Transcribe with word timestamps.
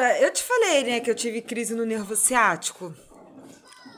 Cara, 0.00 0.18
eu 0.18 0.32
te 0.32 0.42
falei, 0.42 0.82
né, 0.82 1.00
que 1.00 1.10
eu 1.10 1.14
tive 1.14 1.42
crise 1.42 1.74
no 1.74 1.84
nervo 1.84 2.16
ciático. 2.16 2.94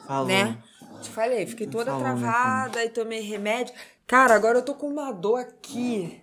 Falou. 0.05 0.27
Né? 0.27 0.59
Te 1.01 1.09
falei, 1.11 1.47
fiquei 1.47 1.69
toda 1.69 1.93
Falou, 1.93 2.03
né, 2.17 2.21
travada 2.21 2.85
e 2.85 2.89
tomei 2.89 3.21
remédio. 3.21 3.73
Cara, 4.05 4.35
agora 4.35 4.59
eu 4.59 4.65
tô 4.65 4.75
com 4.75 4.89
uma 4.89 5.13
dor 5.13 5.39
aqui. 5.39 6.21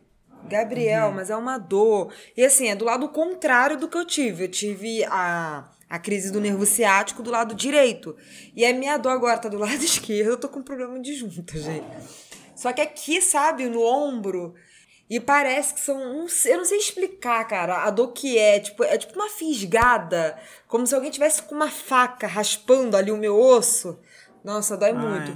Gabriel, 0.50 1.08
Uhum. 1.08 1.14
mas 1.14 1.30
é 1.30 1.36
uma 1.38 1.58
dor. 1.58 2.14
E 2.36 2.44
assim, 2.44 2.68
é 2.68 2.76
do 2.76 2.84
lado 2.84 3.08
contrário 3.08 3.78
do 3.78 3.88
que 3.88 3.98
eu 3.98 4.04
tive. 4.04 4.44
Eu 4.44 4.52
tive 4.52 5.06
a, 5.06 5.70
a 5.90 5.98
crise 5.98 6.30
do 6.30 6.42
nervo 6.42 6.66
ciático 6.66 7.24
do 7.24 7.32
lado 7.32 7.56
direito. 7.56 8.18
E 8.54 8.66
a 8.66 8.74
minha 8.74 8.98
dor 8.98 9.12
agora 9.12 9.38
tá 9.38 9.48
do 9.48 9.58
lado 9.60 9.82
esquerdo. 9.82 10.32
Eu 10.32 10.38
tô 10.38 10.50
com 10.50 10.62
problema 10.62 11.00
de 11.00 11.16
junta, 11.16 11.58
gente. 11.58 11.88
Só 12.54 12.74
que 12.74 12.82
aqui, 12.82 13.22
sabe, 13.22 13.70
no 13.70 13.82
ombro. 13.82 14.56
E 15.10 15.20
parece 15.20 15.74
que 15.74 15.80
são. 15.80 16.28
sei- 16.28 16.54
Eu 16.54 16.58
não 16.60 16.66
sei 16.66 16.78
explicar, 16.78 17.44
cara, 17.48 17.84
a 17.84 17.90
dor 17.90 18.10
que 18.14 18.38
é. 18.38 18.60
Tipo, 18.60 18.84
é 18.84 18.98
tipo 18.98 19.16
uma 19.16 19.30
fisgada. 19.30 20.38
Como 20.68 20.86
se 20.86 20.94
alguém 20.94 21.10
tivesse 21.10 21.42
com 21.44 21.56
uma 21.56 21.70
faca 21.70 22.28
raspando 22.28 22.96
ali 22.96 23.12
o 23.12 23.18
meu 23.18 23.36
osso. 23.40 24.00
Nossa, 24.44 24.78
dói 24.78 24.94
muito. 24.94 25.32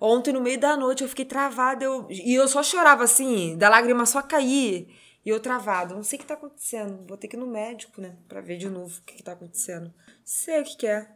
Ontem, 0.00 0.32
no 0.32 0.40
meio 0.40 0.58
da 0.58 0.76
noite, 0.76 1.02
eu 1.02 1.08
fiquei 1.08 1.24
travada. 1.24 1.84
Eu, 1.84 2.06
e 2.08 2.34
eu 2.34 2.48
só 2.48 2.62
chorava 2.62 3.04
assim, 3.04 3.56
da 3.58 3.68
lágrima 3.68 4.06
só 4.06 4.22
cair. 4.22 4.88
E 5.26 5.28
eu 5.28 5.40
travada. 5.40 5.94
Não 5.94 6.02
sei 6.02 6.16
o 6.18 6.22
que 6.22 6.26
tá 6.26 6.34
acontecendo. 6.34 7.04
Vou 7.06 7.16
ter 7.18 7.28
que 7.28 7.36
ir 7.36 7.40
no 7.40 7.46
médico, 7.46 8.00
né? 8.00 8.16
Pra 8.28 8.40
ver 8.40 8.56
de 8.56 8.70
novo 8.70 8.98
o 8.98 9.02
que, 9.04 9.14
que 9.16 9.22
tá 9.22 9.32
acontecendo. 9.32 9.92
Sei 10.24 10.60
o 10.60 10.64
que, 10.64 10.76
que 10.78 10.86
é. 10.86 11.06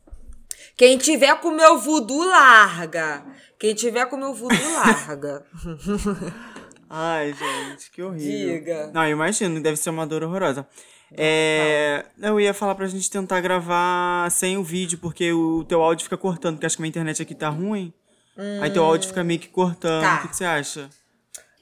Quem 0.76 0.98
tiver 0.98 1.34
com 1.40 1.48
o 1.48 1.56
meu 1.56 1.78
voodoo, 1.78 2.22
larga. 2.26 3.24
Quem 3.58 3.74
tiver 3.74 4.04
com 4.06 4.16
o 4.16 4.18
meu 4.18 4.34
voodoo, 4.34 4.58
larga. 4.76 5.46
Ai, 6.94 7.32
gente, 7.32 7.90
que 7.90 8.02
horrível. 8.02 8.58
Diga. 8.58 8.90
Não, 8.92 9.04
eu 9.04 9.12
imagino, 9.12 9.62
deve 9.62 9.78
ser 9.78 9.88
uma 9.88 10.06
dor 10.06 10.22
horrorosa. 10.22 10.66
É, 11.14 12.04
eu 12.20 12.38
ia 12.38 12.52
falar 12.52 12.74
pra 12.74 12.86
gente 12.86 13.10
tentar 13.10 13.40
gravar 13.40 14.30
sem 14.30 14.58
o 14.58 14.62
vídeo, 14.62 14.98
porque 14.98 15.32
o 15.32 15.64
teu 15.64 15.82
áudio 15.82 16.04
fica 16.04 16.18
cortando, 16.18 16.56
porque 16.56 16.66
acho 16.66 16.76
que 16.76 16.82
a 16.82 16.84
minha 16.84 16.90
internet 16.90 17.22
aqui 17.22 17.34
tá 17.34 17.48
ruim. 17.48 17.92
Aí 18.60 18.70
teu 18.70 18.84
áudio 18.84 19.08
fica 19.08 19.24
meio 19.24 19.40
que 19.40 19.48
cortando. 19.48 20.02
Tá. 20.02 20.16
O 20.18 20.22
que, 20.22 20.28
que 20.28 20.36
você 20.36 20.44
acha? 20.44 20.90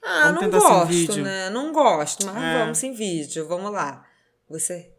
Ah, 0.02 0.32
Vamos 0.32 0.42
não 0.42 0.50
tentar 0.50 0.60
sem 0.86 1.06
gosto, 1.06 1.20
né? 1.22 1.50
Não 1.50 1.72
gosto, 1.72 2.26
mas 2.26 2.42
É. 2.42 2.58
vamos 2.58 2.78
sem 2.78 2.92
vídeo. 2.92 3.46
Vamos 3.46 3.70
lá. 3.70 4.04
Você. 4.48 4.90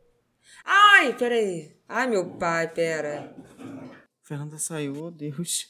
Ai, 0.63 1.13
peraí. 1.13 1.75
Ai, 1.89 2.07
meu 2.07 2.25
pai, 2.37 2.67
pera. 2.67 3.35
Fernanda 4.23 4.57
saiu, 4.57 4.93
oh 5.05 5.11
Deus. 5.11 5.67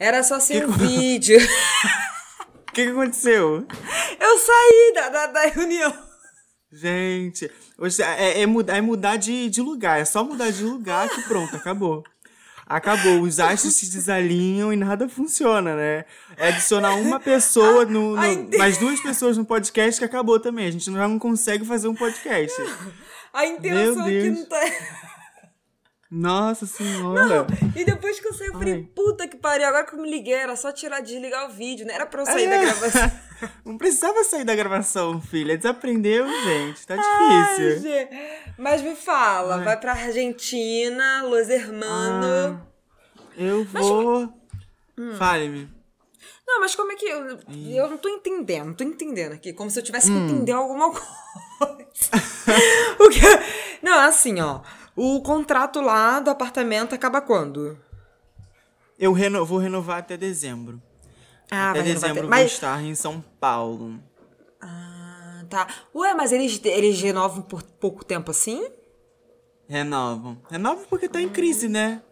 Era 0.00 0.22
só 0.24 0.40
sem 0.40 0.60
Que 0.60 0.66
co- 0.66 0.72
vídeo. 0.72 1.38
O 2.68 2.72
que, 2.72 2.84
que 2.84 2.90
aconteceu? 2.92 3.66
Eu 4.20 4.38
saí 4.38 4.92
da, 4.94 5.08
da, 5.08 5.26
da 5.26 5.46
reunião. 5.46 5.92
Gente, 6.72 7.50
hoje 7.76 8.00
é, 8.00 8.42
é 8.42 8.46
mudar, 8.46 8.76
é 8.76 8.80
mudar 8.80 9.16
de, 9.16 9.50
de 9.50 9.60
lugar. 9.60 9.98
É 10.00 10.04
só 10.04 10.22
mudar 10.22 10.52
de 10.52 10.62
lugar 10.62 11.08
que 11.08 11.20
pronto, 11.22 11.56
acabou. 11.56 12.04
Acabou. 12.64 13.22
Os 13.22 13.40
astros 13.40 13.74
se 13.74 13.90
desalinham 13.90 14.72
e 14.72 14.76
nada 14.76 15.08
funciona, 15.08 15.74
né? 15.74 16.04
É 16.36 16.46
adicionar 16.50 16.94
uma 16.94 17.18
pessoa 17.18 17.84
no. 17.84 18.14
no 18.14 18.20
Ai, 18.20 18.48
mais 18.56 18.78
duas 18.78 19.00
pessoas 19.00 19.36
no 19.36 19.44
podcast 19.44 19.98
que 19.98 20.04
acabou 20.04 20.38
também. 20.38 20.68
A 20.68 20.70
gente 20.70 20.84
já 20.84 21.08
não 21.08 21.18
consegue 21.18 21.64
fazer 21.66 21.88
um 21.88 21.94
podcast. 21.96 22.54
A 23.32 23.46
interação 23.46 23.94
Meu 23.96 24.02
aqui 24.04 24.20
Deus. 24.30 24.38
não 24.38 24.46
tá. 24.46 24.60
Nossa 26.10 26.66
senhora. 26.66 27.46
E 27.76 27.84
depois 27.84 28.18
que 28.18 28.26
eu 28.26 28.34
saí, 28.34 28.48
eu 28.48 28.54
falei, 28.54 28.74
Ai. 28.74 28.88
puta 28.94 29.28
que 29.28 29.36
pariu, 29.36 29.68
agora 29.68 29.86
que 29.86 29.94
eu 29.94 30.02
me 30.02 30.10
liguei, 30.10 30.34
era 30.34 30.56
só 30.56 30.72
tirar, 30.72 31.00
desligar 31.00 31.48
o 31.48 31.52
vídeo, 31.52 31.86
não 31.86 31.94
era 31.94 32.04
pra 32.04 32.22
eu 32.22 32.26
sair 32.26 32.46
É. 32.46 32.50
da 32.50 32.58
gravação. 32.64 33.12
Não 33.64 33.78
precisava 33.78 34.22
sair 34.22 34.44
da 34.44 34.54
gravação, 34.54 35.18
filha. 35.18 35.56
Desaprendeu, 35.56 36.28
gente. 36.28 36.86
Tá 36.86 36.94
Ai, 36.98 37.56
difícil. 37.56 37.82
gente. 37.90 38.10
Mas 38.58 38.82
me 38.82 38.94
fala, 38.94 39.64
vai 39.64 39.80
pra 39.80 39.92
Argentina, 39.92 41.22
Los 41.22 41.48
Hermanos. 41.48 42.26
Ah, 42.26 42.60
eu 43.38 43.64
vou. 43.64 44.24
Hum. 44.98 45.14
Fale-me. 45.16 45.70
Não, 46.46 46.60
mas 46.60 46.74
como 46.74 46.92
é 46.92 46.96
que. 46.96 47.06
Eu, 47.06 47.38
eu 47.70 47.88
não 47.88 47.96
tô 47.96 48.10
entendendo, 48.10 48.66
não 48.66 48.74
tô 48.74 48.84
entendendo 48.84 49.32
aqui. 49.32 49.54
Como 49.54 49.70
se 49.70 49.78
eu 49.78 49.82
tivesse 49.84 50.08
que 50.08 50.12
Hum. 50.18 50.26
entender 50.28 50.52
alguma 50.52 50.90
coisa. 50.92 51.00
o 53.00 53.08
que, 53.08 53.20
não, 53.82 54.00
assim, 54.00 54.38
ó. 54.40 54.60
O 55.02 55.22
contrato 55.22 55.80
lá 55.80 56.20
do 56.20 56.28
apartamento 56.28 56.94
acaba 56.94 57.22
quando? 57.22 57.74
Eu 58.98 59.14
reno- 59.14 59.46
vou 59.46 59.56
renovar 59.56 59.96
até 60.00 60.14
dezembro. 60.14 60.78
Ah, 61.50 61.70
até 61.70 61.82
dezembro 61.82 62.10
até- 62.10 62.20
vou 62.20 62.28
mas- 62.28 62.52
estar 62.52 62.84
em 62.84 62.94
São 62.94 63.24
Paulo. 63.40 63.98
Ah, 64.60 65.42
tá. 65.48 65.66
Ué, 65.94 66.12
mas 66.12 66.32
eles, 66.32 66.60
eles 66.62 67.00
renovam 67.00 67.40
por 67.40 67.62
pouco 67.62 68.04
tempo 68.04 68.30
assim? 68.30 68.68
Renovam. 69.66 70.36
Renovam 70.50 70.84
porque 70.90 71.08
tá 71.08 71.18
em 71.18 71.30
crise, 71.30 71.66
né? 71.66 72.02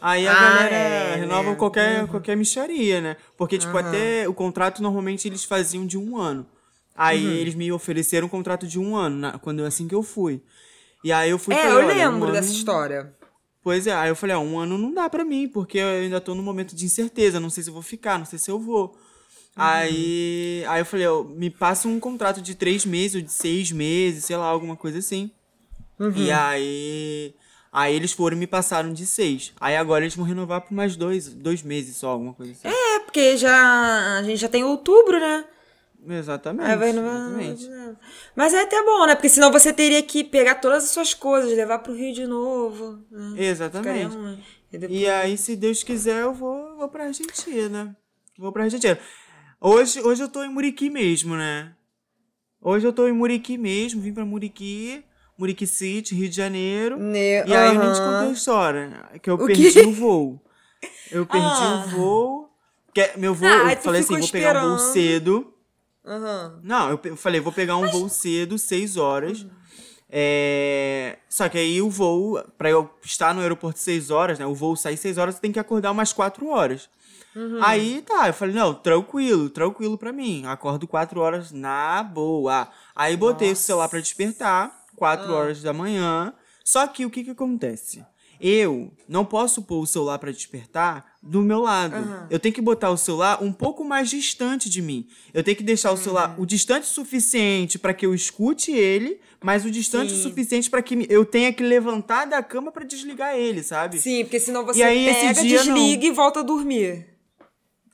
Aí 0.00 0.26
a 0.26 0.32
Ah, 0.32 0.40
galera 0.40 0.74
é, 0.74 1.14
renova 1.16 1.50
né? 1.50 1.54
qualquer, 1.56 2.06
qualquer 2.06 2.34
micharia, 2.34 3.02
né? 3.02 3.16
Porque, 3.36 3.58
tipo, 3.58 3.76
até 3.76 4.26
o 4.26 4.32
contrato 4.32 4.80
normalmente 4.82 5.28
eles 5.28 5.44
faziam 5.44 5.84
de 5.86 5.98
um 5.98 6.16
ano. 6.16 6.46
Aí 6.96 7.26
Uhum. 7.26 7.32
eles 7.34 7.54
me 7.54 7.70
ofereceram 7.70 8.26
um 8.26 8.30
contrato 8.30 8.66
de 8.66 8.78
um 8.78 8.96
ano, 8.96 9.16
na- 9.18 9.38
quando 9.38 9.62
assim 9.66 9.86
que 9.86 9.94
eu 9.94 10.02
fui. 10.02 10.42
E 11.04 11.12
aí 11.12 11.30
eu 11.30 11.38
fui 11.38 11.54
é, 11.54 11.58
falei, 11.58 11.72
eu 11.72 11.76
olha, 11.78 11.86
um 11.86 12.12
lembro 12.12 12.24
ano- 12.24 12.32
dessa 12.32 12.52
história. 12.52 13.14
Pois 13.62 13.86
é, 13.86 13.92
aí 13.92 14.08
eu 14.08 14.16
falei, 14.16 14.34
ó, 14.34 14.40
um 14.40 14.58
ano 14.58 14.78
não 14.78 14.92
dá 14.92 15.08
pra 15.10 15.24
mim, 15.24 15.48
porque 15.48 15.78
eu 15.78 15.86
ainda 15.86 16.20
tô 16.20 16.34
num 16.34 16.42
momento 16.42 16.74
de 16.74 16.84
incerteza, 16.86 17.38
não 17.40 17.50
sei 17.50 17.62
se 17.62 17.70
eu 17.70 17.74
vou 17.74 17.82
ficar, 17.82 18.18
não 18.18 18.24
sei 18.26 18.38
se 18.38 18.50
eu 18.50 18.58
vou. 18.58 18.96
Aí, 19.54 20.64
aí 20.68 20.80
eu 20.80 20.86
falei, 20.86 21.06
ó, 21.08 21.24
me 21.24 21.50
passa 21.50 21.88
um 21.88 21.98
contrato 21.98 22.40
de 22.40 22.54
três 22.54 22.86
meses 22.86 23.16
ou 23.16 23.20
de 23.20 23.32
seis 23.32 23.72
meses, 23.72 24.24
sei 24.24 24.36
lá, 24.36 24.46
alguma 24.46 24.76
coisa 24.76 24.98
assim. 24.98 25.30
E 26.14 26.30
aí, 26.30 27.34
aí 27.72 27.94
eles 27.94 28.12
foram 28.12 28.36
e 28.36 28.40
me 28.40 28.46
passaram 28.46 28.92
de 28.92 29.04
seis. 29.04 29.52
Aí 29.60 29.76
agora 29.76 30.04
eles 30.04 30.14
vão 30.14 30.24
renovar 30.24 30.60
por 30.60 30.72
mais 30.72 30.94
dois, 30.96 31.28
dois 31.28 31.60
meses 31.62 31.96
só, 31.96 32.10
alguma 32.10 32.32
coisa 32.32 32.52
assim. 32.52 32.68
É, 32.68 33.00
porque 33.00 33.36
já. 33.36 34.18
A 34.18 34.22
gente 34.22 34.36
já 34.38 34.48
tem 34.48 34.62
outubro, 34.62 35.18
né? 35.18 35.44
Exatamente. 36.08 36.70
Aí 36.70 36.76
vai 36.76 36.90
renovar. 36.92 37.40
exatamente. 37.40 37.96
Mas 38.36 38.54
é 38.54 38.62
até 38.62 38.82
bom, 38.84 39.06
né? 39.06 39.14
Porque 39.14 39.28
senão 39.28 39.50
você 39.52 39.72
teria 39.72 40.02
que 40.02 40.22
pegar 40.24 40.56
todas 40.56 40.84
as 40.84 40.90
suas 40.90 41.14
coisas, 41.14 41.52
levar 41.56 41.78
pro 41.80 41.94
Rio 41.94 42.14
de 42.14 42.26
novo. 42.26 42.98
Né? 43.10 43.44
Exatamente. 43.44 44.16
E 44.72 44.78
depois- 44.78 45.00
E 45.00 45.06
aí, 45.08 45.36
se 45.38 45.56
Deus 45.56 45.82
quiser, 45.82 46.22
eu 46.22 46.32
vou, 46.34 46.76
vou 46.76 46.88
pra 46.88 47.04
Argentina. 47.04 47.96
Vou 48.38 48.52
pra 48.52 48.64
Argentina. 48.64 48.98
Hoje, 49.60 50.00
hoje 50.02 50.22
eu 50.22 50.28
tô 50.28 50.42
em 50.44 50.48
Muriqui 50.48 50.88
mesmo, 50.90 51.34
né? 51.36 51.72
Hoje 52.60 52.86
eu 52.86 52.92
tô 52.92 53.06
em 53.08 53.12
Muriqui 53.12 53.56
mesmo, 53.58 54.00
vim 54.00 54.12
pra 54.12 54.24
Muriqui, 54.24 55.02
Muriqui 55.38 55.66
City, 55.66 56.14
Rio 56.14 56.28
de 56.28 56.36
Janeiro. 56.36 56.98
Ne- 56.98 57.44
E 57.46 57.54
aí 57.54 57.74
eu 57.74 57.80
nem 57.82 57.92
te 57.92 57.98
contei 58.00 58.28
a 58.28 58.32
história, 58.32 59.10
que 59.22 59.30
eu 59.30 59.34
O 59.34 59.46
perdi 59.46 59.80
o 59.80 59.92
voo. 59.92 60.40
Eu 61.10 61.24
perdi 61.26 61.46
Ah. 61.46 61.84
o 61.86 61.88
voo. 61.90 62.48
Que 62.94 63.12
meu 63.16 63.34
voo, 63.34 63.48
Ah, 63.48 63.72
eu 63.72 63.76
falei 63.78 64.00
assim, 64.00 64.18
vou 64.18 64.28
pegar 64.28 64.64
um 64.64 64.68
voo 64.70 64.78
cedo. 64.78 65.54
Aham. 66.08 66.60
Não, 66.62 66.90
eu 66.90 67.16
falei, 67.16 67.40
vou 67.40 67.52
pegar 67.52 67.76
um 67.76 67.88
voo 67.90 68.08
cedo, 68.08 68.58
seis 68.58 68.96
horas. 68.96 69.46
É... 70.10 71.18
Só 71.28 71.48
que 71.48 71.58
aí 71.58 71.82
o 71.82 71.90
voo, 71.90 72.42
pra 72.56 72.70
eu 72.70 72.90
estar 73.02 73.34
no 73.34 73.42
aeroporto 73.42 73.78
seis 73.78 74.10
horas, 74.10 74.38
né? 74.38 74.46
O 74.46 74.54
voo 74.54 74.74
sair 74.74 74.96
seis 74.96 75.18
horas, 75.18 75.34
você 75.34 75.40
tem 75.40 75.52
que 75.52 75.58
acordar 75.58 75.92
umas 75.92 76.12
quatro 76.12 76.48
horas. 76.48 76.88
Aí 77.62 78.02
tá, 78.02 78.26
eu 78.26 78.34
falei, 78.34 78.54
não, 78.54 78.74
tranquilo, 78.74 79.48
tranquilo 79.48 79.96
pra 79.96 80.12
mim. 80.12 80.44
Acordo 80.46 80.88
quatro 80.88 81.20
horas 81.20 81.52
na 81.52 82.02
boa. 82.02 82.68
Aí 82.96 83.16
botei 83.16 83.52
o 83.52 83.56
celular 83.56 83.88
pra 83.88 84.00
despertar, 84.00 84.86
quatro 84.96 85.32
horas 85.32 85.62
da 85.62 85.72
manhã. 85.72 86.32
Só 86.64 86.86
que 86.86 87.06
o 87.06 87.10
que 87.10 87.22
que 87.22 87.30
acontece? 87.30 88.04
Eu 88.40 88.92
não 89.08 89.24
posso 89.24 89.62
pôr 89.62 89.80
o 89.80 89.86
celular 89.86 90.18
pra 90.18 90.32
despertar 90.32 91.17
do 91.22 91.42
meu 91.42 91.60
lado. 91.60 92.26
Eu 92.30 92.38
tenho 92.38 92.54
que 92.54 92.60
botar 92.60 92.90
o 92.90 92.96
celular 92.96 93.42
um 93.42 93.52
pouco 93.52 93.84
mais 93.84 94.08
distante 94.08 94.70
de 94.70 94.80
mim. 94.80 95.06
Eu 95.34 95.42
tenho 95.42 95.56
que 95.56 95.62
deixar 95.64 95.90
o 95.92 95.96
celular 95.96 96.34
o 96.38 96.46
distante 96.46 96.86
suficiente 96.86 97.78
pra 97.78 97.92
que 97.92 98.06
eu 98.06 98.14
escute 98.14 98.70
ele, 98.70 99.20
mas 99.42 99.64
o 99.64 99.70
distante 99.70 100.12
Sim. 100.14 100.22
suficiente 100.22 100.70
pra 100.70 100.80
que 100.80 101.06
eu 101.10 101.24
tenha 101.24 101.52
que 101.52 101.62
levantar 101.62 102.24
da 102.24 102.42
cama 102.42 102.70
pra 102.70 102.84
desligar 102.84 103.34
ele, 103.36 103.62
sabe? 103.62 103.98
Sim, 104.00 104.24
porque 104.24 104.38
senão 104.38 104.64
você 104.64 104.78
E 104.78 104.82
aí, 104.82 105.08
esse 105.08 105.20
pega, 105.26 105.42
dia, 105.42 105.58
desliga 105.64 106.06
e 106.06 106.10
volta 106.12 106.40
a 106.40 106.42
dormir. 106.42 107.06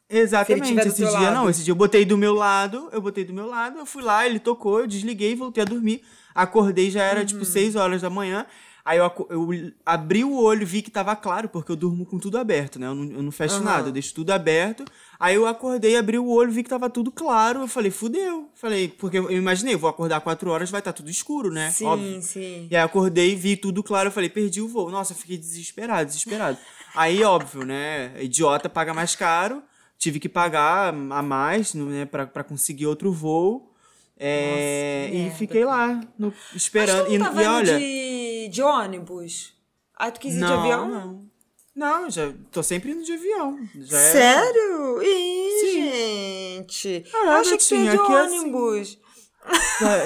Exatamente. 0.09 0.79
Esse 0.87 0.97
dia 1.03 1.11
lado. 1.11 1.35
não, 1.35 1.50
esse 1.50 1.65
dia 1.65 1.73
eu 1.73 1.77
botei 1.77 2.05
do 2.05 2.17
meu 2.17 2.35
lado, 2.35 2.88
eu 2.93 3.00
botei 3.00 3.25
do 3.25 3.32
meu 3.32 3.47
lado, 3.47 3.79
eu 3.79 3.87
fui 3.87 4.03
lá, 4.03 4.27
ele 4.27 4.38
tocou, 4.38 4.81
eu 4.81 4.87
desliguei, 4.87 5.35
voltei 5.35 5.62
a 5.62 5.67
dormir. 5.67 6.03
Acordei, 6.35 6.91
já 6.91 7.03
era 7.03 7.20
Uhum. 7.20 7.27
tipo 7.27 7.44
6 7.44 7.75
horas 7.75 8.03
da 8.03 8.11
manhã. 8.11 8.47
Aí 8.84 8.98
eu, 8.98 9.10
eu 9.31 9.48
abri 9.86 10.22
o 10.25 10.36
olho, 10.36 10.66
vi 10.66 10.82
que 10.82 10.90
tava 10.90 11.16
claro, 11.16 11.48
porque 11.48 11.72
eu 11.72 11.76
durmo 11.76 12.04
com 12.04 12.19
tudo 12.19 12.36
aberto, 12.36 12.78
né? 12.78 12.86
Eu 12.86 12.94
não, 12.94 13.04
eu 13.16 13.22
não 13.22 13.32
fecho 13.32 13.54
Aham. 13.54 13.64
nada, 13.64 13.88
eu 13.88 13.92
deixo 13.92 14.12
tudo 14.12 14.31
aberto. 14.31 14.84
Aí 15.19 15.34
eu 15.36 15.46
acordei, 15.46 15.96
abri 15.96 16.19
o 16.19 16.28
olho, 16.28 16.52
vi 16.52 16.62
que 16.62 16.69
tava 16.69 16.90
tudo 16.90 17.10
claro. 17.10 17.60
Eu 17.62 17.66
falei, 17.69 17.90
fudeu. 17.90 18.50
Falei, 18.54 18.88
porque 18.88 19.16
eu 19.19 19.31
imaginei, 19.31 19.75
vou 19.75 19.88
acordar 19.88 20.20
4 20.20 20.50
horas, 20.50 20.70
vai 20.70 20.81
estar 20.81 20.92
tudo 20.92 21.08
escuro, 21.08 21.50
né? 21.50 21.70
Sim, 21.70 21.86
Óbvio. 21.86 22.20
sim. 22.22 22.69
E 22.70 22.76
aí 22.76 22.82
acordei, 22.82 23.34
vi 23.34 23.56
tudo 23.56 23.82
claro, 23.82 24.08
eu 24.08 24.12
falei, 24.12 24.28
perdi 24.28 24.60
o 24.60 24.69
voo. 24.69 24.90
Nossa, 24.90 25.14
fiquei 25.14 25.38
desesperado, 25.38 26.04
desesperado. 26.06 26.58
aí, 26.94 27.22
óbvio, 27.25 27.64
né? 27.64 28.12
Idiota 28.22 28.69
paga 28.69 28.92
mais 28.92 29.16
caro. 29.16 29.62
Tive 29.96 30.20
que 30.20 30.28
pagar 30.28 30.88
a 30.92 31.22
mais, 31.22 31.72
né, 31.72 32.04
pra, 32.04 32.26
pra 32.26 32.44
conseguir 32.44 32.86
outro 32.86 33.10
voo. 33.10 33.70
É, 34.16 35.06
Nossa, 35.06 35.16
e 35.16 35.19
merda, 35.22 35.36
fiquei 35.38 35.64
lá, 35.64 36.00
no- 36.19 36.32
Mas 36.52 36.54
esperando. 36.62 37.06
tu 37.06 37.12
E, 37.12 37.19
não 37.19 37.26
tava 37.26 37.40
e 37.42 37.44
indo 37.46 37.54
olha. 37.54 37.78
de, 37.78 37.84
de 38.49 38.62
ônibus? 38.62 39.52
Aí 39.96 40.11
tu 40.11 40.20
quis 40.20 40.32
ir 40.32 40.37
de 40.37 40.41
não, 40.43 40.61
avião? 40.61 40.88
não. 40.88 41.35
Não, 41.75 42.08
já 42.11 42.32
tô 42.52 42.62
sempre 42.62 42.93
indo 42.93 43.02
de 43.05 43.12
avião. 43.12 43.58
Já 43.81 43.99
é- 44.00 44.12
Sério? 44.12 45.02
Ih, 45.02 45.61
Sim. 45.61 45.91
gente. 45.91 47.05
Ah, 47.12 47.25
Eu 47.26 47.31
achei 47.32 47.58
que 47.58 47.75
ia 47.75 47.85
gatinha, 47.96 48.06
de 48.06 48.12
é 48.12 48.20
assim. 48.20 48.38
ônibus. 48.38 48.99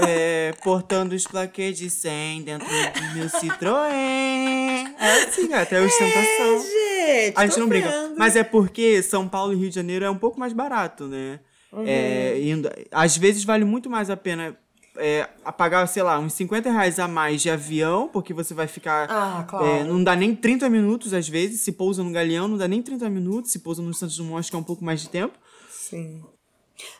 é, 0.08 0.52
portando 0.64 1.14
os 1.14 1.24
plaquês 1.26 1.78
de 1.78 1.88
100 1.90 2.42
dentro 2.42 2.66
do 2.66 3.14
meu 3.14 3.28
Citroën. 3.28 4.94
É 4.98 5.22
assim, 5.24 5.46
gata, 5.48 5.76
é 5.76 5.80
ostentação. 5.80 6.58
Gente, 6.62 7.32
A 7.36 7.46
gente 7.46 7.58
não 7.60 7.68
brinca. 7.68 7.88
vendo. 7.88 8.14
Mas 8.18 8.34
é 8.34 8.42
porque 8.42 9.02
São 9.02 9.28
Paulo 9.28 9.52
e 9.52 9.56
Rio 9.56 9.68
de 9.68 9.74
Janeiro 9.74 10.04
é 10.04 10.10
um 10.10 10.18
pouco 10.18 10.40
mais 10.40 10.52
barato, 10.52 11.04
né? 11.06 11.38
Uhum. 11.72 11.84
É, 11.86 12.40
indo, 12.40 12.68
às 12.90 13.16
vezes 13.16 13.44
vale 13.44 13.64
muito 13.64 13.90
mais 13.90 14.08
a 14.10 14.16
pena 14.16 14.56
é, 14.98 15.28
a 15.44 15.52
pagar, 15.52 15.86
sei 15.86 16.02
lá, 16.02 16.18
uns 16.18 16.32
50 16.34 16.70
reais 16.70 16.98
a 16.98 17.08
mais 17.08 17.40
de 17.42 17.50
avião, 17.50 18.08
porque 18.12 18.34
você 18.34 18.54
vai 18.54 18.66
ficar. 18.66 19.06
Ah, 19.10 19.44
claro. 19.48 19.66
é, 19.66 19.84
não 19.84 20.02
dá 20.02 20.14
nem 20.14 20.34
30 20.34 20.68
minutos, 20.68 21.14
às 21.14 21.28
vezes. 21.28 21.60
Se 21.62 21.72
pousa 21.72 22.02
no 22.02 22.10
Galeão, 22.12 22.48
não 22.48 22.56
dá 22.56 22.68
nem 22.68 22.82
30 22.82 23.08
minutos. 23.08 23.50
Se 23.50 23.60
pousa 23.60 23.82
no 23.82 23.94
Santos 23.94 24.16
Dumont, 24.16 24.48
que 24.48 24.56
é 24.56 24.58
um 24.58 24.62
pouco 24.64 24.84
mais 24.84 25.00
de 25.00 25.08
tempo. 25.08 25.38
Sim. 25.70 26.22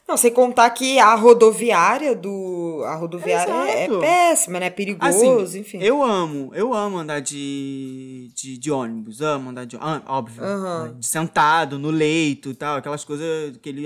Não, 0.09 0.17
sem 0.17 0.33
contar 0.33 0.71
que 0.71 0.99
a 0.99 1.15
rodoviária 1.15 2.15
do. 2.15 2.83
A 2.87 2.95
rodoviária 2.97 3.53
é, 3.53 3.85
é 3.85 4.01
péssima, 4.01 4.59
né? 4.59 4.71
Perigoso, 4.71 5.43
Assim, 5.43 5.59
enfim. 5.61 5.79
eu 5.81 6.03
amo, 6.03 6.51
eu 6.55 6.73
amo 6.73 6.97
andar 6.97 7.21
de, 7.21 8.31
de, 8.35 8.59
de 8.59 8.71
ônibus, 8.71 9.21
amo 9.21 9.51
andar 9.51 9.67
de 9.67 9.77
ônibus, 9.77 10.09
óbvio, 10.09 10.43
Aham. 10.43 10.85
né, 10.85 10.95
de 10.99 11.07
sentado, 11.07 11.79
no 11.79 11.91
leito 11.91 12.51
e 12.51 12.55
tal, 12.55 12.77
aquelas 12.79 13.05
coisas 13.05 13.57
que 13.59 13.69
ele 13.69 13.85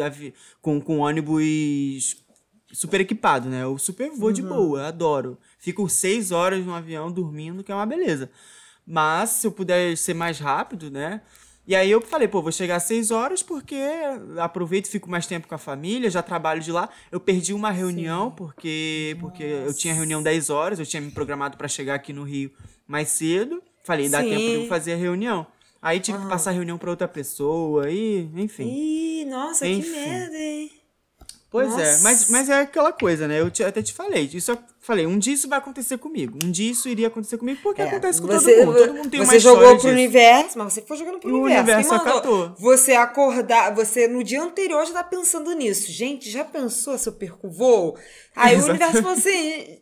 com, 0.60 0.80
com 0.80 1.00
ônibus 1.00 2.21
super 2.72 3.00
equipado, 3.00 3.48
né? 3.48 3.62
Eu 3.62 3.76
super 3.78 4.10
vou 4.10 4.28
Uhum. 4.28 4.32
de 4.34 4.42
boa, 4.42 4.88
adoro. 4.88 5.38
Fico 5.58 5.88
seis 5.88 6.30
horas 6.32 6.64
no 6.64 6.74
avião 6.74 7.10
dormindo, 7.10 7.62
que 7.62 7.70
é 7.70 7.74
uma 7.74 7.86
beleza. 7.86 8.30
Mas 8.86 9.30
se 9.30 9.46
eu 9.46 9.52
puder 9.52 9.96
ser 9.96 10.14
mais 10.14 10.38
rápido, 10.38 10.90
né? 10.90 11.20
E 11.64 11.76
aí 11.76 11.88
eu 11.88 12.00
falei, 12.00 12.26
pô, 12.26 12.42
vou 12.42 12.50
chegar 12.50 12.76
às 12.76 12.82
seis 12.82 13.12
horas 13.12 13.40
porque 13.40 13.76
aproveito 14.38 14.88
fico 14.88 15.08
mais 15.08 15.26
tempo 15.26 15.46
com 15.46 15.54
a 15.54 15.58
família, 15.58 16.10
já 16.10 16.20
trabalho 16.20 16.60
de 16.60 16.72
lá. 16.72 16.88
Eu 17.10 17.20
perdi 17.20 17.54
uma 17.54 17.70
reunião 17.70 18.32
porque 18.32 19.16
porque 19.20 19.44
eu 19.44 19.72
tinha 19.72 19.94
reunião 19.94 20.20
10 20.20 20.50
horas, 20.50 20.80
eu 20.80 20.86
tinha 20.86 21.00
me 21.00 21.12
programado 21.12 21.56
para 21.56 21.68
chegar 21.68 21.94
aqui 21.94 22.12
no 22.12 22.24
Rio 22.24 22.50
mais 22.88 23.10
cedo. 23.10 23.62
Falei, 23.84 24.08
dá 24.08 24.20
Sim. 24.22 24.30
tempo 24.30 24.40
de 24.50 24.54
eu 24.54 24.66
fazer 24.66 24.94
a 24.94 24.96
reunião. 24.96 25.46
Aí 25.80 26.00
tive 26.00 26.18
que 26.18 26.26
passar 26.28 26.50
a 26.50 26.52
reunião 26.54 26.78
para 26.78 26.90
outra 26.90 27.06
pessoa 27.08 27.88
e, 27.90 28.28
enfim. 28.36 28.68
Ih, 28.68 29.24
nossa, 29.26 29.64
que 29.64 29.72
Enfim. 29.72 29.90
merda, 29.90 30.36
hein? 30.36 30.70
Pois 31.52 31.68
é, 31.78 31.90
Nossa. 31.92 32.02
mas, 32.02 32.30
mas 32.30 32.48
é 32.48 32.60
aquela 32.60 32.92
coisa, 32.92 33.28
né? 33.28 33.38
Eu 33.38 33.50
te- 33.50 33.62
até 33.62 33.82
te 33.82 33.92
falei. 33.92 34.28
Isso 34.32 34.50
eu 34.50 34.58
falei, 34.80 35.06
um 35.06 35.18
dia 35.18 35.34
isso 35.34 35.46
vai 35.48 35.58
acontecer 35.58 35.98
comigo. 35.98 36.38
Um 36.42 36.50
dia 36.50 36.72
isso 36.72 36.88
iria 36.88 37.08
acontecer 37.08 37.36
comigo, 37.36 37.60
porque 37.62 37.82
É, 37.82 37.84
acontece 37.84 38.22
com 38.22 38.26
você, 38.26 38.54
todo 38.56 38.66
mundo. 38.66 38.78
Todo 38.78 38.94
mundo 38.94 39.10
tem 39.10 39.20
uma 39.20 39.26
você 39.26 39.38
jogou 39.38 39.60
história 39.62 39.80
pro 39.80 39.90
universo, 39.90 40.58
mas 40.58 40.72
você 40.72 40.80
foi 40.80 40.96
jogando 40.96 41.18
pro 41.20 41.28
E 41.28 41.32
o 41.32 41.42
universo. 41.42 41.62
universo 41.64 41.88
Quem 41.90 41.98
mandou 41.98 42.12
acatou. 42.18 42.54
Você 42.58 42.92
acordar, 42.94 43.74
você 43.74 44.08
no 44.08 44.24
dia 44.24 44.42
anterior 44.42 44.84
já 44.86 44.94
tá 44.94 45.04
pensando 45.04 45.52
nisso. 45.52 45.92
Gente, 45.92 46.30
já 46.30 46.42
pensou 46.42 46.96
se 46.96 47.06
eu 47.08 47.12
perco 47.12 47.46
o 47.46 47.50
voo? 47.50 47.98
Aí 48.34 48.54
o 48.54 48.58
Exatamente. 48.58 48.82
universo 48.84 49.02
falou 49.02 49.18
assim: 49.18 49.78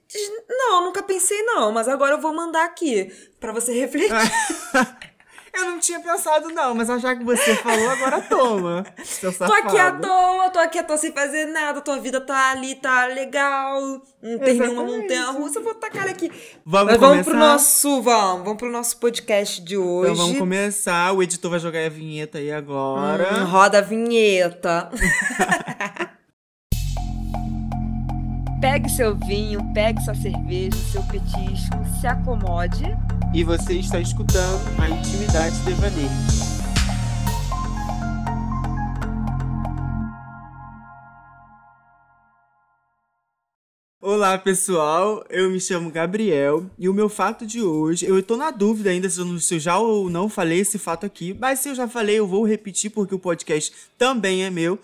não, 0.49 0.85
nunca 0.87 1.05
pensei 1.05 1.41
não, 1.45 1.71
mas 1.71 1.87
agora 1.87 2.17
eu 2.17 2.21
vou 2.21 2.35
mandar 2.35 2.65
aqui 2.65 3.13
pra 3.39 3.53
você 3.53 3.73
refletir. 3.79 4.11
Eu 5.53 5.65
não 5.65 5.79
tinha 5.79 6.01
pensado, 6.01 6.49
não, 6.51 6.75
mas 6.75 6.89
já 7.03 7.15
que 7.15 7.25
você 7.25 7.57
falou, 7.57 7.91
agora 7.91 8.21
toma. 8.23 8.87
Seu 9.05 9.33
Tô 9.37 9.45
aqui 9.45 9.79
à 9.79 9.93
toa, 9.93 10.51
tô 10.51 10.59
aqui 10.59 10.79
à 10.79 10.85
toa 10.85 10.97
sem 10.97 11.13
fazer 11.13 11.47
nada, 11.47 11.81
tua 11.81 11.99
vida 11.99 12.21
tá 12.21 12.53
ali, 12.53 12.77
tá 12.77 13.07
legal, 13.07 13.81
não 14.23 14.39
tem 14.39 14.59
nenhuma 14.59 14.85
montanha 14.85 15.27
russa, 15.31 15.59
eu 15.59 15.65
vou 15.65 15.75
tacar 15.75 16.09
aqui. 16.09 16.31
Vamos 16.65 16.93
Mas 16.93 17.01
vamos 17.01 17.25
pro 17.25 17.33
começar? 17.33 17.53
nosso, 17.53 18.03
vamos, 18.03 18.45
vamos 18.45 18.59
pro 18.59 18.71
nosso 18.71 18.97
podcast 18.99 19.61
de 19.61 19.77
hoje. 19.77 20.13
Então 20.13 20.25
vamos 20.25 20.39
começar. 20.39 21.13
O 21.13 21.23
editor 21.23 21.51
vai 21.51 21.61
jogar 21.61 21.85
a 21.85 21.89
vinheta 21.89 22.39
aí 22.39 22.53
agora. 22.53 23.41
Hum, 23.41 23.45
roda 23.45 23.79
a 23.79 23.83
vinheta. 23.83 24.91
Pegue 28.61 28.89
seu 28.91 29.15
vinho, 29.17 29.61
pegue 29.73 30.01
sua 30.03 30.15
cerveja, 30.15 30.77
seu 30.93 31.03
petisco, 31.05 31.77
se 32.01 32.07
acomode. 32.07 32.85
E 33.33 33.43
você 33.43 33.75
está 33.75 33.99
escutando 34.01 34.61
a 34.79 34.89
Intimidade 34.91 35.57
Devaneio. 35.61 36.11
Olá 44.03 44.39
pessoal, 44.39 45.23
eu 45.29 45.51
me 45.51 45.61
chamo 45.61 45.91
Gabriel 45.91 46.65
e 46.79 46.89
o 46.89 46.95
meu 46.95 47.09
fato 47.09 47.47
de 47.47 47.61
hoje, 47.63 48.07
eu 48.07 48.23
tô 48.23 48.35
na 48.37 48.51
dúvida 48.51 48.89
ainda 48.91 49.11
se 49.11 49.21
eu, 49.21 49.27
não- 49.27 49.39
se 49.39 49.55
eu 49.57 49.61
já 49.61 49.79
ou 49.79 50.09
não 50.09 50.29
falei 50.29 50.61
esse 50.61 50.79
fato 50.79 51.05
aqui, 51.05 51.37
mas 51.39 51.59
se 51.59 51.69
eu 51.69 51.75
já 51.75 51.87
falei 51.87 52.19
eu 52.19 52.27
vou 52.27 52.47
repetir 52.47 52.91
porque 52.91 53.15
o 53.15 53.19
podcast 53.19 53.73
também 53.99 54.45
é 54.45 54.51
meu. 54.51 54.79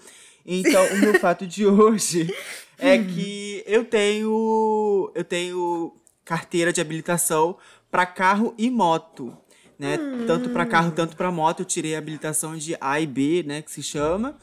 Então 0.44 0.84
o 0.92 0.98
meu 0.98 1.14
fato 1.18 1.46
de 1.46 1.66
hoje 1.66 2.32
é 2.78 2.98
que 2.98 3.62
eu 3.66 3.84
tenho 3.84 5.10
eu 5.14 5.24
tenho 5.24 5.92
carteira 6.24 6.72
de 6.72 6.80
habilitação 6.80 7.56
para 7.90 8.04
carro 8.04 8.54
e 8.58 8.70
moto, 8.70 9.36
né? 9.78 9.98
Tanto 10.26 10.50
para 10.50 10.66
carro, 10.66 10.90
tanto 10.90 11.16
para 11.16 11.30
moto, 11.30 11.60
eu 11.60 11.66
tirei 11.66 11.94
a 11.94 11.98
habilitação 11.98 12.56
de 12.56 12.76
A 12.80 13.00
e 13.00 13.06
B, 13.06 13.44
né, 13.46 13.62
que 13.62 13.70
se 13.70 13.82
chama. 13.82 14.36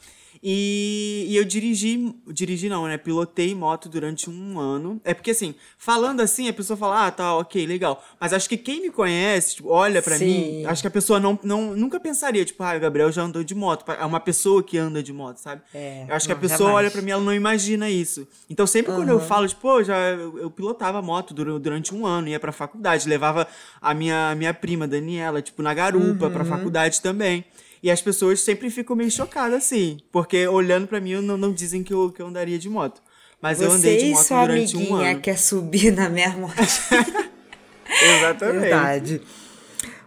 E, 0.46 1.24
e 1.30 1.36
eu 1.38 1.44
dirigi, 1.44 2.14
dirigi 2.28 2.68
não, 2.68 2.86
né? 2.86 2.98
Pilotei 2.98 3.54
moto 3.54 3.88
durante 3.88 4.28
um 4.28 4.60
ano. 4.60 5.00
É 5.02 5.14
porque 5.14 5.30
assim, 5.30 5.54
falando 5.78 6.20
assim, 6.20 6.48
a 6.48 6.52
pessoa 6.52 6.76
fala, 6.76 7.06
ah, 7.06 7.10
tá, 7.10 7.34
ok, 7.38 7.66
legal. 7.66 8.04
Mas 8.20 8.34
acho 8.34 8.46
que 8.46 8.58
quem 8.58 8.82
me 8.82 8.90
conhece, 8.90 9.56
tipo, 9.56 9.70
olha 9.70 10.02
pra 10.02 10.18
Sim. 10.18 10.26
mim, 10.26 10.64
acho 10.66 10.82
que 10.82 10.86
a 10.88 10.90
pessoa 10.90 11.18
não, 11.18 11.38
não, 11.42 11.74
nunca 11.74 11.98
pensaria, 11.98 12.44
tipo, 12.44 12.62
ah, 12.62 12.76
o 12.76 12.80
Gabriel 12.80 13.10
já 13.10 13.22
andou 13.22 13.42
de 13.42 13.54
moto. 13.54 13.90
É 13.90 14.04
uma 14.04 14.20
pessoa 14.20 14.62
que 14.62 14.76
anda 14.76 15.02
de 15.02 15.14
moto, 15.14 15.38
sabe? 15.38 15.62
É, 15.72 16.04
eu 16.06 16.14
acho 16.14 16.26
que 16.26 16.32
não, 16.34 16.38
a 16.38 16.40
pessoa 16.42 16.58
jamais. 16.68 16.76
olha 16.76 16.90
pra 16.90 17.00
mim, 17.00 17.10
ela 17.12 17.22
não 17.22 17.32
imagina 17.34 17.88
isso. 17.88 18.28
Então 18.50 18.66
sempre 18.66 18.92
quando 18.92 19.08
eu 19.08 19.20
falo, 19.20 19.48
tipo, 19.48 19.62
pô, 19.62 19.82
já 19.82 19.96
eu, 20.10 20.38
eu 20.40 20.50
pilotava 20.50 21.00
moto 21.00 21.32
dura- 21.32 21.58
durante 21.58 21.94
um 21.94 22.04
ano, 22.04 22.28
ia 22.28 22.38
pra 22.38 22.52
faculdade, 22.52 23.08
levava 23.08 23.48
a 23.80 23.94
minha, 23.94 24.34
minha 24.34 24.52
prima, 24.52 24.86
Daniela, 24.86 25.40
tipo, 25.40 25.62
na 25.62 25.72
garupa, 25.72 26.26
Uhum. 26.26 26.32
pra 26.32 26.44
faculdade 26.44 27.00
também. 27.00 27.46
E 27.84 27.90
as 27.90 28.00
pessoas 28.00 28.40
sempre 28.40 28.70
ficam 28.70 28.96
meio 28.96 29.10
chocadas, 29.10 29.58
assim. 29.58 29.98
Porque 30.10 30.48
olhando 30.48 30.86
pra 30.88 31.02
mim, 31.02 31.20
não, 31.20 31.36
não 31.36 31.52
dizem 31.52 31.84
que 31.84 31.92
eu, 31.92 32.10
que 32.10 32.22
eu 32.22 32.26
andaria 32.26 32.58
de 32.58 32.66
moto. 32.66 33.02
Mas 33.42 33.60
eu 33.60 33.70
Você 33.70 33.76
andei 33.76 33.98
de 33.98 34.10
moto 34.12 34.28
durante 34.30 34.76
um 34.78 34.94
ano. 34.94 35.20
quer 35.20 35.38
subir 35.38 35.90
na 35.92 36.08
minha 36.08 36.30
moto. 36.30 36.54
Exatamente. 38.02 38.60
Verdade. 38.60 39.22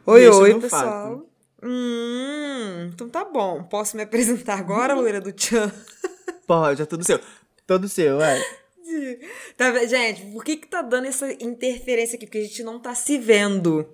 Oi, 0.07 0.27
o 0.27 0.36
oi, 0.39 0.60
pessoal. 0.60 0.81
fato. 0.81 1.27
Hum, 1.62 2.89
então 2.91 3.07
tá 3.10 3.24
bom. 3.24 3.62
Posso 3.62 3.96
me 3.96 4.01
apresentar 4.01 4.57
agora, 4.57 4.96
loira 4.96 5.22
do 5.22 5.31
Tchan? 5.31 5.72
Pode, 6.48 6.81
é 6.81 6.86
tudo 6.86 7.03
seu. 7.05 7.19
Todo 7.67 7.88
seu, 7.88 8.19
é. 8.19 8.43
Tá? 9.56 9.86
Gente, 9.86 10.25
por 10.32 10.44
que 10.44 10.58
que 10.58 10.67
tá 10.67 10.82
dando 10.82 11.08
essa 11.08 11.32
interferência 11.44 12.15
aqui? 12.15 12.25
Porque 12.25 12.38
a 12.39 12.44
gente 12.44 12.63
não 12.63 12.79
tá 12.79 12.94
se 12.96 13.17
vendo. 13.17 13.88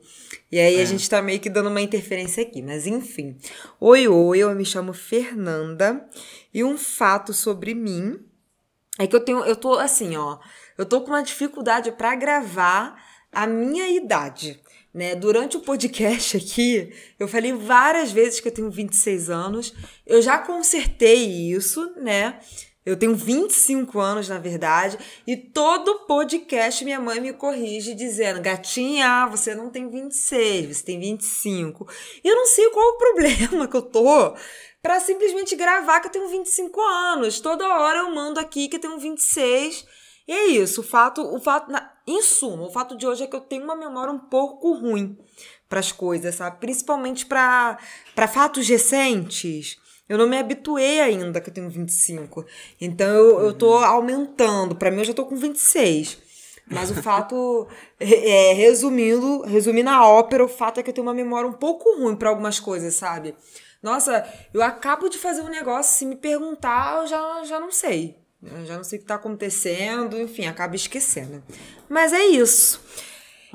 E 0.51 0.59
aí 0.59 0.75
É. 0.77 0.81
a 0.81 0.85
gente 0.85 1.09
tá 1.09 1.21
meio 1.21 1.39
que 1.39 1.49
dando 1.49 1.69
uma 1.69 1.81
interferência 1.81 2.43
aqui. 2.43 2.61
Mas 2.61 2.85
enfim. 2.87 3.37
Oi, 3.79 4.07
oi, 4.07 4.39
eu 4.39 4.53
me 4.55 4.65
chamo 4.65 4.93
Fernanda. 4.93 6.07
E 6.53 6.63
um 6.63 6.77
fato 6.77 7.33
sobre 7.33 7.73
mim 7.73 8.19
é 8.99 9.07
que 9.07 9.15
eu 9.15 9.19
tenho. 9.19 9.43
Eu 9.45 9.55
tô 9.55 9.73
assim, 9.79 10.15
ó. 10.17 10.39
Eu 10.77 10.85
tô 10.85 11.01
com 11.01 11.09
uma 11.11 11.23
dificuldade 11.23 11.91
pra 11.91 12.15
gravar 12.15 12.95
a 13.31 13.47
minha 13.47 13.87
idade. 13.89 14.59
Né? 14.93 15.15
Durante 15.15 15.57
o 15.57 15.61
podcast 15.61 16.37
aqui, 16.37 16.93
eu 17.19 17.27
falei 17.27 17.51
várias 17.51 18.11
vezes 18.11 18.39
que 18.39 18.47
eu 18.47 18.51
tenho 18.53 18.69
26 18.69 19.27
anos. 19.29 19.73
Eu 20.05 20.21
já 20.21 20.37
consertei 20.37 21.51
isso, 21.51 21.95
né? 21.99 22.39
Eu 22.85 22.97
tenho 22.97 23.15
25 23.15 23.99
anos, 23.99 24.27
na 24.27 24.37
verdade, 24.37 24.97
e 25.25 25.37
todo 25.37 26.05
podcast 26.05 26.83
minha 26.83 26.99
mãe 26.99 27.21
me 27.21 27.31
corrige 27.31 27.93
dizendo: 27.93 28.41
Gatinha, 28.41 29.25
você 29.27 29.55
não 29.55 29.69
tem 29.69 29.89
26, 29.89 30.77
você 30.77 30.83
tem 30.83 30.99
25. 30.99 31.87
E 32.23 32.27
eu 32.27 32.35
não 32.35 32.45
sei 32.45 32.69
qual 32.71 32.89
o 32.89 32.97
problema 32.97 33.67
que 33.69 33.77
eu 33.77 33.81
tô 33.81 34.35
pra 34.81 34.99
simplesmente 34.99 35.55
gravar 35.55 36.01
que 36.01 36.07
eu 36.07 36.11
tenho 36.11 36.27
25 36.27 36.81
anos. 36.81 37.39
Toda 37.39 37.65
hora 37.79 37.99
eu 37.99 38.13
mando 38.13 38.39
aqui 38.39 38.67
que 38.67 38.75
eu 38.75 38.81
tenho 38.81 38.99
26. 38.99 39.85
E 40.27 40.31
é 40.31 40.45
isso, 40.47 40.81
o 40.81 40.83
fato, 40.83 41.21
o 41.21 41.39
fato, 41.39 41.69
na, 41.69 41.91
em 42.07 42.21
suma, 42.21 42.63
o 42.63 42.71
fato 42.71 42.95
de 42.95 43.05
hoje 43.05 43.23
é 43.23 43.27
que 43.27 43.35
eu 43.35 43.41
tenho 43.41 43.63
uma 43.63 43.75
memória 43.75 44.11
um 44.11 44.19
pouco 44.19 44.73
ruim 44.73 45.17
para 45.67 45.79
as 45.79 45.91
coisas, 45.91 46.35
sabe? 46.35 46.59
Principalmente 46.59 47.25
para 47.25 47.77
para 48.15 48.27
fatos 48.27 48.67
recentes. 48.67 49.77
Eu 50.07 50.17
não 50.17 50.27
me 50.27 50.37
habituei 50.37 50.99
ainda 50.99 51.39
que 51.39 51.49
eu 51.49 51.53
tenho 51.53 51.69
25. 51.69 52.45
Então 52.79 53.07
eu, 53.07 53.39
eu 53.41 53.53
tô 53.53 53.73
aumentando. 53.75 54.75
Para 54.75 54.91
mim 54.91 54.99
eu 54.99 55.05
já 55.05 55.13
tô 55.13 55.25
com 55.25 55.35
26. 55.35 56.17
Mas 56.67 56.91
o 56.91 56.95
fato, 57.01 57.67
é, 57.99 58.53
resumindo, 58.53 59.41
resumindo 59.43 59.89
a 59.89 60.07
ópera, 60.07 60.43
o 60.43 60.49
fato 60.49 60.79
é 60.79 60.83
que 60.83 60.89
eu 60.89 60.93
tenho 60.93 61.07
uma 61.07 61.13
memória 61.13 61.49
um 61.49 61.53
pouco 61.53 61.97
ruim 61.97 62.15
para 62.15 62.29
algumas 62.29 62.59
coisas, 62.59 62.95
sabe? 62.95 63.35
Nossa, 63.81 64.25
eu 64.53 64.61
acabo 64.61 65.09
de 65.09 65.17
fazer 65.17 65.41
um 65.41 65.49
negócio, 65.49 65.97
se 65.97 66.05
me 66.05 66.15
perguntar, 66.15 67.01
eu 67.01 67.07
já, 67.07 67.43
já 67.43 67.59
não 67.59 67.71
sei. 67.71 68.17
Eu 68.41 68.65
já 68.65 68.77
não 68.77 68.83
sei 68.83 68.97
o 68.97 69.01
que 69.01 69.07
tá 69.07 69.15
acontecendo, 69.15 70.19
enfim, 70.19 70.45
acaba 70.45 70.75
esquecendo. 70.75 71.43
Mas 71.89 72.11
é 72.13 72.25
isso. 72.25 72.81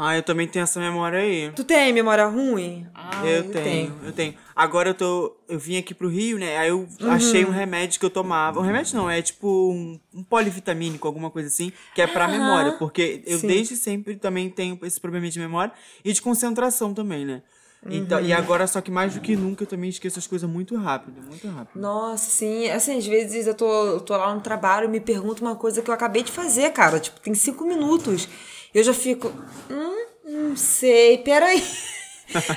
Ah, 0.01 0.17
eu 0.17 0.23
também 0.23 0.47
tenho 0.47 0.63
essa 0.63 0.79
memória 0.79 1.19
aí. 1.19 1.51
Tu 1.57 1.65
tem 1.65 1.93
memória 1.93 2.25
ruim? 2.27 2.87
Ah, 2.95 3.27
eu, 3.27 3.51
tenho, 3.51 3.93
eu 4.05 4.13
tenho. 4.13 4.33
Agora 4.55 4.91
eu 4.91 4.95
tô. 4.95 5.37
Eu 5.49 5.59
vim 5.59 5.77
aqui 5.77 5.93
pro 5.93 6.09
Rio, 6.09 6.39
né? 6.39 6.57
Aí 6.57 6.69
eu 6.69 6.87
achei 7.09 7.45
um 7.45 7.51
remédio 7.51 7.99
que 7.99 8.07
eu 8.07 8.11
tomava. 8.11 8.61
Um 8.61 8.63
remédio 8.63 8.97
não, 8.97 9.11
é 9.11 9.21
tipo 9.21 9.73
um, 9.73 9.99
um 10.15 10.23
polivitamínico, 10.23 11.05
alguma 11.05 11.33
coisa 11.33 11.49
assim, 11.49 11.73
que 11.97 12.01
é 12.01 12.07
pra 12.07 12.29
memória. 12.29 12.73
Porque 12.79 13.25
eu 13.27 13.41
Sim. 13.41 13.49
desde 13.49 13.75
sempre 13.75 14.15
também 14.15 14.49
tenho 14.49 14.79
esse 14.85 15.01
problema 15.01 15.29
de 15.29 15.39
memória 15.41 15.73
e 16.05 16.13
de 16.13 16.23
concentração 16.23 16.95
também, 16.95 17.27
né? 17.27 17.43
Então, 17.87 18.21
E 18.21 18.33
agora, 18.33 18.67
só 18.67 18.81
que 18.81 18.91
mais 18.91 19.15
do 19.15 19.21
que 19.21 19.37
nunca, 19.37 19.63
eu 19.63 19.67
também 19.67 19.89
esqueço 19.89 20.19
as 20.19 20.27
coisas 20.27 20.49
muito 20.49 20.77
rápido, 20.77 21.23
muito 21.23 21.49
rápido. 21.49 21.81
Nossa, 21.81 22.31
sim. 22.31 22.69
Assim, 22.71 22.99
às 22.99 23.07
vezes 23.07 23.47
eu 23.47 23.55
tô, 23.55 23.87
eu 23.87 24.01
tô 24.01 24.17
lá 24.17 24.35
no 24.35 24.41
trabalho 24.41 24.87
e 24.87 24.89
me 24.89 25.01
pergunto 25.01 25.45
uma 25.45 25.55
coisa 25.55 25.81
que 25.81 25.89
eu 25.91 25.95
acabei 25.95 26.23
de 26.23 26.33
fazer, 26.33 26.71
cara. 26.71 26.99
Tipo, 26.99 27.21
tem 27.21 27.35
cinco 27.35 27.65
minutos. 27.65 28.29
Eu 28.75 28.85
já 28.85 28.95
fico. 28.95 29.33
Hum, 29.71 30.07
não 30.25 30.57
sei, 30.57 31.19
peraí. 31.19 31.63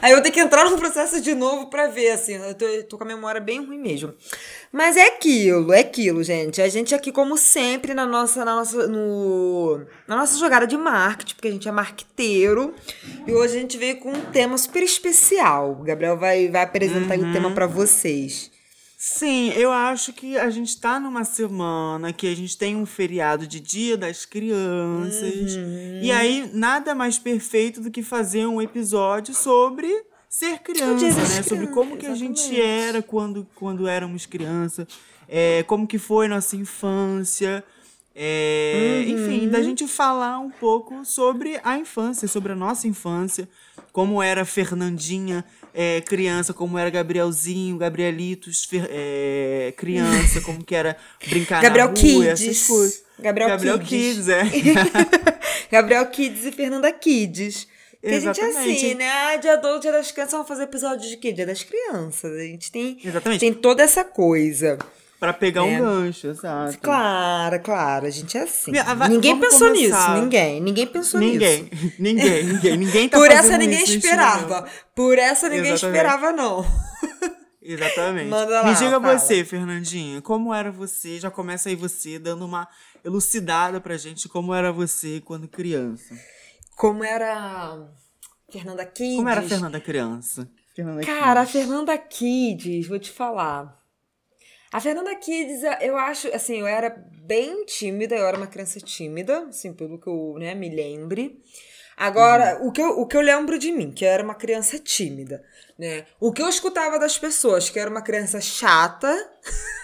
Aí 0.02 0.12
eu 0.12 0.22
tenho 0.22 0.34
que 0.34 0.40
entrar 0.40 0.70
no 0.70 0.78
processo 0.78 1.22
de 1.22 1.34
novo 1.34 1.68
pra 1.70 1.88
ver, 1.88 2.12
assim. 2.12 2.34
Eu 2.34 2.54
tô, 2.54 2.66
eu 2.66 2.84
tô 2.84 2.98
com 2.98 3.04
a 3.04 3.08
memória 3.08 3.40
bem 3.40 3.66
ruim 3.66 3.80
mesmo. 3.80 4.14
Mas 4.72 4.98
é 4.98 5.08
aquilo, 5.08 5.72
é 5.72 5.80
aquilo, 5.80 6.24
gente. 6.24 6.62
A 6.62 6.68
gente 6.68 6.94
aqui, 6.94 7.12
como 7.12 7.38
sempre, 7.38 7.94
na 7.94 8.06
nossa, 8.06 8.44
na 8.44 8.56
nossa, 8.56 8.88
no, 8.88 9.86
na 10.08 10.18
nossa 10.18 10.38
jogada 10.38 10.68
de 10.68 10.78
marketing, 10.78 11.36
porque 11.36 11.48
a 11.48 11.52
gente 11.52 11.68
é 11.68 11.72
marqueteiro. 11.72 12.74
E 13.26 13.32
hoje 13.32 13.58
a 13.58 13.60
gente 13.62 13.78
veio 13.78 13.98
com 13.98 14.12
um 14.12 14.22
tema 14.32 14.58
super 14.58 14.84
especial. 14.84 15.72
O 15.72 15.84
Gabriel 15.84 16.18
vai, 16.18 16.50
vai 16.50 16.64
apresentar 16.64 17.14
aí 17.14 17.22
o 17.22 17.32
tema 17.32 17.52
pra 17.52 17.68
vocês. 17.68 18.52
Sim, 19.04 19.50
eu 19.54 19.72
acho 19.72 20.14
que 20.14 20.38
a 20.38 20.52
gente 20.52 20.80
tá 20.80 21.00
numa 21.00 21.24
semana 21.24 22.14
que 22.14 22.28
a 22.28 22.36
gente 22.36 22.56
tem 22.56 22.76
um 22.76 22.86
feriado 22.86 23.48
de 23.48 23.60
Dia 23.60 23.98
das 23.98 24.26
Crianças. 24.26 25.58
E 26.04 26.12
aí, 26.12 26.48
nada 26.54 26.94
mais 26.94 27.18
perfeito 27.18 27.82
do 27.82 27.90
que 27.90 28.04
fazer 28.04 28.46
um 28.46 28.62
episódio 28.62 29.34
sobre 29.34 29.88
ser 30.30 30.60
criança, 30.60 30.98
Dia 30.98 31.16
né? 31.16 31.38
das 31.38 31.46
Sobre 31.48 31.66
como 31.66 31.98
que 31.98 32.06
a 32.06 32.14
gente 32.14 32.42
exatamente. 32.42 32.62
era 32.62 33.02
quando, 33.02 33.48
quando 33.56 33.88
éramos 33.88 34.28
criança, 34.28 34.88
é, 35.28 35.64
como 35.64 35.88
que 35.88 35.98
foi 35.98 36.28
nossa 36.28 36.56
infância. 36.56 37.64
É, 38.16 39.04
Enfim, 39.08 39.48
da 39.50 39.62
gente 39.62 39.88
falar 39.88 40.40
um 40.40 40.50
pouco 40.50 41.04
sobre 41.06 41.60
a 41.64 41.78
infância, 41.78 42.28
sobre 42.28 42.52
a 42.52 42.56
nossa 42.56 42.88
infância, 42.88 43.48
como 43.92 44.22
era 44.22 44.44
Fernandinha 44.46 45.44
é, 45.74 46.02
criança, 46.02 46.54
como 46.54 46.78
era 46.78 46.90
Gabrielzinho, 46.90 47.78
Gabrielitos 47.78 48.66
Fer- 48.66 48.88
é, 48.90 49.74
criança, 49.78 50.42
como 50.46 50.64
que 50.64 50.76
era 50.76 50.98
brincar 51.28 51.62
Gabriel 51.62 51.88
na 51.88 51.92
rua, 51.94 52.02
Kids. 52.02 52.42
essas 52.42 52.68
coisas. 52.68 53.04
Gabriel 53.20 53.80
Kids, 53.80 54.26
Kids. 54.26 54.30
é. 54.30 54.44
Gabriel 55.72 56.06
Kids 56.08 56.46
e 56.46 56.52
Fernanda 56.52 56.92
Kids. 56.92 57.68
Porque 58.02 58.16
a 58.16 58.20
gente 58.20 58.42
é 58.42 58.48
Exatamente. 58.50 58.86
assim, 58.86 58.94
né? 58.96 59.08
Ah, 59.10 59.36
dia 59.38 59.56
do 59.58 59.80
dia 59.80 59.92
das 59.92 60.12
crianças, 60.12 60.32
vamos 60.34 60.48
fazer 60.48 60.64
episódio 60.64 61.08
de 61.08 61.18
quê? 61.18 61.32
Dia 61.32 61.46
das 61.46 61.62
crianças. 61.64 62.32
A 62.36 62.44
gente 62.44 62.72
tem, 62.72 62.98
Exatamente. 63.04 63.40
tem 63.40 63.54
toda 63.54 63.84
essa 63.84 64.04
coisa. 64.04 64.80
Pra 65.22 65.32
pegar 65.34 65.62
É. 65.62 65.64
um 65.66 65.80
gancho, 65.80 66.28
exato. 66.30 66.80
Claro, 66.80 67.60
claro, 67.62 68.08
a 68.08 68.10
gente 68.10 68.36
é 68.36 68.42
assim. 68.42 68.72
Vai- 68.72 69.08
ninguém 69.08 69.40
pensou 69.40 69.68
começar. 69.68 70.10
nisso, 70.16 70.22
ninguém. 70.24 70.60
Ninguém 70.60 70.88
pensou 70.88 71.20
Ninguém, 71.20 71.70
nisso. 71.72 71.94
ninguém, 72.02 72.44
ninguém, 72.44 72.78
ninguém 72.78 73.08
tá 73.08 73.18
Por 73.20 73.30
essa 73.30 73.56
ninguém 73.56 73.84
isso, 73.84 73.98
esperava. 73.98 74.68
Por 74.96 75.20
essa 75.20 75.48
ninguém 75.48 75.74
Exatamente. 75.74 75.96
esperava, 75.96 76.32
não. 76.32 76.66
Exatamente. 77.62 78.30
Manda 78.30 78.62
lá, 78.62 78.68
Me 78.70 78.74
diga 78.76 79.00
fala. 79.00 79.18
você, 79.20 79.46
Fernandinha, 79.46 80.22
como 80.24 80.52
era 80.52 80.72
você? 80.72 81.20
Já 81.20 81.30
começa 81.30 81.70
aí 81.70 81.76
você 81.76 82.18
dando 82.18 82.44
uma 82.44 82.68
elucidada 83.06 83.80
pra 83.80 83.98
gente 83.98 84.28
como 84.28 84.56
era 84.56 84.72
você 84.72 85.22
quando 85.24 85.48
criança. 85.48 86.16
Como 86.76 87.04
era 87.04 87.78
Fernanda 88.52 88.84
Kids. 88.88 89.16
Como 89.18 89.30
era 89.30 89.40
a 89.42 89.44
Fernanda 89.44 89.80
criança? 89.80 90.50
Fernanda 90.76 91.06
Cara, 91.06 91.42
a 91.42 91.46
Kids. 91.46 91.62
Fernanda 91.62 91.96
Kids, 92.00 92.88
vou 92.88 92.98
te 92.98 93.12
falar. 93.12 93.80
A 94.72 94.80
Fernanda 94.80 95.14
Kids, 95.16 95.62
eu 95.82 95.98
acho, 95.98 96.34
assim, 96.34 96.60
eu 96.60 96.68
era 96.68 96.90
bem 97.24 97.66
tímida, 97.66 98.16
eu 98.16 98.26
era 98.26 98.38
uma 98.38 98.48
criança 98.48 98.80
tímida, 98.80 99.48
assim, 99.50 99.74
pelo 99.74 100.00
que 100.00 100.08
eu 100.08 100.36
né, 100.40 100.56
me 100.56 100.70
lembre. 100.70 101.42
Agora, 101.98 102.58
o, 102.64 102.72
que 102.72 102.82
eu, 102.82 103.00
o 103.00 103.06
que 103.06 103.18
eu 103.18 103.22
lembro 103.22 103.60
de 103.60 103.72
mim, 103.72 103.92
que 103.92 104.06
eu 104.06 104.10
era 104.10 104.24
uma 104.24 104.34
criança 104.34 104.80
tímida, 104.80 105.44
né? 105.78 106.06
O 106.20 106.32
que 106.32 106.42
eu 106.42 106.48
escutava 106.48 106.98
das 106.98 107.18
pessoas, 107.18 107.70
que 107.70 107.78
eu 107.78 107.82
era 107.82 107.92
uma 107.92 108.02
criança 108.02 108.40
chata 108.40 109.14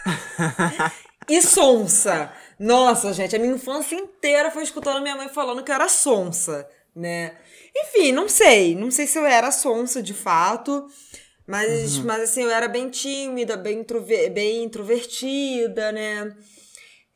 e 1.30 1.42
sonsa. 1.42 2.32
Nossa, 2.58 3.14
gente, 3.14 3.36
a 3.36 3.40
minha 3.40 3.54
infância 3.54 3.96
inteira 3.96 4.50
foi 4.50 4.64
escutando 4.64 5.02
minha 5.02 5.16
mãe 5.16 5.30
falando 5.30 5.64
que 5.64 5.70
eu 5.70 5.76
era 5.76 5.90
sonsa, 5.90 6.68
né? 6.96 7.36
Enfim, 7.76 8.12
não 8.12 8.28
sei. 8.28 8.74
Não 8.74 8.90
sei 8.90 9.06
se 9.06 9.20
eu 9.20 9.26
era 9.26 9.52
sonsa 9.52 10.02
de 10.02 10.14
fato. 10.14 10.88
Mas, 11.48 11.98
mas 12.00 12.24
assim, 12.24 12.44
eu 12.44 12.50
era 12.52 12.68
bem 12.68 12.90
tímida, 12.90 13.56
bem, 13.56 13.80
introver- 13.80 14.30
bem 14.32 14.64
introvertida, 14.64 15.92
né? 15.94 16.36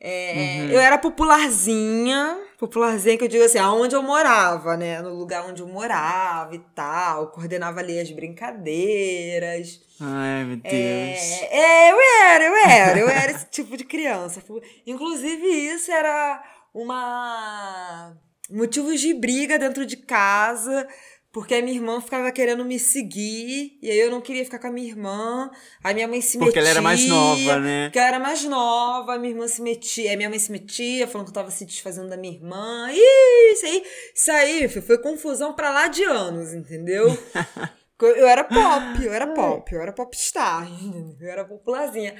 É, 0.04 0.66
Eu 0.74 0.80
era 0.80 0.98
popularzinha, 0.98 2.36
popularzinha 2.58 3.16
que 3.16 3.22
eu 3.22 3.28
digo 3.28 3.44
assim, 3.44 3.58
aonde 3.58 3.94
eu 3.94 4.02
morava, 4.02 4.76
né? 4.76 5.00
No 5.00 5.14
lugar 5.14 5.44
onde 5.46 5.62
eu 5.62 5.68
morava 5.68 6.54
e 6.56 6.58
tal, 6.74 7.28
coordenava 7.30 7.78
ali 7.78 8.00
as 8.00 8.10
brincadeiras. 8.10 9.80
Ai, 10.00 10.44
meu 10.44 10.56
Deus. 10.56 10.72
É, 10.72 11.56
é, 11.56 11.92
eu 11.92 11.96
era, 12.30 12.44
eu 12.44 12.56
era, 12.56 12.98
eu 12.98 13.08
era 13.08 13.30
esse 13.32 13.46
tipo 13.52 13.76
de 13.76 13.84
criança. 13.84 14.42
Inclusive, 14.86 15.46
isso 15.46 15.92
era 15.92 16.42
uma 16.74 18.16
motivos 18.50 19.00
de 19.00 19.14
briga 19.14 19.58
dentro 19.58 19.86
de 19.86 19.96
casa, 19.96 20.86
porque 21.32 21.54
a 21.54 21.62
minha 21.62 21.74
irmã 21.74 22.00
ficava 22.00 22.30
querendo 22.30 22.62
me 22.64 22.78
seguir, 22.78 23.78
e 23.80 23.90
aí 23.90 23.98
eu 23.98 24.10
não 24.10 24.20
queria 24.20 24.44
ficar 24.44 24.58
com 24.58 24.66
a 24.66 24.70
minha 24.70 24.86
irmã. 24.88 25.50
A 25.82 25.94
minha 25.94 26.06
mãe 26.06 26.20
se 26.20 26.36
Porque 26.38 26.46
metia. 26.58 26.60
ela 26.60 26.68
era 26.68 26.82
mais 26.82 27.06
nova, 27.06 27.58
né? 27.58 27.86
Porque 27.86 27.98
ela 27.98 28.08
era 28.08 28.18
mais 28.20 28.44
nova, 28.44 29.14
a 29.14 29.18
minha 29.18 29.32
irmã 29.32 29.48
se 29.48 29.62
metia, 29.62 30.12
a 30.12 30.16
minha 30.16 30.28
mãe 30.28 30.38
se 30.38 30.52
metia, 30.52 31.08
falando 31.08 31.26
que 31.26 31.30
eu 31.30 31.34
tava 31.34 31.50
se 31.50 31.64
desfazendo 31.64 32.08
da 32.10 32.16
minha 32.16 32.34
irmã. 32.34 32.88
Ih, 32.92 33.52
isso 33.54 33.64
aí, 33.66 33.84
isso 34.14 34.30
aí, 34.30 34.68
filho, 34.68 34.84
foi 34.86 34.98
confusão 34.98 35.54
pra 35.54 35.70
lá 35.70 35.88
de 35.88 36.04
anos, 36.04 36.52
entendeu? 36.52 37.06
Eu 38.00 38.26
era 38.26 38.42
pop, 38.42 39.00
eu 39.04 39.12
era 39.12 39.28
pop, 39.28 39.72
eu 39.72 39.80
era 39.80 39.92
popstar, 39.92 40.66
eu 41.20 41.28
era 41.30 41.44
popularzinha. 41.44 42.16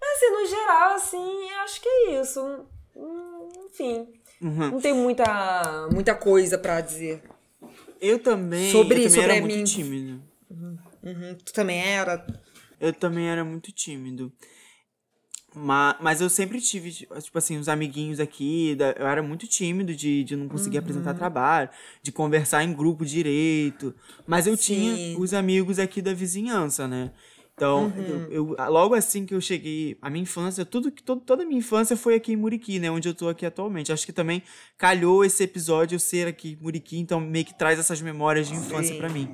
Mas 0.00 0.10
assim, 0.16 0.30
no 0.32 0.46
geral, 0.46 0.94
assim, 0.94 1.50
eu 1.52 1.58
acho 1.60 1.80
que 1.80 1.88
é 1.88 2.20
isso. 2.20 2.40
Hum, 2.96 3.48
Enfim, 3.70 4.08
Uhum. 4.42 4.70
não 4.72 4.80
tem 4.80 4.92
muita, 4.92 5.88
muita 5.92 6.16
coisa 6.16 6.58
pra 6.58 6.80
dizer. 6.80 7.22
Eu 8.00 8.18
também, 8.18 8.72
Sobre- 8.72 8.98
eu 9.00 9.08
também 9.08 9.10
sobre 9.10 9.22
era 9.22 9.34
a 9.34 9.40
muito 9.40 9.56
mim. 9.56 9.64
tímido. 9.64 10.22
Uhum, 11.02 11.34
Tu 11.44 11.52
também 11.52 11.78
era? 11.78 12.26
Eu 12.80 12.92
também 12.92 13.28
era 13.28 13.44
muito 13.44 13.70
tímido. 13.72 14.32
Mas, 15.52 15.96
mas 16.00 16.20
eu 16.20 16.30
sempre 16.30 16.60
tive, 16.60 16.92
tipo 16.92 17.36
assim, 17.36 17.58
os 17.58 17.68
amiguinhos 17.68 18.20
aqui. 18.20 18.74
da- 18.76 18.92
eu 18.92 19.06
era 19.06 19.20
muito 19.22 19.46
tímido 19.48 19.92
de, 19.94 20.22
de 20.22 20.36
não 20.36 20.48
conseguir 20.48 20.76
Uhum. 20.78 20.82
apresentar 20.84 21.14
trabalho, 21.14 21.68
de 22.02 22.12
conversar 22.12 22.62
em 22.62 22.72
grupo 22.72 23.04
direito. 23.04 23.92
Mas 24.26 24.46
eu 24.46 24.56
Sim. 24.56 24.62
tinha 24.74 25.18
os 25.18 25.34
amigos 25.34 25.78
aqui 25.80 26.00
da 26.00 26.14
vizinhança, 26.14 26.86
né? 26.86 27.10
Então, 27.60 27.92
Uhum. 27.94 28.26
eu, 28.30 28.56
eu- 28.56 28.70
logo 28.70 28.94
assim 28.94 29.26
que 29.26 29.34
eu 29.34 29.40
cheguei, 29.40 29.94
a 30.00 30.08
minha 30.08 30.22
infância, 30.22 30.64
tudo 30.64 30.90
que 30.90 31.02
todo, 31.02 31.20
toda 31.20 31.42
a 31.42 31.46
minha 31.46 31.58
infância 31.58 31.94
foi 31.94 32.14
aqui 32.14 32.32
em 32.32 32.36
Muriqui, 32.36 32.78
né? 32.78 32.90
Onde 32.90 33.06
eu 33.06 33.14
tô 33.14 33.28
aqui 33.28 33.44
atualmente. 33.44 33.92
Acho 33.92 34.06
que 34.06 34.14
também 34.14 34.42
calhou 34.78 35.22
esse 35.22 35.42
episódio 35.42 35.94
eu 35.96 36.00
ser 36.00 36.26
aqui 36.26 36.56
em 36.58 36.62
Muriqui, 36.64 36.98
então 36.98 37.20
meio 37.20 37.44
que 37.44 37.52
traz 37.52 37.78
essas 37.78 38.00
memórias 38.00 38.48
de 38.48 38.54
infância 38.54 38.94
pra 38.94 39.10
mim. 39.10 39.28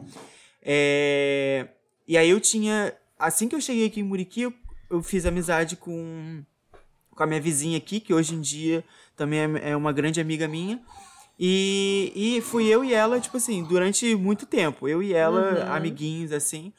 É, 0.60 1.68
E 2.08 2.16
aí 2.18 2.28
eu 2.28 2.40
tinha. 2.40 2.92
Assim 3.16 3.46
que 3.48 3.54
eu 3.54 3.60
cheguei 3.60 3.86
aqui 3.86 4.00
em 4.00 4.02
Muriqui, 4.02 4.42
eu, 4.42 4.52
eu 4.90 5.00
fiz 5.04 5.24
amizade 5.24 5.76
com, 5.76 6.42
com 7.10 7.22
a 7.22 7.26
minha 7.28 7.40
vizinha 7.40 7.78
aqui, 7.78 8.00
que 8.00 8.12
hoje 8.12 8.34
em 8.34 8.40
dia 8.40 8.84
também 9.16 9.38
é, 9.38 9.70
é 9.70 9.76
uma 9.76 9.92
grande 9.92 10.20
amiga 10.20 10.48
minha. 10.48 10.80
E, 11.38 12.12
e 12.14 12.40
fui 12.40 12.66
eu 12.66 12.84
e 12.84 12.92
ela, 12.92 13.20
tipo 13.20 13.36
assim, 13.36 13.62
durante 13.62 14.16
muito 14.16 14.46
tempo. 14.46 14.88
Eu 14.88 15.00
e 15.02 15.12
ela, 15.14 15.64
Uhum. 15.66 15.72
amiguinhos, 15.76 16.32
assim. 16.32 16.72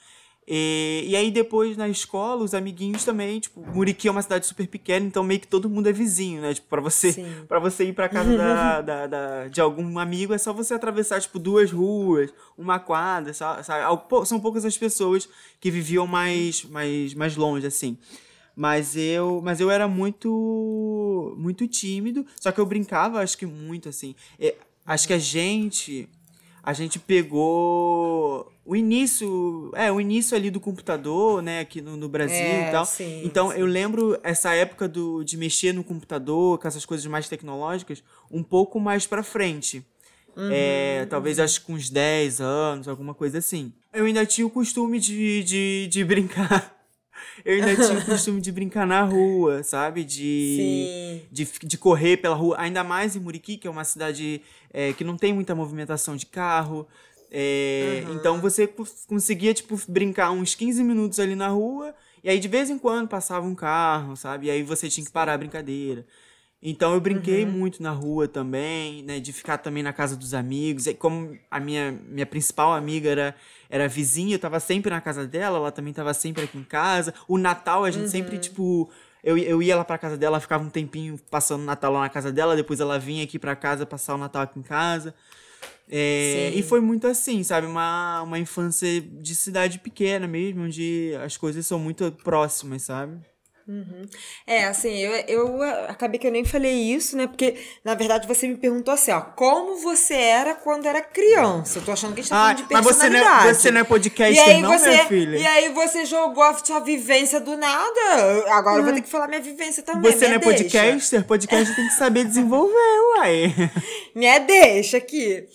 E, 0.50 1.04
e 1.08 1.16
aí 1.16 1.30
depois 1.30 1.76
na 1.76 1.90
escola, 1.90 2.42
os 2.44 2.54
amiguinhos 2.54 3.04
também, 3.04 3.38
tipo, 3.40 3.60
Muriqui 3.68 4.08
é 4.08 4.12
uma 4.12 4.22
cidade 4.22 4.46
super 4.46 4.66
pequena, 4.66 5.06
então 5.06 5.22
meio 5.22 5.42
que 5.42 5.48
todo 5.48 5.70
mundo 5.70 5.90
é 5.90 5.92
vizinho, 5.92 6.42
né? 6.42 6.54
Tipo, 6.54 6.68
pra 6.70 6.80
você, 6.80 7.12
pra 7.50 7.60
você 7.60 7.84
ir 7.84 7.94
pra 7.94 8.08
casa 8.08 8.30
da, 8.38 8.82
da- 8.82 9.08
da- 9.08 9.48
de 9.50 9.60
algum 9.60 10.00
amigo, 10.00 10.34
é 10.34 10.38
só 10.38 10.54
você 10.54 10.74
atravessar, 10.74 11.20
tipo, 11.20 11.38
duas 11.38 11.70
ruas, 11.70 12.34
uma 12.58 12.80
quadra, 12.80 13.34
sa- 13.34 13.62
sabe? 13.62 13.84
São 14.26 14.40
poucas 14.40 14.64
as 14.64 14.78
pessoas 14.78 15.28
que 15.60 15.70
viviam 15.70 16.08
mais, 16.08 16.64
mais, 16.64 17.14
mais 17.14 17.36
longe, 17.36 17.68
assim. 17.68 17.98
Mas 18.56 18.96
eu, 18.96 19.42
mas 19.44 19.60
eu 19.60 19.70
era 19.70 19.88
muito, 19.88 21.36
muito 21.38 21.68
tímido, 21.68 22.26
só 22.40 22.52
que 22.52 22.60
eu 22.60 22.66
brincava, 22.66 23.20
acho 23.22 23.38
que 23.38 23.46
muito, 23.46 23.90
assim. 23.90 24.16
É, 24.40 24.56
acho 24.86 25.08
que 25.08 25.14
a 25.14 25.20
gente, 25.20 26.08
a 26.68 26.74
gente 26.74 27.00
pegou 27.00 28.52
o 28.66 28.76
início, 28.76 29.72
é, 29.74 29.90
o 29.90 30.02
início 30.02 30.36
ali 30.36 30.50
do 30.52 30.60
computador, 30.60 31.42
né, 31.42 31.62
aqui 31.62 31.80
no, 31.82 31.96
no 31.96 32.10
Brasil 32.10 32.36
É, 32.36 32.68
e 32.68 32.72
tal. 32.72 32.86
sim, 32.86 33.22
então 33.24 33.52
sim. 33.52 33.58
eu 33.58 33.66
lembro 33.66 34.20
essa 34.22 34.54
época 34.54 34.86
do, 34.86 35.24
de 35.24 35.38
mexer 35.38 35.72
no 35.74 35.82
computador, 35.82 36.60
com 36.60 36.68
essas 36.68 36.86
coisas 36.86 37.06
mais 37.06 37.30
tecnológicas, 37.30 38.04
um 38.30 38.44
pouco 38.44 38.82
mais 38.82 39.08
pra 39.08 39.24
frente. 39.24 39.82
Uhum, 40.36 40.50
É, 40.52 41.06
talvez 41.10 41.40
acho 41.40 41.62
que 41.62 41.68
com 41.68 41.74
uns 41.74 41.90
10 41.90 42.42
anos, 42.42 42.88
alguma 42.90 43.14
coisa 43.14 43.38
assim. 43.38 43.72
Eu 43.94 44.04
ainda 44.06 44.26
tinha 44.26 44.46
o 44.46 44.50
costume 44.50 45.00
de, 45.00 45.44
de, 45.46 45.88
de 45.90 46.04
brincar. 46.06 46.77
Eu 47.46 47.56
ainda 47.56 47.76
tinha 47.78 48.00
o 48.00 48.02
costume 48.04 48.42
de 48.42 48.52
brincar 48.52 48.86
na 48.88 49.04
rua, 49.04 49.64
sabe? 49.64 50.04
De, 50.04 50.90
de, 51.32 51.46
de 51.64 51.78
correr 51.78 52.18
pela 52.18 52.36
rua, 52.36 52.56
ainda 52.60 52.84
mais 52.84 53.16
em 53.16 53.20
Muriqui, 53.20 53.58
que 53.58 53.68
é 53.68 53.72
uma 53.72 53.84
cidade 53.84 54.42
é, 54.74 54.94
que 54.94 55.04
não 55.04 55.18
tem 55.18 55.34
muita 55.34 55.56
movimentação 55.56 56.16
de 56.16 56.26
carro. 56.26 56.88
É, 57.32 58.06
Então 58.10 58.40
você 58.40 58.68
co- 58.68 58.86
conseguia, 59.08 59.54
tipo, 59.54 59.78
brincar 59.88 60.32
uns 60.32 60.56
15 60.56 60.84
minutos 60.84 61.20
ali 61.20 61.36
na 61.36 61.50
rua, 61.50 61.94
e 62.24 62.30
aí 62.30 62.40
de 62.40 62.48
vez 62.48 62.70
em 62.70 62.78
quando 62.80 63.08
passava 63.08 63.46
um 63.46 63.56
carro, 63.56 64.16
sabe? 64.16 64.48
E 64.48 64.52
aí 64.52 64.64
você 64.64 64.90
tinha 64.90 65.06
que 65.06 65.12
parar 65.12 65.34
a 65.34 65.38
brincadeira. 65.38 66.06
Então 66.62 66.94
eu 66.94 67.00
brinquei 67.00 67.46
muito 67.46 67.84
na 67.84 67.92
rua 67.92 68.28
também, 68.28 69.04
né? 69.04 69.20
De 69.20 69.32
ficar 69.32 69.60
também 69.60 69.84
na 69.84 69.94
casa 69.94 70.16
dos 70.16 70.34
amigos. 70.34 70.88
E 70.88 70.94
como 70.94 71.38
a 71.52 71.60
minha, 71.60 71.92
minha 71.92 72.26
principal 72.26 72.74
amiga 72.74 73.10
era, 73.10 73.36
era 73.70 73.88
vizinha, 73.88 74.36
eu 74.36 74.40
tava 74.40 74.60
sempre 74.60 74.90
na 74.90 75.02
casa 75.02 75.28
dela, 75.28 75.58
ela 75.58 75.72
também 75.72 75.94
tava 75.94 76.14
sempre 76.14 76.44
aqui 76.44 76.58
em 76.58 76.64
casa. 76.64 77.14
O 77.28 77.38
Natal 77.38 77.84
a 77.84 77.92
gente 77.92 78.10
sempre, 78.10 78.38
tipo. 78.38 78.90
Eu, 79.24 79.38
eu 79.38 79.62
ia 79.62 79.76
lá 79.76 79.84
pra 79.84 79.98
casa 79.98 80.16
dela, 80.16 80.40
ficava 80.40 80.64
um 80.64 80.70
tempinho 80.70 81.20
passando 81.30 81.62
o 81.62 81.66
Natal 81.66 81.92
lá 81.92 82.02
na 82.02 82.10
casa 82.10 82.32
dela, 82.32 82.56
depois 82.56 82.80
ela 82.80 82.98
vinha 82.98 83.24
aqui 83.24 83.38
pra 83.38 83.56
casa 83.56 83.86
passar 83.86 84.16
o 84.16 84.18
Natal 84.18 84.44
aqui 84.44 84.60
em 84.60 84.64
casa. 84.64 85.14
É, 85.90 86.52
e 86.54 86.62
foi 86.62 86.82
muito 86.82 87.08
assim, 87.08 87.44
sabe? 87.44 87.66
Uma, 87.66 88.22
uma 88.22 88.38
infância 88.38 89.02
de 89.02 89.36
cidade 89.36 89.80
pequena 89.80 90.28
mesmo, 90.28 90.64
onde 90.64 91.14
as 91.24 91.38
coisas 91.38 91.66
são 91.66 91.80
muito 91.80 92.12
próximas, 92.24 92.84
sabe? 92.84 93.18
É, 94.46 94.66
assim, 94.66 94.98
eu, 94.98 95.12
eu 95.28 95.64
acabei 95.90 96.20
que 96.20 96.26
eu 96.26 96.32
nem 96.32 96.46
falei 96.46 96.74
isso, 96.74 97.18
né? 97.18 97.28
Porque, 97.28 97.56
na 97.84 97.96
verdade, 97.96 98.28
você 98.28 98.48
me 98.48 98.56
perguntou 98.56 98.94
assim, 98.94 99.12
ó, 99.12 99.20
como 99.22 99.76
você 99.76 100.14
era 100.14 100.56
quando 100.56 100.86
era 100.86 101.02
criança? 101.02 101.80
Eu 101.80 101.84
tô 101.86 101.92
achando 101.92 102.14
que 102.14 102.22
a 102.22 102.24
gente 102.24 102.30
tá 102.32 102.38
Ah, 102.38 102.54
falando 102.56 102.68
de 102.68 102.74
mas 102.74 102.86
você 102.86 103.10
não, 103.10 103.18
é, 103.18 103.22
personalidade. 103.22 103.58
você 103.60 103.72
não 103.72 103.80
é 103.80 103.84
E 103.84 103.86
podcaster, 103.88 104.48
aí, 104.50 104.62
não, 104.62 104.72
você, 104.80 104.90
minha 104.90 105.06
filha? 105.06 105.38
e 105.38 105.46
aí 105.46 105.70
você 105.70 106.06
jogou 106.06 106.44
a 106.44 106.54
sua 106.54 106.80
vivência 106.80 107.40
do 107.40 107.58
nada. 107.58 108.46
Agora 108.54 108.80
eu 108.80 108.86
vou 108.86 108.94
ter 108.94 109.02
que 109.02 109.10
falar 109.10 109.28
minha 109.28 109.42
vivência 109.42 109.84
também. 109.84 110.12
Você 110.12 110.28
não 110.28 110.36
é 110.36 110.40
deixa. 110.40 110.58
podcaster? 110.64 111.26
Podcaster 111.26 111.76
tem 111.76 111.88
que 111.88 111.94
saber 111.94 112.24
desenvolver, 112.26 113.00
uai. 113.18 113.54
Me 114.16 114.40
deixa 114.40 114.98
aqui. 114.98 115.46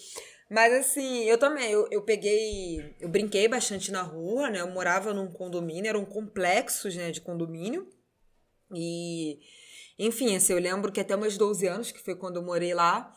Mas 0.51 0.71
assim, 0.75 1.25
eu 1.25 1.39
também, 1.39 1.71
eu, 1.71 1.89
eu 1.91 2.03
peguei, 2.03 2.95
eu 3.01 3.09
brinquei 3.09 3.49
bastante 3.49 3.91
na 3.91 4.03
rua, 4.03 4.51
né? 4.51 4.61
Eu 4.61 4.71
morava 4.71 5.15
num 5.15 5.27
condomínio, 5.33 5.89
eram 5.89 6.05
complexos, 6.05 6.95
né, 6.95 7.11
de 7.11 7.23
condomínio. 7.23 7.87
E, 8.75 9.39
enfim, 9.99 10.37
assim, 10.37 10.53
eu 10.53 10.59
lembro 10.59 10.93
que 10.93 11.01
até 11.01 11.17
meus 11.17 11.37
12 11.37 11.67
anos, 11.67 11.93
que 11.93 12.01
foi 12.01 12.15
quando 12.15 12.37
eu 12.37 12.43
morei 12.43 12.75
lá, 12.75 13.15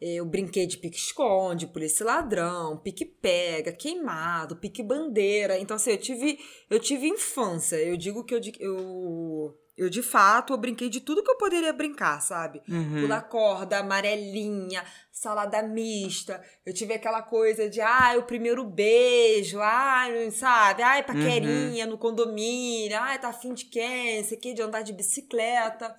eu 0.00 0.24
brinquei 0.24 0.66
de 0.66 0.78
pique-esconde, 0.78 1.66
polícia 1.66 2.06
ladrão, 2.06 2.78
pique-pega, 2.78 3.72
queimado, 3.72 4.56
pique-bandeira. 4.56 5.58
Então, 5.58 5.76
assim, 5.76 5.90
eu 5.90 5.98
tive, 5.98 6.38
eu 6.70 6.80
tive 6.80 7.06
infância. 7.06 7.76
Eu 7.76 7.96
digo 7.96 8.24
que 8.24 8.34
eu, 8.34 8.40
eu, 8.58 9.58
eu, 9.80 9.88
de 9.88 10.02
fato, 10.02 10.52
eu 10.52 10.58
brinquei 10.58 10.90
de 10.90 11.00
tudo 11.00 11.22
que 11.22 11.30
eu 11.30 11.38
poderia 11.38 11.72
brincar, 11.72 12.20
sabe? 12.20 12.60
Uhum. 12.68 13.00
Pular 13.00 13.22
corda, 13.22 13.78
amarelinha, 13.78 14.84
salada 15.10 15.62
mista. 15.62 16.44
Eu 16.66 16.74
tive 16.74 16.92
aquela 16.92 17.22
coisa 17.22 17.66
de, 17.66 17.80
ai, 17.80 18.18
o 18.18 18.24
primeiro 18.24 18.62
beijo, 18.62 19.58
ai, 19.58 20.30
sabe? 20.32 20.82
Ai, 20.82 21.02
paquerinha 21.02 21.86
no 21.86 21.96
condomínio, 21.96 22.94
ai, 23.00 23.18
tá 23.18 23.28
afim 23.30 23.54
de 23.54 23.64
quem? 23.64 24.22
Sei 24.22 24.36
que, 24.36 24.52
de 24.52 24.60
andar 24.60 24.82
de 24.82 24.92
bicicleta. 24.92 25.96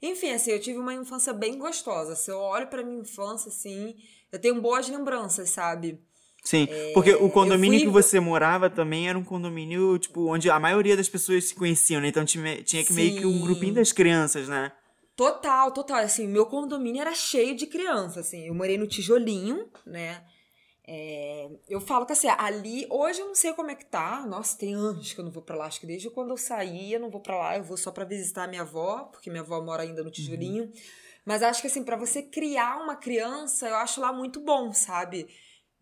Enfim, 0.00 0.30
assim, 0.30 0.52
eu 0.52 0.58
tive 0.58 0.78
uma 0.78 0.94
infância 0.94 1.34
bem 1.34 1.58
gostosa. 1.58 2.16
Se 2.16 2.30
eu 2.30 2.38
olho 2.38 2.68
pra 2.68 2.82
minha 2.82 3.02
infância, 3.02 3.50
assim, 3.50 3.96
eu 4.32 4.38
tenho 4.38 4.62
boas 4.62 4.88
lembranças, 4.88 5.50
sabe? 5.50 6.02
Sim, 6.42 6.66
porque 6.94 7.12
o 7.14 7.28
condomínio 7.30 7.76
É, 7.76 7.80
fui- 7.80 7.86
que 7.86 7.92
você 7.92 8.18
morava 8.18 8.70
também 8.70 9.08
era 9.08 9.18
um 9.18 9.22
condomínio, 9.24 9.98
tipo, 9.98 10.26
onde 10.32 10.48
a 10.50 10.58
maioria 10.58 10.96
das 10.96 11.08
pessoas 11.08 11.44
se 11.44 11.54
conheciam, 11.54 12.00
né? 12.00 12.08
Então 12.08 12.24
tinha, 12.24 12.62
tinha 12.62 12.82
que 12.82 12.92
meio 12.92 13.14
que 13.14 13.26
um 13.26 13.32
Sim. 13.32 13.40
grupinho 13.42 13.74
das 13.74 13.92
crianças, 13.92 14.48
né? 14.48 14.72
Total, 15.14 15.70
total. 15.70 15.98
Assim, 15.98 16.26
meu 16.26 16.46
condomínio 16.46 17.00
era 17.02 17.14
cheio 17.14 17.54
de 17.54 17.66
criança, 17.66 18.20
assim. 18.20 18.46
Eu 18.46 18.54
morei 18.54 18.78
no 18.78 18.86
tijolinho, 18.86 19.68
né? 19.86 20.24
É, 20.92 21.48
eu 21.68 21.80
falo 21.80 22.06
que 22.06 22.12
assim, 22.14 22.26
ali, 22.38 22.86
hoje 22.90 23.20
eu 23.20 23.26
não 23.28 23.34
sei 23.34 23.52
como 23.52 23.70
é 23.70 23.74
que 23.74 23.84
tá. 23.84 24.24
Nossa, 24.26 24.56
tem 24.58 24.74
anos 24.74 25.12
que 25.12 25.20
eu 25.20 25.24
não 25.24 25.30
vou 25.30 25.42
pra 25.42 25.54
lá. 25.56 25.66
Acho 25.66 25.78
que 25.80 25.86
desde 25.86 26.08
quando 26.10 26.30
eu 26.30 26.36
saí, 26.38 26.92
eu 26.94 26.98
não 27.00 27.10
vou 27.10 27.20
pra 27.20 27.36
lá. 27.38 27.56
Eu 27.58 27.62
vou 27.62 27.76
só 27.76 27.90
pra 27.92 28.04
visitar 28.04 28.44
a 28.44 28.48
minha 28.48 28.62
avó, 28.62 29.04
porque 29.12 29.28
minha 29.30 29.42
avó 29.42 29.60
mora 29.62 29.82
ainda 29.82 30.02
no 30.02 30.10
tijolinho. 30.10 30.72
Mas 31.24 31.42
acho 31.42 31.60
que 31.60 31.66
assim, 31.66 31.84
pra 31.84 31.96
você 31.96 32.22
criar 32.22 32.78
uma 32.82 32.96
criança, 32.96 33.68
eu 33.68 33.76
acho 33.76 34.00
lá 34.00 34.10
muito 34.12 34.40
bom, 34.40 34.72
sabe? 34.72 35.28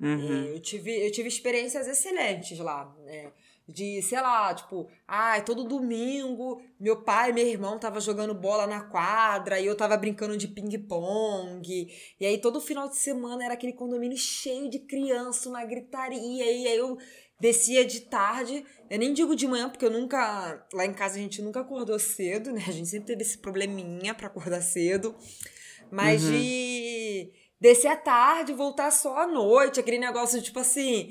Uhum. 0.01 0.47
É, 0.47 0.55
eu, 0.55 0.61
tive, 0.61 1.07
eu 1.07 1.11
tive 1.11 1.29
experiências 1.29 1.87
excelentes 1.89 2.59
lá, 2.59 2.95
né? 3.05 3.33
De, 3.67 4.01
sei 4.01 4.19
lá, 4.19 4.55
tipo, 4.55 4.89
ai, 5.07 5.45
todo 5.45 5.63
domingo 5.63 6.63
meu 6.81 7.03
pai 7.03 7.29
e 7.29 7.33
meu 7.35 7.47
irmão 7.47 7.79
tava 7.79 8.01
jogando 8.01 8.33
bola 8.33 8.67
na 8.67 8.81
quadra 8.85 9.61
e 9.61 9.67
eu 9.67 9.77
tava 9.77 9.95
brincando 9.97 10.39
de 10.39 10.49
ping-pong. 10.49 11.93
E 12.19 12.25
aí 12.25 12.39
todo 12.39 12.63
final 12.63 12.89
de 12.89 12.97
semana 12.97 13.45
era 13.45 13.53
aquele 13.55 13.75
condomínio 13.75 14.17
cheio 14.17 14.71
de 14.71 14.79
criança, 14.79 15.51
uma 15.51 15.65
gritaria. 15.67 16.19
E 16.51 16.69
aí 16.69 16.77
eu 16.79 16.97
descia 17.39 17.85
de 17.85 18.01
tarde, 18.01 18.65
eu 18.89 18.99
nem 18.99 19.13
digo 19.13 19.37
de 19.37 19.47
manhã, 19.47 19.69
porque 19.69 19.85
eu 19.85 19.91
nunca. 19.91 20.67
Lá 20.73 20.87
em 20.87 20.95
casa 20.95 21.17
a 21.17 21.21
gente 21.21 21.43
nunca 21.43 21.61
acordou 21.61 21.99
cedo, 21.99 22.51
né? 22.53 22.65
A 22.67 22.73
gente 22.73 22.89
sempre 22.89 23.09
teve 23.09 23.23
esse 23.23 23.37
probleminha 23.37 24.15
pra 24.15 24.29
acordar 24.29 24.63
cedo. 24.63 25.15
Mas 25.91 26.23
de 26.23 27.31
descer 27.61 27.89
à 27.89 27.97
tarde, 27.97 28.53
voltar 28.53 28.91
só 28.91 29.17
à 29.19 29.27
noite, 29.27 29.81
aquele 29.81 29.99
negócio 29.99 30.39
de 30.39 30.45
tipo 30.47 30.61
assim. 30.61 31.11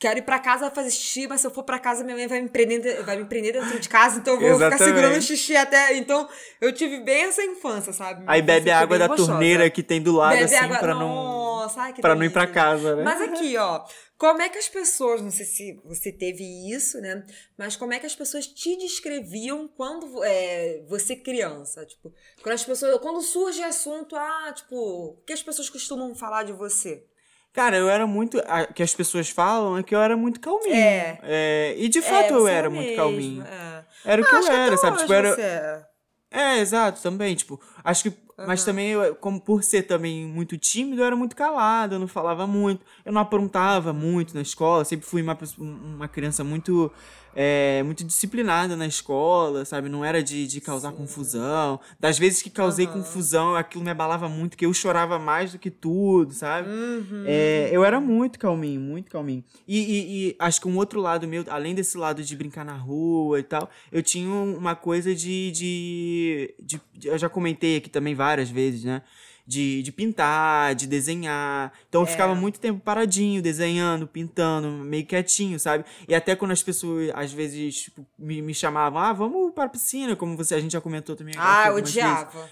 Quero 0.00 0.18
ir 0.18 0.22
pra 0.22 0.40
casa 0.40 0.70
fazer 0.72 0.90
xixi, 0.90 1.28
mas 1.28 1.40
se 1.40 1.46
eu 1.46 1.52
for 1.52 1.62
pra 1.62 1.78
casa, 1.78 2.02
minha 2.02 2.16
mãe 2.16 2.26
vai 2.26 2.40
me 2.42 2.48
prender, 2.48 3.04
vai 3.04 3.16
me 3.16 3.26
prender 3.26 3.52
dentro 3.52 3.78
de 3.78 3.88
casa, 3.88 4.18
então 4.18 4.34
eu 4.34 4.40
vou 4.40 4.52
ficar 4.54 4.66
Exatamente. 4.66 4.96
segurando 4.96 5.18
o 5.18 5.22
xixi 5.22 5.54
até. 5.56 5.96
Então, 5.96 6.28
eu 6.60 6.72
tive 6.72 6.98
bem 7.00 7.24
essa 7.24 7.42
infância, 7.44 7.92
sabe? 7.92 8.20
Minha 8.20 8.32
Aí 8.32 8.42
bebe 8.42 8.70
a 8.72 8.80
água 8.80 8.98
da 8.98 9.08
torneira 9.08 9.70
que 9.70 9.82
tem 9.84 10.02
do 10.02 10.12
lado, 10.16 10.32
Bebe 10.32 10.44
assim, 10.44 10.56
água- 10.56 10.78
pra 10.78 10.94
não, 10.94 11.08
Nossa, 11.08 11.80
ai, 11.82 11.94
pra 11.94 12.14
não 12.16 12.24
ir 12.24 12.30
pra 12.32 12.46
casa, 12.46 12.96
né? 12.96 13.04
Mas 13.04 13.20
aqui, 13.22 13.56
ó, 13.56 13.82
como 14.16 14.40
é 14.40 14.48
que 14.48 14.58
as 14.58 14.68
pessoas, 14.68 15.20
não 15.20 15.30
sei 15.30 15.44
se 15.44 15.80
você 15.84 16.12
teve 16.12 16.44
isso, 16.70 17.00
né? 17.00 17.24
Mas 17.58 17.76
como 17.76 17.92
é 17.92 17.98
que 17.98 18.06
as 18.06 18.14
pessoas 18.14 18.46
te 18.46 18.76
descreviam 18.76 19.68
quando 19.68 20.22
é, 20.24 20.82
você 20.88 21.16
criança? 21.16 21.84
Tipo, 21.84 22.12
quando 22.42 22.54
as 22.54 22.64
pessoas. 22.64 22.98
Quando 23.00 23.20
surge 23.22 23.62
assunto, 23.62 24.16
ah, 24.16 24.52
tipo, 24.54 24.76
o 24.76 25.22
que 25.26 25.32
as 25.32 25.42
pessoas 25.42 25.68
costumam 25.68 26.14
falar 26.14 26.44
de 26.44 26.52
você? 26.52 27.04
Cara, 27.52 27.76
eu 27.76 27.88
era 27.88 28.06
muito. 28.06 28.40
A 28.46 28.66
que 28.66 28.82
as 28.82 28.94
pessoas 28.94 29.30
falam 29.30 29.78
é 29.78 29.82
que 29.82 29.94
eu 29.94 30.00
era 30.00 30.16
muito 30.16 30.40
calminho. 30.40 30.74
É. 30.74 31.18
É, 31.22 31.74
e 31.76 31.88
de 31.88 32.02
fato 32.02 32.32
É, 32.32 32.36
eu 32.36 32.40
você 32.42 32.52
era 32.52 32.68
mesmo, 32.70 32.84
muito 32.84 32.96
calminho. 32.96 33.44
É. 33.44 33.84
Era 34.04 34.22
o 34.22 34.24
que 34.24 34.34
Ah, 34.34 34.38
eu 34.40 34.46
era, 34.48 34.76
sabe? 34.76 34.98
Tipo, 34.98 35.12
era. 35.12 35.34
você 35.34 35.40
é. 35.40 35.86
É, 36.30 36.58
exato, 36.58 37.00
também, 37.00 37.34
tipo, 37.36 37.60
acho 37.84 38.02
que. 38.02 38.23
Mas 38.36 38.64
também, 38.64 38.90
eu, 38.90 39.14
como 39.14 39.40
por 39.40 39.62
ser 39.62 39.84
também 39.84 40.26
muito 40.26 40.58
tímido, 40.58 41.00
eu 41.00 41.06
era 41.06 41.14
muito 41.14 41.36
calado, 41.36 41.94
eu 41.94 41.98
não 41.98 42.08
falava 42.08 42.46
muito, 42.46 42.84
eu 43.04 43.12
não 43.12 43.20
aprontava 43.20 43.92
muito 43.92 44.34
na 44.34 44.42
escola, 44.42 44.84
sempre 44.84 45.06
fui 45.06 45.22
uma, 45.22 45.38
uma 45.58 46.08
criança 46.08 46.42
muito. 46.42 46.90
É, 47.34 47.82
muito 47.82 48.04
disciplinada 48.04 48.76
na 48.76 48.86
escola, 48.86 49.64
sabe? 49.64 49.88
Não 49.88 50.04
era 50.04 50.22
de, 50.22 50.46
de 50.46 50.60
causar 50.60 50.92
confusão. 50.92 51.80
Das 51.98 52.18
vezes 52.18 52.42
que 52.42 52.50
causei 52.50 52.86
confusão, 52.86 53.54
aquilo 53.54 53.82
me 53.84 53.90
abalava 53.90 54.28
muito, 54.28 54.56
que 54.56 54.64
eu 54.66 54.72
chorava 54.72 55.18
mais 55.18 55.52
do 55.52 55.58
que 55.58 55.70
tudo, 55.70 56.32
sabe? 56.32 56.68
Uhum. 56.68 57.24
É, 57.26 57.68
eu 57.72 57.84
era 57.84 58.00
muito 58.00 58.38
calminho, 58.38 58.80
muito 58.80 59.10
calminho. 59.10 59.42
E, 59.66 59.78
e- 59.78 60.28
e 60.30 60.36
acho 60.38 60.60
que 60.60 60.68
um 60.68 60.76
outro 60.76 61.00
lado 61.00 61.26
meu, 61.26 61.44
além 61.48 61.74
desse 61.74 61.96
lado 61.98 62.22
de 62.22 62.36
brincar 62.36 62.64
na 62.64 62.76
rua 62.76 63.40
e 63.40 63.42
tal, 63.42 63.68
eu 63.90 64.02
tinha 64.02 64.28
uma 64.30 64.74
coisa 64.76 65.14
de. 65.14 65.50
de, 65.50 66.54
de- 66.62 66.80
de- 66.94 67.08
eu 67.08 67.18
já 67.18 67.28
comentei 67.28 67.76
aqui 67.76 67.90
também 67.90 68.14
várias 68.14 68.48
vezes, 68.50 68.84
né? 68.84 69.02
De, 69.46 69.82
de 69.82 69.92
pintar, 69.92 70.74
de 70.74 70.86
desenhar. 70.86 71.70
Então 71.88 72.00
eu 72.00 72.06
ficava 72.06 72.34
muito 72.34 72.58
tempo 72.58 72.80
paradinho, 72.80 73.42
desenhando, 73.42 74.06
pintando, 74.06 74.68
meio 74.70 75.04
quietinho, 75.04 75.60
sabe? 75.60 75.84
E 76.08 76.14
até 76.14 76.34
quando 76.34 76.52
as 76.52 76.62
pessoas, 76.62 77.10
às 77.14 77.30
vezes, 77.30 77.82
tipo, 77.82 78.06
me, 78.18 78.40
me 78.40 78.54
chamavam, 78.54 78.98
ah, 79.02 79.12
vamos 79.12 79.52
para 79.52 79.64
a 79.64 79.68
piscina, 79.68 80.16
como 80.16 80.34
você, 80.34 80.54
a 80.54 80.60
gente 80.60 80.72
já 80.72 80.80
comentou 80.80 81.14
também. 81.14 81.34
Ah, 81.36 81.64
eu 81.66 81.72
algumas 81.74 81.92
vezes. 81.92 82.08
odiava. 82.10 82.50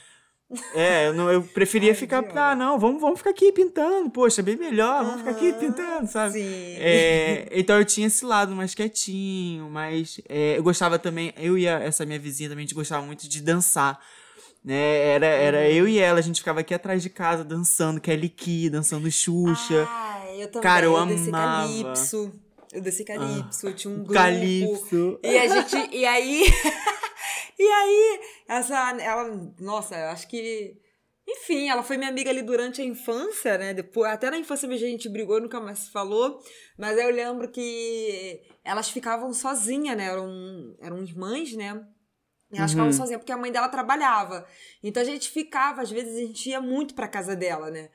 É, 0.75 1.09
eu, 1.09 1.15
não, 1.15 1.33
eu 1.33 1.43
preferia 1.43 1.95
ficar. 1.97 2.19
odiava. 2.19 2.41
Ah, 2.51 2.55
não, 2.55 2.79
vamos, 2.79 3.01
vamos 3.01 3.19
ficar 3.21 3.31
aqui 3.31 3.51
pintando. 3.53 4.11
Poxa, 4.11 4.43
bem 4.43 4.57
melhor, 4.57 5.03
vamos 5.03 5.21
ficar 5.21 5.31
aqui 5.31 5.51
pintando, 5.55 6.07
sabe? 6.11 6.35
Sim. 6.35 6.75
É, 6.77 7.49
então 7.53 7.79
eu 7.79 7.87
tinha 7.87 8.07
esse 8.07 8.23
lado 8.23 8.55
mais 8.55 8.75
quietinho, 8.75 9.71
mas 9.71 10.21
é, 10.29 10.59
eu 10.59 10.63
gostava 10.63 10.99
também. 10.99 11.33
Eu 11.39 11.57
e 11.57 11.67
a- 11.67 11.81
essa 11.81 12.05
minha 12.05 12.19
vizinha 12.19 12.51
também, 12.51 12.65
a 12.65 12.67
gente 12.67 12.75
gostava 12.75 13.03
muito 13.07 13.27
de 13.27 13.41
dançar. 13.41 13.99
Né? 14.65 15.07
Era, 15.09 15.27
era 15.27 15.59
Uhum. 15.59 15.65
eu 15.65 15.89
e 15.89 15.99
ela, 15.99 16.19
a 16.19 16.23
gente 16.23 16.39
ficava 16.39 16.61
aqui 16.61 16.73
atrás 16.73 17.03
de 17.03 17.11
casa 17.11 17.43
dançando 17.43 18.01
Kelly 18.01 18.29
Key, 18.29 18.71
dançando 18.71 19.11
Xuxa. 19.11 19.87
Ah, 19.89 20.25
eu 20.35 20.43
eu 20.43 20.49
também. 20.49 20.63
Cara, 20.63 20.87
eu 20.87 21.07
desci 21.07 21.29
amava. 21.29 21.69
Calypso. 21.69 22.33
Eu 22.73 22.81
desci 22.81 23.05
Calypso, 23.05 23.67
eu 23.69 23.75
tinha 23.75 23.93
um 23.93 23.99
grupo. 23.99 24.15
Calypso. 24.15 25.21
E 25.23 25.37
a 25.39 25.49
gente. 25.49 25.97
E 25.97 26.07
aí. 26.07 26.43
e 27.59 27.63
aí, 27.63 28.21
essa. 28.49 28.75
Ela. 29.01 29.53
Nossa, 29.61 29.97
eu 29.97 30.09
acho 30.09 30.29
que. 30.29 30.81
Enfim, 31.29 31.69
ela 31.69 31.85
foi 31.85 31.97
minha 31.97 32.11
amiga 32.11 32.31
ali 32.31 32.43
durante 32.43 32.83
a 32.83 32.85
infância, 32.85 33.57
né? 33.57 33.73
Depois, 33.73 34.11
até 34.11 34.29
na 34.29 34.39
infância 34.39 34.69
a 34.69 34.77
gente 34.77 35.09
brigou, 35.09 35.41
nunca 35.41 35.61
mais 35.61 35.81
se 35.81 35.91
falou. 35.91 36.41
Mas 36.77 36.99
eu 36.99 37.11
lembro 37.11 37.49
que 37.49 38.41
elas 38.65 38.91
ficavam 38.91 39.33
sozinhas, 39.33 39.97
né? 39.97 40.07
Eram, 40.07 40.77
eram 40.81 41.03
irmãs, 41.03 41.53
né? 41.53 41.81
E 42.53 42.59
elas 42.59 42.73
ficavam 42.73 42.93
sozinhas 42.93 43.21
porque 43.21 43.33
a 43.33 43.37
mãe 43.37 43.51
dela 43.51 43.69
trabalhava. 43.69 44.47
Então 44.83 45.03
a 45.03 45.07
gente 45.07 45.31
ficava, 45.31 45.81
às 45.81 45.91
vezes 45.91 46.17
a 46.17 46.21
gente 46.21 46.51
ia 46.51 46.61
muito 46.61 46.95
pra 46.95 47.09
casa 47.09 47.35
dela, 47.35 47.71
né? 47.71 47.89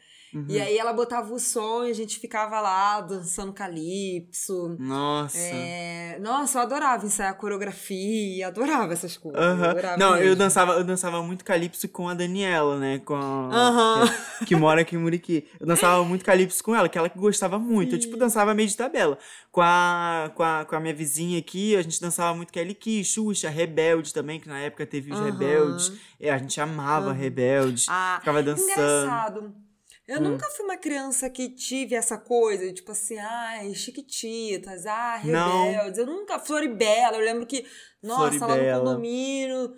E 0.47 0.59
aí 0.59 0.77
ela 0.77 0.93
botava 0.93 1.33
o 1.33 1.39
som 1.39 1.83
e 1.85 1.91
a 1.91 1.93
gente 1.93 2.19
ficava 2.19 2.59
lá 2.59 3.01
dançando 3.01 3.53
calypso. 3.53 4.75
Nossa. 4.79 5.37
É, 5.37 6.17
Nossa, 6.19 6.57
eu 6.57 6.61
adorava 6.63 7.05
ensaiar 7.05 7.35
coreografia, 7.35 8.47
adorava 8.47 8.93
essas 8.93 9.15
coisas. 9.15 9.41
Aham. 9.41 9.69
adorava 9.69 9.97
Não, 9.97 10.17
eu 10.17 10.35
dançava, 10.35 10.73
eu 10.73 10.83
dançava 10.83 11.21
muito 11.21 11.45
calypso 11.45 11.87
com 11.89 12.09
a 12.09 12.13
Daniela, 12.13 12.77
né? 12.79 12.99
Com 12.99 13.15
a, 13.15 13.49
Aham. 13.51 14.07
que, 14.39 14.45
que 14.47 14.55
mora 14.55 14.81
aqui 14.81 14.95
em 14.95 14.99
Muriqui. 14.99 15.47
Eu 15.59 15.67
dançava 15.67 16.03
muito 16.03 16.25
calypso 16.25 16.63
com 16.63 16.75
ela, 16.75 16.89
que 16.89 16.97
ela 16.97 17.09
que 17.09 17.19
gostava 17.19 17.59
muito. 17.59 17.95
Eu, 17.95 17.99
tipo, 17.99 18.17
dançava 18.17 18.53
meio 18.53 18.67
de 18.67 18.75
tabela. 18.75 19.17
Com 19.51 19.61
a, 19.61 20.31
com, 20.35 20.43
a, 20.43 20.65
com 20.65 20.75
a 20.75 20.79
minha 20.79 20.93
vizinha 20.93 21.37
aqui, 21.39 21.75
a 21.75 21.81
gente 21.81 22.01
dançava 22.01 22.35
muito 22.35 22.51
Kelly 22.51 22.73
Key, 22.73 23.03
Xuxa, 23.03 23.49
Rebelde 23.49 24.13
também, 24.13 24.39
que 24.39 24.47
na 24.47 24.59
época 24.59 24.85
teve 24.85 25.11
os. 25.11 25.19
Rebeldes. 25.19 25.91
E 26.19 26.29
a 26.29 26.37
gente 26.37 26.59
amava 26.59 27.11
Rebeldes. 27.11 27.85
Ah, 27.89 28.17
ficava 28.19 28.41
dançando. 28.41 28.71
Engraçado. 28.71 29.66
Eu 30.07 30.19
Hum. 30.19 30.23
nunca 30.31 30.49
fui 30.51 30.63
uma 30.65 30.77
criança 30.77 31.29
que 31.29 31.49
tive 31.49 31.93
essa 31.93 32.17
coisa, 32.17 32.71
tipo 32.71 32.91
assim, 32.91 33.17
ai, 33.17 33.73
chiquititas, 33.75 34.85
ah, 34.85 35.21
Não. 35.25 35.65
rebeldes. 35.65 35.97
Eu 35.99 36.05
nunca. 36.05 36.39
Floribela, 36.39 37.17
eu 37.17 37.25
lembro 37.25 37.45
que, 37.45 37.65
nossa, 38.01 38.23
lá 38.23 38.29
no 38.31 38.39
Floribela. 38.39 38.79
condomínio 38.79 39.73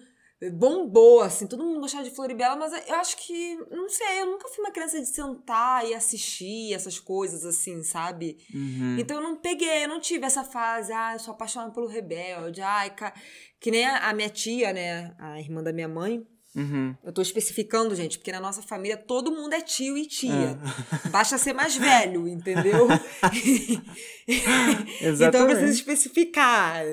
bombou, 0.53 1.19
assim, 1.21 1.45
todo 1.47 1.63
mundo 1.65 1.81
gostava 1.81 2.03
de 2.05 2.11
Floribela, 2.11 2.55
mas 2.55 2.71
eu 2.87 2.95
acho 2.95 3.17
que, 3.17 3.55
não 3.71 3.89
sei, 3.89 4.21
eu 4.21 4.25
nunca 4.25 4.47
fui 4.47 4.63
uma 4.63 4.71
criança 4.71 4.97
de 4.97 5.07
sentar 5.07 5.85
e 5.85 5.93
assistir 5.93 6.73
essas 6.73 6.97
coisas, 6.97 7.43
assim, 7.43 7.83
sabe? 7.83 8.37
Uhum. 8.53 8.97
Então 8.97 9.17
eu 9.17 9.23
não 9.23 9.35
peguei, 9.35 9.83
eu 9.83 9.89
não 9.89 9.99
tive 9.99 10.25
essa 10.25 10.43
fase, 10.45 10.93
ah, 10.93 11.11
eu 11.13 11.19
sou 11.19 11.33
apaixonada 11.33 11.73
pelo 11.73 11.87
rebelde, 11.87 12.61
ai, 12.61 12.93
que 13.59 13.69
nem 13.69 13.85
a, 13.85 14.09
a 14.09 14.13
minha 14.13 14.29
tia, 14.29 14.71
né, 14.71 15.13
a 15.19 15.39
irmã 15.39 15.61
da 15.61 15.73
minha 15.73 15.89
mãe. 15.89 16.25
Uhum. 16.55 16.95
Eu 17.03 17.13
tô 17.13 17.21
especificando, 17.21 17.95
gente, 17.95 18.17
porque 18.17 18.31
na 18.31 18.39
nossa 18.39 18.61
família 18.61 18.97
todo 18.97 19.31
mundo 19.31 19.53
é 19.53 19.61
tio 19.61 19.97
e 19.97 20.05
tia. 20.05 20.59
É. 21.05 21.09
Basta 21.09 21.37
ser 21.37 21.53
mais 21.53 21.75
velho, 21.75 22.27
entendeu? 22.27 22.87
então 24.27 25.41
eu 25.41 25.47
preciso 25.47 25.73
especificar. 25.73 26.83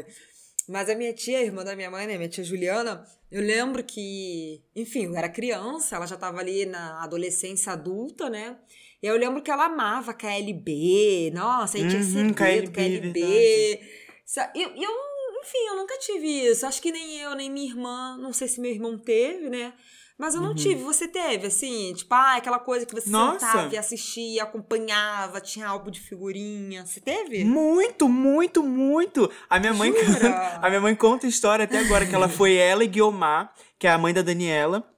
Mas 0.68 0.90
a 0.90 0.94
minha 0.94 1.12
tia, 1.12 1.38
a 1.38 1.42
irmã 1.42 1.64
da 1.64 1.76
minha 1.76 1.90
mãe, 1.90 2.06
né, 2.06 2.16
minha 2.16 2.28
tia 2.28 2.44
Juliana, 2.44 3.06
eu 3.30 3.40
lembro 3.40 3.82
que, 3.82 4.62
enfim, 4.74 5.06
eu 5.06 5.16
era 5.16 5.28
criança, 5.28 5.96
ela 5.96 6.06
já 6.06 6.16
tava 6.16 6.40
ali 6.40 6.66
na 6.66 7.02
adolescência 7.02 7.72
adulta, 7.72 8.28
né? 8.28 8.56
E 9.02 9.06
eu 9.06 9.16
lembro 9.16 9.42
que 9.42 9.50
ela 9.50 9.66
amava 9.66 10.12
KLB, 10.12 11.30
nossa, 11.34 11.76
aí 11.76 11.86
tinha 11.88 12.02
Uhum, 12.02 12.08
CD 12.08 12.28
do 12.28 12.34
KLB, 12.34 12.72
KLB. 12.72 13.80
E 14.54 14.62
eu, 14.62 14.74
e 14.74 14.82
eu, 14.82 14.90
enfim, 15.46 15.58
eu 15.68 15.76
nunca 15.76 15.96
tive 15.98 16.26
isso. 16.50 16.66
Acho 16.66 16.82
que 16.82 16.90
nem 16.90 17.18
eu, 17.20 17.34
nem 17.34 17.50
minha 17.50 17.68
irmã. 17.68 18.16
Não 18.20 18.32
sei 18.32 18.48
se 18.48 18.60
meu 18.60 18.70
irmão 18.70 18.98
teve, 18.98 19.48
né? 19.48 19.72
Mas 20.18 20.34
eu 20.34 20.40
não 20.40 20.54
tive. 20.54 20.82
Você 20.82 21.06
teve, 21.06 21.46
assim? 21.46 21.92
Tipo, 21.94 22.14
ah, 22.14 22.36
aquela 22.36 22.58
coisa 22.58 22.86
que 22.86 22.94
você 22.94 23.06
Uhum. 23.06 23.12
Nossa. 23.12 23.38
sentava 23.46 23.74
e 23.74 23.76
assistia, 23.76 24.44
acompanhava, 24.44 25.40
tinha 25.42 25.68
álbum 25.68 25.90
de 25.90 26.00
figurinha. 26.00 26.86
Você 26.86 27.00
teve? 27.02 27.44
Muito, 27.44 28.08
muito, 28.08 28.62
muito. 28.62 29.30
A 29.48 29.60
minha 29.60 29.74
mãe, 29.74 29.92
a 30.62 30.68
minha 30.70 30.80
mãe 30.80 30.94
conta 30.94 31.26
a 31.26 31.28
história 31.28 31.64
até 31.64 31.78
agora 31.80 32.06
que 32.06 32.14
ela 32.14 32.30
foi 32.30 32.54
ela 32.54 32.82
e 32.82 32.86
Guiomar, 32.86 33.52
que 33.78 33.86
é 33.86 33.90
a 33.90 33.98
mãe 33.98 34.14
da 34.14 34.22
Daniela. 34.22 34.88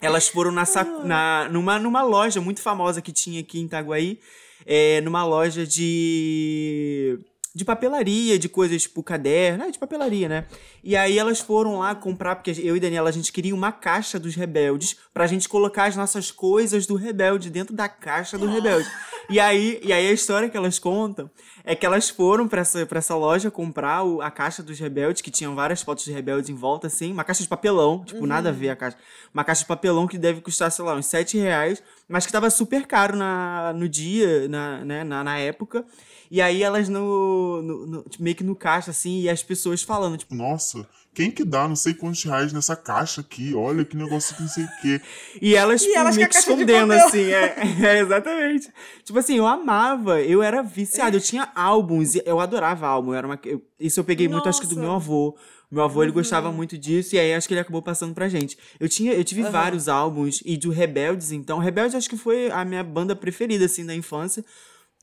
Elas 0.00 0.26
foram 0.28 0.50
na, 0.50 0.62
Ah. 0.62 0.84
na 1.04 1.48
numa, 1.48 1.78
numa 1.78 2.02
loja 2.02 2.40
muito 2.40 2.60
famosa 2.60 3.00
que 3.00 3.12
tinha 3.12 3.40
aqui 3.40 3.60
em 3.60 3.66
Itaguaí, 3.66 4.18
é, 4.66 5.00
numa 5.00 5.24
loja 5.24 5.64
de 5.64 7.18
de 7.56 7.64
papelaria, 7.64 8.38
de 8.38 8.48
coisas 8.50 8.82
tipo 8.82 9.02
caderno, 9.02 9.64
é, 9.64 9.70
de 9.70 9.78
papelaria, 9.78 10.28
né? 10.28 10.44
E 10.84 10.94
aí 10.94 11.18
elas 11.18 11.40
foram 11.40 11.78
lá 11.78 11.94
comprar, 11.94 12.36
porque 12.36 12.50
eu 12.62 12.76
e 12.76 12.80
Daniela, 12.80 13.08
a 13.08 13.12
gente 13.12 13.32
queria 13.32 13.54
uma 13.54 13.72
caixa 13.72 14.18
dos 14.20 14.34
rebeldes 14.34 14.96
pra 15.14 15.26
gente 15.26 15.48
colocar 15.48 15.86
as 15.86 15.96
nossas 15.96 16.30
coisas 16.30 16.86
do 16.86 16.94
rebelde 16.96 17.48
dentro 17.48 17.74
da 17.74 17.88
caixa 17.88 18.36
do 18.36 18.46
rebelde. 18.46 18.86
E 19.28 19.40
aí, 19.40 19.80
e 19.82 19.92
aí 19.92 20.06
a 20.06 20.12
história 20.12 20.48
que 20.48 20.56
elas 20.56 20.78
contam 20.78 21.28
é 21.64 21.74
que 21.74 21.84
elas 21.84 22.08
foram 22.08 22.46
pra 22.46 22.60
essa, 22.60 22.86
pra 22.86 23.00
essa 23.00 23.16
loja 23.16 23.50
comprar 23.50 24.04
o- 24.04 24.22
a 24.22 24.30
caixa 24.30 24.62
dos 24.62 24.78
rebeldes, 24.78 25.20
que 25.20 25.32
tinham 25.32 25.52
várias 25.52 25.82
fotos 25.82 26.04
de 26.04 26.12
rebeldes 26.12 26.48
em 26.48 26.54
volta, 26.54 26.86
assim, 26.86 27.10
uma 27.10 27.24
caixa 27.24 27.42
de 27.42 27.48
papelão, 27.48 28.04
tipo, 28.04 28.24
nada 28.24 28.50
a 28.50 28.52
ver 28.52 28.68
a 28.70 28.76
caixa. 28.76 28.96
Uma 29.34 29.42
caixa 29.42 29.62
de 29.62 29.66
papelão 29.66 30.06
que 30.06 30.16
deve 30.16 30.40
custar, 30.40 30.70
sei 30.70 30.84
lá, 30.84 30.94
uns 30.94 31.06
7 31.06 31.36
reais, 31.38 31.82
mas 32.08 32.24
que 32.24 32.30
tava 32.30 32.48
super 32.50 32.86
caro 32.86 33.16
na, 33.16 33.72
no 33.74 33.88
dia, 33.88 34.46
na, 34.46 34.84
né, 34.84 35.02
na, 35.02 35.24
na 35.24 35.38
época. 35.40 35.84
E 36.30 36.40
aí 36.42 36.62
elas 36.62 36.88
no, 36.88 37.62
no- 37.62 37.86
no- 37.86 38.02
tipo, 38.04 38.22
meio 38.22 38.34
que 38.36 38.44
no 38.44 38.54
caixa, 38.56 38.90
assim, 38.90 39.20
e 39.20 39.28
as 39.28 39.42
pessoas 39.42 39.82
falando, 39.82 40.16
tipo, 40.16 40.34
Nossa, 40.34 40.86
quem 41.14 41.30
que 41.30 41.44
dá 41.44 41.66
não 41.66 41.76
sei 41.76 41.94
quantos 41.94 42.22
reais 42.24 42.52
nessa 42.52 42.76
caixa 42.76 43.20
aqui? 43.22 43.54
Olha 43.54 43.84
que 43.84 43.96
negócio 43.96 44.34
que 44.36 44.42
não 44.42 44.48
sei 44.48 44.64
o 44.64 44.68
quê. 44.82 45.00
E 45.40 45.54
elas, 45.54 45.80
E 45.82 45.86
tipo, 45.86 45.98
elas 45.98 46.16
meio 46.16 46.26
a 46.26 46.30
que 46.30 46.36
escondendo, 46.36 46.92
assim. 46.92 47.30
É, 47.30 47.56
é, 47.86 47.98
exatamente. 48.00 48.68
Tipo 49.04 49.18
assim, 49.18 49.36
eu 49.36 49.46
amava, 49.46 50.20
eu 50.20 50.42
era 50.42 50.62
viciado, 50.62 51.16
eu 51.16 51.20
tinha 51.20 51.48
álbuns, 51.54 52.14
e 52.16 52.22
eu 52.26 52.38
adorava 52.40 52.86
álbum. 52.86 53.12
Eu 53.12 53.14
era 53.18 53.26
uma, 53.26 53.38
eu- 53.44 53.62
isso 53.80 53.98
eu 54.00 54.04
peguei 54.04 54.28
muito, 54.28 54.48
acho 54.48 54.60
que 54.60 54.66
do 54.66 54.74
Nossa. 54.74 54.86
meu 54.86 54.94
avô. 54.94 55.36
Meu 55.70 55.82
avô, 55.82 56.02
ele 56.02 56.12
gostava 56.12 56.52
muito 56.52 56.78
disso, 56.78 57.16
e 57.16 57.18
aí 57.18 57.34
acho 57.34 57.48
que 57.48 57.54
ele 57.54 57.60
acabou 57.60 57.82
passando 57.82 58.14
pra 58.14 58.28
gente. 58.28 58.56
Eu, 58.78 58.88
tinha, 58.88 59.12
eu 59.12 59.24
tive 59.24 59.42
vários 59.42 59.88
álbuns, 59.88 60.40
e 60.44 60.56
do 60.56 60.70
Rebeldes, 60.70 61.32
então. 61.32 61.58
Rebeldes 61.58 61.94
acho 61.96 62.08
que 62.08 62.16
foi 62.16 62.50
a 62.52 62.64
minha 62.64 62.84
banda 62.84 63.16
preferida, 63.16 63.64
assim, 63.64 63.84
da 63.84 63.92
infância. 63.94 64.44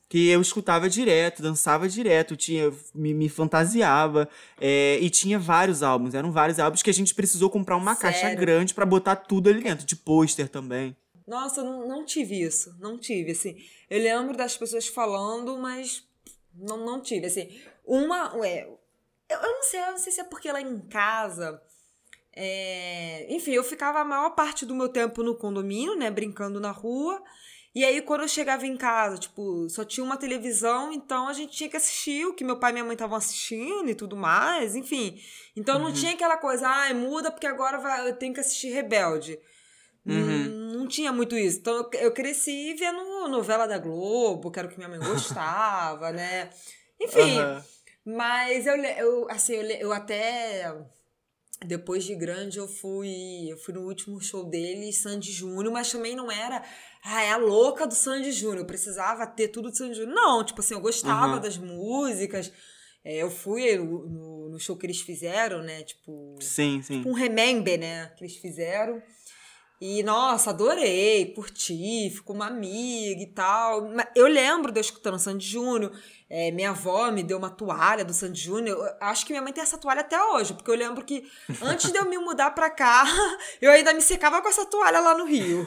Que 0.08 0.28
eu 0.28 0.40
escutava 0.40 0.88
direto, 0.88 1.42
dançava 1.42 1.88
direto, 1.88 2.36
tinha, 2.36 2.72
me, 2.94 3.12
me 3.14 3.28
fantasiava. 3.28 4.28
é, 4.60 4.98
e 5.00 5.08
tinha 5.10 5.38
vários 5.38 5.82
álbuns, 5.82 6.14
eram 6.14 6.30
vários 6.30 6.58
álbuns 6.58 6.82
que 6.82 6.90
a 6.90 6.94
gente 6.94 7.14
precisou 7.14 7.48
comprar 7.50 7.76
uma 7.76 7.96
caixa 7.96 8.20
Sério? 8.20 8.38
grande 8.38 8.74
pra 8.74 8.86
botar 8.86 9.16
tudo 9.16 9.48
ali 9.48 9.62
dentro, 9.62 9.86
de 9.86 9.96
pôster 9.96 10.48
também. 10.48 10.94
Nossa, 11.26 11.62
eu 11.62 11.64
não, 11.64 11.88
não 11.88 12.04
tive 12.04 12.40
isso. 12.40 12.76
Não 12.78 12.98
tive, 12.98 13.32
assim. 13.32 13.56
Eu 13.88 14.02
lembro 14.02 14.36
das 14.36 14.56
pessoas 14.58 14.86
falando, 14.86 15.56
mas 15.58 16.06
não, 16.54 16.76
não 16.84 17.00
tive, 17.00 17.26
assim. 17.26 17.48
Uma, 17.84 18.34
ué, 18.36 18.64
eu, 18.64 18.78
eu 19.30 19.52
não 19.52 19.62
sei, 19.62 19.80
eu 19.80 19.90
não 19.92 19.98
sei 19.98 20.12
se 20.12 20.20
é 20.20 20.24
porque 20.24 20.52
lá 20.52 20.60
em 20.60 20.78
casa... 20.80 21.60
é, 22.36 23.26
Enfim, 23.34 23.52
eu 23.52 23.64
ficava 23.64 24.00
a 24.00 24.04
maior 24.04 24.30
parte 24.34 24.66
do 24.66 24.74
meu 24.74 24.88
tempo 24.88 25.22
no 25.22 25.34
condomínio, 25.34 25.96
né? 25.96 26.10
Brincando 26.10 26.60
na 26.60 26.70
rua. 26.70 27.22
E 27.74 27.84
aí, 27.84 28.00
quando 28.02 28.20
eu 28.22 28.28
chegava 28.28 28.64
em 28.66 28.76
casa, 28.76 29.18
tipo, 29.18 29.68
só 29.68 29.84
tinha 29.84 30.04
uma 30.04 30.16
televisão, 30.16 30.92
então 30.92 31.26
a 31.26 31.32
gente 31.32 31.52
tinha 31.56 31.68
que 31.68 31.76
assistir 31.76 32.24
o 32.24 32.32
que 32.32 32.44
meu 32.44 32.56
pai 32.58 32.70
e 32.70 32.74
minha 32.74 32.84
mãe 32.84 32.92
estavam 32.94 33.16
assistindo 33.16 33.90
e 33.90 33.94
tudo 33.96 34.16
mais, 34.16 34.76
enfim. 34.76 35.18
Então 35.56 35.78
não 35.80 35.92
tinha 35.92 36.12
aquela 36.12 36.36
coisa, 36.36 36.68
ai, 36.68 36.94
muda 36.94 37.32
porque 37.32 37.46
agora 37.48 37.78
vai, 37.78 38.08
eu 38.08 38.14
tenho 38.16 38.32
que 38.32 38.38
assistir 38.40 38.68
Rebelde. 38.68 39.38
Hum, 40.06 40.70
Não 40.72 40.86
tinha 40.86 41.12
muito 41.12 41.36
isso. 41.36 41.58
Então 41.58 41.88
eu- 41.94 42.12
cresci 42.12 42.74
vendo 42.74 43.26
novela 43.28 43.66
da 43.66 43.78
Globo, 43.78 44.50
que 44.50 44.58
era 44.58 44.68
o 44.68 44.70
que 44.70 44.76
minha 44.76 44.88
mãe 44.88 44.98
gostava, 44.98 46.12
né? 46.12 46.50
Enfim, 47.00 47.40
Aham. 47.40 47.64
mas 48.04 48.66
eu, 48.66 48.76
eu 48.76 49.26
assim, 49.30 49.54
eu, 49.54 49.62
eu 49.64 49.92
até 49.92 50.72
depois 51.66 52.04
de 52.04 52.14
grande 52.14 52.58
eu 52.58 52.68
fui, 52.68 53.46
eu 53.50 53.56
fui 53.56 53.74
no 53.74 53.82
último 53.82 54.20
show 54.20 54.44
dele, 54.44 54.92
Sandy 54.92 55.32
Júnior, 55.32 55.72
mas 55.72 55.90
também 55.90 56.14
não 56.14 56.30
era, 56.30 56.62
ah, 57.04 57.22
é 57.22 57.32
a 57.32 57.36
louca 57.36 57.86
do 57.86 57.94
Sandy 57.94 58.30
Júnior, 58.32 58.58
eu 58.58 58.66
precisava 58.66 59.26
ter 59.26 59.48
tudo 59.48 59.70
do 59.70 59.76
Sandy 59.76 59.94
Júnior. 59.94 60.14
Não, 60.14 60.44
tipo 60.44 60.60
assim, 60.60 60.74
eu 60.74 60.80
gostava 60.80 61.32
Aham. 61.34 61.40
das 61.40 61.56
músicas. 61.58 62.52
É, 63.04 63.16
eu 63.22 63.30
fui 63.30 63.76
no, 63.76 64.48
no- 64.48 64.58
show 64.58 64.76
que 64.76 64.86
eles 64.86 65.00
fizeram, 65.00 65.62
né? 65.62 65.82
Tipo, 65.82 66.36
Sim, 66.40 66.80
sim. 66.82 67.02
um 67.04 67.12
remember, 67.12 67.78
né? 67.78 68.06
Que 68.16 68.24
eles 68.24 68.36
fizeram. 68.36 69.02
E, 69.80 70.02
nossa, 70.02 70.48
adorei, 70.50 71.26
curti, 71.34 72.08
ficou 72.08 72.34
uma 72.34 72.46
amiga 72.46 73.20
e 73.20 73.26
tal. 73.26 73.90
Eu 74.14 74.26
lembro 74.26 74.72
de 74.72 74.78
eu 74.78 74.80
escutando 74.80 75.18
Sandy 75.18 75.46
Júnior. 75.46 75.92
É, 76.36 76.50
minha 76.50 76.70
avó 76.70 77.12
me 77.12 77.22
deu 77.22 77.38
uma 77.38 77.48
toalha 77.48 78.04
do 78.04 78.12
Sandy 78.12 78.40
Júnior. 78.40 78.76
Acho 79.00 79.24
que 79.24 79.32
minha 79.32 79.40
mãe 79.40 79.52
tem 79.52 79.62
essa 79.62 79.78
toalha 79.78 80.00
até 80.00 80.20
hoje, 80.20 80.52
porque 80.52 80.68
eu 80.68 80.74
lembro 80.74 81.04
que 81.04 81.30
antes 81.62 81.92
de 81.92 81.96
eu 81.96 82.10
me 82.10 82.18
mudar 82.18 82.50
pra 82.50 82.68
cá, 82.68 83.04
eu 83.62 83.70
ainda 83.70 83.94
me 83.94 84.00
secava 84.00 84.42
com 84.42 84.48
essa 84.48 84.66
toalha 84.66 84.98
lá 84.98 85.16
no 85.16 85.26
Rio. 85.26 85.64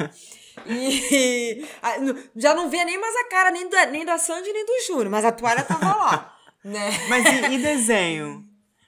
E 0.65 1.65
já 2.35 2.53
não 2.53 2.69
via 2.69 2.83
nem 2.83 2.99
mais 2.99 3.15
a 3.15 3.29
cara 3.29 3.49
nem 3.49 3.69
da, 3.69 3.85
nem 3.85 4.03
da 4.03 4.17
Sandy 4.17 4.51
nem 4.51 4.65
do 4.65 4.85
Júnior, 4.85 5.09
mas 5.09 5.23
a 5.23 5.31
toalha 5.31 5.63
tava 5.63 5.95
lá, 5.95 6.37
né? 6.61 6.89
Mas 7.07 7.25
e, 7.25 7.53
e 7.53 7.57
desenho? 7.59 8.43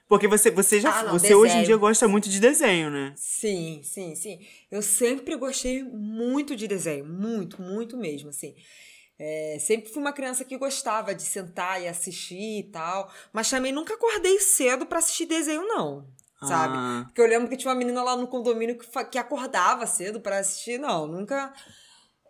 Porque 0.06 0.28
você, 0.28 0.50
você 0.50 0.80
já. 0.80 0.90
Ah, 0.90 1.02
não, 1.04 1.12
você 1.12 1.34
hoje 1.34 1.52
em 1.52 1.60
desenho. 1.60 1.66
dia 1.66 1.76
gosta 1.78 2.06
muito 2.06 2.28
de 2.28 2.40
desenho, 2.40 2.90
né? 2.90 3.14
Sim, 3.16 3.80
sim, 3.82 4.14
sim. 4.14 4.38
Eu 4.70 4.82
sempre 4.82 5.34
gostei 5.34 5.82
muito 5.82 6.54
de 6.54 6.68
desenho, 6.68 7.06
muito, 7.06 7.62
muito 7.62 7.96
mesmo, 7.96 8.28
assim. 8.28 8.54
É, 9.22 9.58
sempre 9.60 9.92
fui 9.92 10.00
uma 10.00 10.14
criança 10.14 10.46
que 10.46 10.56
gostava 10.56 11.14
de 11.14 11.22
sentar 11.22 11.82
e 11.82 11.86
assistir 11.86 12.60
e 12.60 12.62
tal. 12.62 13.12
Mas 13.34 13.50
também 13.50 13.70
nunca 13.70 13.92
acordei 13.92 14.40
cedo 14.40 14.86
pra 14.86 14.98
assistir 14.98 15.26
desenho, 15.26 15.68
não. 15.68 16.08
Sabe? 16.40 16.74
Ah. 16.74 17.02
Porque 17.04 17.20
eu 17.20 17.26
lembro 17.26 17.46
que 17.46 17.56
tinha 17.58 17.70
uma 17.70 17.78
menina 17.78 18.02
lá 18.02 18.16
no 18.16 18.26
condomínio 18.26 18.78
que, 18.78 19.04
que 19.10 19.18
acordava 19.18 19.86
cedo 19.86 20.22
pra 20.22 20.38
assistir. 20.38 20.78
Não, 20.78 21.06
nunca. 21.06 21.52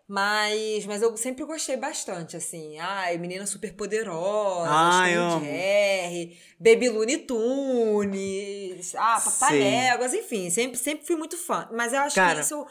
Mas, 0.05 0.85
mas 0.85 1.01
eu 1.01 1.15
sempre 1.15 1.45
gostei 1.45 1.77
bastante, 1.77 2.35
assim. 2.35 2.77
Ai, 2.77 3.17
menina 3.17 3.45
super 3.45 3.73
poderosa, 3.73 4.69
amo. 4.69 5.45
Jerry, 5.45 6.37
Baby 6.59 6.89
Looney 6.89 7.19
Tunes, 7.19 8.93
ah. 8.95 9.21
Papaléguas, 9.23 10.13
enfim, 10.13 10.49
sempre, 10.49 10.77
sempre 10.77 11.07
fui 11.07 11.15
muito 11.15 11.37
fã. 11.37 11.69
Mas 11.71 11.93
eu 11.93 12.01
acho 12.01 12.15
Cara, 12.15 12.35
que 12.35 12.41
isso 12.41 12.67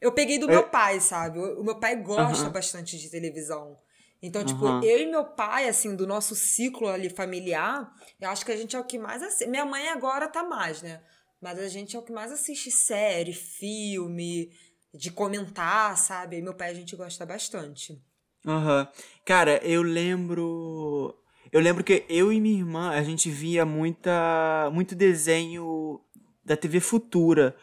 eu, 0.00 0.12
peguei 0.12 0.38
do 0.38 0.46
eu- 0.46 0.50
meu 0.50 0.68
pai, 0.68 1.00
sabe? 1.00 1.38
O, 1.38 1.62
meu 1.62 1.78
pai 1.78 1.96
gosta 1.96 2.44
Aham. 2.44 2.52
bastante 2.52 2.98
de 2.98 3.10
televisão. 3.10 3.76
Então, 4.22 4.44
tipo, 4.44 4.66
Aham. 4.66 4.84
eu 4.84 4.98
e 4.98 5.06
meu 5.06 5.24
pai, 5.24 5.68
assim, 5.68 5.94
do 5.94 6.06
nosso 6.06 6.34
ciclo 6.34 6.88
ali 6.88 7.08
familiar, 7.08 7.92
eu 8.20 8.28
acho 8.30 8.44
que 8.44 8.52
a 8.52 8.56
gente 8.56 8.74
é 8.74 8.80
o 8.80 8.84
que 8.84 8.98
mais 8.98 9.22
assiste. 9.22 9.48
Minha 9.48 9.64
mãe 9.64 9.88
agora 9.88 10.28
tá 10.28 10.42
mais, 10.42 10.82
né? 10.82 11.00
Mas 11.40 11.58
a 11.58 11.68
gente 11.68 11.94
é 11.94 11.98
o 11.98 12.02
que 12.02 12.12
mais 12.12 12.32
assiste 12.32 12.70
série, 12.70 13.32
filme, 13.32 14.50
de 14.92 15.10
comentar, 15.12 15.96
sabe? 15.96 16.38
E 16.38 16.42
meu 16.42 16.54
pai 16.54 16.70
a 16.70 16.74
gente 16.74 16.96
gosta 16.96 17.24
bastante. 17.24 18.02
Aham. 18.46 18.88
Cara, 19.24 19.58
eu 19.64 19.82
lembro. 19.82 21.14
Eu 21.52 21.60
lembro 21.60 21.82
que 21.84 22.04
eu 22.08 22.32
e 22.32 22.40
minha 22.40 22.58
irmã, 22.58 22.90
a 22.90 23.02
gente 23.02 23.30
via 23.30 23.64
muita, 23.64 24.68
muito 24.72 24.94
desenho 24.94 26.00
da 26.44 26.56
TV 26.56 26.80
Futura. 26.80 27.56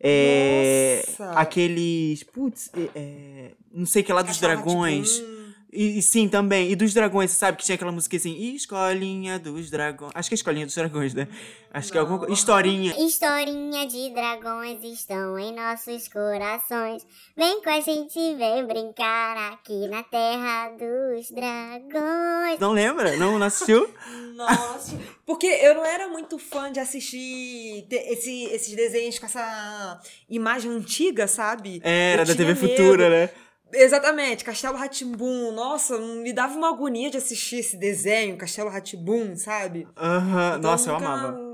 É, 0.00 1.04
Nossa! 1.06 1.32
aqueles. 1.32 2.22
Putz, 2.22 2.70
é, 2.76 2.90
é, 2.94 3.50
não 3.72 3.86
sei 3.86 4.02
o 4.02 4.04
que 4.04 4.12
lá 4.12 4.22
dos 4.22 4.38
dragões. 4.38 5.18
Rá-Tim-Bum. 5.18 5.35
E, 5.76 5.98
e 5.98 6.02
sim, 6.02 6.28
também. 6.28 6.70
E 6.70 6.74
dos 6.76 6.94
dragões, 6.94 7.30
você 7.30 7.36
sabe 7.38 7.58
que 7.58 7.64
tinha 7.64 7.74
aquela 7.76 7.92
música 7.92 8.16
assim, 8.16 8.54
Escolinha 8.54 9.38
dos 9.38 9.68
Dragões. 9.70 10.12
Acho 10.14 10.28
que 10.30 10.34
é 10.34 10.36
Escolinha 10.36 10.66
dos 10.66 10.74
Dragões, 10.74 11.12
né? 11.14 11.28
Acho 11.72 11.92
que 11.92 11.98
é 11.98 12.00
alguma 12.00 12.18
Não. 12.18 12.26
coisa. 12.26 12.40
Historinha. 12.40 12.94
Historinha 12.98 13.86
de 13.86 14.08
dragões 14.14 14.82
estão 14.82 15.38
em 15.38 15.54
nossos 15.54 16.08
corações. 16.08 17.06
Vem 17.36 17.60
com 17.62 17.68
a 17.68 17.80
gente, 17.82 18.18
vem 18.36 18.66
brincar 18.66 19.52
aqui 19.52 19.86
na 19.88 20.02
terra 20.02 20.70
dos 20.70 21.30
dragões. 21.30 22.58
Não 22.58 22.72
lembra? 22.72 23.16
Não, 23.16 23.38
não 23.38 23.46
assistiu? 23.46 23.88
Nossa, 24.34 24.98
porque 25.26 25.46
eu 25.46 25.74
não 25.74 25.84
era 25.84 26.08
muito 26.08 26.38
fã 26.38 26.70
de 26.72 26.80
assistir 26.80 27.86
esse- 27.90 28.44
esses 28.52 28.74
desenhos 28.74 29.18
com 29.18 29.26
essa 29.26 30.00
imagem 30.30 30.70
antiga, 30.70 31.26
sabe? 31.26 31.80
Era 31.84 32.24
da 32.24 32.34
TV 32.34 32.54
medo. 32.54 32.60
Futura, 32.60 33.08
né? 33.10 33.30
Exatamente, 33.72 34.44
Castelo 34.44 34.76
Ratimbum. 34.76 35.52
Nossa, 35.52 35.98
me 35.98 36.32
dava 36.32 36.56
uma 36.56 36.68
agonia 36.70 37.10
de 37.10 37.16
assistir 37.16 37.56
esse 37.56 37.76
desenho, 37.76 38.36
Castelo 38.36 38.70
Ratimbum, 38.70 39.34
sabe? 39.36 39.86
Aham. 39.96 40.56
Então, 40.58 40.70
Nossa, 40.70 40.90
eu 40.90 40.94
nunca- 40.94 41.06
amava. 41.06 41.46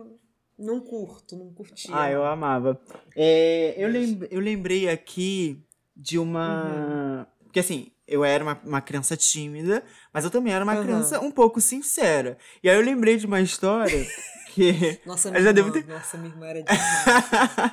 Não 0.59 0.81
curto, 0.81 1.37
não 1.37 1.53
curtia. 1.53 1.91
Ah, 1.97 2.11
eu 2.11 2.25
amava. 2.25 2.81
É, 3.17 3.75
eu, 3.77 3.89
lem- 3.89 4.21
eu 4.31 4.39
lembrei 4.39 4.89
aqui 4.89 5.59
de 5.97 6.19
uma. 6.19 7.27
Porque 7.45 7.59
assim, 7.59 7.91
eu 8.07 8.25
era 8.25 8.45
uma, 8.45 8.61
uma 8.65 8.81
criança 8.81 9.17
tímida, 9.17 9.83
mas 10.13 10.25
eu 10.25 10.31
também 10.31 10.53
era 10.53 10.63
uma 10.63 10.75
Aham. 10.75 10.83
criança 10.85 11.19
um 11.21 11.31
pouco 11.31 11.61
sincera. 11.61 12.39
E 12.63 12.69
aí 12.71 12.77
eu 12.77 12.83
lembrei 12.83 13.17
de 13.17 13.27
uma 13.27 13.41
história 13.41 14.07
que. 14.55 15.01
Nossa, 15.07 15.29
eu 15.29 15.33
minha 15.33 15.43
já 15.45 15.51
irmã, 15.51 15.63
devo 15.71 15.73
ter. 15.73 15.87
nossa, 15.93 16.17
minha 16.19 16.31
irmã 16.33 16.47
era 16.47 16.63
demais. 16.65 17.73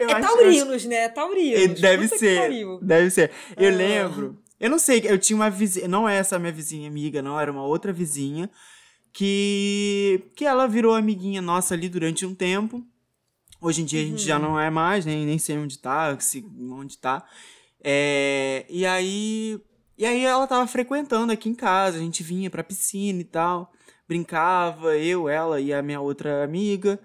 Eu 0.00 0.10
é 0.10 0.20
taurinos, 0.20 0.84
né? 0.84 0.94
É 0.96 1.04
É, 1.04 1.08
taurinos. 1.08 1.80
Deve 1.80 2.04
Puta 2.04 2.18
ser. 2.18 2.50
Deve 2.82 3.10
ser. 3.10 3.30
Eu 3.56 3.72
Ah. 3.72 3.76
lembro. 3.76 4.38
Eu 4.60 4.68
não 4.70 4.78
sei, 4.78 5.02
eu 5.04 5.18
tinha 5.18 5.36
uma 5.36 5.48
vizinha. 5.50 5.86
Não 5.86 6.08
é 6.08 6.16
essa 6.16 6.38
minha 6.38 6.50
vizinha 6.52 6.88
amiga, 6.88 7.22
não, 7.22 7.38
era 7.38 7.50
uma 7.50 7.62
outra 7.64 7.92
vizinha. 7.92 8.50
Que. 9.12 10.22
Que 10.36 10.44
ela 10.44 10.66
virou 10.66 10.94
amiguinha 10.94 11.42
nossa 11.42 11.74
ali 11.74 11.88
durante 11.88 12.24
um 12.24 12.34
tempo. 12.34 12.84
Hoje 13.60 13.82
em 13.82 13.84
dia 13.84 14.00
a 14.00 14.04
gente 14.04 14.20
Uhum. 14.20 14.26
já 14.26 14.38
não 14.38 14.58
é 14.60 14.70
mais, 14.70 15.04
nem, 15.04 15.26
nem 15.26 15.36
sei 15.38 15.58
onde 15.58 15.78
tá, 15.78 16.16
se, 16.20 16.44
onde 16.70 16.96
tá. 16.98 17.24
É, 17.82 18.64
e 18.68 18.86
aí. 18.86 19.60
E 19.96 20.06
aí 20.06 20.24
ela 20.24 20.46
tava 20.46 20.64
frequentando 20.68 21.32
aqui 21.32 21.48
em 21.48 21.54
casa, 21.54 21.96
a 21.98 22.00
gente 22.00 22.22
vinha 22.22 22.48
pra 22.48 22.62
piscina 22.62 23.20
e 23.20 23.24
tal. 23.24 23.72
Brincava, 24.08 24.96
eu, 24.96 25.28
ela 25.28 25.60
e 25.60 25.72
a 25.72 25.82
minha 25.82 26.00
outra 26.00 26.42
amiga. 26.42 26.98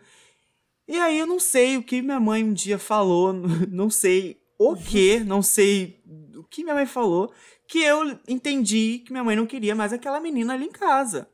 E 0.87 0.97
aí 0.97 1.19
eu 1.19 1.27
não 1.27 1.39
sei 1.39 1.75
o 1.75 1.83
que 1.83 2.01
minha 2.01 2.19
mãe 2.19 2.43
um 2.43 2.53
dia 2.53 2.79
falou, 2.79 3.33
não 3.69 3.89
sei 3.89 4.41
o 4.57 4.75
que, 4.75 5.19
não 5.19 5.41
sei 5.41 6.01
o 6.35 6.43
que 6.43 6.63
minha 6.63 6.75
mãe 6.75 6.85
falou, 6.85 7.33
que 7.67 7.79
eu 7.79 8.17
entendi 8.27 9.03
que 9.05 9.11
minha 9.11 9.23
mãe 9.23 9.35
não 9.35 9.45
queria 9.45 9.75
mais 9.75 9.91
aquela 9.91 10.19
menina 10.19 10.53
ali 10.53 10.65
em 10.65 10.71
casa. 10.71 11.27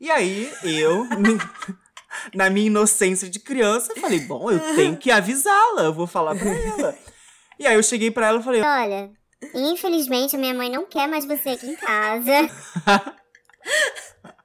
E 0.00 0.10
aí 0.10 0.48
eu, 0.62 1.06
na 2.34 2.48
minha 2.48 2.66
inocência 2.66 3.28
de 3.28 3.40
criança, 3.40 3.94
falei, 3.96 4.20
bom, 4.20 4.50
eu 4.50 4.60
tenho 4.76 4.96
que 4.96 5.10
avisá-la, 5.10 5.82
eu 5.82 5.92
vou 5.92 6.06
falar 6.06 6.36
pra 6.36 6.50
ela. 6.50 6.96
E 7.58 7.66
aí 7.66 7.74
eu 7.74 7.82
cheguei 7.82 8.10
pra 8.10 8.28
ela 8.28 8.40
e 8.40 8.44
falei, 8.44 8.62
Olha, 8.62 9.10
infelizmente 9.54 10.36
a 10.36 10.38
minha 10.38 10.54
mãe 10.54 10.70
não 10.70 10.84
quer 10.84 11.08
mais 11.08 11.24
você 11.24 11.50
aqui 11.50 11.66
em 11.66 11.76
casa. 11.76 12.32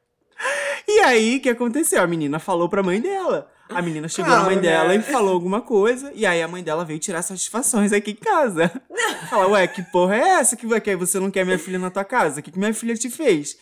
E 0.88 1.00
aí, 1.02 1.38
o 1.38 1.42
que 1.42 1.50
aconteceu? 1.50 2.02
A 2.02 2.08
menina 2.08 2.40
falou 2.40 2.68
pra 2.68 2.84
mãe 2.84 3.00
dela. 3.00 3.50
A 3.70 3.82
menina 3.82 4.10
chegou 4.10 4.26
Claro, 4.26 4.42
na 4.42 4.48
mãe 4.48 4.56
né? 4.58 4.62
dela 4.64 4.96
e 4.96 5.02
falou 5.02 5.34
alguma 5.34 5.62
coisa. 5.62 6.12
E 6.14 6.26
aí 6.26 6.42
a 6.42 6.48
mãe 6.48 6.62
dela 6.62 6.84
veio 6.84 7.00
tirar 7.00 7.22
satisfações 7.22 7.94
aqui 7.94 8.12
em 8.12 8.16
casa. 8.16 8.70
Fala, 9.30 9.48
ué, 9.50 9.68
que 9.68 9.82
porra 9.84 10.16
é 10.18 10.30
essa 10.40 10.58
que 10.58 10.66
vai- 10.68 10.82
você 10.98 11.20
não 11.20 11.32
quer 11.32 11.46
minha 11.46 11.58
filha 11.60 11.80
na 11.80 11.90
tua 11.90 12.04
casa? 12.04 12.40
O 12.40 12.44
que, 12.44 12.52
que 12.52 12.60
minha 12.60 12.74
filha 12.74 12.96
te 12.96 13.10
fez? 13.10 13.56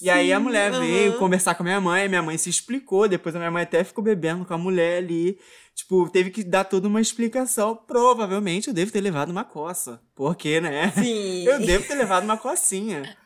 E 0.00 0.08
aí 0.08 0.32
a 0.32 0.38
mulher 0.38 0.70
aham. 0.72 0.80
veio 0.80 1.18
conversar 1.18 1.56
com 1.56 1.64
a 1.64 1.66
minha 1.66 1.80
mãe, 1.80 2.08
minha 2.08 2.22
mãe 2.22 2.38
se 2.38 2.48
explicou, 2.48 3.08
depois 3.08 3.34
a 3.34 3.38
minha 3.40 3.50
mãe 3.50 3.64
até 3.64 3.82
ficou 3.82 4.04
bebendo 4.04 4.44
com 4.44 4.54
a 4.54 4.58
mulher 4.58 4.98
ali. 4.98 5.36
Tipo, 5.74 6.08
teve 6.08 6.30
que 6.30 6.44
dar 6.44 6.62
toda 6.64 6.86
uma 6.86 7.00
explicação. 7.00 7.74
Provavelmente 7.74 8.68
eu 8.68 8.74
devo 8.74 8.92
ter 8.92 9.00
levado 9.00 9.30
uma 9.30 9.42
coça. 9.44 10.00
Porque, 10.14 10.60
né? 10.60 10.92
Sim. 10.94 11.44
Eu 11.44 11.58
devo 11.58 11.84
ter 11.86 11.94
levado 11.96 12.22
uma 12.24 12.36
cocinha. 12.36 13.16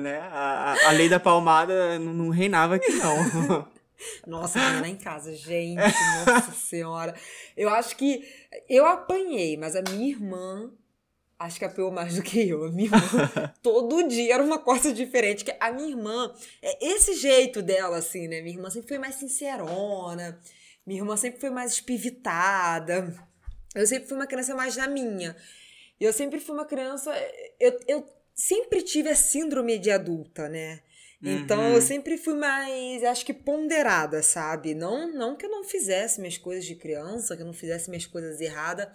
Né? 0.00 0.18
A, 0.18 0.74
a- 0.88 0.90
lei 0.92 1.08
da 1.08 1.20
palmada 1.20 1.98
não, 1.98 2.28
reinava 2.30 2.76
aqui, 2.76 2.92
não. 2.92 3.68
Nossa, 4.26 4.58
menina 4.58 4.88
em 4.88 4.96
casa, 4.96 5.34
gente, 5.34 5.76
nossa 6.26 6.52
senhora. 6.58 7.14
Eu 7.56 7.70
acho 7.70 7.96
que 7.96 8.22
eu 8.68 8.84
apanhei, 8.84 9.56
mas 9.56 9.76
a 9.76 9.82
minha 9.82 10.08
irmã 10.10 10.70
acho 11.38 11.58
que 11.58 11.64
apanhou 11.64 11.90
mais 11.92 12.16
do 12.16 12.22
que 12.22 12.48
eu. 12.48 12.64
A 12.64 12.70
minha 12.72 12.86
irmã, 12.88 13.54
todo 13.62 14.06
dia 14.08 14.34
era 14.34 14.42
uma 14.42 14.58
coisa 14.58 14.92
diferente. 14.92 15.44
Que 15.44 15.56
a 15.60 15.70
minha 15.72 15.88
irmã, 15.88 16.34
é 16.60 16.86
esse 16.86 17.14
jeito 17.14 17.62
dela, 17.62 17.96
assim, 17.98 18.26
né? 18.28 18.42
Minha 18.42 18.56
irmã 18.56 18.68
sempre 18.68 18.88
foi 18.88 18.98
mais 18.98 19.14
sincerona, 19.14 20.38
minha 20.84 21.00
irmã 21.00 21.16
sempre 21.16 21.40
foi 21.40 21.50
mais 21.50 21.72
espivitada. 21.72 23.14
Eu 23.74 23.86
sempre 23.86 24.08
fui 24.08 24.16
uma 24.16 24.26
criança 24.26 24.54
mais 24.54 24.76
na 24.76 24.88
minha. 24.88 25.34
Eu 26.00 26.12
sempre 26.12 26.40
fui 26.40 26.54
uma 26.54 26.66
criança. 26.66 27.12
Eu, 27.58 27.80
eu 27.86 28.06
sempre 28.34 28.82
tive 28.82 29.08
a 29.08 29.14
síndrome 29.16 29.78
de 29.78 29.90
adulta, 29.90 30.48
né? 30.48 30.80
Então 31.22 31.58
Uhum. 31.58 31.74
eu 31.76 31.80
sempre 31.80 32.18
fui 32.18 32.34
mais, 32.34 33.02
acho 33.04 33.24
que 33.24 33.32
ponderada, 33.32 34.22
sabe? 34.22 34.74
Não, 34.74 35.10
não 35.10 35.36
que 35.36 35.46
eu 35.46 35.50
não 35.50 35.64
fizesse 35.64 36.20
minhas 36.20 36.36
coisas 36.36 36.64
de 36.66 36.74
criança, 36.74 37.34
que 37.34 37.42
eu 37.42 37.46
não 37.46 37.54
fizesse 37.54 37.88
minhas 37.88 38.04
coisas 38.04 38.40
erradas, 38.40 38.88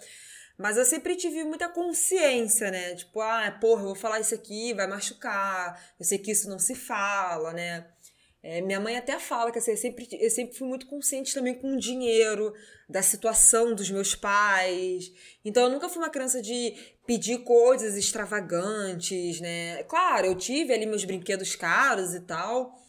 mas 0.56 0.78
eu 0.78 0.86
sempre 0.86 1.16
tive 1.16 1.44
muita 1.44 1.68
consciência, 1.70 2.70
né? 2.70 2.94
Tipo, 2.94 3.22
ah, 3.22 3.50
porra, 3.60 3.82
eu 3.82 3.86
vou 3.88 3.96
falar 3.96 4.20
isso 4.20 4.36
aqui, 4.36 4.74
vai 4.74 4.86
machucar. 4.86 5.82
Eu 6.00 6.06
sei 6.06 6.18
que 6.20 6.32
isso 6.32 6.50
não 6.50 6.60
se 6.60 6.76
fala, 6.76 7.52
né? 7.54 7.88
É, 8.42 8.62
minha 8.62 8.80
mãe 8.80 8.96
até 8.96 9.20
fala 9.20 9.52
que 9.52 9.60
assim, 9.60 9.72
eu, 9.72 9.78
sempre, 9.78 10.08
eu 10.12 10.30
sempre 10.30 10.56
fui 10.56 10.68
muito 10.68 10.88
consciente 10.88 11.34
também 11.34 11.54
com 11.54 11.74
o 11.74 11.80
dinheiro, 11.80 12.54
da 12.88 13.02
situação 13.02 13.76
dos 13.76 13.92
meus 13.92 14.16
pais. 14.16 15.12
Então 15.44 15.64
eu 15.64 15.70
nunca 15.70 15.90
fui 15.90 16.02
uma 16.02 16.10
criança 16.10 16.42
de 16.42 16.74
pedir 17.06 17.40
coisas 17.40 17.98
extravagantes, 17.98 19.42
né? 19.42 19.84
Claro, 19.84 20.28
eu 20.28 20.36
tive 20.36 20.74
ali 20.74 20.86
meus 20.86 21.04
brinquedos 21.04 21.56
caros 21.56 22.14
e 22.14 22.22
tal. 22.22 22.80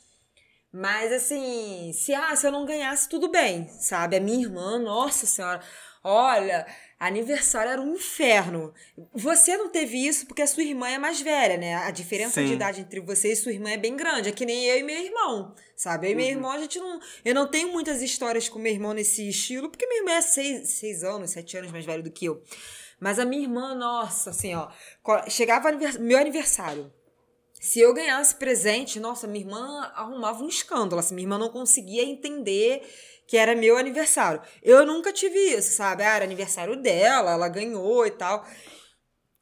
Mas 0.72 1.12
assim, 1.12 1.92
se, 1.92 2.14
ah, 2.14 2.34
se 2.36 2.46
eu 2.46 2.52
não 2.52 2.64
ganhasse, 2.64 3.08
tudo 3.08 3.28
bem, 3.28 3.66
sabe? 3.68 4.16
A 4.16 4.20
minha 4.20 4.40
irmã, 4.46 4.78
nossa 4.78 5.26
senhora, 5.26 5.60
olha, 6.04 6.64
aniversário 7.00 7.72
era 7.72 7.80
um 7.80 7.94
inferno. 7.94 8.72
Você 9.14 9.56
não 9.56 9.70
teve 9.70 9.96
isso 10.06 10.26
porque 10.26 10.42
a 10.42 10.46
sua 10.46 10.62
irmã 10.62 10.88
é 10.88 10.98
mais 10.98 11.20
velha, 11.20 11.56
né? 11.56 11.74
A 11.76 11.90
diferença 11.90 12.42
de 12.42 12.48
Sim. 12.48 12.54
idade 12.54 12.82
entre 12.82 13.00
você 13.00 13.32
e 13.32 13.36
sua 13.36 13.52
irmã 13.52 13.70
é 13.70 13.78
bem 13.78 13.96
grande. 13.96 14.28
É 14.28 14.32
que 14.32 14.44
nem 14.44 14.66
eu 14.66 14.78
e 14.78 14.82
meu 14.82 15.02
irmão, 15.02 15.54
sabe? 15.74 16.06
Eu 16.08 16.12
e 16.12 16.14
meu 16.14 16.26
irmão, 16.26 16.50
a 16.50 16.58
gente 16.58 16.78
não. 16.78 17.00
Eu 17.24 17.34
não 17.34 17.48
tenho 17.48 17.72
muitas 17.72 18.02
histórias 18.02 18.48
com 18.48 18.58
meu 18.58 18.70
irmão 18.72 18.92
nesse 18.92 19.26
estilo, 19.28 19.70
porque 19.70 19.86
meu 19.86 19.98
irmão 19.98 20.14
é 20.14 20.20
seis, 20.20 20.68
seis 20.68 21.02
anos, 21.02 21.30
sete 21.30 21.56
anos 21.56 21.72
mais 21.72 21.86
velho 21.86 22.02
do 22.02 22.10
que 22.10 22.26
eu. 22.26 22.42
Mas 23.00 23.18
a 23.18 23.24
minha 23.24 23.42
irmã, 23.42 23.74
nossa, 23.74 24.28
assim, 24.28 24.54
ó. 24.54 24.68
Chegava 25.28 25.68
anivers- 25.70 25.96
meu 25.96 26.18
aniversário. 26.18 26.92
Se 27.58 27.80
eu 27.80 27.92
ganhasse 27.92 28.34
presente, 28.36 28.98
nossa, 29.00 29.26
minha 29.26 29.44
irmã 29.44 29.90
arrumava 29.94 30.42
um 30.42 30.48
escândalo. 30.48 30.98
Assim, 31.00 31.14
minha 31.14 31.24
irmã 31.24 31.38
não 31.38 31.48
conseguia 31.50 32.02
entender 32.02 32.82
que 33.30 33.36
era 33.36 33.54
meu 33.54 33.76
aniversário. 33.76 34.42
Eu 34.60 34.84
nunca 34.84 35.12
tive 35.12 35.38
isso, 35.38 35.70
sabe? 35.76 36.02
Ah, 36.02 36.16
era 36.16 36.24
aniversário 36.24 36.74
dela, 36.74 37.30
ela 37.30 37.48
ganhou 37.48 38.04
e 38.04 38.10
tal. 38.10 38.44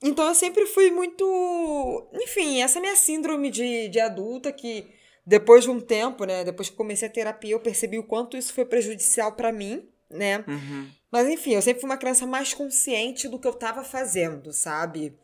Então 0.03 0.29
eu 0.29 0.35
sempre 0.35 0.67
fui 0.67 0.91
muito. 0.91 2.11
Enfim, 2.13 2.61
essa 2.61 2.81
minha 2.81 2.95
síndrome 2.95 3.51
de, 3.51 3.89
de 3.89 3.99
adulta 3.99 4.53
que 4.53 4.93
depois 5.25 5.65
de 5.65 5.71
um 5.71 5.81
tempo, 5.81 6.27
né? 6.27 6.45
Depois 6.45 6.69
que 6.69 6.77
comecei 6.77 7.09
a 7.09 7.11
terapia, 7.11 7.55
eu 7.55 7.61
percebi 7.61 7.99
o 7.99 8.07
quanto 8.07 8.37
isso 8.37 8.53
foi 8.53 8.67
prejudicial 8.67 9.33
para 9.33 9.51
mim, 9.51 9.89
né? 10.11 10.45
Uhum. 10.47 10.91
Mas 11.11 11.27
enfim, 11.27 11.55
eu 11.55 11.63
sempre 11.63 11.81
fui 11.81 11.89
uma 11.89 11.97
criança 11.97 12.27
mais 12.27 12.53
consciente 12.53 13.27
do 13.27 13.39
que 13.39 13.49
eu 13.49 13.55
tava 13.55 13.83
fazendo, 13.83 14.53
sabe? 14.53 15.19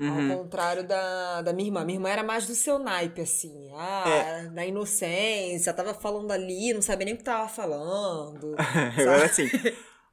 Uhum. 0.00 0.32
Ao 0.32 0.38
contrário 0.38 0.82
da, 0.86 1.42
da 1.42 1.52
minha 1.52 1.68
irmã. 1.68 1.84
Minha 1.84 1.96
irmã 1.98 2.08
era 2.08 2.22
mais 2.22 2.46
do 2.46 2.54
seu 2.54 2.78
naipe, 2.78 3.20
assim. 3.20 3.70
Ah, 3.76 4.48
da 4.52 4.64
inocência, 4.64 5.72
tava 5.74 5.92
falando 5.92 6.30
ali, 6.30 6.72
não 6.72 6.80
sabia 6.82 7.04
nem 7.04 7.14
o 7.14 7.18
que 7.18 7.24
tava 7.24 7.48
falando. 7.48 8.56
Agora 8.98 9.26
assim, 9.26 9.48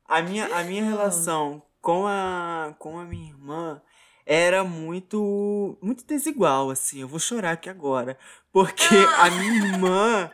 a 0.07 0.21
minha, 0.21 0.45
a 0.47 0.63
minha 0.63 0.83
Ah. 0.83 0.87
relação 0.89 1.61
com 1.81 2.05
a, 2.05 2.75
com 2.79 2.99
a 2.99 3.05
minha 3.05 3.29
irmã 3.29 3.81
era 4.25 4.61
muito 4.63 5.77
muito 5.81 6.05
desigual, 6.05 6.69
assim. 6.69 6.99
Eu 7.01 7.07
vou 7.07 7.19
chorar 7.19 7.51
aqui 7.53 7.69
agora. 7.69 8.17
Porque 8.51 8.83
Ah. 9.17 9.23
a 9.25 9.29
minha 9.31 9.65
irmã, 9.67 10.31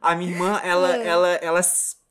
a 0.00 0.14
minha 0.16 0.32
irmã, 0.32 0.60
ela, 0.64 0.96
É. 0.96 1.06
ela, 1.06 1.28
ela, 1.28 1.60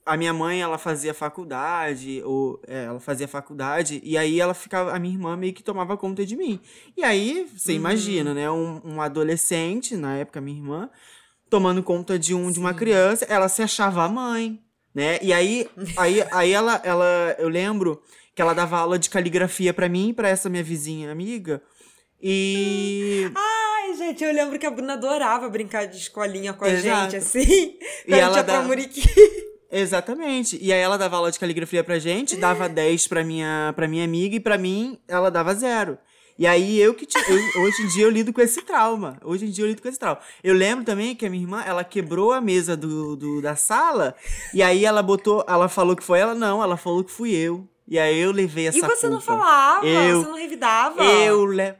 a 0.05 0.15
minha 0.15 0.31
mãe, 0.33 0.61
ela 0.61 0.77
fazia 0.77 1.13
faculdade, 1.13 2.21
ou 2.23 2.61
é, 2.67 2.83
ela 2.85 2.99
fazia 2.99 3.27
faculdade, 3.27 3.99
e 4.03 4.17
aí 4.17 4.39
ela 4.39 4.53
ficava, 4.53 4.93
a 4.95 4.99
minha 4.99 5.13
irmã 5.15 5.35
meio 5.35 5.53
que 5.53 5.63
tomava 5.63 5.97
conta 5.97 6.25
de 6.25 6.35
mim. 6.35 6.59
E 6.95 7.03
aí, 7.03 7.47
você 7.55 7.71
Uhum. 7.71 7.77
imagina, 7.77 8.33
né? 8.33 8.49
Um, 8.51 8.81
um 8.85 9.01
adolescente, 9.01 9.95
na 9.95 10.15
época, 10.17 10.39
minha 10.39 10.57
irmã, 10.57 10.89
tomando 11.49 11.81
conta 11.81 12.19
de 12.19 12.33
um 12.35 12.51
de 12.51 12.59
uma 12.59 12.73
criança, 12.73 13.25
ela 13.29 13.49
se 13.49 13.61
achava 13.63 14.03
a 14.03 14.09
mãe, 14.09 14.61
né? 14.93 15.17
E 15.21 15.33
aí, 15.33 15.67
aí, 15.97 16.23
aí 16.31 16.51
ela, 16.51 16.79
ela, 16.83 17.35
eu 17.39 17.49
lembro 17.49 18.01
que 18.35 18.41
ela 18.41 18.53
dava 18.53 18.77
aula 18.77 18.99
de 18.99 19.09
caligrafia 19.09 19.73
pra 19.73 19.89
mim 19.89 20.09
e 20.09 20.13
pra 20.13 20.29
essa 20.29 20.49
minha 20.49 20.63
vizinha 20.63 21.11
amiga. 21.11 21.61
E 22.21 23.29
Ai, 23.35 23.95
gente, 23.95 24.23
eu 24.23 24.33
lembro 24.33 24.57
que 24.59 24.65
a 24.65 24.71
Bruna 24.71 24.93
adorava 24.93 25.47
brincar 25.49 25.85
de 25.85 25.97
escolinha 25.97 26.53
com 26.53 26.65
a 26.65 26.69
Exato. 26.69 27.11
gente, 27.11 27.15
assim. 27.17 27.39
E 27.41 28.09
Quando 28.09 28.13
ela 28.19 28.37
ia 28.37 28.43
pra 28.43 28.61
Muriqui. 28.63 29.01
exatamente. 29.71 30.57
E 30.61 30.71
aí 30.73 30.79
ela 30.79 30.97
dava 30.97 31.17
aula 31.17 31.31
de 31.31 31.39
caligrafia 31.39 31.83
pra 31.83 31.99
gente, 31.99 32.35
dava 32.35 32.67
10 32.69 33.07
pra 33.07 33.23
minha 33.23 33.73
para 33.75 33.87
minha 33.87 34.03
amiga 34.03 34.35
e 34.35 34.39
pra 34.39 34.57
mim 34.57 34.97
ela 35.07 35.29
dava 35.29 35.53
zero. 35.53 35.97
E 36.37 36.45
aí 36.45 36.77
eu 36.81 36.93
que 36.93 37.07
eu- 37.29 37.61
hoje 37.63 37.81
em 37.81 37.87
dia 37.87 38.03
eu 38.03 38.09
lido 38.09 38.33
com 38.33 38.41
esse 38.41 38.61
trauma. 38.61 39.17
Hoje 39.23 39.45
em 39.45 39.49
dia 39.49 39.63
eu 39.63 39.69
lido 39.69 39.81
com 39.81 39.87
esse 39.87 39.97
trauma. 39.97 40.19
Eu 40.43 40.53
lembro 40.53 40.83
também 40.83 41.15
que 41.15 41.25
a 41.25 41.29
minha 41.29 41.41
irmã, 41.43 41.63
ela 41.65 41.81
quebrou 41.83 42.33
a 42.33 42.41
mesa 42.41 42.75
do, 42.75 43.15
do- 43.15 43.41
da 43.41 43.55
sala 43.55 44.13
e 44.53 44.61
aí 44.61 44.83
ela 44.83 45.01
botou, 45.01 45.45
ela 45.47 45.69
falou 45.69 45.95
que 45.95 46.03
foi 46.03 46.19
ela 46.19 46.35
não, 46.35 46.61
ela 46.61 46.75
falou 46.75 47.03
que 47.05 47.11
fui 47.11 47.31
eu. 47.33 47.65
E 47.87 47.97
aí 47.99 48.19
eu 48.19 48.31
levei 48.31 48.67
essa 48.67 48.77
E 48.77 48.81
você 48.81 49.07
não 49.07 49.17
culpa. 49.19 49.25
falava, 49.37 49.85
Eu- 49.85 50.23
você 50.23 50.27
não 50.29 50.37
revidava. 50.37 51.03
Eu 51.03 51.45
le... 51.45 51.73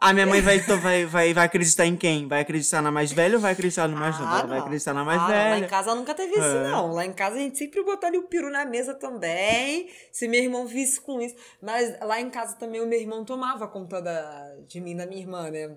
A 0.00 0.12
minha 0.12 0.26
mãe 0.26 0.40
vai, 0.40 0.60
vai, 0.60 1.06
vai, 1.06 1.34
vai 1.34 1.44
acreditar 1.46 1.84
em 1.84 1.96
quem? 1.96 2.28
Vai 2.28 2.42
acreditar 2.42 2.80
na 2.80 2.88
mais 2.90 3.10
velha 3.10 3.34
ou 3.34 3.40
vai 3.40 3.52
acreditar 3.52 3.88
no 3.88 3.96
mais 3.96 4.14
Ah, 4.14 4.20
novo? 4.36 4.48
Vai 4.48 4.58
acreditar 4.60 4.94
na 4.94 5.02
mais 5.04 5.20
Ah, 5.20 5.22
não, 5.26 5.28
Lá 5.34 5.50
velha. 5.54 5.64
em 5.64 5.68
casa 5.68 5.94
nunca 5.96 6.14
teve 6.14 6.32
isso, 6.34 6.40
É. 6.44 6.68
não. 6.70 6.92
Lá 6.92 7.04
em 7.04 7.12
casa 7.12 7.34
a 7.34 7.38
gente 7.40 7.58
sempre 7.58 7.82
botou 7.82 8.06
ali 8.06 8.16
o 8.16 8.22
peru 8.28 8.48
na 8.48 8.64
mesa 8.64 8.94
também. 8.94 9.90
Se 10.12 10.28
meu 10.28 10.40
irmão 10.40 10.68
visse 10.68 11.00
com 11.00 11.20
isso. 11.20 11.34
Mas 11.60 11.98
lá 12.00 12.20
em 12.20 12.30
casa 12.30 12.54
também 12.54 12.80
o 12.80 12.86
meu 12.86 13.00
irmão 13.00 13.24
tomava 13.24 13.66
conta 13.66 14.00
da, 14.00 14.54
de 14.68 14.80
mim 14.80 14.94
da 14.96 15.04
minha 15.04 15.20
irmã, 15.20 15.50
né? 15.50 15.76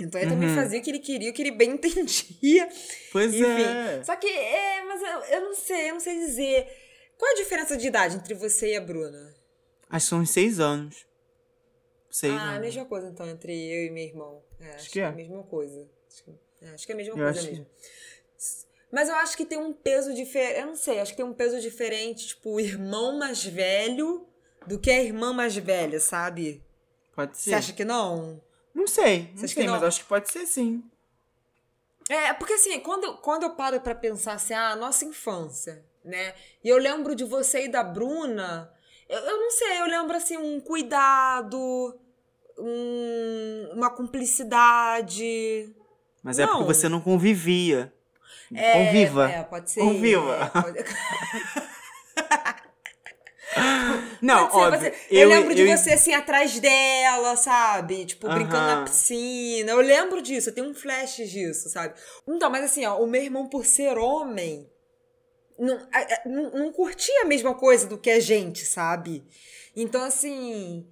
Então 0.00 0.20
ele 0.20 0.30
também 0.30 0.48
Uhum. 0.48 0.54
fazia 0.56 0.80
o 0.80 0.82
que 0.82 0.90
ele 0.90 0.98
queria, 0.98 1.30
o 1.30 1.32
que 1.32 1.40
ele 1.42 1.52
bem 1.52 1.70
entendia. 1.78 2.68
Pois 3.12 3.32
Enfim. 3.32 3.44
é. 3.62 4.02
Só 4.02 4.16
que, 4.16 4.26
é, 4.26 4.82
mas 4.84 5.00
eu, 5.00 5.36
eu 5.36 5.40
não 5.42 5.54
sei, 5.54 5.88
eu 5.90 5.94
não 5.94 6.00
sei 6.00 6.18
dizer. 6.18 6.66
Qual 7.16 7.30
é 7.30 7.34
a 7.34 7.36
diferença 7.36 7.76
de 7.76 7.86
idade 7.86 8.16
entre 8.16 8.34
você 8.34 8.72
e 8.72 8.76
a 8.76 8.80
Bruna? 8.80 9.32
Acho 9.88 10.04
que 10.04 10.10
são 10.10 10.18
uns 10.18 10.30
seis 10.30 10.58
anos. 10.58 11.05
Seis 12.16 12.32
ah, 12.32 12.36
a 12.36 12.48
anos. 12.52 12.60
mesma 12.62 12.86
coisa 12.86 13.08
então 13.08 13.28
entre 13.28 13.52
eu 13.52 13.84
e 13.84 13.90
meu 13.90 14.02
irmão. 14.02 14.42
É, 14.58 14.70
acho, 14.76 14.88
que 14.90 15.00
é. 15.00 15.04
a 15.04 15.12
mesma 15.12 15.42
coisa. 15.42 15.86
Acho 16.10 16.24
que 16.24 16.30
é, 16.62 16.68
acho 16.70 16.86
que 16.86 16.92
é 16.92 16.94
a 16.94 16.96
mesma 16.96 17.12
Eu 17.12 17.16
coisa 17.16 17.30
acho 17.40 17.42
que- 17.42 17.50
mesmo. 17.50 17.66
Mas 18.90 19.08
eu 19.10 19.14
acho 19.16 19.36
que 19.36 19.44
tem 19.44 19.58
um 19.58 19.70
peso 19.74 20.14
diferente. 20.14 20.60
Eu 20.60 20.66
não 20.68 20.76
sei, 20.76 20.98
acho 20.98 21.10
que 21.12 21.16
tem 21.18 21.26
um 21.26 21.34
peso 21.34 21.60
diferente, 21.60 22.28
tipo, 22.28 22.52
o 22.54 22.58
irmão 22.58 23.18
mais 23.18 23.44
velho 23.44 24.26
do 24.66 24.78
que 24.78 24.90
a 24.90 25.02
irmã 25.02 25.34
mais 25.34 25.54
velha, 25.58 26.00
sabe? 26.00 26.64
Pode 27.14 27.36
ser. 27.36 27.50
Você 27.50 27.54
acha 27.54 27.72
que 27.74 27.84
não? 27.84 28.40
Não 28.74 28.86
sei, 28.86 29.24
não 29.32 29.36
Você 29.36 29.44
acha 29.44 29.54
sei, 29.54 29.66
mas 29.68 29.82
acho 29.82 30.00
que 30.00 30.06
pode 30.06 30.30
ser 30.32 30.46
sim. 30.46 30.82
É, 32.08 32.32
porque 32.32 32.54
assim, 32.54 32.80
quando, 32.80 33.18
quando 33.18 33.42
eu 33.42 33.50
paro 33.50 33.78
pra 33.82 33.94
pensar 33.94 34.32
assim, 34.32 34.54
ah, 34.54 34.70
a 34.70 34.76
nossa 34.76 35.04
infância, 35.04 35.84
né? 36.02 36.34
E 36.64 36.68
eu 36.70 36.78
lembro 36.78 37.14
de 37.14 37.24
você 37.24 37.64
e 37.64 37.68
da 37.68 37.82
Bruna, 37.82 38.72
eu, 39.06 39.18
eu 39.18 39.36
não 39.38 39.50
sei, 39.50 39.80
eu 39.82 39.86
lembro 39.86 40.16
assim, 40.16 40.38
um 40.38 40.58
cuidado, 40.60 41.98
um- 42.58 43.70
uma 43.74 43.90
cumplicidade. 43.90 45.74
Mas 46.22 46.38
é 46.38 46.46
Não. 46.46 46.52
porque 46.58 46.74
você 46.74 46.88
não 46.88 47.00
convivia. 47.00 47.92
É, 48.54 48.72
Conviva. 48.86 49.30
É, 49.30 49.42
pode 49.42 49.70
ser. 49.70 49.80
Conviva. 49.80 50.50
é, 50.54 50.62
pode- 50.62 50.78
Não, 54.20 54.50
ser, 54.50 54.56
óbvio. 54.56 54.80
ser. 54.80 54.94
Eu, 55.10 55.28
lembro 55.28 55.54
de 55.54 55.62
eu- 55.62 55.76
você 55.76 55.92
assim 55.92 56.12
atrás 56.14 56.58
dela, 56.58 57.36
sabe? 57.36 58.04
Tipo, 58.04 58.28
brincando 58.28 58.66
na 58.66 58.82
piscina. 58.84 59.70
Eu 59.72 59.80
lembro 59.80 60.20
disso, 60.20 60.50
eu 60.50 60.54
tenho 60.54 60.68
um 60.68 60.74
flash 60.74 61.16
disso, 61.16 61.68
sabe? 61.68 61.94
Então, 62.28 62.50
mas 62.50 62.64
assim, 62.64 62.84
ó, 62.86 62.98
o 63.00 63.06
meu 63.06 63.22
irmão, 63.22 63.48
por 63.48 63.64
ser 63.64 63.96
homem, 63.98 64.68
não, 65.58 65.76
a- 65.92 65.98
a- 66.00 66.22
não, 66.26 66.50
não 66.50 66.72
curtia 66.72 67.22
a 67.22 67.26
mesma 67.26 67.54
coisa 67.54 67.86
do 67.86 67.96
que 67.98 68.10
a 68.10 68.20
gente, 68.20 68.64
sabe? 68.66 69.24
Então, 69.74 70.02
assim. 70.02 70.86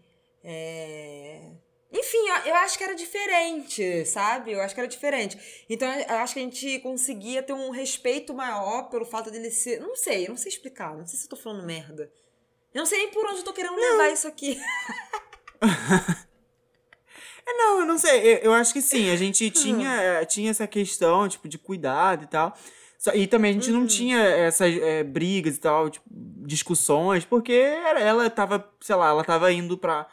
É, 0.45 1.51
Enfim, 1.97 2.19
eu- 2.29 2.51
eu 2.51 2.55
acho 2.57 2.77
que 2.77 2.83
era 2.83 2.95
diferente, 2.95 4.05
sabe? 4.05 4.51
Eu 4.51 4.61
acho 4.61 4.75
que 4.75 4.81
era 4.81 4.89
diferente. 4.89 5.39
Então, 5.71 5.89
eu 5.89 6.17
acho 6.17 6.35
que 6.35 6.41
a 6.41 6.43
gente 6.43 6.81
conseguia 6.81 7.41
ter 7.41 7.53
um 7.53 7.71
respeito 7.71 8.35
maior 8.35 8.89
pelo 8.91 9.05
fato 9.05 9.31
dele 9.31 9.49
ser. 9.51 9.81
Não 9.81 9.95
sei, 9.95 10.25
eu 10.25 10.31
não 10.31 10.37
sei 10.37 10.51
explicar. 10.51 10.97
Não 10.97 11.07
sei 11.07 11.19
se 11.21 11.27
eu 11.27 11.31
tô 11.31 11.37
falando 11.37 11.65
merda. 11.65 12.11
Eu 12.75 12.81
não 12.81 12.87
sei 12.87 12.99
nem 12.99 13.11
por 13.11 13.25
onde 13.27 13.39
eu 13.39 13.45
tô 13.45 13.53
querendo 13.53 13.77
levar 13.77 14.11
isso 14.11 14.27
aqui. 14.27 14.61
É, 17.47 17.53
não, 17.59 17.81
eu 17.81 17.87
não 17.87 17.99
sei. 17.99 18.21
Eu, 18.37 18.39
eu 18.39 18.53
acho 18.55 18.73
que 18.73 18.81
sim. 18.81 19.11
A 19.11 19.17
gente 19.17 19.51
tinha, 19.51 19.91
eh, 20.03 20.25
tinha 20.25 20.51
essa 20.51 20.67
questão, 20.67 21.29
tipo, 21.29 21.47
de 21.49 21.59
cuidado 21.59 22.25
e 22.25 22.27
tal. 22.27 22.57
Só- 22.99 23.13
E 23.13 23.27
também 23.27 23.51
a 23.51 23.55
gente 23.55 23.71
Uhum. 23.71 23.81
não 23.81 23.87
tinha 23.87 24.19
essas 24.19 24.75
eh, 24.75 25.05
brigas 25.05 25.57
e 25.57 25.61
tal, 25.61 25.91
tipo, 25.91 26.07
discussões, 26.11 27.25
porque 27.25 27.53
era- 27.53 28.01
ela 28.01 28.31
tava, 28.31 28.67
sei 28.81 28.97
lá, 28.97 29.09
ela 29.11 29.23
tava 29.25 29.53
indo 29.53 29.77
pra. 29.77 30.07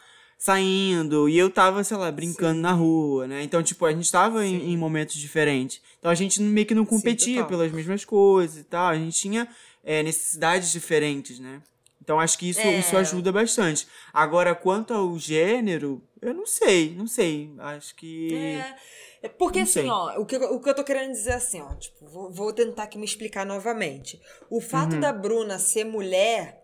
Saindo, 0.46 1.30
e 1.30 1.38
eu 1.38 1.52
tava, 1.52 1.84
sei 1.84 1.96
lá, 1.98 2.12
brincando 2.12 2.60
na 2.60 2.72
rua, 2.72 3.28
né? 3.28 3.44
Então, 3.44 3.62
tipo, 3.62 3.86
a 3.86 3.94
gente 3.94 4.12
tava 4.12 4.44
em, 4.44 4.72
em 4.74 4.76
momentos 4.78 5.16
diferentes. 5.16 5.80
Então 6.00 6.10
a 6.10 6.16
gente 6.16 6.42
meio 6.42 6.66
que 6.66 6.74
não 6.74 6.84
competia 6.84 7.36
total. 7.44 7.50
pelas 7.50 7.72
mesmas 7.72 8.04
coisas 8.04 8.58
e 8.58 8.64
tal. 8.64 8.88
A 8.88 8.96
gente 8.98 9.16
tinha 9.20 9.48
eh, 9.84 10.02
necessidades 10.02 10.72
diferentes, 10.72 11.38
né? 11.40 11.62
Então 12.02 12.20
acho 12.20 12.40
que 12.40 12.50
isso, 12.50 12.60
É. 12.60 12.80
isso 12.80 12.98
ajuda 12.98 13.32
bastante. 13.32 13.88
Agora, 14.12 14.56
quanto 14.56 14.92
ao 14.96 15.16
gênero, 15.20 16.02
eu 16.20 16.34
não 16.34 16.48
sei, 16.48 16.96
não 16.98 17.06
sei. 17.06 17.52
Acho 17.60 17.94
que. 17.96 18.34
É, 18.34 18.76
é 19.22 19.30
porque 19.30 19.60
Não 19.60 19.64
assim, 19.66 19.74
sei. 19.82 19.88
ó, 19.90 20.20
o 20.20 20.26
que, 20.26 20.36
eu- 20.38 20.56
o 20.56 20.60
que 20.60 20.68
eu 20.72 20.74
tô 20.76 20.84
querendo 20.84 21.12
dizer 21.12 21.34
assim, 21.34 21.62
ó, 21.62 21.76
tipo, 21.76 22.08
vou, 22.08 22.32
vou 22.32 22.52
tentar 22.52 22.84
aqui 22.84 22.98
me 22.98 23.06
explicar 23.06 23.46
novamente. 23.46 24.20
O 24.50 24.60
fato 24.60 24.94
Uhum. 24.96 25.00
da 25.00 25.14
Bruna 25.14 25.60
ser 25.60 25.84
mulher, 25.84 26.61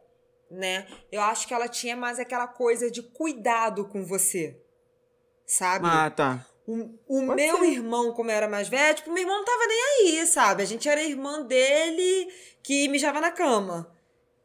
né, 0.49 0.87
eu 1.11 1.21
acho 1.21 1.47
que 1.47 1.53
ela 1.53 1.67
tinha 1.67 1.95
mais 1.95 2.19
aquela 2.19 2.47
coisa 2.47 2.89
de 2.89 3.01
cuidado 3.01 3.85
com 3.85 4.05
você, 4.05 4.59
sabe? 5.45 5.85
Ah, 5.87 6.09
tá. 6.09 6.45
O, 6.65 6.97
o 7.07 7.21
meu 7.21 7.59
ser. 7.59 7.65
irmão, 7.65 8.11
como 8.11 8.29
eu 8.29 8.35
era 8.35 8.47
mais 8.47 8.67
velho, 8.67 8.95
tipo, 8.95 9.11
meu 9.11 9.23
irmão 9.23 9.37
não 9.37 9.45
tava 9.45 9.65
nem 9.67 9.79
aí, 10.19 10.27
sabe? 10.27 10.63
A 10.63 10.65
gente 10.65 10.87
era 10.89 11.01
irmã 11.01 11.41
dele 11.41 12.27
que 12.61 12.89
mijava 12.89 13.21
na 13.21 13.31
cama. 13.31 13.89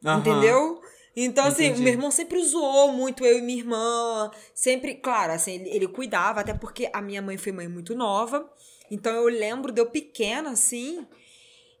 Aham. 0.05 0.19
Entendeu? 0.19 0.81
Então, 1.15 1.45
assim, 1.45 1.65
Entendi. 1.65 1.81
o 1.81 1.83
meu 1.83 1.93
irmão 1.93 2.11
sempre 2.11 2.43
zoou 2.43 2.91
muito 2.91 3.25
eu 3.25 3.37
e 3.37 3.41
minha 3.41 3.59
irmã. 3.59 4.31
Sempre, 4.53 4.95
claro, 4.95 5.33
assim, 5.33 5.53
ele, 5.55 5.69
ele 5.69 5.87
cuidava, 5.87 6.41
até 6.41 6.53
porque 6.53 6.89
a 6.91 7.01
minha 7.01 7.21
mãe 7.21 7.37
foi 7.37 7.51
mãe 7.51 7.67
muito 7.67 7.93
nova. 7.93 8.49
Então, 8.89 9.13
eu 9.13 9.25
lembro 9.25 9.71
de 9.71 9.79
eu 9.79 9.85
pequena, 9.85 10.51
assim, 10.51 11.05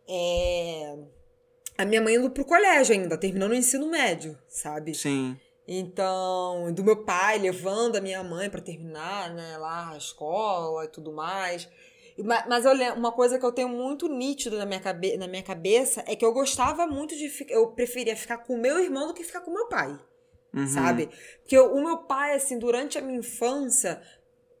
é, 0.07 0.97
a 1.77 1.85
minha 1.85 2.01
mãe 2.01 2.15
indo 2.15 2.29
pro 2.29 2.45
colégio 2.45 2.93
ainda, 2.95 3.17
terminando 3.17 3.51
o 3.51 3.55
ensino 3.55 3.87
médio, 3.87 4.37
sabe? 4.47 4.93
Sim. 4.93 5.37
Então, 5.67 6.71
do 6.73 6.83
meu 6.83 7.03
pai 7.03 7.39
levando 7.39 7.95
a 7.95 8.01
minha 8.01 8.23
mãe 8.23 8.49
pra 8.49 8.61
terminar, 8.61 9.33
né, 9.33 9.57
lá 9.57 9.91
a 9.91 9.97
escola 9.97 10.85
e 10.85 10.87
tudo 10.87 11.11
mais. 11.13 11.67
Ma- 12.19 12.45
Mas 12.47 12.65
eu 12.65 12.73
lembro, 12.73 12.99
uma 12.99 13.11
coisa 13.11 13.39
que 13.39 13.45
eu 13.45 13.51
tenho 13.51 13.69
muito 13.69 14.07
nítido 14.07 14.57
na 14.57 14.65
minha, 14.65 14.79
cabe 14.79 15.17
na 15.17 15.27
minha 15.27 15.41
cabeça 15.41 16.03
é 16.05 16.15
que 16.15 16.23
eu 16.23 16.33
gostava 16.33 16.85
muito 16.85 17.15
de 17.17 17.27
ficar. 17.29 17.53
Eu 17.55 17.67
preferia 17.71 18.15
ficar 18.15 18.37
com 18.39 18.53
o 18.55 18.59
meu 18.61 18.77
irmão 18.79 19.07
do 19.07 19.13
que 19.13 19.23
ficar 19.23 19.41
com 19.41 19.51
o 19.51 19.53
meu 19.53 19.67
pai, 19.67 19.97
Uhum. 20.53 20.67
sabe? 20.67 21.09
Porque 21.41 21.57
o 21.57 21.81
meu 21.83 21.97
pai, 21.99 22.35
assim, 22.35 22.59
durante 22.59 22.97
a 22.97 23.01
minha 23.01 23.17
infância, 23.19 23.99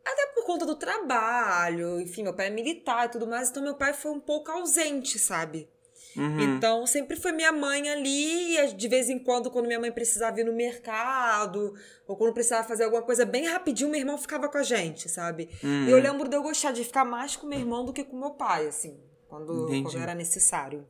até 0.05 0.25
por 0.33 0.45
conta 0.45 0.65
do 0.65 0.75
trabalho, 0.75 1.99
enfim, 2.01 2.23
meu 2.23 2.33
pai 2.33 2.47
é 2.47 2.49
militar 2.49 3.05
e 3.05 3.09
tudo 3.09 3.27
mais, 3.27 3.49
então 3.49 3.61
meu 3.61 3.75
pai 3.75 3.93
foi 3.93 4.11
um 4.11 4.19
pouco 4.19 4.49
ausente, 4.51 5.19
sabe? 5.19 5.69
Uhum. 6.15 6.55
Então, 6.55 6.85
sempre 6.85 7.15
foi 7.15 7.31
minha 7.31 7.51
mãe 7.51 7.89
ali, 7.89 8.57
e 8.57 8.73
de 8.73 8.87
vez 8.87 9.09
em 9.09 9.17
quando, 9.17 9.49
quando 9.49 9.65
minha 9.65 9.79
mãe 9.79 9.91
precisava 9.91 10.39
ir 10.39 10.43
no 10.43 10.53
mercado, 10.53 11.73
ou 12.07 12.15
quando 12.15 12.33
precisava 12.33 12.67
fazer 12.67 12.83
alguma 12.83 13.01
coisa 13.01 13.25
bem 13.25 13.45
rapidinho, 13.45 13.89
meu 13.89 13.99
irmão 13.99 14.17
ficava 14.17 14.47
com 14.47 14.57
a 14.57 14.63
gente, 14.63 15.09
sabe? 15.09 15.49
Hum. 15.63 15.87
E 15.87 15.91
eu 15.91 15.99
lembro 15.99 16.29
de 16.29 16.35
eu 16.35 16.43
gostar 16.43 16.71
de 16.71 16.83
ficar 16.83 17.05
mais 17.05 17.35
com 17.35 17.47
meu 17.47 17.59
irmão 17.59 17.83
do 17.83 17.91
que 17.91 18.03
com 18.03 18.17
meu 18.17 18.31
pai, 18.31 18.67
assim, 18.67 18.99
quando, 19.27 19.67
Entendi. 19.67 19.83
quando 19.83 19.97
era 20.01 20.13
necessário. 20.13 20.87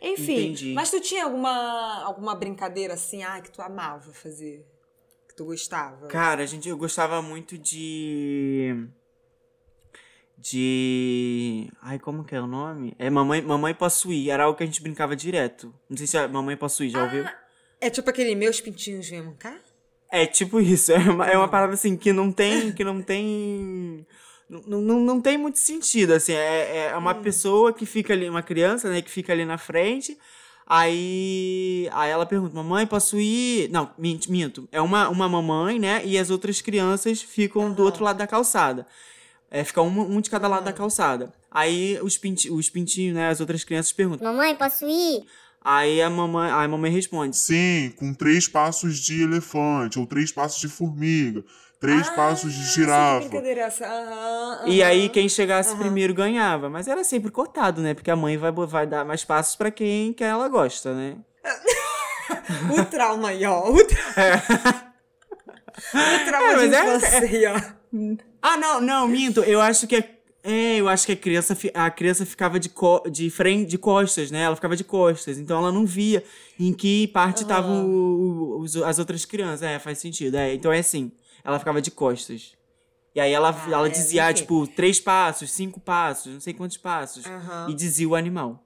Enfim, 0.00 0.50
Entendi. 0.50 0.74
mas 0.74 0.90
tu 0.90 1.00
tinha 1.00 1.24
alguma, 1.24 2.04
alguma 2.04 2.34
brincadeira 2.34 2.94
assim, 2.94 3.22
ah, 3.22 3.40
que 3.40 3.50
tu 3.50 3.62
amava 3.62 4.12
fazer? 4.12 4.66
Que 5.28 5.34
tu 5.34 5.44
gostava? 5.46 6.06
Cara, 6.08 6.42
a 6.42 6.46
gente, 6.46 6.68
eu 6.68 6.76
gostava 6.76 7.20
muito 7.22 7.56
de. 7.56 8.88
De. 10.44 11.70
Ai, 11.80 11.98
como 11.98 12.22
que 12.22 12.34
é 12.34 12.40
o 12.40 12.46
nome? 12.46 12.94
É 12.98 13.08
Mamãe, 13.08 13.40
Mamãe 13.40 13.72
Posso 13.72 14.12
Ir. 14.12 14.28
Era 14.28 14.44
algo 14.44 14.58
que 14.58 14.62
a 14.62 14.66
gente 14.66 14.82
brincava 14.82 15.16
direto. 15.16 15.74
Não 15.88 15.96
sei 15.96 16.06
se 16.06 16.18
a 16.18 16.28
Mamãe 16.28 16.54
Posso 16.54 16.84
Ir, 16.84 16.90
já 16.90 17.02
ouviu? 17.02 17.24
É 17.80 17.88
tipo 17.88 18.10
aquele 18.10 18.34
meus 18.34 18.60
pintinhos 18.60 19.08
vêm 19.08 19.22
mancar? 19.22 19.58
É 20.12 20.26
tipo 20.26 20.60
isso. 20.60 20.92
É 20.92 20.98
uma, 20.98 21.26
é 21.26 21.38
uma 21.38 21.48
parada 21.48 21.72
assim 21.72 21.96
que 21.96 22.12
não 22.12 22.30
tem. 22.30 22.72
Que 22.72 22.84
não 22.84 23.00
tem. 23.00 24.06
Não, 24.46 24.82
não, 24.82 25.00
não 25.00 25.20
tem 25.20 25.38
muito 25.38 25.58
sentido, 25.58 26.12
assim. 26.12 26.34
É, 26.34 26.88
é 26.88 26.96
uma 26.96 27.14
pessoa 27.14 27.72
que 27.72 27.86
fica 27.86 28.12
ali, 28.12 28.28
uma 28.28 28.42
criança, 28.42 28.90
né, 28.90 29.00
que 29.00 29.10
fica 29.10 29.32
ali 29.32 29.46
na 29.46 29.56
frente. 29.56 30.18
Aí, 30.66 31.88
aí 31.92 32.10
ela 32.10 32.26
pergunta, 32.26 32.54
mamãe, 32.54 32.86
posso 32.86 33.18
ir? 33.18 33.70
Não, 33.70 33.90
minto, 33.96 34.30
minto. 34.30 34.68
É 34.70 34.80
uma, 34.80 35.08
uma 35.08 35.26
mamãe, 35.26 35.78
né? 35.78 36.02
E 36.04 36.18
as 36.18 36.28
outras 36.28 36.60
crianças 36.60 37.22
ficam 37.22 37.72
do 37.72 37.82
outro 37.82 38.04
lado 38.04 38.18
da 38.18 38.26
calçada. 38.26 38.86
É, 39.56 39.62
fica 39.62 39.80
um, 39.80 40.00
um 40.16 40.20
de 40.20 40.28
cada 40.28 40.48
lado 40.48 40.64
da 40.64 40.72
calçada. 40.72 41.32
Aí 41.48 41.96
os, 42.02 42.18
pinti, 42.18 42.50
os 42.50 42.68
pintinhos, 42.68 43.14
né? 43.14 43.28
As 43.28 43.38
outras 43.38 43.62
crianças 43.62 43.92
perguntam. 43.92 44.26
Mamãe, 44.26 44.56
posso 44.56 44.84
ir? 44.84 45.24
Aí 45.62 46.02
a 46.02 46.10
mamãe, 46.10 46.50
a 46.50 46.66
mamãe 46.66 46.90
responde. 46.90 47.36
Sim, 47.36 47.92
com 47.96 48.12
três 48.12 48.48
passos 48.48 48.98
de 48.98 49.22
elefante, 49.22 49.96
ou 49.98 50.06
três 50.06 50.32
passos 50.32 50.60
de 50.60 50.68
formiga, 50.68 51.44
três 51.80 52.10
passos 52.10 52.52
de 52.52 52.60
Ah, 52.60 52.64
girafa. 53.20 53.36
é 53.36 53.58
essa? 53.60 53.86
Aham, 53.86 54.62
E 54.66 54.82
aham. 54.82 54.90
aí 54.90 55.08
quem 55.08 55.28
chegasse 55.28 55.76
primeiro 55.76 56.12
ganhava. 56.12 56.68
Mas 56.68 56.88
era 56.88 57.04
sempre 57.04 57.30
cortado, 57.30 57.80
né? 57.80 57.94
Porque 57.94 58.10
a 58.10 58.16
mãe 58.16 58.36
vai, 58.36 58.50
vai 58.50 58.86
dar 58.88 59.04
mais 59.04 59.24
passos 59.24 59.54
pra 59.54 59.70
quem 59.70 60.12
que 60.12 60.24
ela 60.24 60.48
gosta, 60.48 60.92
né? 60.92 61.16
O 62.76 62.84
trauma 62.86 63.28
aí, 63.28 63.44
ó. 63.46 63.70
O, 63.70 63.84
tra... 63.86 63.98
o 65.94 66.24
trauma 66.26 66.52
É, 66.52 66.56
de 66.56 66.68
mas 66.68 66.72
é- 67.22 67.52
ó. 67.52 67.60
Ah, 68.46 68.58
não, 68.58 68.78
não, 68.80 69.08
minto. 69.08 69.40
Eu 69.40 69.58
acho 69.60 69.86
que 69.86 69.96
a, 69.96 70.04
é, 70.42 70.76
eu 70.76 70.86
acho 70.86 71.06
que 71.06 71.12
a 71.12 71.16
criança, 71.16 71.56
a 71.72 71.90
criança 71.90 72.26
ficava 72.26 72.60
de, 72.60 72.68
co, 72.68 73.02
de 73.10 73.30
frente, 73.30 73.70
de 73.70 73.78
costas, 73.78 74.30
né? 74.30 74.42
Ela 74.42 74.54
ficava 74.54 74.76
de 74.76 74.84
costas. 74.84 75.38
Então 75.38 75.56
ela 75.58 75.72
não 75.72 75.86
via 75.86 76.22
em 76.60 76.72
que 76.74 77.08
parte 77.08 77.40
estavam 77.42 78.58
os- 78.60 78.76
as 78.76 78.98
outras 78.98 79.24
crianças. 79.24 79.62
É, 79.62 79.78
faz 79.78 79.98
sentido. 79.98 80.34
É, 80.36 80.52
então 80.52 80.70
é 80.70 80.80
assim. 80.80 81.10
Ela 81.42 81.58
ficava 81.58 81.80
de 81.80 81.90
costas. 81.90 82.52
E 83.14 83.20
aí 83.20 83.32
ela, 83.32 83.50
Ah, 83.50 83.70
ela 83.70 83.86
é, 83.86 83.90
dizia, 83.90 84.32
tipo, 84.34 84.66
três 84.66 84.98
passos, 85.00 85.50
cinco 85.52 85.78
passos, 85.80 86.32
não 86.34 86.40
sei 86.40 86.52
quantos 86.52 86.76
passos. 86.76 87.24
Aham. 87.24 87.68
E 87.70 87.74
dizia 87.74 88.08
o 88.08 88.14
animal. 88.14 88.63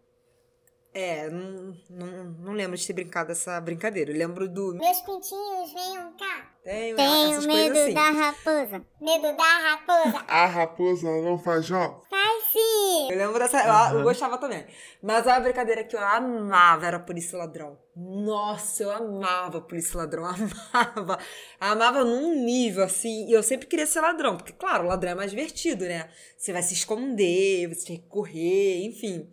É, 1.00 1.30
não, 1.30 1.76
não, 1.90 2.24
não 2.40 2.52
lembro 2.54 2.76
de 2.76 2.84
ter 2.84 2.92
brincado 2.92 3.30
essa 3.30 3.60
brincadeira. 3.60 4.10
Eu 4.10 4.16
lembro 4.18 4.48
do. 4.48 4.74
Meus 4.74 5.00
pintinhos 5.02 5.72
venham 5.72 6.12
cá. 6.16 6.52
Tenho, 6.64 6.96
Tenho 6.96 7.30
essas 7.32 7.46
medo 7.46 7.78
assim. 7.78 7.94
da 7.94 8.10
raposa. 8.10 8.84
Medo 9.00 9.36
da 9.36 9.58
raposa. 9.58 10.24
A 10.26 10.46
raposa 10.46 11.08
não 11.22 11.38
faz 11.38 11.64
jogo. 11.66 12.02
Faz 12.10 12.44
sim. 12.50 13.08
Eu 13.12 13.16
lembro 13.16 13.38
dessa. 13.38 13.58
eu- 13.92 13.98
Eu, 13.98 14.02
gostava 14.02 14.38
também. 14.38 14.66
Mas 15.00 15.26
a 15.28 15.38
brincadeira 15.38 15.84
que 15.84 15.94
eu 15.94 16.00
amava 16.04 16.84
era 16.86 16.98
polícia 16.98 17.38
ladrão. 17.38 17.78
Nossa, 17.94 18.82
eu 18.82 18.90
amava 18.90 19.60
polícia 19.60 19.96
ladrão. 19.98 20.24
Amava. 20.74 21.18
Amava 21.60 22.04
num 22.04 22.44
nível 22.44 22.82
assim. 22.82 23.28
E 23.28 23.32
eu 23.32 23.42
sempre 23.44 23.68
queria 23.68 23.86
ser 23.86 24.00
ladrão. 24.00 24.36
Porque, 24.36 24.52
claro, 24.52 24.82
o 24.84 24.88
ladrão 24.88 25.12
é 25.12 25.14
mais 25.14 25.30
divertido, 25.30 25.84
né? 25.84 26.10
Você 26.36 26.52
vai 26.52 26.62
se 26.62 26.74
esconder, 26.74 27.68
você 27.72 27.86
tem 27.86 27.96
que 27.98 28.08
correr, 28.08 28.84
enfim. 28.84 29.30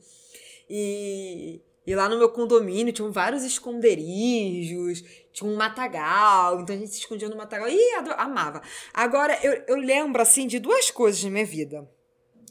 E. 0.70 1.62
E 1.88 1.94
lá 1.94 2.10
no 2.10 2.18
meu 2.18 2.30
condomínio 2.30 2.92
tinham 2.92 3.12
vários 3.12 3.44
esconderijos, 3.44 5.04
tinha 5.32 5.48
um 5.50 5.56
matagal, 5.56 6.60
então 6.62 6.76
a 6.76 6.80
gente 6.80 6.92
se 6.92 7.00
escondia 7.00 7.30
no 7.30 7.36
matagal. 7.38 7.68
Ado- 8.00 8.14
amava. 8.18 8.62
Agora, 8.94 9.38
eu, 9.44 9.64
eu 9.68 9.76
lembro, 9.76 10.20
assim, 10.22 10.48
de 10.48 10.58
duas 10.58 10.90
coisas 10.90 11.24
na 11.24 11.30
minha 11.30 11.46
vida, 11.46 11.88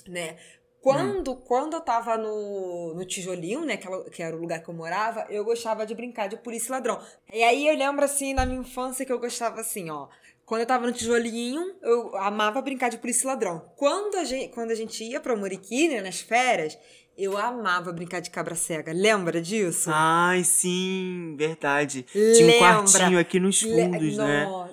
né? 0.07 0.37
Quando, 0.81 1.35
quando 1.35 1.75
eu 1.75 1.81
tava 1.81 2.17
no, 2.19 2.93
no 2.95 3.05
tijolinho, 3.07 3.65
né, 3.65 3.77
que 3.79 3.87
era- 3.89 4.05
que 4.11 4.23
era 4.23 4.37
o 4.37 4.41
lugar 4.41 4.63
que 4.63 4.69
eu 4.69 4.75
morava, 4.75 5.27
eu 5.31 5.43
gostava 5.45 5.87
de 5.87 5.95
brincar 5.95 6.29
de 6.29 6.37
polícia 6.37 6.69
e 6.69 6.73
ladrão. 6.73 7.01
E 7.33 7.43
aí 7.43 7.67
eu 7.67 7.75
lembro, 7.77 8.05
assim, 8.05 8.35
na 8.35 8.45
minha 8.45 8.61
infância 8.61 9.05
que 9.05 9.11
eu 9.13 9.19
gostava, 9.19 9.61
assim, 9.63 9.89
ó. 9.91 10.09
Quando 10.45 10.61
eu 10.61 10.67
tava 10.67 10.87
no 10.87 10.93
tijolinho, 10.93 11.75
eu 11.83 12.15
amava 12.19 12.61
brincar 12.61 12.91
de 12.91 12.99
polícia 12.99 13.25
e 13.25 13.29
ladrão. 13.29 13.73
Quando 13.77 14.17
a 14.17 14.25
gente, 14.25 14.51
quando 14.53 14.73
a 14.73 14.75
gente 14.75 15.03
ia 15.03 15.19
pra 15.19 15.35
Muriqui, 15.35 15.89
né, 15.89 16.03
nas 16.03 16.21
férias, 16.21 16.79
eu 17.17 17.37
amava 17.37 17.93
brincar 17.93 18.21
de 18.21 18.31
cabra 18.31 18.55
cega. 18.55 18.93
Lembra 18.93 19.41
disso? 19.41 19.91
Ai, 19.93 20.43
sim, 20.45 21.35
verdade. 21.39 22.05
Tinha 22.13 22.25
um 22.27 22.51
Lembra? 22.51 22.59
quartinho 22.59 23.19
aqui 23.19 23.39
nos 23.41 23.63
Le- 23.63 23.69
fundos, 23.83 24.17
né? 24.17 24.45
Nó- 24.45 24.69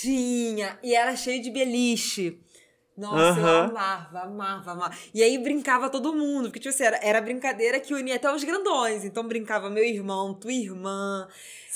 Tinha. 0.00 0.78
E 0.82 0.94
era 0.94 1.14
cheio 1.16 1.42
de 1.42 1.50
beliche. 1.50 2.38
Nossa, 2.96 3.38
eu 3.38 3.46
Aham. 3.46 3.64
amava, 3.70 4.20
amava, 4.20 4.70
amava. 4.72 4.94
E 5.12 5.22
aí 5.22 5.36
brincava 5.36 5.90
todo 5.90 6.14
mundo, 6.14 6.44
porque, 6.44 6.58
tipo 6.58 6.74
assim, 6.74 6.84
era, 6.84 6.98
era 7.02 7.20
brincadeira 7.20 7.78
que 7.78 7.92
unia 7.92 8.16
até 8.16 8.32
os 8.32 8.42
grandões. 8.42 9.04
Então 9.04 9.22
brincava 9.28 9.68
meu 9.68 9.84
irmão, 9.84 10.32
tua 10.32 10.50
irmã, 10.52 11.28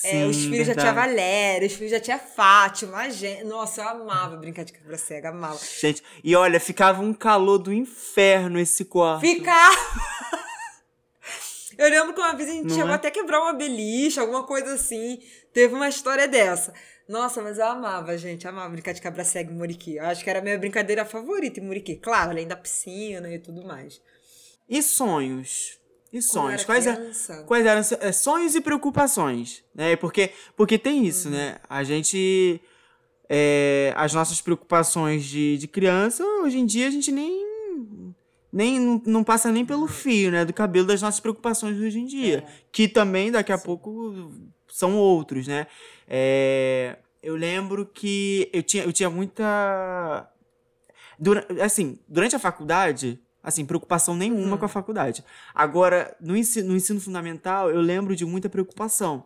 é, 0.02 0.24
os 0.24 0.36
Sim, 0.36 0.48
filhos 0.48 0.66
da 0.68 0.74
tia 0.74 0.84
verdade. 0.92 1.08
Valéria, 1.08 1.66
os 1.66 1.74
filhos 1.74 1.92
da 1.92 2.00
tia 2.00 2.18
Fátima, 2.18 2.96
a 2.98 3.08
gente. 3.10 3.44
Nossa, 3.44 3.82
eu 3.82 3.88
amava 3.88 4.36
brincar 4.38 4.64
de 4.64 4.72
cabra 4.72 4.96
cega, 4.96 5.28
amava. 5.28 5.58
Gente, 5.78 6.02
e 6.24 6.34
olha, 6.34 6.58
ficava 6.58 7.02
um 7.02 7.12
calor 7.12 7.58
do 7.58 7.70
inferno 7.70 8.58
esse 8.58 8.86
quarto. 8.86 9.20
Ficar! 9.20 9.70
Eu 11.78 11.88
lembro 11.88 12.12
que 12.12 12.20
uma 12.20 12.34
vez 12.34 12.48
a 12.48 12.52
gente 12.52 12.68
Não 12.68 12.74
chegou 12.74 12.90
é? 12.90 12.94
até 12.94 13.10
quebrar 13.10 13.40
uma 13.40 13.54
beliche, 13.54 14.20
alguma 14.20 14.44
coisa 14.44 14.74
assim. 14.74 15.18
Teve 15.52 15.74
uma 15.74 15.88
história 15.88 16.28
dessa. 16.28 16.74
Nossa, 17.10 17.42
mas 17.42 17.58
eu 17.58 17.66
amava, 17.66 18.16
gente. 18.16 18.46
Amava 18.46 18.68
brincar 18.70 18.92
de 18.92 19.02
cabra 19.02 19.24
cega 19.24 19.50
em 19.52 19.56
Muriqui. 19.56 19.96
Eu 19.96 20.04
acho 20.04 20.22
que 20.22 20.30
era 20.30 20.38
a 20.38 20.42
minha 20.42 20.56
brincadeira 20.56 21.04
favorita 21.04 21.58
em 21.58 21.64
Muriqui. 21.64 21.96
Claro, 21.96 22.30
além 22.30 22.46
da 22.46 22.56
piscina 22.56 23.28
e 23.34 23.38
tudo 23.38 23.64
mais. 23.66 24.00
E 24.68 24.80
sonhos? 24.80 25.78
E 26.12 26.16
eu 26.18 26.22
sonhos? 26.22 26.64
Quais, 26.64 26.84
criança. 26.86 27.42
quais 27.48 27.66
eram 27.66 27.82
é, 28.00 28.12
sonhos 28.12 28.54
e 28.54 28.60
preocupações? 28.60 29.64
Né? 29.74 29.96
Porque, 29.96 30.30
porque 30.56 30.78
tem 30.78 31.04
isso, 31.04 31.28
Uhum. 31.28 31.34
né? 31.34 31.56
A 31.68 31.82
gente. 31.82 32.60
é, 33.28 33.92
as 33.96 34.14
nossas 34.14 34.40
preocupações 34.40 35.24
de, 35.24 35.58
de 35.58 35.66
criança, 35.68 36.24
hoje 36.42 36.58
em 36.58 36.66
dia 36.66 36.86
a 36.86 36.90
gente 36.90 37.10
nem. 37.10 37.48
Nem, 38.52 38.80
não, 38.80 39.02
não 39.06 39.24
passa 39.24 39.50
nem 39.52 39.62
Uhum. 39.62 39.66
pelo 39.68 39.86
fio, 39.88 40.30
né? 40.30 40.44
Do 40.44 40.52
cabelo 40.52 40.86
das 40.86 41.02
nossas 41.02 41.20
preocupações 41.20 41.76
hoje 41.78 41.98
em 42.00 42.06
dia. 42.06 42.44
É. 42.46 42.52
Que 42.72 42.86
também, 42.88 43.30
daqui 43.30 43.52
a 43.52 43.58
pouco, 43.58 44.32
são 44.68 44.96
outros, 44.96 45.46
né? 45.46 45.66
É, 46.12 46.96
eu 47.22 47.36
lembro 47.36 47.86
que 47.86 48.50
eu 48.52 48.62
tinha, 48.64 48.82
eu 48.82 48.92
tinha 48.92 49.08
muita. 49.08 50.28
Dura- 51.18 51.46
assim, 51.62 51.98
durante 52.08 52.34
a 52.34 52.38
faculdade, 52.38 53.20
assim, 53.42 53.64
preocupação 53.64 54.16
nenhuma 54.16 54.58
com 54.58 54.64
a 54.64 54.68
faculdade. 54.68 55.22
Agora, 55.54 56.16
no 56.20 56.36
ensino, 56.36 56.68
no 56.70 56.76
ensino 56.76 57.00
fundamental, 57.00 57.70
eu 57.70 57.80
lembro 57.80 58.16
de 58.16 58.24
muita 58.26 58.48
preocupação. 58.48 59.24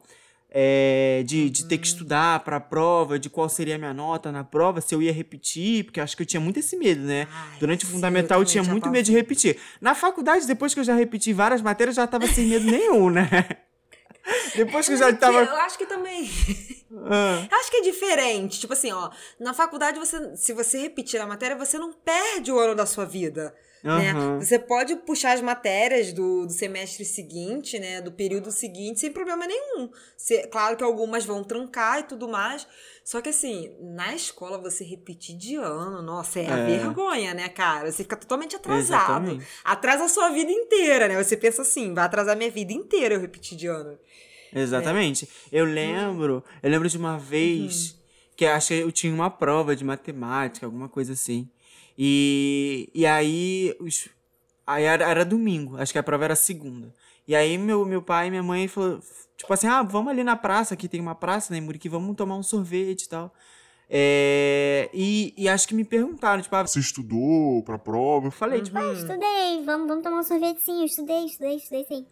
É, 0.57 1.24
de, 1.26 1.51
de 1.51 1.64
ter 1.66 1.78
que 1.78 1.87
estudar 1.89 2.39
para 2.45 2.59
a 2.59 2.61
prova, 2.61 3.18
de 3.18 3.28
qual 3.28 3.49
seria 3.49 3.74
a 3.74 3.78
minha 3.78 3.93
nota 3.93 4.30
na 4.30 4.45
prova, 4.45 4.80
se 4.80 4.95
eu 4.95 5.03
ia 5.03 5.12
repetir, 5.12 5.82
porque 5.82 6.01
acho 6.01 6.16
que 6.16 6.22
eu 6.22 6.26
tinha 6.26 6.39
muito 6.41 6.61
esse 6.61 6.76
medo, 6.76 7.01
né? 7.03 7.26
Ai, 7.28 7.59
Durante 7.59 7.85
o 7.85 7.89
fundamental 7.89 8.39
eu 8.39 8.45
tinha 8.45 8.62
muito 8.62 8.89
medo 8.89 9.05
de 9.05 9.11
repetir. 9.11 9.59
Na 9.80 9.97
faculdade, 9.97 10.47
depois 10.47 10.72
que 10.72 10.78
eu 10.78 10.85
já 10.85 10.95
repeti 10.95 11.32
várias 11.32 11.61
matérias, 11.61 11.97
já 11.97 12.07
tava 12.07 12.28
sem 12.28 12.47
medo 12.47 12.66
nenhum, 12.70 13.11
né? 13.11 13.28
Depois 14.55 14.87
que 14.87 14.95
eu 14.95 14.99
já 14.99 15.12
tava. 15.12 15.43
Eu 15.43 15.57
acho 15.57 15.77
que 15.79 15.87
também. 15.87 16.31
Ah, 17.07 17.47
Eu 17.51 17.59
acho 17.59 17.70
que 17.70 17.79
é 17.79 17.83
diferente. 17.83 18.61
Tipo 18.61 18.72
assim, 18.72 18.93
ó. 18.93 19.11
Na 19.39 19.53
faculdade, 19.53 19.99
você, 19.99 20.37
se 20.37 20.53
você 20.53 20.79
repetir 20.79 21.20
a 21.20 21.27
matéria, 21.27 21.57
você 21.57 21.77
não 21.79 21.93
perde 21.93 22.53
o 22.53 22.59
ano 22.59 22.75
da 22.75 22.87
sua 22.87 23.05
vida. 23.05 23.55
Né? 23.85 24.12
Aham. 24.12 24.41
Você 24.41 24.59
pode 24.59 24.97
puxar 24.97 25.32
as 25.35 25.43
matérias 25.43 26.11
do, 26.11 26.47
do 26.47 26.53
semestre 26.53 27.05
seguinte, 27.05 27.78
né? 27.78 28.01
Do 28.01 28.11
período 28.11 28.51
seguinte, 28.51 28.99
sem 29.01 29.12
problema 29.12 29.47
nenhum. 29.47 29.91
Você- 30.16 30.47
claro 30.47 30.74
que 30.74 30.82
algumas 30.82 31.26
vão 31.26 31.45
trancar 31.45 32.01
e 32.01 32.05
tudo 32.05 32.26
mais. 32.26 32.66
Só 33.05 33.20
que 33.20 33.28
assim, 33.28 33.76
na 33.82 34.14
escola 34.14 34.57
você 34.57 34.82
repetir 34.82 35.37
de 35.37 35.57
ano, 35.57 36.01
nossa, 36.01 36.41
é, 36.41 36.51
a 36.51 36.57
É. 36.57 36.64
vergonha, 36.78 37.35
né, 37.35 37.51
cara? 37.51 37.93
Você 37.93 38.03
fica 38.05 38.16
totalmente 38.16 38.57
atrasado. 38.57 38.80
Exatamente. 39.26 39.47
Atrasa 39.62 40.05
a 40.05 40.09
sua 40.09 40.30
vida 40.30 40.51
inteira, 40.51 41.07
né? 41.07 41.22
Você 41.22 41.37
pensa 41.37 41.61
assim, 41.61 41.93
vai 41.93 42.05
atrasar 42.05 42.35
minha 42.39 42.51
vida 42.51 42.72
inteira 42.72 43.16
eu 43.16 43.20
repetir 43.20 43.59
de 43.59 43.66
ano. 43.66 43.99
Exatamente. 44.51 45.28
Eu 45.53 45.66
lembro, 45.66 46.43
eu 46.62 46.70
lembro 46.70 46.89
de 46.89 46.97
uma 46.97 47.18
vez 47.18 47.99
que 48.37 48.47
acho 48.47 48.68
que 48.68 48.74
eu 48.74 48.91
tinha 48.91 49.12
uma 49.12 49.28
prova 49.28 49.76
de 49.76 49.85
matemática, 49.85 50.64
alguma 50.64 50.89
coisa 50.89 51.12
assim. 51.12 51.49
E, 51.97 52.90
e 52.95 53.07
aí 53.07 53.76
os, 53.80 54.09
Aí 54.66 54.84
era, 54.84 55.05
era 55.05 55.24
domingo, 55.24 55.76
acho 55.76 55.92
que 55.92 55.99
a 55.99 56.03
prova 56.03 56.24
era 56.24 56.36
segunda. 56.36 56.95
E 57.28 57.36
aí 57.36 57.59
meu, 57.59 57.84
meu 57.84 58.01
pai 58.01 58.28
e 58.28 58.30
minha 58.30 58.42
mãe 58.42 58.66
falou, 58.66 58.99
tipo 59.36 59.53
assim, 59.53 59.66
ah, 59.66 59.82
vamos 59.82 60.11
ali 60.11 60.24
na 60.24 60.36
praça, 60.36 60.74
aqui 60.74 60.88
tem 60.88 61.01
uma 61.01 61.14
praça, 61.14 61.53
né, 61.53 61.61
Muriqui, 61.61 61.88
vamos 61.88 62.16
tomar 62.16 62.36
um 62.36 62.42
sorvete 62.42 63.03
e 63.03 63.09
tal. 63.09 63.32
É, 63.88 64.88
e, 64.95 65.34
e 65.36 65.47
acho 65.47 65.68
que 65.68 65.74
me 65.74 65.84
perguntaram, 65.84 66.40
tipo, 66.40 66.57
ah, 66.57 66.66
Você 66.66 66.80
estudou 66.80 67.62
pra 67.62 67.78
prova? 67.78 68.28
eu 68.28 68.30
falei, 68.30 68.62
tipo, 68.62 68.78
Ah, 68.78 68.92
estudei, 68.95 69.62
vamos, 69.64 69.86
vamos 69.86 70.03
tomar 70.03 70.20
um 70.20 70.22
sorvete 70.22 70.62
sim, 70.62 70.80
eu 70.80 70.86
estudei, 70.86 71.26
estudei, 71.26 71.57
estudei 71.57 71.84
sim. 71.84 72.07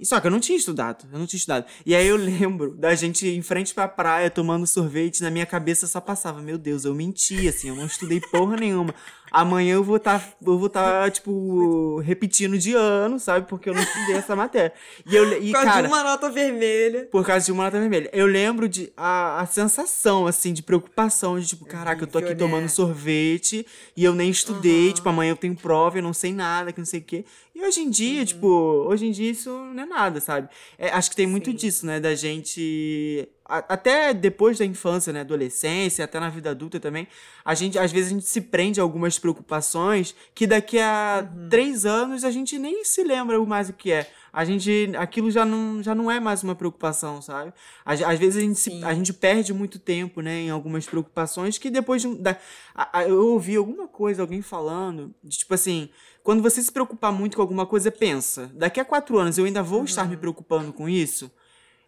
E 0.00 0.06
Só 0.06 0.18
que 0.18 0.26
eu 0.26 0.30
não 0.30 0.40
tinha 0.40 0.56
estudado, 0.56 1.06
eu 1.12 1.18
não 1.18 1.26
tinha 1.26 1.38
estudado. 1.38 1.66
E 1.84 1.94
aí 1.94 2.06
eu 2.06 2.16
lembro 2.18 2.74
da 2.74 2.94
gente 2.94 3.28
em 3.28 3.42
frente 3.42 3.74
pra 3.74 3.86
praia 3.86 4.30
tomando 4.30 4.66
sorvete, 4.66 5.22
na 5.22 5.30
minha 5.30 5.44
cabeça 5.46 5.86
só 5.86 6.00
passava, 6.00 6.40
meu 6.40 6.56
Deus, 6.56 6.84
eu 6.86 6.94
menti, 6.94 7.46
assim, 7.46 7.68
eu 7.68 7.76
não 7.76 7.84
estudei 7.86 8.18
porra 8.20 8.56
nenhuma. 8.56 8.94
Amanhã 9.32 9.74
eu 9.74 9.84
vou 9.84 9.96
estar, 9.96 10.28
eu 10.44 10.58
vou 10.58 10.68
tá, 10.68 11.08
tipo, 11.08 12.00
repetindo 12.00 12.58
de 12.58 12.74
ano, 12.74 13.20
sabe? 13.20 13.46
Porque 13.46 13.68
eu 13.70 13.74
não 13.74 13.80
estudei 13.82 14.16
essa 14.16 14.34
matéria. 14.34 14.72
E 15.06 15.14
eu, 15.14 15.40
e, 15.40 15.46
Por 15.46 15.52
causa 15.52 15.68
cara, 15.68 15.82
de 15.82 15.88
uma 15.88 16.02
nota 16.02 16.28
vermelha. 16.30 17.08
por 17.12 17.24
causa 17.24 17.46
de 17.46 17.52
uma 17.52 17.62
nota 17.64 17.78
vermelha. 17.78 18.10
Eu 18.12 18.26
lembro 18.26 18.68
de 18.68 18.92
a, 18.96 19.40
a 19.40 19.46
sensação, 19.46 20.26
assim, 20.26 20.52
de 20.52 20.64
preocupação, 20.64 21.38
de 21.38 21.46
tipo, 21.46 21.64
caraca, 21.64 22.02
eu 22.02 22.08
tô 22.08 22.18
aqui 22.18 22.30
né? 22.30 22.34
tomando 22.34 22.68
sorvete 22.68 23.64
e 23.96 24.02
eu 24.02 24.14
nem 24.14 24.30
estudei, 24.30 24.88
Uhum. 24.88 24.92
tipo, 24.94 25.08
amanhã 25.08 25.30
eu 25.30 25.36
tenho 25.36 25.54
prova, 25.54 25.98
eu 25.98 26.02
não 26.02 26.12
sei 26.12 26.32
nada, 26.32 26.72
que 26.72 26.78
não 26.80 26.86
sei 26.86 26.98
o 26.98 27.04
quê. 27.04 27.24
E 27.60 27.66
hoje 27.66 27.80
em 27.80 27.84
Uhum. 27.84 27.90
dia, 27.90 28.24
tipo, 28.24 28.46
hoje 28.46 29.06
em 29.06 29.10
dia 29.10 29.30
isso 29.30 29.50
não 29.50 29.82
é 29.82 29.86
nada, 29.86 30.18
sabe? 30.18 30.48
É, 30.78 30.88
acho 30.90 31.10
que 31.10 31.16
tem 31.16 31.26
muito 31.26 31.50
Sim. 31.50 31.56
disso, 31.56 31.84
né, 31.84 32.00
da 32.00 32.14
gente. 32.14 33.28
a- 33.52 33.64
até 33.74 34.14
depois 34.14 34.58
da 34.58 34.64
infância, 34.64 35.12
né, 35.12 35.22
adolescência, 35.22 36.04
até 36.04 36.20
na 36.20 36.28
vida 36.28 36.50
adulta 36.50 36.78
também, 36.78 37.08
a 37.44 37.52
gente, 37.52 37.76
às 37.80 37.90
vezes 37.90 38.12
a 38.12 38.14
gente 38.14 38.24
se 38.26 38.40
prende 38.42 38.78
a 38.78 38.82
algumas 38.84 39.18
preocupações 39.18 40.14
que 40.32 40.46
daqui 40.46 40.78
a 40.78 41.28
Uhum. 41.36 41.48
três 41.48 41.84
anos 41.84 42.22
a 42.22 42.30
gente 42.30 42.56
nem 42.60 42.84
se 42.84 43.02
lembra 43.02 43.36
mais 43.44 43.68
o 43.68 43.72
que 43.72 43.90
é. 43.90 44.08
A 44.32 44.44
gente, 44.44 44.92
aquilo 44.96 45.32
já 45.32 45.44
não, 45.44 45.82
já 45.82 45.96
não 45.96 46.08
é 46.08 46.20
mais 46.20 46.44
uma 46.44 46.54
preocupação, 46.54 47.20
sabe? 47.20 47.52
Às, 47.84 48.00
às 48.00 48.16
vezes 48.20 48.36
a 48.36 48.40
gente, 48.40 48.60
se- 48.60 48.84
a 48.84 48.94
gente 48.94 49.12
perde 49.12 49.52
muito 49.52 49.80
tempo, 49.80 50.20
né, 50.20 50.42
em 50.42 50.50
algumas 50.50 50.86
preocupações 50.86 51.58
que 51.58 51.68
depois 51.70 52.02
de 52.02 52.14
da, 52.14 52.36
a- 52.72 53.00
a- 53.00 53.04
eu 53.08 53.32
ouvi 53.32 53.56
alguma 53.56 53.88
coisa, 53.88 54.22
alguém 54.22 54.40
falando, 54.42 55.12
de, 55.24 55.38
tipo 55.38 55.52
assim, 55.52 55.90
quando 56.30 56.44
você 56.44 56.62
se 56.62 56.70
preocupar 56.70 57.10
muito 57.10 57.34
com 57.34 57.42
alguma 57.42 57.66
coisa, 57.66 57.90
pensa, 57.90 58.46
daqui 58.54 58.78
a 58.78 58.84
quatro 58.84 59.18
anos 59.18 59.36
eu 59.36 59.44
ainda 59.46 59.64
vou 59.64 59.82
estar 59.82 60.04
me 60.08 60.14
Uhum. 60.14 60.20
preocupando 60.20 60.72
com 60.72 60.88
isso? 60.88 61.28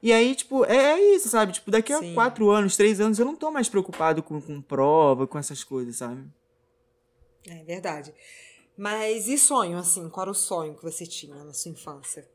E 0.02 0.12
aí, 0.12 0.34
tipo, 0.34 0.64
é, 0.64 0.94
é 0.94 1.14
isso, 1.14 1.28
sabe? 1.28 1.52
Tipo, 1.52 1.70
daqui 1.70 1.92
a 1.92 2.00
Sim. 2.00 2.12
quatro 2.12 2.50
anos, 2.50 2.76
três 2.76 3.00
anos, 3.00 3.20
eu 3.20 3.24
não 3.24 3.36
tô 3.36 3.52
mais 3.52 3.68
preocupado 3.68 4.20
com, 4.20 4.40
com 4.40 4.60
prova, 4.60 5.28
com 5.28 5.38
essas 5.38 5.62
coisas, 5.62 5.94
sabe? 5.94 6.28
É 7.46 7.62
verdade. 7.62 8.12
Mas 8.76 9.28
e 9.28 9.38
sonho, 9.38 9.78
assim? 9.78 10.08
Qual 10.08 10.24
era 10.24 10.30
o 10.32 10.34
sonho 10.34 10.74
que 10.74 10.82
você 10.82 11.06
tinha 11.06 11.36
na 11.44 11.52
sua 11.52 11.70
infância? 11.70 12.28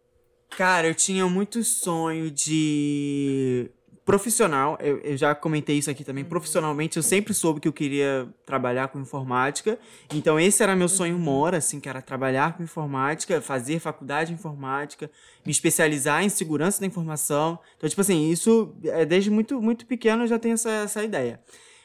Cara, 0.51 0.87
eu 0.87 0.95
tinha 0.95 1.27
muito 1.27 1.61
sonho 1.61 2.31
de 2.31 3.69
profissional. 4.07 4.77
Eu, 4.81 4.99
eu 4.99 5.17
já 5.17 5.35
comentei 5.35 5.77
isso 5.77 5.91
aqui 5.91 6.01
também. 6.01 6.23
Profissionalmente, 6.23 6.95
eu 6.95 7.03
sempre 7.03 7.33
soube 7.33 7.59
que 7.59 7.67
eu 7.67 7.73
queria 7.73 8.25
trabalhar 8.45 8.87
com 8.87 9.01
informática. 9.01 9.77
Então, 10.13 10.39
esse 10.39 10.63
era 10.63 10.77
meu 10.77 10.87
sonho 10.87 11.19
mora, 11.19 11.57
assim, 11.57 11.77
que 11.81 11.89
era 11.89 12.01
trabalhar 12.01 12.55
com 12.55 12.63
informática, 12.63 13.41
fazer 13.41 13.79
faculdade 13.79 14.29
de 14.29 14.35
informática, 14.35 15.11
me 15.45 15.51
especializar 15.51 16.23
em 16.23 16.29
segurança 16.29 16.79
da 16.79 16.87
informação. 16.87 17.59
Então, 17.75 17.89
tipo 17.89 17.99
assim, 17.99 18.31
isso 18.31 18.73
é, 18.85 19.05
desde 19.05 19.29
muito, 19.29 19.61
muito 19.61 19.85
pequeno 19.85 20.23
eu 20.23 20.27
já 20.27 20.39
tenho 20.39 20.53
essa, 20.53 20.71
essa 20.71 21.03
ideia. 21.03 21.41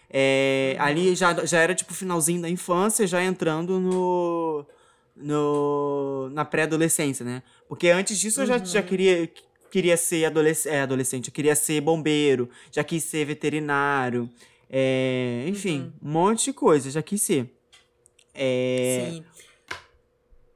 É, 0.08 0.76
ali 0.78 1.16
já, 1.16 1.44
já 1.44 1.58
era 1.58 1.74
tipo 1.74 1.92
finalzinho 1.92 2.40
da 2.40 2.48
infância, 2.48 3.04
já 3.04 3.20
entrando 3.24 3.80
no, 3.80 4.64
no 5.16 6.30
na 6.32 6.44
pré-adolescência, 6.44 7.24
né? 7.24 7.42
Porque 7.68 7.88
antes 7.88 8.16
disso 8.16 8.42
eu 8.42 8.46
já, 8.46 8.58
já 8.58 8.82
queria, 8.82 9.28
queria 9.72 9.96
ser 9.96 10.26
adolesc 10.26 10.66
é, 10.66 10.82
adolescente, 10.82 11.28
eu 11.28 11.32
queria 11.32 11.56
ser 11.56 11.80
bombeiro, 11.80 12.50
já 12.70 12.84
quis 12.84 13.02
ser 13.04 13.24
veterinário, 13.24 14.28
é, 14.68 15.46
enfim, 15.48 15.90
um 16.02 16.10
monte 16.10 16.44
de 16.44 16.52
coisa, 16.52 16.90
já 16.90 17.02
quis 17.02 17.22
ser. 17.22 17.50
É, 18.34 19.08
Sim. 19.10 19.24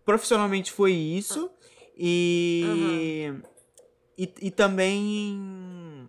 profissionalmente 0.04 0.70
foi 0.70 0.92
isso 0.92 1.50
e, 1.96 3.32
e, 4.18 4.30
e 4.42 4.50
também 4.50 6.06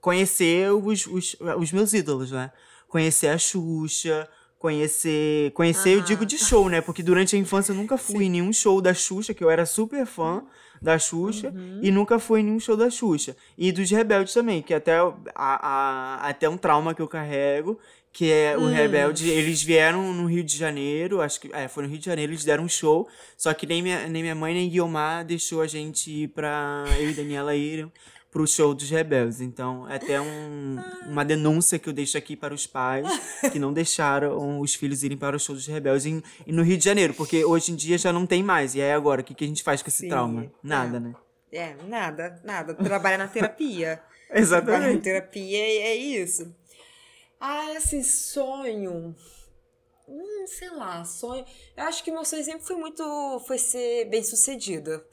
conhecer 0.00 0.72
os, 0.72 1.04
os, 1.08 1.36
os 1.58 1.72
meus 1.72 1.92
ídolos, 1.92 2.30
né? 2.30 2.52
Conhecer 2.86 3.28
a 3.28 3.38
Xuxa, 3.38 4.28
conhecer. 4.56 5.50
Conhecer, 5.52 5.94
eu 5.96 6.00
digo 6.00 6.24
de 6.24 6.38
show, 6.38 6.68
né? 6.68 6.80
Porque 6.80 7.02
durante 7.02 7.34
a 7.34 7.38
infância 7.40 7.72
eu 7.72 7.76
nunca 7.76 7.98
fui 7.98 8.26
em 8.26 8.30
nenhum 8.30 8.52
show 8.52 8.80
da 8.80 8.94
Xuxa, 8.94 9.34
que 9.34 9.42
eu 9.42 9.50
era 9.50 9.66
super 9.66 10.06
fã 10.06 10.44
da 10.82 10.98
Xuxa, 10.98 11.52
e 11.82 11.90
nunca 11.90 12.18
fui 12.18 12.40
em 12.40 12.44
nenhum 12.44 12.60
show 12.60 12.76
da 12.76 12.90
Xuxa. 12.90 13.36
E 13.56 13.70
dos 13.72 13.90
Rebeldes 13.90 14.34
também, 14.34 14.60
que 14.60 14.74
até, 14.74 14.96
a, 14.98 15.12
a- 15.34 16.28
até 16.28 16.48
um 16.48 16.56
trauma 16.56 16.94
que 16.94 17.00
eu 17.00 17.08
carrego, 17.08 17.78
que 18.12 18.30
é 18.30 18.56
o 18.58 18.66
Rebelde, 18.74 19.30
eles 19.30 19.62
vieram 19.62 20.12
no 20.12 20.26
Rio 20.26 20.44
de 20.44 20.54
Janeiro, 20.54 21.22
acho 21.22 21.40
que, 21.40 21.50
é, 21.54 21.66
foi 21.66 21.84
no 21.84 21.88
Rio 21.88 21.98
de 21.98 22.04
Janeiro, 22.04 22.30
eles 22.32 22.44
deram 22.44 22.64
um 22.64 22.68
show, 22.68 23.08
só 23.38 23.54
que 23.54 23.64
nem 23.66 23.80
minha, 23.80 24.06
nem 24.06 24.22
minha 24.22 24.34
mãe 24.34 24.52
nem 24.52 24.68
Guiomar 24.68 25.24
deixou 25.24 25.62
a 25.62 25.66
gente 25.66 26.10
ir 26.10 26.28
pra, 26.28 26.84
eu 26.98 27.08
e 27.08 27.14
Daniela 27.14 27.54
irem 27.56 27.90
pro 28.32 28.46
show 28.46 28.74
dos 28.74 28.88
Rebeldes. 28.88 29.40
Então, 29.42 29.88
é 29.88 29.96
até 29.96 30.20
um, 30.20 30.82
uma 31.06 31.24
denúncia 31.24 31.78
que 31.78 31.88
eu 31.88 31.92
deixo 31.92 32.16
aqui 32.16 32.34
para 32.34 32.54
os 32.54 32.66
pais 32.66 33.06
que 33.52 33.58
não 33.58 33.72
deixaram 33.72 34.58
os 34.58 34.74
filhos 34.74 35.04
irem 35.04 35.18
para 35.18 35.36
o 35.36 35.38
show 35.38 35.54
dos 35.54 35.66
Rebeldes 35.66 36.06
em, 36.06 36.22
no 36.46 36.62
Rio 36.62 36.78
de 36.78 36.84
Janeiro, 36.84 37.12
porque 37.12 37.44
hoje 37.44 37.70
em 37.70 37.76
dia 37.76 37.98
já 37.98 38.12
não 38.12 38.26
tem 38.26 38.42
mais. 38.42 38.74
E 38.74 38.80
aí 38.80 38.90
agora, 38.90 39.20
o 39.20 39.24
que, 39.24 39.34
que 39.34 39.44
a 39.44 39.46
gente 39.46 39.62
faz 39.62 39.82
com 39.82 39.88
esse 39.88 39.98
Sim, 39.98 40.08
trauma? 40.08 40.50
Nada, 40.62 40.96
é. 40.96 41.00
né? 41.00 41.14
É, 41.52 41.76
nada, 41.86 42.40
nada. 42.42 42.74
Trabalha 42.74 43.18
na 43.18 43.28
terapia. 43.28 43.96
Trabalha 43.96 44.08
na 44.32 44.40
Exatamente. 44.40 45.02
terapia 45.02 45.68
e 45.68 45.78
é 45.78 45.94
isso. 45.94 46.54
Ah, 47.38 47.74
esse 47.74 48.02
sonho. 48.02 49.14
Hum, 50.08 50.46
sei 50.46 50.70
lá, 50.70 51.04
sonho. 51.04 51.44
Eu 51.76 51.84
acho 51.84 52.02
que 52.02 52.10
meu 52.10 52.24
sonho 52.24 52.42
sempre 52.42 52.64
foi 52.66 52.76
muito. 52.76 53.04
Foi 53.46 53.58
ser 53.58 54.06
bem 54.06 54.24
sucedida. 54.24 55.04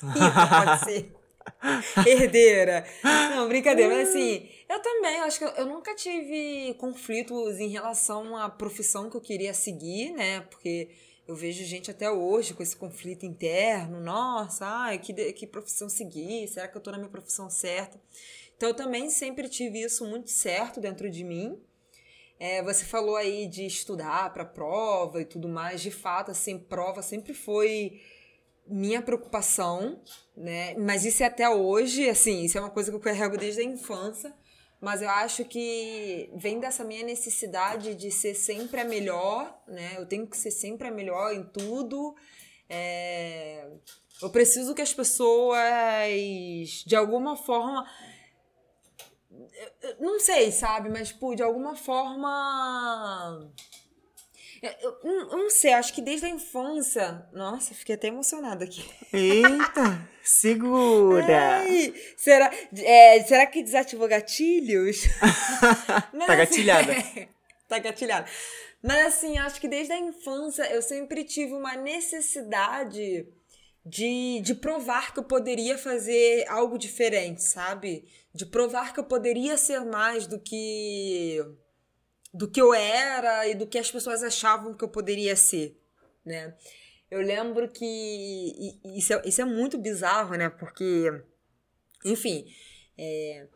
Pode 0.02 0.84
ser. 0.84 1.17
Herdeira. 2.06 2.84
Não, 3.02 3.48
brincadeira, 3.48 3.94
mas 3.94 4.08
assim, 4.10 4.48
eu 4.68 4.80
também, 4.80 5.18
eu 5.18 5.24
acho 5.24 5.38
que 5.38 5.44
eu, 5.44 5.50
eu 5.50 5.66
nunca 5.66 5.94
tive 5.94 6.74
conflitos 6.74 7.58
em 7.58 7.68
relação 7.68 8.36
à 8.36 8.48
profissão 8.48 9.08
que 9.08 9.16
eu 9.16 9.20
queria 9.20 9.54
seguir, 9.54 10.12
né? 10.12 10.40
Porque 10.42 10.88
eu 11.26 11.34
vejo 11.34 11.64
gente 11.64 11.90
até 11.90 12.10
hoje 12.10 12.54
com 12.54 12.62
esse 12.62 12.74
conflito 12.76 13.26
interno, 13.26 14.00
nossa, 14.00 14.66
ai, 14.66 14.98
que, 14.98 15.12
que 15.32 15.46
profissão 15.46 15.88
seguir? 15.88 16.48
Será 16.48 16.66
que 16.66 16.76
eu 16.76 16.80
tô 16.80 16.90
na 16.90 16.98
minha 16.98 17.10
profissão 17.10 17.50
certa? 17.50 18.00
Então 18.56 18.70
eu 18.70 18.74
também 18.74 19.10
sempre 19.10 19.48
tive 19.48 19.80
isso 19.82 20.06
muito 20.06 20.30
certo 20.30 20.80
dentro 20.80 21.10
de 21.10 21.22
mim. 21.22 21.60
É, 22.40 22.62
você 22.62 22.84
falou 22.84 23.16
aí 23.16 23.46
de 23.46 23.66
estudar 23.66 24.32
para 24.32 24.44
prova 24.44 25.20
e 25.20 25.24
tudo 25.24 25.48
mais. 25.48 25.80
De 25.80 25.90
fato, 25.90 26.30
assim, 26.30 26.58
prova 26.58 27.02
sempre 27.02 27.34
foi 27.34 28.00
minha 28.68 29.02
preocupação, 29.02 30.00
né? 30.36 30.74
Mas 30.76 31.04
isso 31.04 31.22
é 31.22 31.26
até 31.26 31.48
hoje, 31.48 32.08
assim, 32.08 32.44
isso 32.44 32.58
é 32.58 32.60
uma 32.60 32.70
coisa 32.70 32.90
que 32.90 32.96
eu 32.96 33.00
carrego 33.00 33.36
desde 33.36 33.60
a 33.60 33.64
infância. 33.64 34.34
Mas 34.80 35.02
eu 35.02 35.10
acho 35.10 35.44
que 35.44 36.30
vem 36.36 36.60
dessa 36.60 36.84
minha 36.84 37.04
necessidade 37.04 37.94
de 37.96 38.10
ser 38.12 38.34
sempre 38.34 38.80
a 38.80 38.84
melhor, 38.84 39.60
né? 39.66 39.94
Eu 39.96 40.06
tenho 40.06 40.26
que 40.26 40.36
ser 40.36 40.52
sempre 40.52 40.86
a 40.88 40.90
melhor 40.90 41.32
em 41.34 41.42
tudo. 41.44 42.14
É, 42.68 43.68
Eu 44.22 44.30
preciso 44.30 44.74
que 44.74 44.82
as 44.82 44.92
pessoas, 44.94 45.58
de 46.86 46.94
alguma 46.94 47.36
forma, 47.36 47.84
não 49.98 50.20
sei, 50.20 50.50
sabe? 50.52 50.88
Mas, 50.88 51.08
tipo, 51.08 51.34
de 51.34 51.42
alguma 51.42 51.74
forma. 51.76 53.50
Eu, 54.62 54.70
eu- 54.82 55.30
eu 55.30 55.36
não 55.38 55.50
sei, 55.50 55.72
acho 55.72 55.92
que 55.94 56.00
desde 56.02 56.26
a 56.26 56.28
infância. 56.28 57.26
Nossa, 57.32 57.74
fiquei 57.74 57.94
até 57.94 58.08
emocionada 58.08 58.64
aqui. 58.64 58.84
Eita, 59.12 60.08
segura! 60.22 61.58
Ai, 61.60 61.94
será, 62.16 62.50
é, 62.76 63.22
será 63.24 63.46
que 63.46 63.62
desativou 63.62 64.08
gatilhos? 64.08 65.02
Mas, 66.12 66.26
Tá 66.26 66.32
assim, 66.34 66.36
gatilhada. 66.64 66.94
tá 67.68 67.78
gatilhada. 67.78 68.28
Mas 68.82 69.06
assim, 69.06 69.38
acho 69.38 69.60
que 69.60 69.68
desde 69.68 69.92
a 69.92 69.98
infância 69.98 70.62
eu 70.72 70.82
sempre 70.82 71.24
tive 71.24 71.52
uma 71.52 71.74
necessidade 71.76 73.26
de, 73.84 74.40
de 74.40 74.54
provar 74.54 75.12
que 75.12 75.18
eu 75.20 75.24
poderia 75.24 75.76
fazer 75.78 76.44
algo 76.48 76.78
diferente, 76.78 77.42
sabe? 77.42 78.04
De 78.34 78.44
provar 78.46 78.92
que 78.92 79.00
eu 79.00 79.04
poderia 79.04 79.56
ser 79.56 79.80
mais 79.80 80.26
do 80.26 80.38
que 80.38 81.38
do 82.32 82.48
que 82.50 82.60
eu 82.60 82.74
era 82.74 83.46
e 83.48 83.54
do 83.54 83.66
que 83.66 83.78
as 83.78 83.90
pessoas 83.90 84.22
achavam 84.22 84.74
que 84.74 84.84
eu 84.84 84.88
poderia 84.88 85.34
ser, 85.36 85.76
né? 86.24 86.54
Eu 87.10 87.20
lembro 87.22 87.68
que 87.70 88.78
isso 88.96 89.12
é, 89.14 89.22
isso 89.24 89.40
é 89.40 89.44
muito 89.44 89.78
bizarro, 89.78 90.34
né? 90.36 90.50
Porque, 90.50 91.10
enfim, 92.04 92.44
é, 92.98 93.46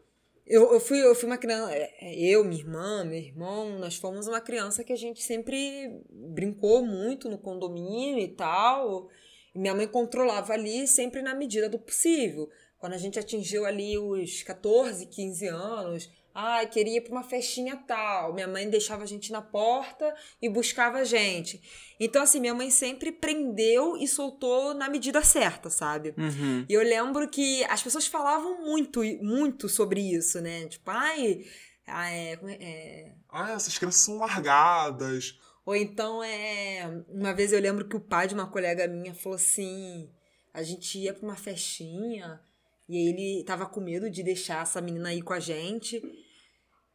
Eu, 0.47 0.73
eu, 0.73 0.81
fui, 0.81 0.99
eu 1.05 1.15
fui 1.15 1.27
uma 1.29 1.39
criança. 1.39 1.73
é, 1.75 2.15
Eu, 2.19 2.45
minha 2.45 2.61
irmã, 2.61 3.05
meu 3.05 3.19
irmão, 3.19 3.79
nós 3.79 3.97
fomos 3.97 4.27
uma 4.27 4.41
criança 4.41 4.83
que 4.85 4.93
a 4.93 4.97
gente 4.97 5.23
sempre 5.23 6.03
brincou 6.11 6.85
muito 6.85 7.29
no 7.29 7.39
condomínio 7.39 8.19
e 8.25 8.29
tal. 8.29 9.09
E 9.55 9.59
minha 9.59 9.75
mãe 9.75 9.87
controlava 9.87 10.53
ali 10.55 10.87
sempre 10.89 11.23
na 11.23 11.35
medida 11.35 11.69
do 11.69 11.79
possível. 11.79 12.49
Quando 12.79 12.95
a 12.95 12.99
gente 12.99 13.19
atingiu 13.19 13.65
ali 13.65 13.97
os 13.99 14.43
14, 14.43 15.07
15 15.07 15.47
anos, 15.47 16.11
ai, 16.35 16.67
queria 16.67 16.99
ir 16.99 17.01
pra 17.03 17.13
uma 17.13 17.23
festinha 17.23 17.77
tal. 17.77 18.33
Minha 18.33 18.49
mãe 18.49 18.69
deixava 18.69 19.03
a 19.03 19.07
gente 19.07 19.31
na 19.33 19.43
porta 19.43 20.15
e 20.41 20.49
buscava 20.49 20.99
a 20.99 21.05
gente. 21.05 21.61
Então, 22.01 22.23
assim, 22.23 22.41
minha 22.41 22.55
mãe 22.55 22.71
sempre 22.71 23.13
prendeu 23.13 23.97
e 23.97 24.09
soltou 24.09 24.75
na 24.75 24.89
medida 24.89 25.23
certa, 25.23 25.71
sabe? 25.71 26.15
Uhum. 26.17 26.65
E 26.69 26.73
eu 26.73 26.83
lembro 26.83 27.29
que 27.29 27.65
as 27.65 27.83
pessoas 27.83 28.07
falavam 28.07 28.63
muito, 28.65 29.03
muito 29.23 29.69
sobre 29.69 30.01
isso, 30.01 30.41
né? 30.41 30.67
Tipo, 30.67 30.91
ai. 30.91 31.45
ah, 31.87 32.11
é, 32.11 32.33
é, 32.33 32.39
é, 32.61 33.13
Ah, 33.29 33.53
essas 33.53 33.79
crianças 33.79 34.03
são 34.03 34.17
largadas. 34.19 35.39
Ou 35.65 35.77
então 35.77 36.23
é. 36.23 37.05
Uma 37.09 37.33
vez 37.33 37.53
eu 37.53 37.61
lembro 37.61 37.87
que 37.87 37.97
o 37.97 38.01
pai 38.01 38.27
de 38.27 38.35
uma 38.35 38.49
colega 38.49 38.89
minha 38.89 39.15
falou 39.15 39.37
assim: 39.37 40.11
a 40.53 40.63
gente 40.63 40.99
ia 40.99 41.15
pra 41.15 41.25
uma 41.25 41.37
festinha 41.37 42.41
e 42.89 43.09
ele 43.09 43.45
tava 43.45 43.67
com 43.67 43.81
medo 43.81 44.11
de 44.11 44.23
deixar 44.23 44.63
essa 44.63 44.81
menina 44.81 45.11
aí 45.11 45.23
com 45.23 45.33
a 45.33 45.41
gente. 45.41 46.03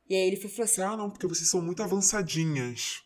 E 0.10 0.16
aí 0.16 0.28
ele 0.28 0.38
falou 0.38 0.64
assim: 0.64 0.82
Ah, 0.82 0.95
não, 0.97 1.10
porque 1.10 1.28
vocês 1.28 1.49
são 1.49 1.62
muito 1.62 1.82
avançadinhas. 1.84 3.03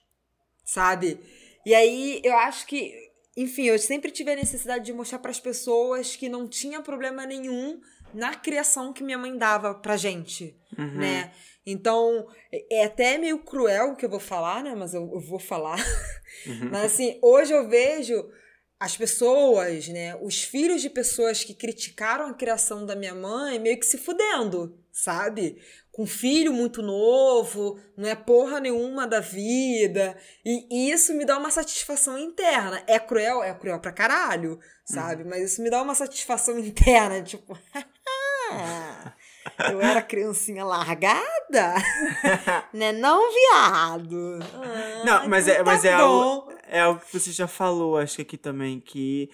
sabe? 0.64 1.20
E 1.66 1.74
aí 1.76 2.22
eu 2.24 2.36
acho 2.38 2.66
que, 2.66 2.93
enfim, 3.38 3.64
eu 3.66 3.78
sempre 3.78 4.10
tive 4.12 4.32
a 4.32 4.36
necessidade 4.36 4.86
de 4.86 4.93
mostrar 4.93 5.20
para 5.20 5.32
as 5.32 5.39
pessoas 5.39 6.16
que 6.16 6.28
não 6.30 6.47
tinha 6.47 6.82
problema 6.82 7.26
nenhum 7.26 7.80
na 8.14 8.34
criação 8.36 8.91
que 8.93 9.04
minha 9.04 9.18
mãe 9.18 9.38
dava 9.38 9.74
pra 9.76 9.95
gente, 9.97 10.56
Uhum. 10.78 10.97
né? 10.99 11.32
Então, 11.66 12.28
é 12.72 12.86
até 12.86 13.18
meio 13.20 13.38
cruel 13.39 13.91
o 13.91 13.95
que 13.95 14.04
eu 14.04 14.10
vou 14.10 14.20
falar, 14.20 14.64
né? 14.64 14.74
Mas 14.76 14.93
eu, 14.95 15.04
eu 15.14 15.20
vou 15.20 15.38
falar. 15.39 15.78
Mas 16.72 16.93
assim, 16.93 17.20
hoje 17.22 17.54
eu 17.54 17.70
vejo 17.70 18.28
as 18.80 18.97
pessoas, 18.97 19.88
né? 19.89 20.16
Os 20.24 20.41
filhos 20.43 20.82
de 20.82 20.89
pessoas 20.89 21.43
que 21.43 21.54
criticaram 21.54 22.26
a 22.28 22.34
criação 22.34 22.84
da 22.86 22.95
minha 22.95 23.14
mãe 23.14 23.60
meio 23.60 23.80
que 23.80 23.86
se 23.86 23.97
fudendo, 23.99 24.76
sabe? 24.91 25.62
Com 25.92 26.06
filho 26.06 26.54
muito 26.54 26.82
novo, 26.82 27.78
não 27.98 28.08
é 28.08 28.16
porra 28.16 28.60
nenhuma 28.62 29.06
da 29.06 29.20
vida. 29.20 30.18
E 30.46 30.89
isso 30.89 31.14
me 31.14 31.26
dá 31.26 31.38
uma 31.38 31.52
satisfação 31.52 32.18
interna. 32.18 32.82
É 32.88 32.98
cruel? 32.98 33.44
É 33.44 33.54
cruel 33.54 33.80
pra 33.80 33.92
caralho, 33.92 34.58
sabe? 34.86 35.26
Mas 35.26 35.52
isso 35.52 35.62
me 35.62 35.70
dá 35.70 35.82
uma 35.82 35.94
satisfação 35.94 36.58
interna, 36.60 37.22
tipo. 37.22 37.58
Eu 39.72 39.82
era 39.82 40.02
criancinha 40.02 40.64
largada? 40.64 41.76
né? 42.74 42.92
Não, 42.92 43.20
viado. 43.32 44.39
Ah, 44.54 45.04
Não, 45.06 45.30
mas 45.30 45.48
então 45.48 45.62
é, 45.62 45.64
mas 45.64 45.82
tá 45.82 45.88
é, 45.88 45.94
algo, 45.94 46.54
é 46.68 46.80
algo 46.80 47.02
que 47.02 47.20
você 47.20 47.32
já 47.32 47.48
falou, 47.48 47.98
acho 47.98 48.18
que 48.18 48.22
aqui 48.22 48.38
também, 48.38 48.80
que 48.80 49.30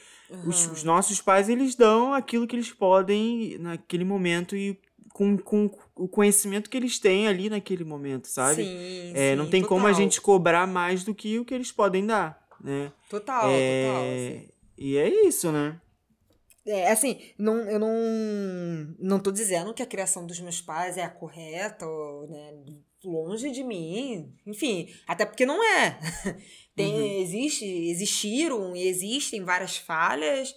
os, 0.46 0.68
os 0.68 0.84
nossos 0.84 1.22
pais, 1.22 1.50
eles 1.50 1.76
dão 1.76 2.14
aquilo 2.14 2.48
que 2.48 2.56
eles 2.56 2.72
podem 2.72 3.58
naquele 3.60 4.04
momento 4.04 4.56
e 4.56 4.80
com, 5.18 5.36
com 5.36 5.72
o 5.96 6.08
conhecimento 6.08 6.70
que 6.70 6.78
eles 6.78 7.00
têm 7.00 7.28
ali 7.28 7.50
naquele 7.50 7.84
momento, 7.84 8.28
sabe? 8.28 8.64
Sim, 8.64 9.12
É, 9.16 9.32
sim, 9.32 9.36
não 9.36 9.50
tem 9.50 9.64
como 9.64 9.88
a 9.88 9.90
total. 9.90 10.04
gente 10.04 10.22
cobrar 10.22 10.68
mais 10.68 11.04
do 11.04 11.16
que 11.16 11.40
o 11.40 11.44
que 11.46 11.56
eles 11.56 11.72
podem 11.72 12.06
dar, 12.06 12.40
né? 12.62 12.94
Total, 13.10 13.50
é, 13.50 13.88
total. 13.88 14.04
assim. 14.04 14.50
E 14.78 14.98
é 14.98 15.28
isso, 15.28 15.52
né? 15.52 15.82
É, 16.64 16.92
assim, 16.92 17.20
não, 17.36 17.58
eu 17.62 17.80
não, 17.80 18.96
não 19.00 19.20
tô 19.20 19.32
dizendo 19.32 19.74
que 19.74 19.82
a 19.82 19.88
criação 19.88 20.28
dos 20.28 20.40
meus 20.40 20.62
pais 20.62 20.98
é 20.98 21.04
a 21.04 21.10
correta, 21.10 21.88
ou, 21.88 22.28
né? 22.28 22.54
Longe 23.04 23.50
de 23.50 23.64
mim. 23.64 24.32
Enfim, 24.46 24.88
até 25.08 25.26
porque 25.26 25.46
não 25.46 25.64
é. 25.64 25.98
Tem, 26.76 27.22
existe, 27.24 27.66
existiram 27.66 28.76
e 28.76 28.88
existem 28.88 29.44
várias 29.44 29.78
falhas. 29.78 30.54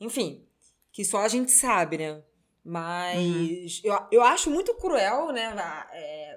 Enfim, 0.00 0.44
que 0.92 1.04
só 1.04 1.18
a 1.18 1.28
gente 1.28 1.50
sabe, 1.50 1.98
né? 1.98 2.22
Mas 2.68 3.80
eu, 3.84 3.96
eu 4.10 4.22
acho 4.24 4.50
muito 4.50 4.74
cruel, 4.74 5.30
né? 5.30 5.54
é, 5.92 6.36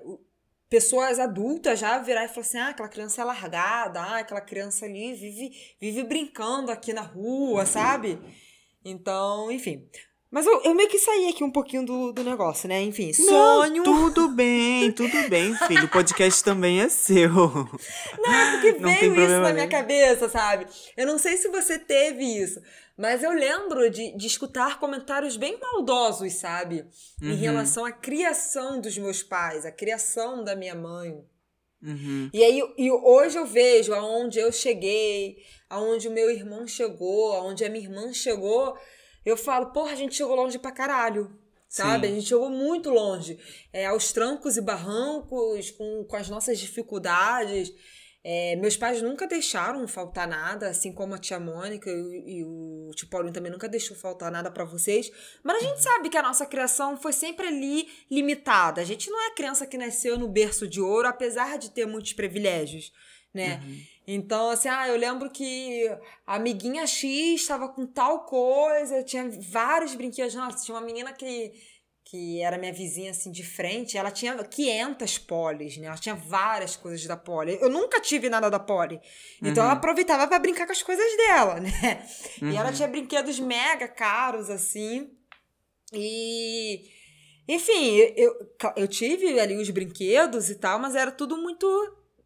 pessoas 0.69 1.17
adultas 1.17 1.80
já 1.80 1.97
virar 1.97 2.25
e 2.25 2.27
falar 2.27 2.41
assim: 2.41 2.57
ah, 2.59 2.69
aquela 2.69 2.88
criança 2.88 3.21
é 3.21 3.25
largada, 3.25 3.99
ah, 3.99 4.19
aquela 4.19 4.39
criança 4.39 4.86
ali 4.86 5.15
vive, 5.15 5.51
vive 5.82 6.03
brincando 6.03 6.71
aqui 6.71 6.93
na 6.93 7.01
rua, 7.01 7.65
sabe? 7.65 8.19
Então, 8.86 9.51
enfim. 9.51 9.89
Mas 10.32 10.45
eu, 10.45 10.61
eu 10.61 10.75
meio 10.75 10.88
que 10.88 10.99
saí 10.99 11.27
aqui 11.27 11.43
um 11.43 11.49
pouquinho 11.49 11.84
do, 11.84 12.11
do 12.11 12.23
negócio, 12.23 12.69
né? 12.69 12.80
Enfim, 12.84 13.11
sonho. 13.11 13.77
Não, 13.77 13.84
tudo 13.84 14.27
bem, 14.27 14.91
tudo 14.91 15.27
bem, 15.27 15.55
filho. 15.65 15.86
O 15.86 15.89
podcast 15.89 16.43
também 16.43 16.82
é 16.82 16.88
seu. 16.88 17.34
Não, 17.34 18.51
porque 18.51 18.73
Não 18.73 18.93
tem 18.95 19.11
veio 19.11 19.23
isso 19.23 19.32
na 19.32 19.39
minha 19.39 19.53
nenhum. 19.53 19.69
cabeça, 19.69 20.30
sabe? 20.30 20.67
Eu 20.95 21.07
não 21.07 21.17
sei 21.17 21.36
se 21.36 21.47
você 21.47 21.80
teve 21.80 22.23
isso, 22.23 22.61
mas 22.99 23.23
eu 23.23 23.31
lembro 23.31 23.89
de, 23.89 24.15
de 24.17 24.27
escutar 24.27 24.79
comentários 24.79 25.37
bem 25.37 25.57
maldosos, 25.59 26.33
sabe? 26.33 26.85
Em 27.21 27.29
Uhum. 27.31 27.35
relação 27.37 27.85
à 27.85 27.91
criação 27.91 28.79
dos 28.81 28.97
meus 28.97 29.23
pais, 29.23 29.65
à 29.65 29.71
criação 29.71 30.43
da 30.43 30.55
minha 30.55 30.75
mãe. 30.75 31.23
Uhum. 31.81 32.29
E 32.33 32.43
aí, 32.43 32.61
e 32.77 32.91
hoje 32.91 33.37
eu 33.37 33.45
vejo 33.45 33.93
aonde 33.93 34.37
eu 34.37 34.51
cheguei, 34.51 35.37
aonde 35.69 36.09
o 36.09 36.11
meu 36.11 36.29
irmão 36.29 36.67
chegou, 36.67 37.31
aonde 37.31 37.63
a 37.63 37.69
minha 37.69 37.85
irmã 37.85 38.11
chegou. 38.11 38.77
Eu 39.25 39.37
falo, 39.37 39.67
porra, 39.71 39.93
a 39.93 39.95
gente 39.95 40.15
chegou 40.15 40.35
longe 40.35 40.59
pra 40.59 40.71
caralho. 40.71 41.31
Sabe? 41.69 42.07
Sim. 42.07 42.13
A 42.13 42.15
gente 42.15 42.27
chegou 42.27 42.49
muito 42.49 42.89
longe. 42.89 43.37
É, 43.71 43.85
aos 43.85 44.11
trancos 44.11 44.57
e 44.57 44.61
barrancos, 44.61 45.69
com, 45.71 46.03
com 46.03 46.15
as 46.15 46.27
nossas 46.27 46.59
dificuldades. 46.59 47.71
É, 48.22 48.57
meus 48.57 48.76
pais 48.76 49.01
nunca 49.01 49.26
deixaram 49.26 49.88
faltar 49.88 50.28
nada, 50.28 50.70
assim 50.70 50.91
como 50.91 51.15
a 51.15 51.17
tia 51.17 51.39
Mônica 51.39 51.89
e, 51.89 52.39
e 52.39 52.43
o 52.43 52.91
tio 52.93 53.07
Paulinho 53.07 53.34
também 53.34 53.51
nunca 53.51 53.70
deixou 53.70 53.95
faltar 53.95 54.30
nada 54.30 54.51
pra 54.51 54.65
vocês. 54.65 55.09
Mas 55.41 55.57
a 55.63 55.67
gente 55.67 55.82
sabe 55.82 56.09
que 56.09 56.17
a 56.17 56.22
nossa 56.22 56.45
criação 56.45 56.97
foi 56.97 57.13
sempre 57.13 57.47
ali 57.47 57.88
limitada. 58.11 58.82
A 58.82 58.86
gente 58.86 59.09
não 59.09 59.20
é 59.28 59.36
criança 59.36 59.65
que 59.65 59.78
nasceu 59.78 60.17
no 60.17 60.28
berço 60.28 60.67
de 60.67 60.82
ouro, 60.82 61.07
apesar 61.07 61.57
de 61.57 61.72
ter 61.72 61.86
muitos 61.86 62.11
privilégios, 62.11 62.91
né? 63.34 63.61
Então, 64.11 64.49
assim, 64.49 64.67
ah, 64.67 64.88
eu 64.88 64.97
lembro 64.97 65.30
que 65.30 65.88
a 66.26 66.36
amiguinha 66.36 66.86
X 66.88 67.41
estava 67.41 67.70
com 67.70 67.86
tal 67.86 68.26
coisa, 68.26 69.03
tinha 69.03 69.30
vários 69.30 69.93
brinquedos. 69.93 70.34
Nossa, 70.34 70.65
tinha 70.65 70.76
uma 70.76 70.86
menina 70.86 71.13
que, 71.13 71.53
que 72.10 72.41
era 72.41 72.57
minha 72.57 72.74
vizinha, 72.74 73.12
assim, 73.12 73.32
de 73.32 73.43
frente, 73.43 73.95
ela 73.95 74.10
tinha 74.10 74.36
500 74.43 75.20
polis, 75.20 75.78
né? 75.78 75.86
Ela 75.86 75.95
tinha 75.95 76.16
várias 76.16 76.76
coisas 76.76 77.05
da 77.05 77.16
poli. 77.16 77.60
Eu 77.62 77.70
nunca 77.70 78.01
tive 78.01 78.30
nada 78.30 78.49
da 78.49 78.60
poli. 78.60 78.99
Então, 79.39 79.64
ela 79.64 79.74
aproveitava 79.74 80.28
para 80.28 80.39
brincar 80.39 80.66
com 80.66 80.72
as 80.72 80.82
coisas 80.82 81.05
dela, 81.18 81.60
né? 81.62 82.03
E 82.41 82.55
ela 82.55 82.74
tinha 82.74 82.88
brinquedos 82.88 83.39
mega 83.39 83.88
caros, 83.88 84.49
assim. 84.49 85.12
E... 85.93 86.89
Enfim, 87.47 87.97
eu, 88.16 88.55
eu 88.76 88.88
tive 88.88 89.39
ali 89.39 89.55
os 89.57 89.70
brinquedos 89.70 90.49
e 90.49 90.55
tal, 90.55 90.80
mas 90.80 90.95
era 90.95 91.12
tudo 91.12 91.38
muito 91.38 91.68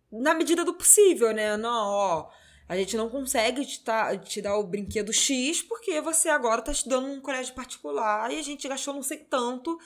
na 0.10 0.34
medida 0.34 0.64
do 0.64 0.76
possível, 0.76 1.34
né? 1.34 1.58
Não, 1.58 1.90
ó, 1.90 2.30
a 2.68 2.76
gente 2.76 2.96
não 2.98 3.10
consegue 3.10 3.66
te, 3.66 3.84
tá- 3.84 4.18
te 4.18 4.42
dar 4.42 4.58
o 4.58 4.64
brinquedo 4.64 5.12
X 5.14 5.62
porque 5.62 6.00
você 6.02 6.30
agora 6.30 6.62
tá 6.62 6.72
estudando 6.72 7.08
num 7.08 7.22
colégio 7.22 7.54
particular 7.54 8.32
e 8.32 8.40
a 8.40 8.42
gente 8.42 8.68
gastou 8.68 8.94
não 8.94 9.04
sei 9.04 9.18
tanto, 9.18 9.78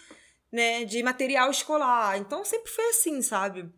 né, 0.51 0.85
de 0.85 1.01
material 1.03 1.49
escolar. 1.49 2.17
Então 2.17 2.43
sempre 2.45 2.71
foi 2.71 2.89
assim, 2.89 3.21
sabe? 3.21 3.69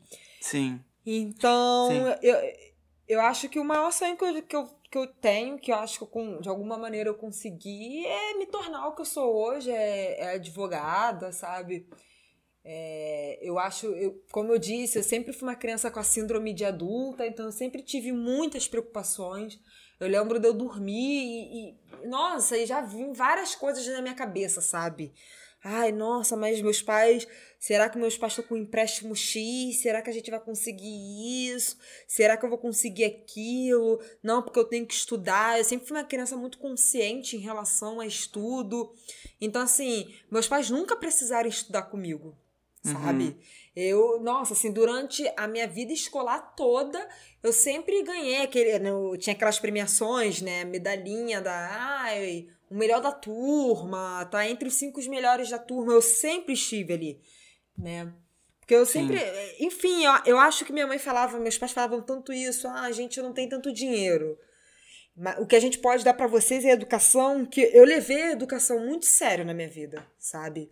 Sim. 0.41 0.84
Então, 1.06 1.88
Sim. 1.88 2.18
eu, 2.22 2.38
eu 3.08 3.22
acho 3.22 3.50
que 3.50 3.60
o 3.60 3.66
maior 3.66 3.91
sonho 3.91 4.16
que 4.18 4.24
eu, 4.24 4.43
que 4.43 4.56
eu, 4.56 4.68
que 4.91 4.97
eu 4.97 5.08
tenho, 5.08 5.58
que 5.58 5.72
eu 5.72 5.76
acho 5.76 6.06
que 6.06 6.18
eu, 6.18 6.41
de 6.41 6.50
alguma 6.50 6.78
maneira 6.78 7.10
eu 7.10 7.16
consegui, 7.16 8.06
é 8.06 8.38
me 8.38 8.45
tornar 8.45 8.88
o 8.88 8.95
que 8.95 9.02
eu 9.02 9.06
sou 9.06 9.34
hoje, 9.36 9.72
é, 9.72 10.20
é 10.20 10.36
advogada, 10.36 11.32
sabe? 11.32 11.88
É, 12.72 13.40
eu 13.42 13.58
acho, 13.58 13.88
eu, 13.88 14.24
como 14.32 14.54
eu 14.54 14.60
disse, 14.60 15.00
eu 15.00 15.04
sempre 15.04 15.34
fui 15.34 15.48
uma 15.48 15.56
criança 15.56 15.90
com 15.90 16.00
a 16.00 16.04
síndrome 16.04 16.54
de 16.54 16.64
adulta, 16.64 17.26
então 17.26 17.48
eu 17.48 17.52
sempre 17.52 17.82
tive 17.82 18.12
muitas 18.12 18.68
preocupações. 18.68 19.60
Eu 20.00 20.08
lembro 20.08 20.40
de 20.40 20.48
eu 20.48 20.54
dormir 20.54 20.94
e, 20.94 21.72
e 22.04 22.08
nossa, 22.08 22.56
e 22.56 22.68
já 22.68 22.80
vim 22.82 23.12
várias 23.12 23.56
coisas 23.56 23.88
na 23.88 24.04
minha 24.04 24.14
cabeça, 24.14 24.62
sabe? 24.62 25.12
Ai, 25.64 25.92
nossa, 25.92 26.38
mas 26.38 26.62
meus 26.62 26.80
pais, 26.80 27.28
será 27.60 27.90
que 27.90 27.98
meus 27.98 28.16
pais 28.16 28.34
estão 28.34 28.46
com 28.46 28.56
empréstimo 28.56 29.16
X? 29.16 29.82
Será 29.82 30.04
que 30.04 30.10
a 30.12 30.14
gente 30.14 30.30
vai 30.30 30.40
conseguir 30.40 31.48
isso? 31.48 31.76
Será 32.08 32.38
que 32.38 32.46
eu 32.46 32.50
vou 32.50 32.60
conseguir 32.60 33.06
aquilo? 33.06 34.00
Não, 34.22 34.44
porque 34.44 34.60
eu 34.60 34.66
tenho 34.66 34.86
que 34.86 34.94
estudar. 34.94 35.58
Eu 35.58 35.66
sempre 35.66 35.88
fui 35.88 35.98
uma 35.98 36.04
criança 36.04 36.38
muito 36.38 36.60
consciente 36.60 37.36
em 37.36 37.40
relação 37.40 38.00
a 38.00 38.06
estudo. 38.06 38.94
Então, 39.42 39.64
assim, 39.64 40.14
meus 40.30 40.48
pais 40.48 40.70
nunca 40.70 40.96
precisaram 40.96 41.50
estudar 41.50 41.82
comigo, 41.84 42.38
sabe? 42.82 43.38
Eu, 43.76 44.20
nossa, 44.20 44.54
assim, 44.54 44.72
durante 44.72 45.24
a 45.38 45.48
minha 45.48 45.68
vida 45.68 45.94
escolar 45.94 46.54
toda, 46.56 47.08
eu 47.42 47.54
sempre 47.54 48.04
ganhei 48.04 48.42
aquele. 48.42 48.78
né, 48.80 48.90
eu 48.90 49.16
tinha 49.18 49.34
aquelas 49.36 49.60
premiações, 49.60 50.42
né? 50.42 50.66
Medalhinha 50.66 51.42
da. 51.42 51.54
Ai, 52.02 52.48
o 52.70 52.76
melhor 52.76 53.02
da 53.02 53.12
turma, 53.12 54.26
tá 54.26 54.48
entre 54.48 54.68
os 54.68 54.76
cinco 54.76 55.00
melhores 55.10 55.50
da 55.50 55.58
turma. 55.58 55.94
Eu 55.94 56.02
sempre 56.02 56.54
estive 56.54 56.94
ali, 56.94 57.22
né? 57.78 58.14
Porque 58.60 58.76
eu 58.76 58.86
sempre. 58.86 59.20
Enfim, 59.60 60.04
eu, 60.04 60.14
eu 60.26 60.40
acho 60.40 60.66
que 60.66 60.74
minha 60.74 60.86
mãe 60.86 61.00
falava, 61.00 61.40
meus 61.40 61.58
pais 61.58 61.72
falavam 61.72 62.02
tanto 62.02 62.32
isso, 62.32 62.68
ah, 62.68 62.82
a 62.82 62.92
gente 62.92 63.22
não 63.22 63.34
tem 63.34 63.48
tanto 63.48 63.74
dinheiro. 63.74 64.38
Mas 65.16 65.38
o 65.40 65.46
que 65.46 65.56
a 65.56 65.60
gente 65.60 65.80
pode 65.80 66.04
dar 66.04 66.14
pra 66.14 66.28
vocês 66.28 66.64
é 66.64 66.70
educação, 66.72 67.46
que 67.46 67.62
eu 67.62 67.84
levei 67.84 68.22
a 68.22 68.32
educação 68.32 68.86
muito 68.86 69.06
sério 69.06 69.44
na 69.44 69.54
minha 69.54 69.68
vida, 69.68 70.06
sabe? 70.18 70.72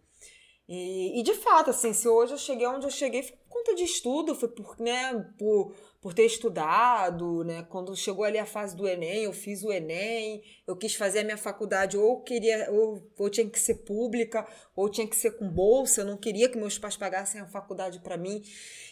E, 0.68 1.20
e 1.20 1.24
de 1.24 1.34
fato, 1.34 1.70
assim, 1.70 1.94
se 1.94 2.08
hoje 2.10 2.34
eu 2.34 2.38
cheguei 2.38 2.68
onde 2.68 2.86
eu 2.86 2.92
cheguei, 2.92 3.24
foi 3.24 3.38
por 3.38 3.48
conta 3.48 3.74
de 3.74 3.84
estudo, 3.84 4.36
foi 4.36 4.50
por, 4.50 4.76
né, 4.80 5.14
por, 5.38 5.74
por 6.02 6.14
ter 6.14 6.26
estudado, 6.26 7.44
né? 7.46 7.66
Quando 7.70 7.96
chegou 7.96 8.26
ali 8.26 8.38
a 8.38 8.46
fase 8.46 8.76
do 8.76 8.86
Enem, 8.88 9.24
eu 9.24 9.32
fiz 9.34 9.64
o 9.64 9.72
Enem, 9.72 10.44
eu 10.68 10.76
quis 10.76 10.94
fazer 10.94 11.20
a 11.20 11.24
minha 11.24 11.38
faculdade, 11.38 11.98
ou 11.98 12.22
queria, 12.22 12.70
ou, 12.70 13.02
ou 13.18 13.30
tinha 13.30 13.50
que 13.50 13.60
ser 13.60 13.76
pública, 13.76 14.46
ou 14.76 14.90
tinha 14.90 15.08
que 15.08 15.16
ser 15.16 15.32
com 15.32 15.48
bolsa, 15.50 16.02
eu 16.02 16.06
não 16.06 16.18
queria 16.18 16.50
que 16.50 16.58
meus 16.58 16.78
pais 16.78 16.98
pagassem 16.98 17.40
a 17.40 17.46
faculdade 17.48 18.00
pra 18.02 18.18
mim. 18.18 18.44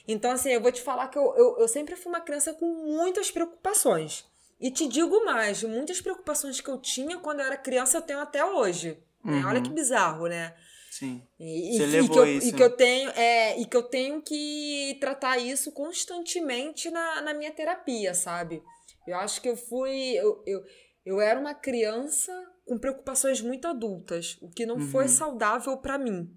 Então, 0.08 0.32
assim, 0.32 0.52
eu 0.52 0.62
vou 0.62 0.72
te 0.72 0.82
falar 0.82 1.10
que 1.10 1.18
eu, 1.18 1.34
eu, 1.36 1.58
eu 1.60 1.68
sempre 1.68 1.96
fui 1.98 2.10
uma 2.12 2.22
criança 2.22 2.54
com 2.54 2.66
muitas 2.66 3.30
preocupações. 3.32 4.26
E 4.62 4.72
te 4.72 4.88
digo 4.88 5.26
mais, 5.26 5.62
muitas 5.64 6.00
preocupações 6.00 6.62
que 6.62 6.70
eu 6.70 6.78
tinha 6.78 7.18
quando 7.18 7.42
eu 7.42 7.46
era 7.46 7.58
criança, 7.58 7.98
eu 7.98 8.02
tenho 8.02 8.20
até 8.20 8.44
hoje. 8.46 8.98
né? 9.24 9.44
Olha 9.46 9.62
que 9.62 9.70
bizarro, 9.70 10.28
né? 10.28 10.56
Sim. 10.98 11.22
E, 11.38 11.74
Você 11.74 11.84
e- 11.84 11.86
levou 11.88 12.10
que 12.10 12.20
eu, 12.20 12.38
isso. 12.38 12.48
E 12.48 12.54
que 12.54 12.64
eu 12.64 12.70
tenho, 12.78 13.10
é, 13.10 13.60
e 13.60 13.66
que 13.66 13.76
eu 13.76 13.84
tenho 13.84 14.22
que 14.22 14.98
tratar 15.02 15.38
isso 15.38 15.74
constantemente 15.74 16.90
na, 16.90 17.22
na 17.22 17.34
minha 17.34 17.52
terapia, 17.52 18.14
sabe? 18.14 18.64
Eu 19.06 19.18
acho 19.18 19.42
que 19.42 19.50
eu 19.50 19.58
fui. 19.58 20.14
Eu, 20.14 20.42
eu, 20.48 20.64
eu 21.06 21.20
era 21.20 21.38
uma 21.38 21.54
criança 21.54 22.32
com 22.66 22.80
preocupações 22.80 23.42
muito 23.42 23.68
adultas, 23.68 24.38
o 24.42 24.50
que 24.50 24.66
não 24.66 24.80
foi 24.80 25.08
saudável 25.10 25.78
pra 25.78 25.98
mim. 25.98 26.32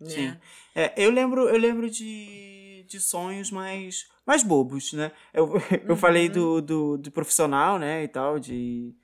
Né? 0.00 0.06
Uhum. 0.06 0.08
Sim. 0.08 0.36
É, 0.76 0.94
eu 0.96 1.10
lembro, 1.10 1.48
eu 1.48 1.58
lembro 1.58 1.90
de, 1.90 2.84
de 2.88 3.00
sonhos 3.00 3.50
mais, 3.50 4.08
mais 4.24 4.44
bobos, 4.44 4.92
né? 4.92 5.10
Eu, 5.32 5.52
eu 5.88 5.96
falei 5.96 6.28
do, 6.28 6.62
do, 6.62 6.96
do 6.98 7.10
profissional, 7.10 7.78
né, 7.80 8.04
e 8.04 8.08
tal, 8.08 8.38
de, 8.38 8.94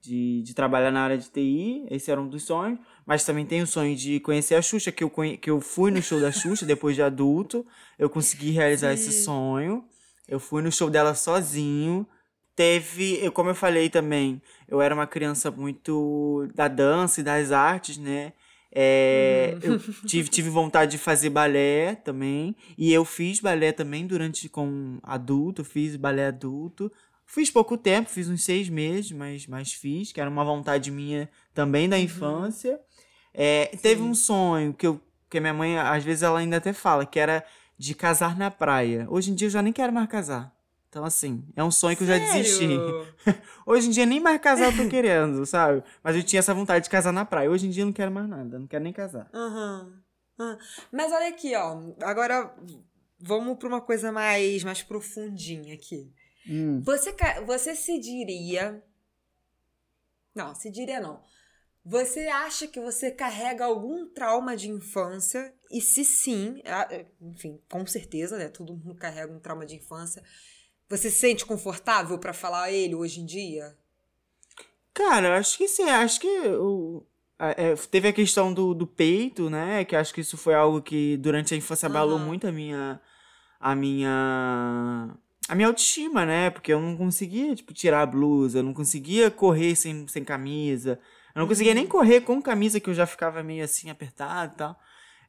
de, 0.00 0.42
de 0.42 0.54
trabalhar 0.54 0.90
na 0.90 1.04
área 1.04 1.18
de 1.18 1.30
TI, 1.30 1.86
esse 1.90 2.10
era 2.10 2.20
um 2.20 2.28
dos 2.28 2.44
sonhos, 2.44 2.78
mas 3.06 3.24
também 3.24 3.46
tem 3.46 3.62
o 3.62 3.66
sonho 3.66 3.94
de 3.94 4.18
conhecer 4.20 4.56
a 4.56 4.62
Xuxa, 4.62 4.90
que 4.90 5.04
eu, 5.04 5.08
conhe, 5.08 5.36
que 5.38 5.48
eu 5.48 5.60
fui 5.60 5.90
no 5.90 6.02
show 6.02 6.20
da 6.20 6.32
Xuxa 6.32 6.66
depois 6.66 6.96
de 6.96 7.02
adulto, 7.02 7.64
eu 7.98 8.10
consegui 8.10 8.50
realizar 8.50 8.92
esse 8.92 9.12
sonho, 9.22 9.84
eu 10.28 10.40
fui 10.40 10.60
no 10.60 10.72
show 10.72 10.90
dela 10.90 11.14
sozinho, 11.14 12.06
teve, 12.56 13.18
eu, 13.22 13.30
como 13.30 13.50
eu 13.50 13.54
falei 13.54 13.88
também, 13.88 14.42
eu 14.66 14.82
era 14.82 14.94
uma 14.94 15.06
criança 15.06 15.50
muito 15.50 16.48
da 16.54 16.66
dança 16.66 17.20
e 17.20 17.24
das 17.24 17.52
artes, 17.52 17.96
né? 17.96 18.32
É, 18.78 19.56
Eu 19.62 19.78
tive, 20.06 20.28
tive 20.28 20.50
vontade 20.50 20.90
de 20.90 20.98
fazer 20.98 21.30
balé 21.30 21.94
também. 21.94 22.54
E 22.76 22.92
eu 22.92 23.06
fiz 23.06 23.40
balé 23.40 23.72
também 23.72 24.06
durante 24.06 24.50
com 24.50 24.98
adulto, 25.02 25.64
fiz 25.64 25.96
balé 25.96 26.26
adulto. 26.26 26.92
Fiz 27.24 27.50
pouco 27.50 27.78
tempo, 27.78 28.10
fiz 28.10 28.28
uns 28.28 28.44
seis 28.44 28.68
meses, 28.68 29.12
mas, 29.12 29.46
mas 29.46 29.72
fiz, 29.72 30.12
que 30.12 30.20
era 30.20 30.28
uma 30.28 30.44
vontade 30.44 30.90
minha 30.90 31.28
também 31.54 31.88
da 31.88 31.98
infância. 31.98 32.78
É, 33.38 33.66
teve 33.82 34.00
um 34.00 34.14
sonho 34.14 34.72
que, 34.72 34.86
eu, 34.86 34.98
que 35.28 35.36
a 35.36 35.40
minha 35.42 35.52
mãe, 35.52 35.78
às 35.78 36.02
vezes, 36.02 36.22
ela 36.22 36.38
ainda 36.38 36.56
até 36.56 36.72
fala, 36.72 37.04
que 37.04 37.20
era 37.20 37.44
de 37.78 37.94
casar 37.94 38.36
na 38.38 38.50
praia. 38.50 39.06
Hoje 39.10 39.30
em 39.30 39.34
dia 39.34 39.46
eu 39.46 39.50
já 39.50 39.60
nem 39.60 39.72
quero 39.72 39.92
mais 39.92 40.08
casar. 40.08 40.56
Então, 40.88 41.04
assim, 41.04 41.44
é 41.54 41.62
um 41.62 41.70
sonho 41.70 41.94
que 41.94 42.04
eu 42.04 42.06
já 42.06 42.16
desisti. 42.16 42.66
Sério? 42.66 43.06
Hoje 43.66 43.88
em 43.88 43.90
dia 43.90 44.06
nem 44.06 44.18
mais 44.18 44.40
casar 44.40 44.72
eu 44.72 44.76
tô 44.84 44.88
querendo, 44.88 45.44
sabe? 45.44 45.82
Mas 46.02 46.16
eu 46.16 46.22
tinha 46.22 46.38
essa 46.40 46.54
vontade 46.54 46.84
de 46.84 46.90
casar 46.90 47.12
na 47.12 47.24
praia. 47.26 47.50
Hoje 47.50 47.66
em 47.66 47.70
dia 47.70 47.82
eu 47.82 47.86
não 47.86 47.92
quero 47.92 48.10
mais 48.10 48.26
nada, 48.26 48.58
não 48.58 48.66
quero 48.66 48.82
nem 48.82 48.92
casar. 48.94 49.28
Aham. 49.34 49.92
aham. 50.40 50.58
Mas 50.90 51.12
olha 51.12 51.28
aqui, 51.28 51.54
ó. 51.54 51.78
Agora 52.02 52.54
vamos 53.20 53.58
pra 53.58 53.68
uma 53.68 53.80
coisa 53.82 54.10
mais, 54.10 54.64
mais 54.64 54.82
profundinha 54.82 55.74
aqui. 55.74 56.10
Você, 56.82 57.12
ca- 57.12 57.42
você 57.42 57.74
se 57.74 57.98
diria. 57.98 58.82
Não, 60.34 60.54
se 60.54 60.70
diria 60.70 61.00
não. 61.00 61.20
Você 61.88 62.26
acha 62.26 62.66
que 62.66 62.80
você 62.80 63.12
carrega 63.12 63.64
algum 63.64 64.08
trauma 64.08 64.56
de 64.56 64.68
infância? 64.68 65.54
E 65.70 65.80
se 65.80 66.04
sim, 66.04 66.60
ah, 66.64 66.88
eh, 66.90 67.06
enfim, 67.22 67.60
com 67.70 67.86
certeza, 67.86 68.36
né? 68.36 68.48
Todo 68.48 68.74
mundo 68.74 68.96
carrega 68.96 69.32
um 69.32 69.38
trauma 69.38 69.64
de 69.64 69.76
infância. 69.76 70.20
Você 70.88 71.08
se 71.12 71.18
sente 71.20 71.46
confortável 71.46 72.18
pra 72.18 72.32
falar 72.32 72.72
ele 72.72 72.96
hoje 72.96 73.20
em 73.20 73.24
dia? 73.24 73.78
Cara, 74.92 75.28
eu 75.28 75.32
acho 75.34 75.56
que 75.56 75.68
sim, 75.68 75.88
acho 75.88 76.18
que 76.20 76.26
o, 76.58 77.06
a- 77.38 77.50
é, 77.56 77.76
teve 77.76 78.08
a 78.08 78.12
questão 78.12 78.52
do, 78.52 78.74
do 78.74 78.84
peito, 78.86 79.48
né? 79.48 79.84
Que 79.84 79.94
acho 79.94 80.12
que 80.12 80.22
isso 80.22 80.36
foi 80.36 80.54
algo 80.54 80.82
que 80.82 81.16
durante 81.18 81.54
a 81.54 81.56
infância 81.56 81.86
abalou 81.86 82.16
Aham. 82.18 82.26
muito 82.26 82.48
a 82.48 82.52
minha. 82.52 83.00
A 83.60 83.76
minha. 83.76 85.16
A 85.48 85.54
minha 85.54 85.68
autoestima, 85.68 86.26
né? 86.26 86.50
Porque 86.50 86.72
eu 86.72 86.80
não 86.80 86.96
conseguia, 86.96 87.54
tipo, 87.54 87.72
tirar 87.72 88.02
a 88.02 88.06
blusa, 88.06 88.58
eu 88.58 88.62
não 88.64 88.74
conseguia 88.74 89.30
correr 89.30 89.76
sem, 89.76 90.08
sem 90.08 90.24
camisa. 90.24 90.98
Eu 91.36 91.40
não 91.40 91.46
conseguia 91.46 91.74
nem 91.74 91.86
correr 91.86 92.22
com 92.22 92.42
camisa, 92.42 92.80
que 92.80 92.90
eu 92.90 92.94
já 92.94 93.06
ficava 93.06 93.42
meio 93.44 93.62
assim 93.62 93.90
apertado 93.90 94.54
e 94.54 94.56
tal. 94.56 94.80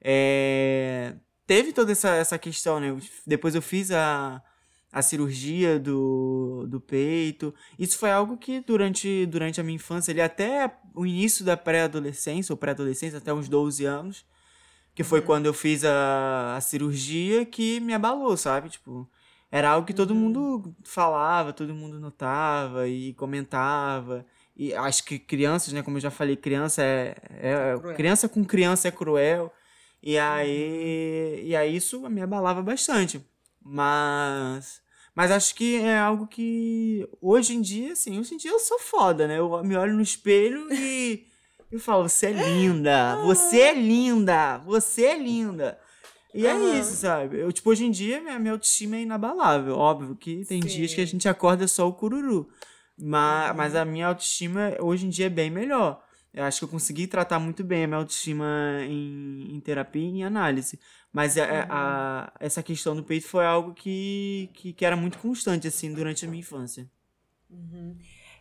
É, 0.01 1.13
Teve 1.47 1.71
toda 1.71 1.93
essa, 1.93 2.09
essa 2.09 2.37
questão, 2.37 2.77
né? 2.77 2.95
Depois 3.25 3.55
eu 3.55 3.61
fiz 3.61 3.89
a, 3.89 4.43
a 4.91 5.01
cirurgia 5.01 5.79
do, 5.79 6.67
do 6.67 6.81
peito. 6.81 7.55
Isso 7.79 7.97
foi 7.97 8.11
algo 8.11 8.37
que 8.37 8.59
durante, 8.59 9.25
durante 9.27 9.61
a 9.61 9.63
minha 9.63 9.77
infância, 9.77 10.11
ali 10.11 10.19
até 10.19 10.69
o 10.93 11.05
início 11.05 11.45
da 11.45 11.55
pré-adolescência, 11.55 12.51
ou 12.51 12.57
pré-adolescência, 12.57 13.17
até 13.19 13.33
uns 13.33 13.47
12 13.47 13.85
anos, 13.85 14.25
que 14.93 15.05
foi 15.05 15.21
quando 15.21 15.45
eu 15.45 15.53
fiz 15.53 15.85
a, 15.85 16.57
a 16.57 16.61
cirurgia, 16.61 17.45
que 17.45 17.79
me 17.79 17.93
abalou, 17.93 18.35
sabe? 18.35 18.69
Tipo, 18.69 19.09
era 19.49 19.69
algo 19.69 19.87
que 19.87 19.93
todo 19.93 20.13
mundo 20.13 20.75
falava, 20.83 21.53
todo 21.53 21.73
mundo 21.73 21.97
notava 21.97 22.89
e 22.89 23.13
comentava. 23.13 24.25
E 24.57 24.73
acho 24.73 25.03
que 25.03 25.19
crianças, 25.19 25.71
né? 25.71 25.83
Como 25.83 25.97
eu 25.97 26.01
já 26.01 26.09
falei, 26.09 26.35
criança 26.35 26.81
é, 26.81 27.15
é- 27.41 27.77
cruel. 27.77 27.95
criança 27.95 28.27
com 28.27 28.43
criança 28.43 28.87
é 28.87 28.91
cruel. 28.91 29.53
E 30.01 30.17
aí, 30.17 31.43
e 31.45 31.55
aí 31.55 31.75
isso 31.75 32.09
me 32.09 32.21
abalava 32.21 32.61
bastante. 32.63 33.21
Mas, 33.61 34.81
mas 35.13 35.29
acho 35.29 35.53
que 35.53 35.75
é 35.81 35.97
algo 35.99 36.25
que 36.25 37.07
hoje 37.21 37.53
em 37.55 37.61
dia, 37.61 37.93
assim, 37.93 38.19
hoje 38.19 38.33
em 38.33 38.37
dia 38.37 38.51
eu 38.51 38.59
sou 38.59 38.79
foda, 38.79 39.27
né? 39.27 39.37
Eu 39.37 39.63
me 39.63 39.75
olho 39.75 39.93
no 39.93 40.01
espelho 40.01 40.67
e 40.73 41.27
eu 41.71 41.79
falo, 41.79 42.07
você 42.09 42.27
é 42.27 42.31
linda, 42.31 43.15
você 43.17 43.59
é 43.59 43.73
linda, 43.75 44.57
você 44.59 45.05
é 45.05 45.17
linda. 45.19 45.79
E 46.33 46.45
é 46.45 46.51
Aham. 46.53 46.79
isso, 46.79 46.95
sabe? 46.97 47.39
Eu, 47.39 47.51
tipo, 47.51 47.69
hoje 47.69 47.85
em 47.85 47.91
dia 47.91 48.21
minha, 48.21 48.39
minha 48.39 48.53
autoestima 48.53 48.95
é 48.95 49.01
inabalável. 49.01 49.75
Óbvio 49.75 50.15
que 50.15 50.45
tem 50.45 50.59
dias 50.59 50.93
que 50.93 51.01
a 51.01 51.05
Sim. 51.05 51.11
gente 51.11 51.27
acorda 51.29 51.67
só 51.67 51.87
o 51.87 51.93
cururu. 51.93 52.49
Mas, 52.97 53.55
mas 53.55 53.75
a 53.75 53.85
minha 53.85 54.07
autoestima 54.07 54.75
hoje 54.81 55.05
em 55.05 55.09
dia 55.09 55.27
é 55.27 55.29
bem 55.29 55.49
melhor. 55.51 56.03
Eu 56.33 56.43
acho 56.43 56.59
que 56.59 56.65
eu 56.65 56.69
consegui 56.69 57.07
tratar 57.07 57.39
muito 57.39 57.63
bem 57.63 57.83
a 57.83 57.87
minha 57.87 57.97
autoestima 57.99 58.45
em, 58.83 59.55
em 59.55 59.59
terapia 59.59 60.01
e 60.01 60.05
em 60.19 60.23
análise. 60.23 60.79
Mas 61.11 61.37
a, 61.37 61.65
a- 61.69 62.33
essa 62.39 62.61
questão 62.63 62.95
do 62.95 63.03
peito 63.03 63.27
foi 63.27 63.45
algo 63.45 63.73
que, 63.73 64.49
que, 64.53 64.73
que 64.73 64.85
era 64.85 64.95
muito 64.95 65.17
constante, 65.19 65.67
assim, 65.67 65.93
durante 65.93 66.25
a 66.25 66.27
minha 66.27 66.39
infância. 66.41 66.89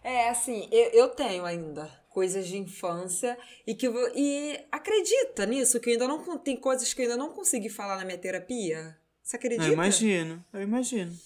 É, 0.02 0.28
assim, 0.28 0.68
eu, 0.70 0.90
eu 0.90 1.08
tenho 1.08 1.44
ainda 1.44 1.86
coisas 2.10 2.46
de 2.46 2.56
infância 2.56 3.36
e 3.66 3.74
que 3.74 3.86
eu 3.86 3.92
vou- 3.92 4.10
e 4.14 4.58
acredita 4.72 5.44
nisso 5.46 5.80
que 5.80 5.90
eu 5.90 5.92
ainda 5.94 6.08
não 6.08 6.38
tem 6.38 6.56
coisas 6.56 6.92
que 6.94 7.02
eu 7.02 7.04
ainda 7.04 7.16
não 7.16 7.32
consegui 7.32 7.68
falar 7.68 7.96
na 7.96 8.04
minha 8.04 8.18
terapia. 8.18 8.96
Você 9.22 9.36
acredita? 9.36 9.66
Eu 9.68 9.72
imagino, 9.72 10.44
eu 10.52 10.62
imagino. 10.62 11.18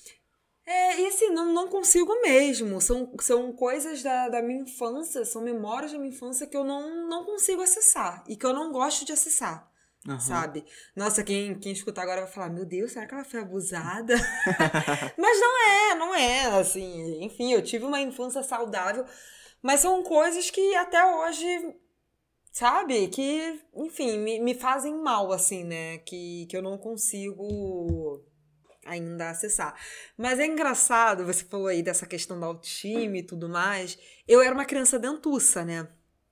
É, 0.71 1.01
e 1.01 1.07
assim, 1.09 1.31
não, 1.31 1.53
não 1.53 1.67
consigo 1.67 2.21
mesmo. 2.23 2.81
São, 2.81 3.13
são 3.21 3.53
coisas 3.53 4.05
da, 4.05 4.29
da 4.29 4.41
minha 4.41 4.63
infância, 4.63 5.25
são 5.25 5.43
memórias 5.43 5.91
da 5.91 5.99
minha 5.99 6.13
infância 6.13 6.47
que 6.47 6.57
eu 6.57 6.63
não, 6.63 7.09
não 7.09 7.25
consigo 7.25 7.61
acessar 7.61 8.23
e 8.29 8.37
que 8.37 8.47
eu 8.47 8.55
não 8.55 8.71
gosto 8.71 9.05
de 9.05 9.11
acessar. 9.13 9.69
Aham. 10.07 10.21
Sabe? 10.21 10.65
Nossa, 10.95 11.25
quem, 11.25 11.59
quem 11.59 11.73
escutar 11.73 12.03
agora 12.03 12.23
vai 12.23 12.31
falar: 12.31 12.51
Meu 12.51 12.65
Deus, 12.65 12.93
será 12.93 13.05
que 13.05 13.13
ela 13.13 13.25
foi 13.25 13.41
abusada? 13.41 14.15
mas 15.19 15.41
não 15.41 15.69
é, 15.69 15.95
não 15.97 16.15
é. 16.15 16.47
Assim, 16.61 17.25
enfim, 17.25 17.53
eu 17.53 17.63
tive 17.63 17.85
uma 17.85 18.01
infância 18.01 18.43
saudável, 18.43 19.05
mas 19.61 19.81
são 19.81 20.05
coisas 20.05 20.51
que 20.51 20.75
até 20.77 21.05
hoje, 21.05 21.75
sabe? 22.53 23.09
Que, 23.09 23.61
enfim, 23.75 24.19
me, 24.19 24.39
me 24.39 24.55
fazem 24.55 24.95
mal, 24.95 25.33
assim, 25.33 25.65
né? 25.65 25.99
Que, 25.99 26.47
que 26.47 26.57
eu 26.57 26.63
não 26.63 26.79
consigo 26.79 28.25
ainda 28.85 29.31
acessar. 29.31 29.75
Mas 30.17 30.39
é 30.39 30.47
engraçado, 30.47 31.25
você 31.25 31.45
falou 31.45 31.67
aí 31.67 31.83
dessa 31.83 32.07
questão 32.07 32.39
da 32.39 32.47
autoestima 32.47 33.19
e 33.19 33.23
tudo 33.23 33.49
mais. 33.49 33.99
Eu 34.27 34.41
era 34.41 34.55
uma 34.55 34.65
criança 34.65 34.99
dentuça, 34.99 35.65
né? 35.65 35.89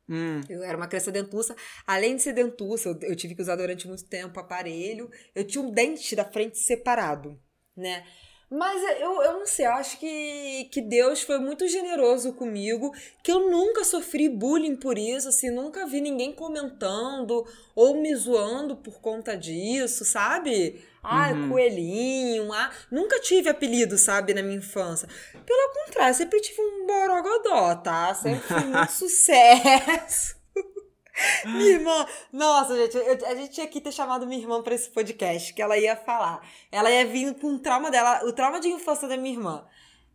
Hum. 0.08 0.40
Eu 0.48 0.62
era 0.62 0.76
uma 0.76 0.88
criança 0.88 1.12
dentuça. 1.12 1.54
Além 1.86 2.16
de 2.16 2.22
ser 2.22 2.32
dentuça, 2.32 2.88
eu, 2.88 2.98
eu 3.02 3.16
tive 3.16 3.34
que 3.34 3.42
usar 3.42 3.56
durante 3.56 3.86
muito 3.86 4.04
tempo 4.04 4.40
aparelho. 4.40 5.10
Eu 5.34 5.44
tinha 5.44 5.62
um 5.62 5.70
dente 5.70 6.16
da 6.16 6.24
frente 6.24 6.58
separado, 6.58 7.38
né? 7.76 8.04
Mas 8.50 8.82
eu, 8.98 9.22
eu 9.22 9.32
não 9.34 9.46
sei, 9.46 9.66
eu 9.66 9.72
acho 9.72 9.98
que, 9.98 10.70
que 10.72 10.80
Deus 10.80 11.20
foi 11.20 11.38
muito 11.38 11.68
generoso 11.68 12.32
comigo, 12.32 12.90
que 13.22 13.30
eu 13.30 13.50
nunca 13.50 13.84
sofri 13.84 14.26
bullying 14.26 14.74
por 14.74 14.96
isso, 14.96 15.28
assim, 15.28 15.50
nunca 15.50 15.86
vi 15.86 16.00
ninguém 16.00 16.32
comentando 16.32 17.44
ou 17.74 18.00
me 18.00 18.14
zoando 18.16 18.74
por 18.74 19.02
conta 19.02 19.36
disso, 19.36 20.02
sabe? 20.02 20.82
Ah, 21.10 21.30
Uhum. 21.32 21.48
coelhinho, 21.48 22.52
ah, 22.52 22.70
nunca 22.90 23.18
tive 23.20 23.48
apelido, 23.48 23.96
sabe, 23.96 24.34
na 24.34 24.42
minha 24.42 24.58
infância. 24.58 25.08
Pelo 25.46 25.72
contrário, 25.86 26.14
sempre 26.14 26.40
tive 26.40 26.60
um 26.60 26.86
borogodó, 26.86 27.74
tá? 27.76 28.14
Sempre 28.14 28.40
fui 28.46 28.64
muito 28.64 28.92
sucesso. 28.92 30.36
Minha 31.46 31.70
irmã, 31.72 32.06
nossa, 32.32 32.76
gente, 32.76 32.96
eu- 32.96 33.26
a 33.26 33.34
gente 33.34 33.52
tinha 33.52 33.66
que 33.66 33.80
ter 33.80 33.90
chamado 33.90 34.24
minha 34.26 34.40
irmã 34.40 34.62
pra 34.62 34.74
esse 34.74 34.88
podcast, 34.90 35.52
que 35.52 35.60
ela 35.60 35.76
ia 35.76 35.96
falar. 35.96 36.40
Ela 36.70 36.90
ia 36.92 37.04
vir 37.06 37.34
com 37.40 37.54
o 37.54 37.58
trauma 37.58 37.90
dela, 37.90 38.20
o 38.24 38.32
trauma 38.32 38.60
de 38.60 38.68
infância 38.68 39.08
da 39.08 39.16
minha 39.16 39.34
irmã. 39.34 39.66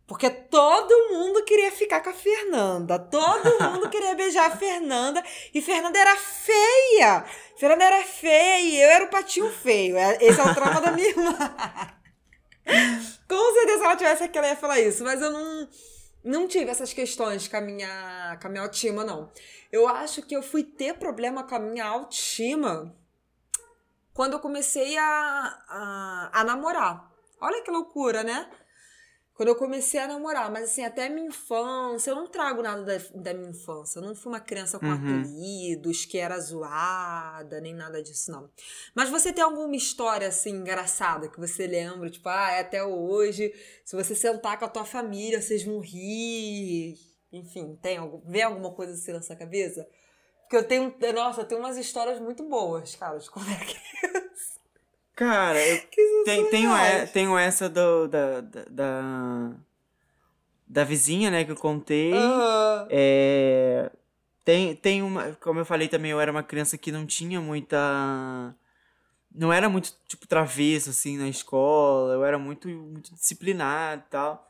Porque 0.06 0.28
todo 0.28 1.08
mundo 1.10 1.42
queria 1.44 1.72
ficar 1.72 2.02
com 2.02 2.10
a 2.10 2.14
Fernanda. 2.14 2.98
Todo 2.98 3.58
mundo 3.72 3.88
queria 3.88 4.14
beijar 4.14 4.50
a 4.50 4.56
Fernanda. 4.56 5.22
E 5.52 5.62
Fernanda 5.62 5.98
era 5.98 6.16
feia. 6.16 7.24
Fernanda 7.56 7.84
era 7.84 8.02
feia 8.04 8.84
eu 8.84 8.90
era 8.90 9.04
o 9.04 9.10
patinho 9.10 9.50
feio. 9.50 9.96
É- 9.96 10.18
Esse 10.20 10.40
é 10.40 10.44
o 10.44 10.54
trauma 10.54 10.80
da 10.80 10.92
minha 10.92 11.08
irmã. 11.08 11.34
Com 13.28 13.54
certeza, 13.54 13.78
se 13.78 13.84
ela 13.84 13.96
tivesse 13.96 14.22
aqui, 14.24 14.38
ela 14.38 14.48
ia 14.48 14.56
falar 14.56 14.80
isso. 14.80 15.02
Mas 15.04 15.20
eu 15.20 15.30
não, 15.30 15.68
não 16.22 16.48
tive 16.48 16.70
essas 16.70 16.92
questões 16.92 17.48
com 17.48 17.56
a, 17.56 17.60
minha, 17.60 18.38
com 18.40 18.46
a 18.46 18.50
minha 18.50 18.62
autoestima, 18.62 19.04
não. 19.04 19.30
Eu 19.72 19.88
acho 19.88 20.22
que 20.22 20.36
eu 20.36 20.42
fui 20.42 20.62
ter 20.62 20.94
problema 20.98 21.44
com 21.44 21.54
a 21.54 21.58
minha 21.58 21.84
autoestima 21.86 22.94
quando 24.12 24.34
eu 24.34 24.40
comecei 24.40 24.96
a, 24.98 25.58
a, 25.68 26.30
a 26.40 26.44
namorar. 26.44 27.10
Olha 27.40 27.62
que 27.62 27.70
loucura, 27.70 28.22
né? 28.22 28.48
Quando 29.34 29.48
eu 29.48 29.56
comecei 29.56 29.98
a 29.98 30.06
namorar, 30.06 30.48
mas 30.50 30.64
assim, 30.70 30.84
até 30.84 31.08
minha 31.08 31.26
infância, 31.26 32.10
eu 32.10 32.14
não 32.14 32.28
trago 32.28 32.62
nada 32.62 32.82
da, 32.84 33.04
da 33.20 33.34
minha 33.34 33.50
infância. 33.50 33.98
Eu 33.98 34.04
não 34.04 34.14
fui 34.14 34.30
uma 34.32 34.38
criança 34.38 34.78
com 34.78 34.86
Uhum. 34.86 34.94
apelidos, 34.94 36.04
que 36.04 36.18
era 36.18 36.38
zoada, 36.38 37.60
nem 37.60 37.74
nada 37.74 38.00
disso, 38.00 38.30
não. 38.30 38.48
Mas 38.94 39.10
você 39.10 39.32
tem 39.32 39.42
alguma 39.42 39.74
história, 39.74 40.28
assim, 40.28 40.50
engraçada 40.50 41.28
que 41.28 41.40
você 41.40 41.66
lembra? 41.66 42.08
Tipo, 42.08 42.28
ah, 42.28 42.52
é 42.52 42.60
até 42.60 42.84
hoje, 42.84 43.52
se 43.84 43.96
você 43.96 44.14
sentar 44.14 44.56
com 44.56 44.66
a 44.66 44.68
tua 44.68 44.84
família, 44.84 45.42
vocês 45.42 45.64
vão 45.64 45.80
rir. 45.80 46.96
Enfim, 47.32 47.76
tem 47.82 47.96
algum, 47.96 48.20
vem 48.30 48.42
alguma 48.44 48.72
coisa 48.72 48.92
assim 48.92 49.12
na 49.12 49.20
sua 49.20 49.34
cabeça? 49.34 49.84
Porque 50.42 50.56
eu 50.56 50.64
tenho, 50.68 50.94
nossa, 51.12 51.40
eu 51.40 51.44
tenho 51.44 51.60
umas 51.60 51.76
histórias 51.76 52.20
muito 52.20 52.44
boas, 52.48 52.94
cara, 52.94 53.18
de 53.18 53.28
quando 53.28 53.48
era 53.50 53.58
criança. 53.66 54.53
Cara, 55.14 55.58
eu 55.58 55.80
Tem, 56.24 56.44
tenho, 56.50 56.70
surreais. 56.70 57.10
tenho 57.12 57.38
essa 57.38 57.68
do, 57.68 58.08
da, 58.08 58.40
da, 58.40 58.64
da, 58.68 59.50
da 60.66 60.84
vizinha, 60.84 61.30
né, 61.30 61.44
que 61.44 61.52
eu 61.52 61.56
contei. 61.56 62.12
Aham. 62.14 62.88
É, 62.90 63.90
tem, 64.44 64.74
tem 64.74 65.02
uma. 65.02 65.32
Como 65.40 65.60
eu 65.60 65.64
falei 65.64 65.88
também, 65.88 66.10
eu 66.10 66.20
era 66.20 66.30
uma 66.30 66.42
criança 66.42 66.76
que 66.76 66.90
não 66.90 67.06
tinha 67.06 67.40
muita. 67.40 68.54
Não 69.34 69.52
era 69.52 69.68
muito, 69.68 69.92
tipo, 70.06 70.26
travesso, 70.26 70.90
assim, 70.90 71.16
na 71.16 71.28
escola. 71.28 72.14
Eu 72.14 72.24
era 72.24 72.38
muito, 72.38 72.68
muito 72.68 73.12
disciplinado 73.14 74.02
e 74.06 74.10
tal. 74.10 74.48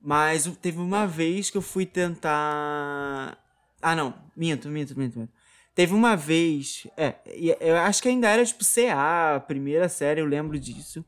Mas 0.00 0.46
teve 0.62 0.78
uma 0.78 1.06
vez 1.06 1.50
que 1.50 1.56
eu 1.58 1.62
fui 1.62 1.86
tentar. 1.86 3.36
Ah, 3.82 3.94
não. 3.94 4.14
Minto, 4.36 4.68
minto, 4.68 4.98
minto, 4.98 5.18
minto. 5.18 5.32
Teve 5.78 5.94
uma 5.94 6.16
vez. 6.16 6.88
É, 6.96 7.14
eu 7.60 7.76
acho 7.76 8.02
que 8.02 8.08
ainda 8.08 8.28
era, 8.28 8.44
tipo, 8.44 8.64
CA, 8.64 9.40
primeira 9.46 9.88
série, 9.88 10.20
eu 10.20 10.26
lembro 10.26 10.58
disso. 10.58 11.04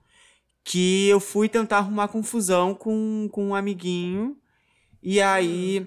Que 0.63 1.09
eu 1.09 1.19
fui 1.19 1.49
tentar 1.49 1.79
arrumar 1.79 2.07
confusão 2.07 2.73
com, 2.73 3.29
com 3.33 3.49
um 3.49 3.55
amiguinho. 3.57 4.37
E 5.03 5.21
aí. 5.21 5.85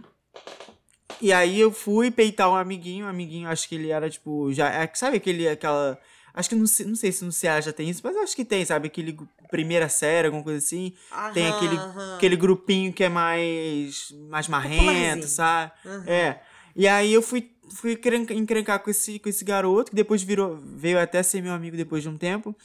E 1.21 1.31
aí 1.31 1.57
eu 1.57 1.71
fui 1.71 2.11
peitar 2.11 2.49
um 2.51 2.57
amiguinho, 2.57 3.05
um 3.05 3.09
amiguinho, 3.09 3.47
acho 3.47 3.69
que 3.69 3.75
ele 3.75 3.89
era 3.89 4.09
tipo, 4.09 4.51
já, 4.51 4.69
é, 4.69 4.91
sabe 4.93 5.15
aquele, 5.15 5.47
aquela, 5.47 5.97
acho 6.33 6.49
que 6.49 6.55
não, 6.55 6.67
sei- 6.67 6.85
não 6.85 6.95
sei 6.95 7.13
se 7.13 7.23
no 7.23 7.31
CA 7.31 7.61
já 7.61 7.71
tem 7.71 7.89
isso, 7.89 8.01
mas 8.03 8.17
acho 8.17 8.35
que 8.35 8.43
tem, 8.43 8.65
sabe, 8.65 8.87
aquele 8.87 9.17
primeira 9.49 9.87
série, 9.87 10.27
alguma 10.27 10.43
coisa 10.43 10.57
assim, 10.57 10.91
tem 11.33 11.45
Aham, 11.45 11.55
aquele, 11.55 11.75
aham. 11.77 12.15
aquele 12.17 12.35
grupinho 12.35 12.91
que 12.91 13.05
é 13.05 13.07
mais, 13.09 14.13
mais 14.29 14.49
marrento, 14.49 15.21
Popularzinho. 15.21 15.27
sabe, 15.29 15.71
Aham. 15.85 16.09
é, 16.09 16.41
e 16.75 16.85
aí 16.85 17.13
eu 17.13 17.21
fui, 17.21 17.52
fui 17.75 17.93
encren- 17.93 18.25
encrencar 18.31 18.79
com 18.79 18.89
esse, 18.89 19.19
com 19.19 19.29
esse 19.29 19.43
garoto, 19.43 19.91
que 19.91 19.95
depois 19.95 20.21
virou, 20.23 20.57
veio 20.57 20.99
até 20.99 21.21
ser 21.23 21.41
meu 21.41 21.53
amigo 21.53 21.77
depois 21.77 22.03
de 22.03 22.09
um 22.09 22.17
tempo, 22.17 22.55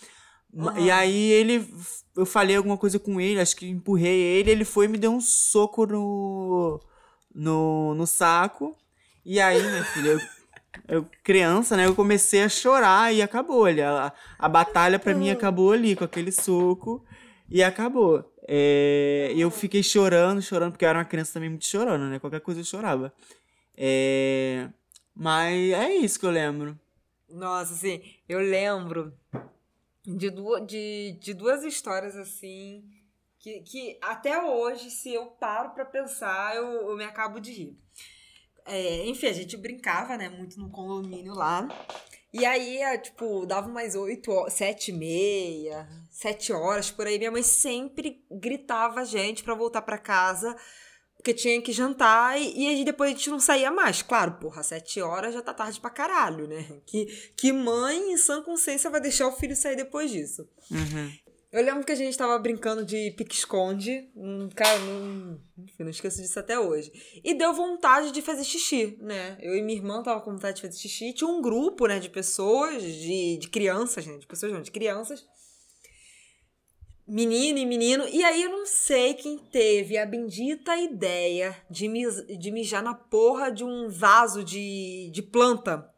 Aham. 0.56 0.80
E 0.80 0.90
aí 0.90 1.30
ele, 1.30 1.68
eu 2.16 2.24
falei 2.24 2.56
alguma 2.56 2.76
coisa 2.76 2.98
com 2.98 3.20
ele, 3.20 3.40
acho 3.40 3.56
que 3.56 3.68
empurrei 3.68 4.18
ele, 4.18 4.50
ele 4.50 4.64
foi 4.64 4.86
e 4.86 4.88
me 4.88 4.98
deu 4.98 5.12
um 5.12 5.20
soco 5.20 5.86
no, 5.86 6.80
no, 7.34 7.94
no 7.94 8.06
saco. 8.06 8.76
E 9.24 9.40
aí, 9.40 9.60
minha 9.62 9.84
filha, 9.84 10.08
eu, 10.08 10.20
eu 10.88 11.06
criança, 11.22 11.76
né, 11.76 11.86
eu 11.86 11.94
comecei 11.94 12.42
a 12.42 12.48
chorar 12.48 13.12
e 13.12 13.20
acabou. 13.20 13.66
ali. 13.66 13.82
A, 13.82 14.12
a 14.38 14.48
batalha 14.48 14.98
pra 14.98 15.14
mim 15.14 15.30
acabou 15.30 15.72
ali, 15.72 15.94
com 15.94 16.04
aquele 16.04 16.32
soco, 16.32 17.04
e 17.50 17.62
acabou. 17.62 18.24
É, 18.48 19.30
e 19.34 19.40
eu 19.42 19.50
fiquei 19.50 19.82
chorando, 19.82 20.40
chorando, 20.40 20.72
porque 20.72 20.84
eu 20.86 20.88
era 20.88 20.98
uma 20.98 21.04
criança 21.04 21.34
também 21.34 21.50
muito 21.50 21.66
chorando, 21.66 22.04
né, 22.06 22.18
qualquer 22.18 22.40
coisa 22.40 22.60
eu 22.60 22.64
chorava. 22.64 23.12
É, 23.76 24.68
mas 25.18 25.72
é 25.72 25.96
isso 25.96 26.20
que 26.20 26.26
eu 26.26 26.30
lembro. 26.30 26.78
Nossa, 27.28 27.74
assim, 27.74 28.00
eu 28.28 28.38
lembro 28.38 29.12
de, 30.06 30.30
du 30.30 30.60
de, 30.60 31.18
de 31.20 31.34
duas 31.34 31.64
histórias 31.64 32.16
assim 32.16 32.88
que, 33.38 33.60
que 33.60 33.98
até 34.00 34.40
hoje, 34.40 34.90
se 34.90 35.12
eu 35.12 35.26
paro 35.26 35.70
pra 35.70 35.84
pensar, 35.84 36.54
eu, 36.54 36.90
eu 36.90 36.96
me 36.96 37.04
acabo 37.04 37.40
de 37.40 37.52
rir. 37.52 37.78
É, 38.64 39.06
enfim, 39.06 39.26
a 39.26 39.32
gente 39.32 39.56
brincava, 39.56 40.16
né, 40.16 40.28
muito 40.28 40.58
no 40.60 40.70
condomínio 40.70 41.34
lá. 41.34 41.68
E 42.32 42.44
aí, 42.44 42.78
é, 42.78 42.98
tipo, 42.98 43.46
dava 43.46 43.68
umas 43.68 43.94
oito, 43.94 44.30
sete 44.50 44.90
e 44.90 44.94
meia, 44.94 45.88
sete 46.10 46.52
horas 46.52 46.90
por 46.90 47.06
aí. 47.06 47.18
Minha 47.18 47.30
mãe 47.30 47.42
sempre 47.42 48.24
gritava 48.30 49.00
a 49.00 49.04
gente 49.04 49.42
pra 49.42 49.54
voltar 49.54 49.82
pra 49.82 49.96
casa, 49.96 50.54
porque 51.18 51.34
tinha 51.34 51.60
que 51.60 51.72
jantar 51.72 52.40
e, 52.40 52.64
e 52.64 52.68
aí 52.68 52.84
depois 52.84 53.10
a 53.10 53.14
gente 53.14 53.28
não 53.28 53.40
saía 53.40 53.70
mais. 53.70 54.00
Claro, 54.00 54.38
porra, 54.40 54.62
sete 54.62 55.02
horas 55.02 55.34
já 55.34 55.42
tá 55.42 55.52
tarde 55.52 55.80
pra 55.80 55.90
caralho, 55.90 56.46
né? 56.46 56.64
Que, 56.86 57.06
que 57.36 57.52
mãe 57.52 58.12
em 58.12 58.16
sã 58.16 58.40
consciência 58.40 58.88
vai 58.88 59.00
deixar 59.00 59.26
o 59.26 59.32
filho 59.32 59.54
sair 59.54 59.76
depois 59.76 60.10
disso? 60.10 60.48
Uhum. 60.70 61.12
Eu 61.50 61.64
lembro 61.64 61.84
que 61.84 61.92
a 61.92 61.96
gente 61.96 62.16
tava 62.16 62.38
brincando 62.38 62.84
de 62.84 63.10
pique-esconde. 63.12 64.06
Cara, 64.54 64.78
não, 64.80 65.40
enfim, 65.58 65.82
não 65.82 65.90
esqueço 65.90 66.20
disso 66.20 66.38
até 66.38 66.60
hoje. 66.60 66.92
E 67.24 67.34
deu 67.34 67.54
vontade 67.54 68.12
de 68.12 68.20
fazer 68.20 68.44
xixi, 68.44 68.98
né? 69.00 69.38
Eu 69.40 69.56
e 69.56 69.62
minha 69.62 69.78
irmã 69.78 70.02
tava 70.02 70.20
com 70.20 70.32
vontade 70.32 70.56
de 70.56 70.62
fazer 70.62 70.76
xixi. 70.76 71.14
Tinha 71.14 71.28
um 71.28 71.40
grupo, 71.40 71.86
né, 71.86 71.98
de 71.98 72.10
pessoas, 72.10 72.82
de, 72.82 73.38
de 73.38 73.48
crianças, 73.48 74.06
né? 74.06 74.18
De 74.18 74.26
pessoas 74.26 74.52
não, 74.52 74.60
de 74.60 74.70
crianças. 74.70 75.26
Menino 77.08 77.58
e 77.58 77.64
menino. 77.64 78.06
E 78.08 78.22
aí 78.22 78.42
eu 78.42 78.50
não 78.50 78.66
sei 78.66 79.14
quem 79.14 79.38
teve 79.38 79.96
a 79.96 80.04
bendita 80.04 80.76
ideia 80.76 81.56
de, 81.70 81.88
mis- 81.88 82.26
de 82.38 82.50
mijar 82.50 82.82
na 82.82 82.92
porra 82.94 83.50
de 83.50 83.64
um 83.64 83.88
vaso 83.88 84.44
de, 84.44 85.10
de 85.10 85.22
planta. 85.22 85.88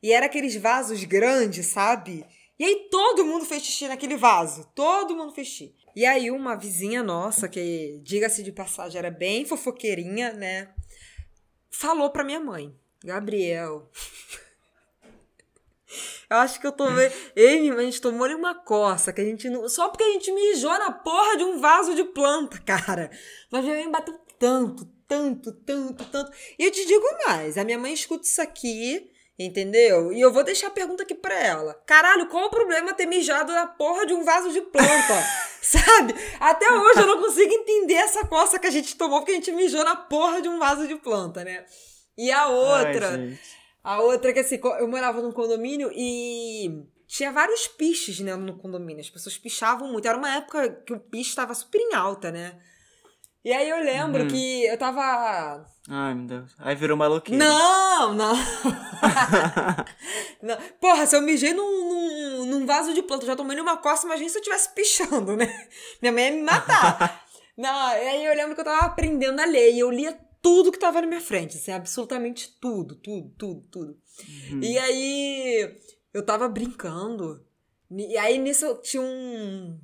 E 0.00 0.12
era 0.12 0.26
aqueles 0.26 0.54
vasos 0.56 1.02
grandes, 1.04 1.66
sabe? 1.66 2.24
E 2.58 2.64
aí 2.64 2.88
todo 2.90 3.24
mundo 3.24 3.44
fez 3.44 3.62
xixi 3.64 3.88
naquele 3.88 4.16
vaso. 4.16 4.70
Todo 4.74 5.16
mundo 5.16 5.32
fez 5.34 5.48
xixi. 5.48 5.74
E 5.96 6.06
aí 6.06 6.30
uma 6.30 6.54
vizinha 6.56 7.02
nossa, 7.02 7.48
que, 7.48 8.00
diga-se 8.02 8.42
de 8.42 8.52
passagem, 8.52 8.98
era 8.98 9.10
bem 9.10 9.44
fofoqueirinha, 9.44 10.32
né? 10.32 10.68
Falou 11.70 12.08
pra 12.10 12.24
minha 12.24 12.40
mãe. 12.40 12.72
Gabriel. 13.04 13.90
Eu 16.32 16.38
acho 16.38 16.58
que 16.58 16.66
eu 16.66 16.72
tomei. 16.72 17.12
Eu 17.36 17.50
e 17.50 17.60
minha 17.60 17.74
a 17.74 17.82
gente 17.82 18.00
tomou 18.00 18.24
ali 18.24 18.34
uma 18.34 18.54
coça, 18.54 19.12
que 19.12 19.20
a 19.20 19.24
gente 19.24 19.50
não. 19.50 19.68
Só 19.68 19.90
porque 19.90 20.02
a 20.02 20.12
gente 20.12 20.32
mijou 20.32 20.70
na 20.70 20.90
porra 20.90 21.36
de 21.36 21.44
um 21.44 21.60
vaso 21.60 21.94
de 21.94 22.04
planta, 22.04 22.58
cara. 22.64 23.10
Mas 23.50 23.62
minha 23.62 23.76
mãe 23.76 23.90
bateu 23.90 24.18
tanto, 24.38 24.86
tanto, 25.06 25.52
tanto, 25.52 26.04
tanto. 26.06 26.32
E 26.58 26.64
eu 26.64 26.70
te 26.70 26.86
digo 26.86 27.04
mais: 27.26 27.58
a 27.58 27.64
minha 27.64 27.78
mãe 27.78 27.92
escuta 27.92 28.24
isso 28.24 28.40
aqui, 28.40 29.10
entendeu? 29.38 30.10
E 30.10 30.22
eu 30.22 30.32
vou 30.32 30.42
deixar 30.42 30.68
a 30.68 30.70
pergunta 30.70 31.02
aqui 31.02 31.14
pra 31.14 31.38
ela. 31.38 31.74
Caralho, 31.86 32.26
qual 32.28 32.46
o 32.46 32.50
problema 32.50 32.94
ter 32.94 33.04
mijado 33.04 33.52
na 33.52 33.66
porra 33.66 34.06
de 34.06 34.14
um 34.14 34.24
vaso 34.24 34.50
de 34.50 34.62
planta? 34.62 35.22
Sabe? 35.60 36.14
Até 36.40 36.72
hoje 36.72 37.00
eu 37.00 37.06
não 37.06 37.20
consigo 37.20 37.52
entender 37.52 37.94
essa 37.94 38.26
coça 38.26 38.58
que 38.58 38.66
a 38.66 38.70
gente 38.70 38.96
tomou, 38.96 39.18
porque 39.18 39.32
a 39.32 39.34
gente 39.34 39.52
mijou 39.52 39.84
na 39.84 39.96
porra 39.96 40.40
de 40.40 40.48
um 40.48 40.58
vaso 40.58 40.88
de 40.88 40.96
planta, 40.96 41.44
né? 41.44 41.66
E 42.16 42.32
a 42.32 42.48
outra. 42.48 43.10
Ai. 43.10 43.38
A 43.84 44.00
outra 44.00 44.32
que 44.32 44.38
assim, 44.40 44.60
eu 44.78 44.88
morava 44.88 45.20
num 45.20 45.32
condomínio 45.32 45.90
e 45.94 46.84
tinha 47.06 47.32
vários 47.32 47.66
piches, 47.66 48.20
né, 48.20 48.34
no 48.36 48.56
condomínio. 48.56 49.00
As 49.00 49.10
pessoas 49.10 49.36
pichavam 49.36 49.90
muito. 49.90 50.06
Era 50.06 50.16
uma 50.16 50.36
época 50.36 50.70
que 50.86 50.92
o 50.92 51.00
piche 51.00 51.30
estava 51.30 51.52
super 51.54 51.78
em 51.80 51.94
alta, 51.94 52.30
né? 52.30 52.58
E 53.44 53.52
aí 53.52 53.68
eu 53.68 53.82
lembro 53.82 54.22
Uhum. 54.22 54.28
que 54.28 54.64
eu 54.66 54.78
tava. 54.78 55.66
Ai, 55.88 56.14
meu 56.14 56.26
Deus. 56.26 56.54
Aí 56.60 56.76
virou 56.76 56.96
maloqueira. 56.96 57.44
Não, 57.44 58.14
não. 58.14 58.34
não. 60.40 60.56
Porra, 60.80 61.06
se 61.06 61.16
eu 61.16 61.22
mijei 61.22 61.52
num, 61.52 61.88
num, 61.88 62.46
num 62.46 62.66
vaso 62.66 62.94
de 62.94 63.02
planta, 63.02 63.26
já 63.26 63.34
tomei 63.36 63.58
uma 63.60 63.76
costa, 63.76 64.06
imagina 64.06 64.28
se 64.28 64.36
eu 64.38 64.42
estivesse 64.42 64.72
pichando, 64.74 65.36
né? 65.36 65.46
Minha 66.00 66.12
mãe 66.12 66.24
ia 66.26 66.30
me 66.32 66.42
matar. 66.42 67.24
não, 67.58 67.88
e 67.90 68.08
aí 68.08 68.24
eu 68.24 68.34
lembro 68.34 68.54
que 68.54 68.60
eu 68.60 68.64
tava 68.64 68.86
aprendendo 68.86 69.40
a 69.40 69.44
ler 69.44 69.72
e 69.72 69.80
eu 69.80 69.90
lia 69.90 70.16
tudo 70.42 70.72
que 70.72 70.78
tava 70.78 71.00
na 71.00 71.06
minha 71.06 71.20
frente, 71.20 71.56
assim, 71.56 71.70
absolutamente 71.70 72.58
tudo, 72.60 72.96
tudo, 72.96 73.32
tudo, 73.38 73.60
tudo. 73.70 73.98
E 74.60 74.76
aí 74.76 75.78
eu 76.12 76.26
tava 76.26 76.48
brincando. 76.48 77.46
E 77.90 78.18
aí 78.18 78.38
nisso 78.38 78.64
eu 78.64 78.80
tinha 78.80 79.02
um. 79.02 79.80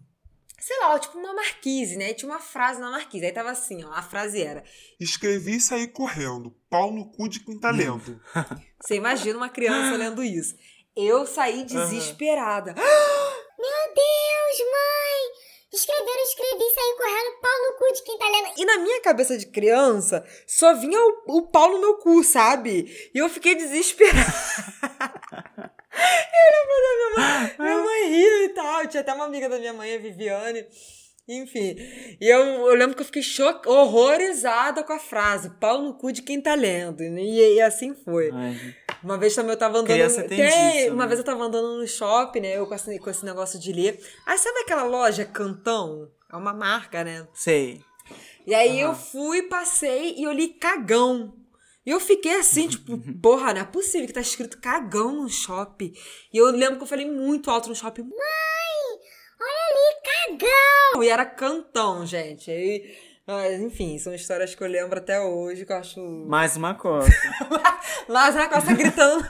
Sei 0.59 0.77
lá, 0.81 0.99
tipo 0.99 1.17
uma 1.17 1.33
marquise, 1.33 1.97
né? 1.97 2.11
E 2.11 2.15
tinha 2.15 2.31
uma 2.31 2.41
frase 2.41 2.81
na 2.81 2.91
marquise. 2.91 3.25
Aí 3.25 3.33
tava 3.33 3.51
assim, 3.51 3.85
ó. 3.85 3.93
A 3.93 4.03
frase 4.03 4.43
era: 4.43 4.65
Escrevi 4.99 5.57
e 5.57 5.61
saí 5.61 5.87
correndo. 5.87 6.51
Pau 6.69 6.93
no 6.93 7.09
cu 7.13 7.29
de 7.29 7.41
quem 7.41 7.59
tá 7.59 7.71
lendo. 7.71 8.21
Você 8.83 8.97
imagina 8.97 9.39
uma 9.39 9.49
criança 9.49 9.97
lendo 9.97 10.23
isso. 10.23 10.57
Eu 10.97 11.25
saí 11.25 11.65
desesperada. 11.65 12.75
Meu 13.59 13.95
Deus, 13.95 14.59
mãe! 14.73 15.18
Escreveram, 15.73 16.23
escrevi, 16.23 16.65
saí 16.75 16.97
correndo, 16.97 17.41
pau 17.43 17.63
no 17.63 17.77
cu 17.77 17.93
de 17.93 18.03
quem 18.03 18.19
tá 18.19 18.27
lendo. 18.27 18.53
E 18.57 18.65
na 18.65 18.79
minha 18.79 19.01
cabeça 19.03 19.37
de 19.37 19.47
criança, 19.47 20.25
só 20.47 20.73
vinha 20.75 20.99
o, 20.99 21.39
o 21.39 21.43
pau 21.49 21.71
no 21.71 21.79
meu 21.79 21.99
cu, 21.99 22.25
sabe? 22.25 23.11
E 23.15 23.19
eu 23.19 23.29
fiquei 23.29 23.55
desesperada. 23.55 24.19
eu 25.93 26.49
lembro 26.55 26.75
da 26.83 26.95
minha 26.97 27.11
mãe. 27.17 27.57
Minha 27.59 27.83
mãe 27.83 28.09
ria 28.09 28.45
e 28.45 28.49
tal. 28.51 28.87
Tinha 28.87 29.03
até 29.03 29.13
uma 29.13 29.27
amiga 29.27 29.49
da 29.49 29.59
minha 29.59 29.75
mãe, 29.75 29.95
a 29.95 29.99
Viviane. 29.99 30.67
Enfim. 31.29 31.77
E 32.21 32.27
eu, 32.27 32.41
eu 32.69 32.75
lembro 32.75 32.97
que 32.97 33.03
eu 33.03 33.07
fiquei 33.07 33.23
cho- 33.23 33.61
horrorizada 33.67 34.83
com 34.83 34.93
a 34.93 34.99
frase: 34.99 35.51
pau 35.61 35.83
no 35.83 35.95
cu 35.95 36.11
de 36.13 36.23
quem 36.23 36.41
tá 36.41 36.55
lendo. 36.55 37.03
E, 37.03 37.55
e 37.57 37.61
assim 37.61 37.95
foi. 37.95 38.31
Ai. 38.33 38.57
Uma 39.03 39.17
vez 39.19 39.35
também 39.35 39.53
eu 39.53 39.59
tava 39.59 39.79
andando. 39.79 39.93
Criança 39.95 40.23
tem 40.25 40.39
disso, 40.39 40.93
uma 40.95 41.05
né? 41.05 41.07
vez 41.09 41.19
eu 41.21 41.25
tava 41.25 41.45
andando 41.45 41.79
no 41.79 41.87
shopping, 41.87 42.41
né? 42.41 42.57
Eu 42.59 42.67
com 42.67 42.75
esse, 42.75 42.99
com 42.99 43.11
esse 43.11 43.25
negócio 43.25 43.59
de 43.59 43.73
ler. 43.73 44.01
Aí 44.27 44.39
sabe 44.39 44.61
aquela 44.61 44.85
loja 44.85 45.25
Cantão? 45.25 46.11
É 46.33 46.37
uma 46.37 46.53
marca, 46.53 47.05
né? 47.05 47.27
Sei. 47.33 47.81
E 48.47 48.55
aí 48.55 48.81
eu 48.81 48.95
fui, 48.95 49.43
passei 49.43 50.15
e 50.17 50.25
eu 50.25 50.33
li 50.33 50.49
cagão. 50.49 51.35
E 51.87 51.91
eu 51.91 52.01
fiquei 52.01 52.35
assim, 52.41 52.67
tipo, 52.69 52.99
porra, 53.21 53.55
não 53.55 53.61
é 53.61 53.65
possível 53.65 54.07
que 54.07 54.13
tá 54.13 54.21
escrito 54.21 54.59
cagão 54.61 55.13
no 55.23 55.29
shopping. 55.29 55.93
E 56.33 56.37
eu 56.39 56.47
lembro 56.51 56.77
que 56.79 56.83
eu 56.83 56.89
falei 56.89 57.09
muito 57.11 57.51
alto 57.51 57.69
no 57.69 57.75
shopping. 57.77 58.03
Mãe, 58.03 58.11
olha 59.41 59.51
ali, 60.31 60.39
cagão! 60.39 61.03
E 61.03 61.09
era 61.09 61.25
cantão, 61.27 62.05
gente. 62.07 62.51
Aí, 62.51 62.97
ah, 63.27 63.53
enfim, 63.55 63.99
são 63.99 64.15
histórias 64.15 64.55
que 64.55 64.63
eu 64.63 64.69
lembro 64.69 64.99
até 64.99 65.21
hoje, 65.21 65.67
que 65.67 65.73
eu 65.73 65.77
acho. 65.77 66.01
Mais 66.27 66.57
uma 66.57 66.75
costa. 66.75 67.11
Mas 68.09 68.37
a 68.37 68.49
costa 68.49 68.75
gritando. 68.75 69.25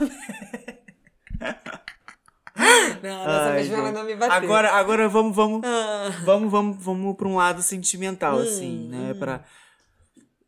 não, 3.01 3.25
dessa 3.25 3.49
Ai, 3.49 3.53
vez 3.55 3.67
gente. 3.67 3.91
não 3.91 4.03
me 4.03 4.15
bateu. 4.15 4.35
Agora, 4.35 4.71
agora 4.71 5.07
vamos, 5.09 5.35
vamos, 5.35 5.61
Ah, 5.65 6.09
vamos, 6.23 6.51
vamos, 6.51 6.83
vamos 6.83 7.15
para 7.15 7.27
um 7.27 7.35
lado 7.35 7.61
sentimental, 7.61 8.37
Hum, 8.37 8.41
assim, 8.41 8.87
né? 8.89 9.13
Pra... 9.13 9.43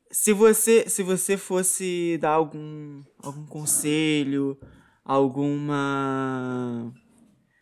Se 0.10 0.34
você, 0.34 0.90
se 0.90 1.04
você 1.04 1.38
fosse 1.38 2.18
dar 2.20 2.32
algum, 2.32 3.02
algum 3.24 3.46
conselho, 3.46 4.58
alguma, 5.06 6.92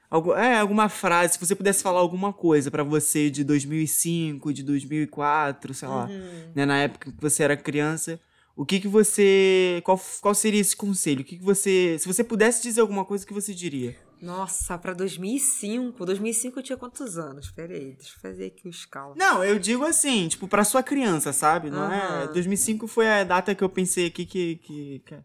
algu- 0.10 0.34
é, 0.34 0.58
alguma 0.60 0.90
frase, 0.90 1.34
se 1.34 1.40
você 1.40 1.56
pudesse 1.56 1.84
falar 1.84 2.00
alguma 2.00 2.32
coisa 2.34 2.70
pra 2.72 2.84
você 2.84 3.30
de 3.30 3.44
2005, 3.44 4.54
de 4.54 4.64
2004, 4.64 5.74
sei 5.74 5.88
lá, 5.88 6.06
Uhum. 6.06 6.52
né? 6.56 6.66
Na 6.66 6.78
época 6.80 7.12
que 7.12 7.22
você 7.22 7.44
era 7.44 7.56
criança, 7.58 8.20
o 8.56 8.66
que 8.66 8.80
que 8.80 8.88
você, 8.88 9.82
qual, 9.86 10.00
qual 10.22 10.34
seria 10.36 10.60
esse 10.60 10.76
conselho? 10.76 11.22
O 11.22 11.24
que 11.24 11.38
que 11.38 11.44
você, 11.44 11.98
se 12.00 12.08
você 12.08 12.24
pudesse 12.24 12.62
dizer 12.62 12.82
alguma 12.82 13.06
coisa, 13.06 13.24
o 13.24 13.28
que 13.28 13.34
você 13.34 13.54
diria? 13.54 13.96
Nossa, 14.22 14.78
pra 14.78 14.94
2005. 14.94 16.06
2005 16.06 16.60
eu 16.60 16.64
tinha 16.64 16.78
quantos 16.78 17.18
anos? 17.18 17.50
Peraí, 17.52 17.94
deixa 17.98 18.16
eu 18.18 18.22
fazer 18.22 18.48
aqui 18.48 18.68
os 18.68 18.86
cálculos. 18.86 19.18
Não, 19.18 19.42
eu 19.46 19.58
digo 19.58 19.86
assim, 19.86 20.28
tipo, 20.28 20.46
pra 20.46 20.66
sua 20.66 20.84
criança, 20.84 21.32
sabe? 21.32 21.70
Não 21.70 21.90
é. 21.90 22.02
Aham. 22.24 22.34
2005 22.34 22.86
foi 22.86 23.08
a 23.08 23.24
data 23.24 23.56
que 23.56 23.64
eu 23.64 23.70
pensei 23.70 24.08
aqui 24.08 24.26
que, 24.26 24.58
que, 24.58 25.00
que- 25.06 25.24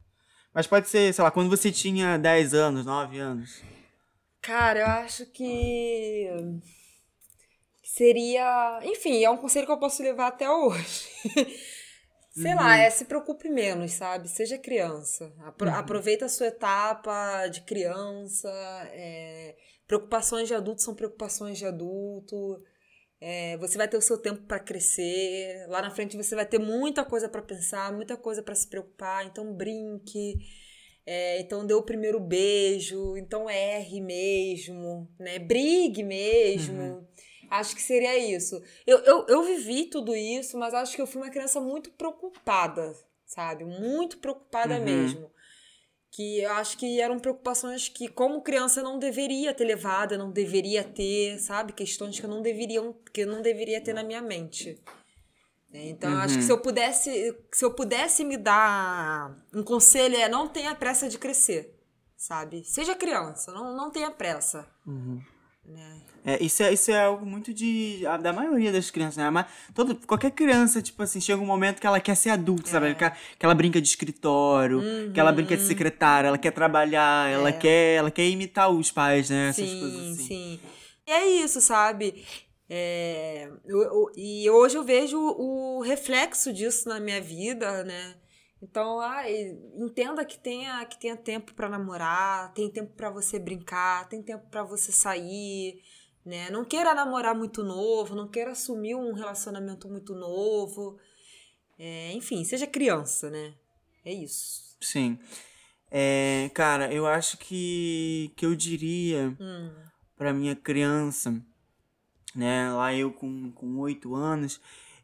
Mas 0.55 0.69
pode 0.69 0.89
ser, 0.89 1.13
sei 1.13 1.25
lá, 1.25 1.33
quando 1.33 1.51
você 1.51 1.73
tinha 1.73 2.17
10 2.17 2.55
anos, 2.55 2.87
9 2.87 3.19
anos. 3.19 3.61
Cara, 4.45 4.79
eu 4.81 4.87
acho 4.87 5.27
que 5.33 6.29
seria. 7.83 8.81
Enfim, 8.85 9.23
é 9.25 9.31
um 9.31 9.37
conselho 9.37 9.67
que 9.67 9.73
eu 9.73 9.79
posso 9.79 10.03
levar 10.03 10.29
até 10.29 10.49
hoje. 10.51 11.09
Sei 12.33 12.55
lá, 12.55 12.77
é 12.79 12.91
se 12.91 13.05
preocupe 13.05 13.49
menos, 13.49 13.93
sabe? 13.93 14.29
Seja 14.29 14.59
criança. 14.59 15.33
Apro- 15.45 15.71
Aproveita 15.71 16.27
a 16.27 16.29
sua 16.29 16.49
etapa 16.49 17.47
de 17.49 17.63
criança. 17.63 18.49
é, 18.93 19.57
Preocupações 19.87 20.49
de 20.49 20.55
adulto 20.55 20.83
são 20.83 20.95
preocupações 20.95 21.59
de 21.59 21.67
adulto. 21.67 22.63
É, 23.21 23.57
você 23.59 23.79
vai 23.79 23.89
ter 23.89 23.97
o 23.97 24.03
seu 24.03 24.19
tempo 24.19 24.43
para 24.47 24.61
crescer. 24.61 25.67
Lá 25.69 25.83
na 25.83 25.91
frente 25.91 26.17
você 26.17 26.35
vai 26.35 26.47
ter 26.47 26.59
muita 26.61 27.05
coisa 27.05 27.29
para 27.29 27.43
pensar, 27.43 27.93
muita 27.93 28.17
coisa 28.17 28.43
para 28.43 28.55
se 28.55 28.69
preocupar. 28.69 29.27
Então 29.27 29.55
brinque. 29.55 30.39
É, 31.07 31.39
então 31.41 31.67
dê 31.67 31.75
o 31.75 31.83
primeiro 31.83 32.19
beijo. 32.19 33.17
Então 33.17 33.49
erre 33.49 34.01
mesmo, 34.01 35.09
né? 35.19 35.39
Brigue 35.39 36.03
mesmo. 36.03 37.07
Acho 37.51 37.75
que 37.77 37.83
seria 37.83 38.17
isso. 38.19 38.61
Eu, 38.87 38.99
eu, 39.01 39.27
eu 39.29 39.43
vivi 39.45 39.85
tudo 39.85 40.17
isso, 40.17 40.57
mas 40.59 40.73
acho 40.75 40.97
que 40.97 41.03
eu 41.03 41.07
fui 41.07 41.21
uma 41.23 41.31
criança 41.31 41.61
muito 41.61 41.91
preocupada, 41.93 42.95
sabe? 43.27 43.65
Muito 43.65 44.19
preocupada 44.19 44.77
Uhum. 44.79 44.85
mesmo. 44.85 45.31
Que 46.11 46.41
eu 46.41 46.53
acho 46.53 46.79
que 46.79 47.01
eram 47.01 47.19
preocupações 47.19 47.89
que, 47.89 48.09
como 48.09 48.41
criança, 48.41 48.81
eu 48.81 48.85
não 48.85 48.99
deveria 48.99 49.53
ter 49.53 49.65
levado, 49.65 50.13
eu 50.15 50.19
não 50.19 50.31
deveria 50.31 50.83
ter, 50.85 51.39
sabe? 51.41 51.73
Questões 51.73 52.19
que 52.19 52.25
eu 52.25 52.31
não 52.31 52.41
deveria, 52.41 52.81
que 53.13 53.23
eu 53.23 53.27
não 53.27 53.43
deveria 53.43 53.81
ter 53.81 53.93
na 53.93 54.03
minha 54.05 54.23
mente. 54.23 54.81
Então, 55.83 56.11
eu 56.11 56.19
acho 56.19 56.37
que 56.37 56.43
se 56.45 56.53
eu 56.53 56.59
pudesse, 56.59 57.37
se 57.53 57.65
eu 57.65 57.71
pudesse 57.73 58.25
me 58.25 58.37
dar 58.37 59.37
um 59.53 59.63
conselho 59.63 60.17
é 60.17 60.29
não 60.29 60.49
tenha 60.49 60.75
pressa 60.75 61.09
de 61.09 61.19
crescer, 61.19 61.75
sabe? 62.17 62.63
Seja 62.65 62.95
criança, 62.95 63.53
não, 63.53 63.77
não 63.77 63.91
tenha 63.91 64.11
pressa. 64.11 64.69
Né? 65.67 66.03
É, 66.27 66.43
isso, 66.43 66.63
é, 66.63 66.73
isso 66.73 66.91
é 66.91 67.05
algo 67.05 67.25
muito 67.25 67.53
de. 67.53 68.03
da 68.23 68.33
maioria 68.33 68.71
das 68.71 68.91
crianças, 68.91 69.17
né? 69.17 69.29
Mas 69.31 69.47
todo, 69.75 69.95
qualquer 70.07 70.31
criança, 70.31 70.81
tipo 70.83 71.03
assim, 71.03 71.21
chega 71.21 71.41
um 71.43 71.47
momento 71.47 71.81
que 71.81 71.87
ela 71.87 72.01
quer 72.01 72.15
ser 72.15 72.31
adulta, 72.31 72.69
sabe? 72.69 72.95
Que, 72.95 73.05
ela- 73.05 73.17
que 73.39 73.47
ela 73.47 73.55
brinca 73.55 73.81
de 73.81 73.89
escritório, 73.89 74.83
que 75.13 75.19
ela 75.19 75.33
brinca 75.33 75.57
de 75.57 75.63
secretária, 75.63 76.29
ela 76.29 76.39
quer 76.39 76.51
trabalhar, 76.51 77.31
ela, 77.31 77.51
quer, 77.53 77.97
ela 77.97 78.11
quer 78.11 78.29
imitar 78.29 78.71
os 78.71 78.91
pais, 78.91 79.31
né? 79.31 79.49
Essas 79.49 79.69
sim, 79.69 79.81
coisas 79.81 80.01
assim. 80.13 80.27
sim. 80.27 80.61
E 81.07 81.11
é 81.11 81.27
isso, 81.43 81.61
sabe? 81.61 82.25
É, 82.69 83.51
eu- 83.67 83.83
eu- 83.83 84.13
e 84.17 84.49
hoje 84.51 84.77
eu 84.77 84.85
vejo 84.85 85.19
o 85.19 85.81
reflexo 85.83 86.53
disso 86.53 86.89
na 86.89 86.99
minha 86.99 87.21
vida, 87.21 87.85
né? 87.85 88.17
Então, 88.63 88.99
ai, 89.01 89.59
entenda 89.77 90.25
que 90.25 90.39
tenha, 90.39 90.83
que 90.87 90.99
tenha 90.99 91.17
tempo 91.17 91.53
pra 91.55 91.69
namorar, 91.69 92.53
tem 92.55 92.71
tempo 92.71 92.95
pra 92.95 93.11
você 93.11 93.39
brincar, 93.39 94.09
tem 94.09 94.23
tempo 94.23 94.47
pra 94.51 94.63
você 94.65 94.91
sair, 94.91 95.83
né? 96.25 96.49
Não 96.51 96.65
queira 96.65 96.95
namorar 96.95 97.35
muito 97.35 97.63
novo, 97.63 98.15
não 98.15 98.27
queira 98.29 98.53
assumir 98.53 98.95
um 98.95 99.13
relacionamento 99.13 99.87
muito 99.89 100.15
novo. 100.15 100.99
É, 101.79 102.13
enfim, 102.13 102.43
seja 102.45 102.67
criança, 102.67 103.29
né? 103.29 103.55
É 104.05 104.13
isso. 104.15 104.77
Sim. 104.81 105.19
É, 105.91 106.51
cara, 106.55 106.93
eu 106.93 107.07
acho 107.07 107.37
que, 107.37 108.33
que 108.37 108.47
eu 108.47 108.55
diria 108.55 109.37
Hum, 109.39 109.75
pra 110.17 110.33
minha 110.33 110.57
criança, 110.57 111.39
né, 112.35 112.71
lá 112.73 112.95
eu 112.95 113.11
com, 113.13 113.51
com 113.53 113.79
8 113.79 114.15
anos, 114.15 114.61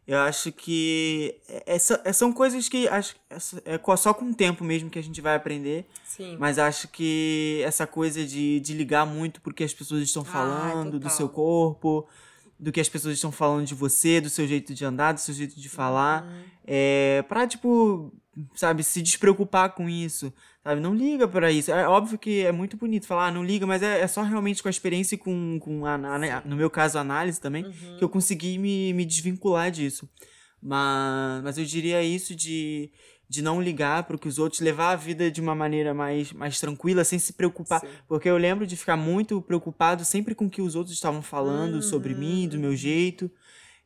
eu 0.06 0.18
acho 0.18 0.50
que 0.50 1.36
essa, 1.66 2.00
é- 2.04 2.12
são 2.12 2.32
coisas 2.32 2.68
que 2.68 2.88
acho, 2.88 3.14
é 3.64 3.96
só 3.96 4.12
com 4.12 4.26
o 4.30 4.34
tempo 4.34 4.64
mesmo 4.64 4.90
que 4.90 4.98
a 4.98 5.02
gente 5.02 5.20
vai 5.20 5.36
aprender, 5.36 5.86
sim. 6.04 6.36
mas 6.38 6.58
acho 6.58 6.88
que 6.88 7.62
essa 7.64 7.86
coisa 7.86 8.24
de, 8.26 8.58
de 8.60 8.74
ligar 8.74 9.06
muito 9.06 9.40
porque 9.40 9.62
as 9.62 9.72
pessoas 9.74 10.02
estão 10.02 10.22
Ai, 10.26 10.32
falando, 10.32 10.92
do 10.92 11.00
total. 11.00 11.16
seu 11.16 11.28
corpo, 11.28 12.08
do 12.58 12.72
que 12.72 12.80
as 12.80 12.88
pessoas 12.88 13.14
estão 13.14 13.30
falando 13.30 13.64
de 13.66 13.74
você, 13.74 14.20
do 14.20 14.28
seu 14.28 14.46
jeito 14.48 14.74
de 14.74 14.84
andar, 14.84 15.12
do 15.12 15.20
seu 15.20 15.32
jeito 15.34 15.58
de 15.60 15.68
falar, 15.68 16.24
Uhum. 16.24 16.42
é, 16.66 17.22
pra, 17.28 17.46
tipo, 17.46 18.12
sabe, 18.54 18.82
se 18.82 19.00
despreocupar 19.00 19.70
com 19.74 19.88
isso, 19.88 20.32
sabe? 20.62 20.80
Não 20.80 20.94
liga 20.94 21.26
pra 21.28 21.50
isso. 21.50 21.70
É 21.72 21.86
óbvio 21.88 22.18
que 22.18 22.44
é 22.44 22.52
muito 22.52 22.76
bonito 22.76 23.06
falar, 23.06 23.28
ah, 23.28 23.30
não 23.30 23.44
liga, 23.44 23.66
mas 23.66 23.82
é, 23.82 24.00
é 24.00 24.06
só 24.06 24.22
realmente 24.22 24.62
com 24.62 24.68
a 24.68 24.70
experiência 24.70 25.14
e 25.14 25.18
com, 25.18 25.58
com 25.60 25.84
a, 25.86 25.94
ana- 25.94 26.42
no 26.44 26.56
meu 26.56 26.70
caso, 26.70 26.98
a 26.98 27.00
análise 27.00 27.40
também, 27.40 27.64
Uhum. 27.64 27.96
que 27.98 28.04
eu 28.04 28.08
consegui 28.08 28.58
me, 28.58 28.92
me 28.92 29.04
desvincular 29.04 29.70
disso. 29.70 30.08
Mas, 30.62 31.42
mas 31.42 31.58
eu 31.58 31.64
diria 31.64 32.02
isso 32.02 32.34
de, 32.34 32.90
de 33.28 33.40
não 33.42 33.62
ligar 33.62 34.02
para 34.04 34.18
que 34.18 34.28
os 34.28 34.38
outros, 34.38 34.60
levar 34.60 34.90
a 34.92 34.96
vida 34.96 35.30
de 35.30 35.40
uma 35.40 35.54
maneira 35.54 35.94
mais, 35.94 36.32
mais 36.32 36.60
tranquila, 36.60 37.02
sem 37.04 37.18
se 37.18 37.32
preocupar. 37.32 37.80
Sim. 37.80 37.86
Porque 38.06 38.28
eu 38.28 38.36
lembro 38.36 38.66
de 38.66 38.76
ficar 38.76 38.96
muito 38.96 39.40
preocupado 39.40 40.04
sempre 40.04 40.34
com 40.34 40.46
o 40.46 40.50
que 40.50 40.60
os 40.60 40.74
outros 40.74 40.94
estavam 40.94 41.22
falando 41.22 41.82
sobre 41.82 42.14
mim, 42.14 42.46
do 42.46 42.54
Uhum. 42.56 42.60
meu 42.60 42.76
jeito. 42.76 43.30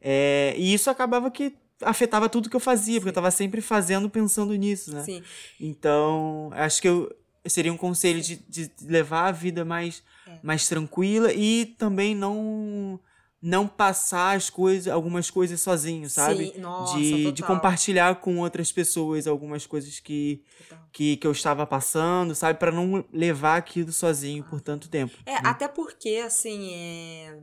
É, 0.00 0.54
e 0.58 0.74
isso 0.74 0.90
acabava 0.90 1.30
que 1.30 1.54
afetava 1.85 2.28
tudo 2.28 2.49
que 2.51 2.57
eu 2.57 2.61
fazia, 2.61 3.01
porque 3.01 3.11
eu 3.11 3.14
tava 3.14 3.30
sempre 3.30 3.61
fazendo 3.61 4.09
pensando 4.11 4.55
nisso, 4.55 4.93
né? 4.95 5.03
Sim. 5.03 5.22
Então, 5.61 6.51
acho 6.53 6.80
que 6.82 6.89
eu 6.89 7.14
seria 7.47 7.72
um 7.72 7.76
conselho 7.76 8.20
de, 8.22 8.37
de 8.49 8.70
levar 8.82 9.26
a 9.28 9.32
vida 9.32 9.64
mais, 9.64 10.03
É. 10.26 10.39
mais 10.43 10.66
tranquila 10.68 11.32
e 11.32 11.66
também 11.78 12.14
não 12.14 12.99
não 13.47 13.68
passar 13.68 14.35
as 14.35 14.49
coisas, 14.49 14.91
algumas 14.91 15.28
coisas 15.30 15.61
sozinho, 15.61 16.09
sabe? 16.09 16.51
Sim, 16.55 16.61
nossa, 16.61 16.97
de, 16.97 17.24
de 17.30 17.43
total. 17.43 17.55
compartilhar 17.57 18.14
com 18.16 18.39
outras 18.39 18.72
pessoas 18.72 19.26
algumas 19.26 19.66
coisas 19.66 20.01
que, 20.01 20.43
Total. 20.66 20.89
que, 20.91 21.18
que 21.18 21.26
eu 21.26 21.32
estava 21.32 21.66
passando, 21.66 22.35
sabe? 22.35 22.59
Pra 22.59 22.72
não 22.72 23.05
levar 23.12 23.59
aquilo 23.59 23.93
sozinho 23.93 24.43
por 24.45 24.62
tanto 24.62 24.89
tempo. 24.89 25.12
É, 25.26 25.35
até 25.47 25.68
porque, 25.68 26.22
assim, 26.24 26.72
é... 26.72 27.39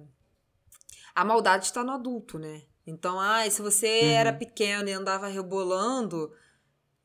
a 1.14 1.24
maldade 1.24 1.66
está 1.66 1.84
no 1.84 1.92
adulto, 1.92 2.40
né? 2.40 2.64
Então, 2.86 3.20
ai, 3.20 3.50
se 3.52 3.62
você 3.62 3.88
Uhum. 3.88 4.12
era 4.14 4.34
pequeno 4.34 4.90
e 4.90 4.92
andava 4.94 5.28
rebolando, 5.28 6.32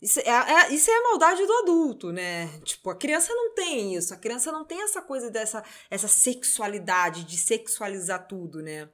isso 0.00 0.20
é, 0.20 0.28
é- 0.28 0.72
isso 0.72 0.90
é 0.90 0.94
a 0.96 1.02
maldade 1.02 1.44
do 1.46 1.52
adulto, 1.52 2.12
né? 2.12 2.48
Tipo, 2.64 2.90
a 2.90 2.94
criança 2.96 3.32
não 3.34 3.54
tem 3.54 3.94
isso. 3.94 4.12
A 4.14 4.16
criança 4.16 4.50
não 4.50 4.64
tem 4.64 4.82
essa 4.82 5.02
coisa 5.02 5.30
dessa 5.30 5.62
essa 5.90 6.08
sexualidade, 6.08 7.24
de 7.24 7.36
sexualizar 7.36 8.26
tudo, 8.26 8.62
né? 8.62 8.88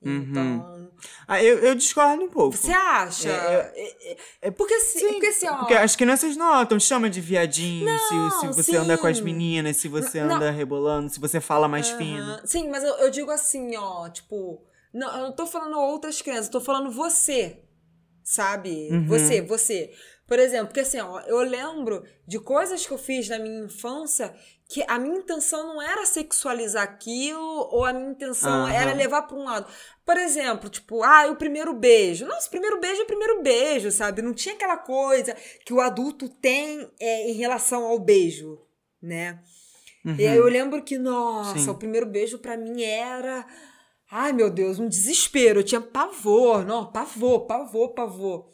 Uhum. 0.00 0.22
Então, 0.30 0.92
Ah, 1.26 1.42
eu, 1.42 1.58
eu 1.58 1.74
discordo 1.74 2.22
um 2.22 2.28
pouco. 2.28 2.56
você 2.56 2.70
acha? 2.70 3.28
É, 3.28 3.72
É- 3.74 4.16
é- 4.42 4.50
porque 4.52 4.72
assim, 4.74 5.00
porque 5.08 5.26
assim, 5.26 5.48
ó, 5.48 5.56
Porque 5.58 5.74
as 5.74 5.96
crianças 5.96 6.36
notam, 6.36 6.78
chama 6.78 7.10
de 7.10 7.20
viadinho 7.20 7.88
se, 7.98 8.08
se 8.08 8.46
Não, 8.46 8.52
você 8.52 8.76
anda 8.76 8.96
com 8.96 9.08
as 9.08 9.16
sim. 9.18 9.24
meninas, 9.24 9.76
se 9.78 9.88
você 9.88 10.22
Não. 10.22 10.36
anda 10.36 10.52
rebolando, 10.52 11.10
se 11.10 11.18
você 11.18 11.40
fala 11.40 11.66
mais 11.66 11.90
fino. 11.90 12.30
Aham. 12.34 12.46
Sim, 12.46 12.68
mas 12.68 12.84
eu, 12.84 12.94
eu 12.98 13.10
digo 13.10 13.30
assim, 13.32 13.76
ó, 13.76 14.08
tipo, 14.08 14.62
não, 14.92 15.14
eu 15.16 15.22
não 15.24 15.32
tô 15.32 15.46
falando 15.46 15.78
outras 15.78 16.20
crianças, 16.22 16.46
eu 16.46 16.52
tô 16.52 16.60
falando 16.60 16.90
você, 16.90 17.62
sabe? 18.22 18.88
Uhum. 18.90 19.06
Você, 19.06 19.40
você. 19.42 19.92
Por 20.26 20.38
exemplo, 20.38 20.66
porque 20.68 20.80
assim, 20.80 21.00
ó, 21.00 21.20
eu 21.20 21.38
lembro 21.40 22.04
de 22.26 22.38
coisas 22.38 22.86
que 22.86 22.92
eu 22.92 22.98
fiz 22.98 23.28
na 23.28 23.38
minha 23.38 23.64
infância 23.64 24.34
que 24.70 24.84
a 24.86 24.98
minha 24.98 25.16
intenção 25.16 25.66
não 25.66 25.80
era 25.80 26.04
sexualizar 26.04 26.82
aquilo 26.82 27.40
ou 27.72 27.86
a 27.86 27.92
minha 27.94 28.10
intenção 28.10 28.66
Aham. 28.66 28.70
era 28.72 28.92
levar 28.92 29.22
pra 29.22 29.34
um 29.34 29.44
lado. 29.44 29.66
Por 30.04 30.18
exemplo, 30.18 30.68
tipo, 30.68 31.02
ah, 31.02 31.26
o 31.30 31.36
primeiro 31.36 31.72
beijo. 31.72 32.26
Nossa, 32.26 32.46
o 32.48 32.50
primeiro 32.50 32.78
beijo 32.78 33.00
é 33.00 33.04
o 33.04 33.06
primeiro 33.06 33.42
beijo, 33.42 33.90
sabe? 33.90 34.20
Não 34.20 34.34
tinha 34.34 34.54
aquela 34.54 34.76
coisa 34.76 35.34
que 35.64 35.72
o 35.72 35.80
adulto 35.80 36.28
tem 36.28 36.86
é, 37.00 37.30
em 37.30 37.32
relação 37.32 37.84
ao 37.86 37.98
beijo, 37.98 38.60
né? 39.00 39.40
E 40.18 40.26
aí 40.26 40.36
eu 40.36 40.44
lembro 40.44 40.82
que, 40.82 40.96
nossa, 40.98 41.52
Uhum. 41.52 41.58
Sim. 41.64 41.70
o 41.70 41.74
primeiro 41.74 42.06
beijo 42.06 42.38
pra 42.38 42.56
mim 42.56 42.82
era. 42.82 43.46
Ai, 44.10 44.32
meu 44.32 44.50
Deus, 44.50 44.78
um 44.78 44.88
desespero. 44.88 45.60
Eu 45.60 45.64
tinha 45.64 45.80
pavor, 45.80 46.64
não, 46.64 46.90
pavor, 46.90 47.46
pavor, 47.46 47.92
pavor. 47.94 48.48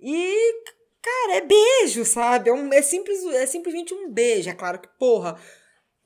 E, 0.00 0.62
cara, 1.02 1.36
é 1.36 1.40
beijo, 1.40 2.04
sabe? 2.04 2.50
É, 2.50 2.52
um- 2.52 2.72
é 2.72 2.82
simples, 2.82 3.24
é 3.26 3.46
simplesmente 3.46 3.92
um 3.94 4.10
beijo. 4.10 4.48
É 4.48 4.54
claro 4.54 4.78
que, 4.78 4.88
porra, 4.98 5.36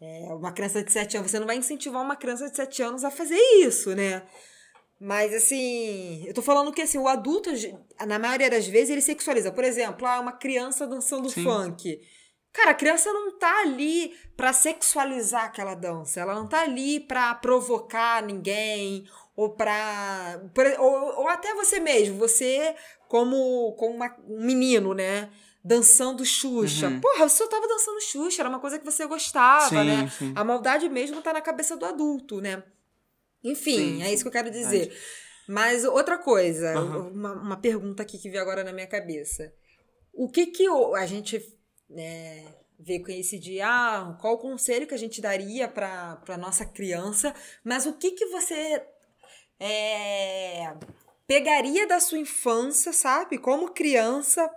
é 0.00 0.32
uma 0.34 0.52
criança 0.52 0.82
de 0.82 0.90
7 0.90 1.16
anos, 1.16 1.30
você 1.30 1.38
não 1.38 1.46
vai 1.46 1.56
incentivar 1.56 2.02
uma 2.02 2.16
criança 2.16 2.48
de 2.48 2.56
7 2.56 2.82
anos 2.82 3.04
a 3.04 3.10
fazer 3.10 3.38
isso, 3.62 3.94
né? 3.94 4.22
Mas, 4.98 5.34
assim, 5.34 6.24
eu 6.26 6.34
tô 6.34 6.42
falando 6.42 6.72
que, 6.72 6.82
assim, 6.82 6.98
o 6.98 7.08
adulto, 7.08 7.50
na 8.06 8.18
maioria 8.18 8.50
das 8.50 8.66
vezes, 8.66 8.90
ele 8.90 9.00
sexualiza. 9.00 9.50
Por 9.50 9.64
exemplo, 9.64 10.06
ah, 10.06 10.20
uma 10.20 10.32
criança 10.32 10.86
dançando 10.86 11.28
Sim. 11.30 11.42
funk. 11.42 11.98
Cara, 12.52 12.70
a 12.70 12.74
criança 12.74 13.12
não 13.12 13.38
tá 13.38 13.60
ali 13.60 14.12
pra 14.36 14.52
sexualizar 14.52 15.44
aquela 15.44 15.74
dança. 15.74 16.20
Ela 16.20 16.34
não 16.34 16.48
tá 16.48 16.62
ali 16.62 16.98
pra 17.00 17.34
provocar 17.34 18.22
ninguém 18.22 19.06
ou 19.36 19.50
pra. 19.54 20.40
por- 20.54 20.66
ou, 20.80 21.20
ou 21.20 21.28
até 21.28 21.54
você 21.54 21.78
mesmo. 21.78 22.18
Você, 22.18 22.74
como, 23.08 23.72
como 23.78 23.94
uma- 23.94 24.16
um 24.26 24.44
menino, 24.44 24.92
né? 24.94 25.30
Dançando 25.62 26.24
Xuxa. 26.24 26.88
Uhum. 26.88 27.00
Porra, 27.00 27.28
você 27.28 27.36
só 27.36 27.46
tava 27.46 27.68
dançando 27.68 28.00
Xuxa, 28.00 28.42
era 28.42 28.48
uma 28.48 28.58
coisa 28.60 28.78
que 28.78 28.84
você 28.84 29.06
gostava, 29.06 29.68
Sim, 29.68 29.84
né? 29.84 30.10
sim. 30.18 30.32
A 30.34 30.42
maldade 30.42 30.88
mesmo 30.88 31.20
tá 31.22 31.32
na 31.32 31.40
cabeça 31.40 31.76
do 31.76 31.84
adulto, 31.84 32.40
né? 32.40 32.62
Enfim, 33.44 33.76
Sim, 33.76 34.02
é 34.02 34.12
isso 34.12 34.22
que 34.24 34.28
eu 34.28 34.32
quero 34.32 34.50
dizer. 34.50 34.92
Mas 35.48 35.84
outra 35.84 36.18
coisa, 36.18 36.72
Aham. 36.76 37.08
uma, 37.10 37.32
uma 37.34 37.56
pergunta 37.56 38.02
aqui 38.02 38.18
que 38.18 38.28
veio 38.30 38.42
agora 38.42 38.64
na 38.64 38.72
minha 38.72 38.86
cabeça. 38.86 39.52
O 40.12 40.28
que 40.30 40.46
que 40.46 40.66
a 40.96 41.06
gente 41.06 41.40
né, 41.90 42.54
vê 42.78 43.00
com 43.00 43.10
esse 43.10 43.38
dia? 43.38 43.66
Ah, 43.66 44.16
qual 44.20 44.34
o 44.34 44.38
conselho 44.38 44.86
que 44.86 44.94
a 44.94 44.98
gente 44.98 45.20
daria 45.20 45.68
para 45.68 46.16
para 46.16 46.38
nossa 46.38 46.64
criança? 46.64 47.34
Mas 47.62 47.84
o 47.84 47.94
que 47.94 48.12
que 48.12 48.26
você 48.26 48.82
é, 49.58 50.74
pegaria 51.26 51.86
da 51.86 52.00
sua 52.00 52.18
infância, 52.18 52.92
sabe? 52.92 53.36
Como 53.36 53.72
criança 53.72 54.50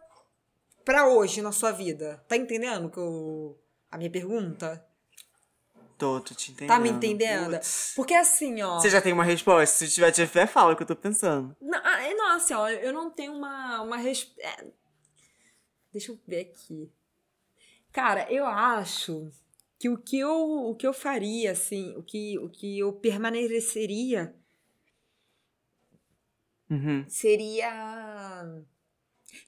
para 0.86 1.08
hoje 1.08 1.42
na 1.42 1.52
sua 1.52 1.72
vida? 1.72 2.24
Tá 2.28 2.38
entendendo 2.38 2.90
que 2.90 2.98
eu, 2.98 3.60
a 3.92 3.98
minha 3.98 4.12
pergunta? 4.12 4.86
Tô, 5.98 6.20
tô 6.20 6.34
te 6.34 6.52
entendendo. 6.52 6.70
Tá 6.70 6.80
me 6.80 6.90
entendendo? 6.90 7.52
Putz. 7.52 7.94
Porque 7.96 8.14
assim, 8.14 8.62
ó. 8.62 8.80
Você 8.80 8.90
já 8.90 9.02
tem 9.02 9.14
uma 9.14 9.24
resposta? 9.24 9.76
Se 9.76 9.88
tiver, 9.90 10.12
tiver, 10.12 10.48
fala 10.48 10.74
o 10.74 10.76
que 10.76 10.84
eu 10.84 10.88
tô 10.88 10.96
pensando. 10.96 11.56
Não, 11.62 11.80
ah, 11.84 12.04
é, 12.04 12.14
não, 12.14 12.36
assim, 12.36 12.54
ó, 12.54 12.68
eu 12.68 12.92
não 12.92 13.10
tenho 13.10 13.34
uma, 13.34 13.82
uma 13.82 13.98
res... 13.98 14.34
é, 14.40 14.66
Deixa 15.94 16.12
eu 16.12 16.20
ver 16.28 16.52
aqui. 16.52 16.92
Cara, 17.94 18.30
eu 18.32 18.46
acho 18.46 19.30
que 19.80 19.88
o 19.88 19.98
que 19.98 20.18
eu, 20.18 20.32
o 20.32 20.76
que 20.76 20.88
eu 20.88 20.94
faria, 20.94 21.52
assim, 21.52 21.96
o 21.96 22.02
que, 22.02 22.40
o 22.40 22.50
que 22.50 22.80
eu 22.80 22.92
permaneceria 22.92 24.36
Uhum. 26.70 27.06
seria. 27.08 28.46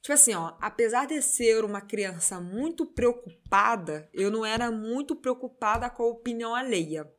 Tipo 0.02 0.14
assim, 0.14 0.36
ó, 0.36 0.56
apesar 0.62 1.08
de 1.08 1.22
ser 1.24 1.64
uma 1.64 1.82
criança 1.82 2.40
muito 2.40 2.86
preocupada, 2.86 4.08
eu 4.14 4.30
não 4.30 4.46
era 4.46 4.72
muito 4.72 5.16
preocupada 5.16 5.90
com 5.90 6.04
a 6.04 6.08
opinião 6.08 6.54
alheia. 6.54 7.12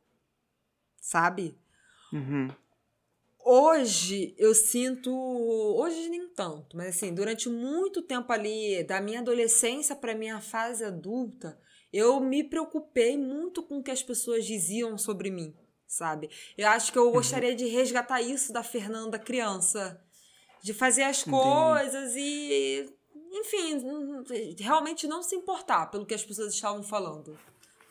Sabe? 1.01 1.59
Uhum. 2.13 2.49
Hoje 3.49 4.35
eu 4.37 4.53
sinto. 4.53 5.09
Hoje 5.09 6.09
nem 6.09 6.27
tanto, 6.27 6.75
mas 6.75 6.97
assim, 6.97 7.13
durante 7.13 7.47
muito 7.47 8.01
tempo 8.01 8.29
ali, 8.33 8.83
da 8.83 8.99
minha 8.99 9.21
adolescência 9.21 9.95
para 9.95 10.13
minha 10.13 10.41
fase 10.41 10.83
adulta, 10.83 11.57
eu 11.93 12.19
me 12.19 12.43
preocupei 12.43 13.17
muito 13.17 13.63
com 13.63 13.77
o 13.77 13.83
que 13.83 13.89
as 13.89 14.03
pessoas 14.03 14.45
diziam 14.45 14.97
sobre 14.97 15.31
mim, 15.31 15.55
sabe? 15.87 16.29
Eu 16.57 16.67
acho 16.67 16.91
que 16.91 16.97
eu 16.97 17.09
gostaria 17.09 17.55
de 17.55 17.65
resgatar 17.67 18.21
isso 18.21 18.51
da 18.51 18.63
Fernanda 18.63 19.17
criança. 19.17 19.97
De 20.61 20.73
fazer 20.73 21.03
as 21.03 21.21
Entendi. 21.21 21.37
coisas 21.37 22.15
e. 22.17 22.93
Enfim, 23.31 23.81
realmente 24.59 25.07
não 25.07 25.23
se 25.23 25.37
importar 25.37 25.85
pelo 25.85 26.05
que 26.05 26.13
as 26.13 26.25
pessoas 26.25 26.53
estavam 26.53 26.83
falando, 26.83 27.39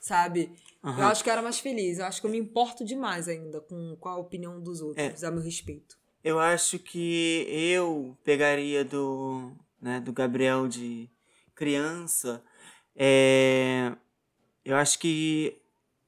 sabe? 0.00 0.52
Eu 0.86 0.92
Aham. 0.92 1.10
acho 1.10 1.22
que 1.24 1.28
eu 1.28 1.32
era 1.32 1.42
mais 1.42 1.58
feliz. 1.58 1.98
Eu 1.98 2.06
acho 2.06 2.20
que 2.20 2.26
eu 2.26 2.30
me 2.30 2.38
importo 2.38 2.84
demais 2.84 3.28
ainda 3.28 3.60
com, 3.60 3.96
com 3.98 4.08
a 4.08 4.16
opinião 4.16 4.60
dos 4.60 4.80
outros, 4.80 5.24
a 5.24 5.30
meu 5.30 5.42
respeito. 5.42 5.98
Eu 6.22 6.38
acho 6.38 6.78
que 6.78 7.46
eu 7.48 8.16
pegaria 8.24 8.84
do, 8.84 9.52
né, 9.80 10.00
do 10.00 10.12
Gabriel 10.12 10.66
de 10.68 11.08
criança. 11.54 12.42
É, 12.94 13.92
eu 14.64 14.76
acho 14.76 14.98
que 14.98 15.56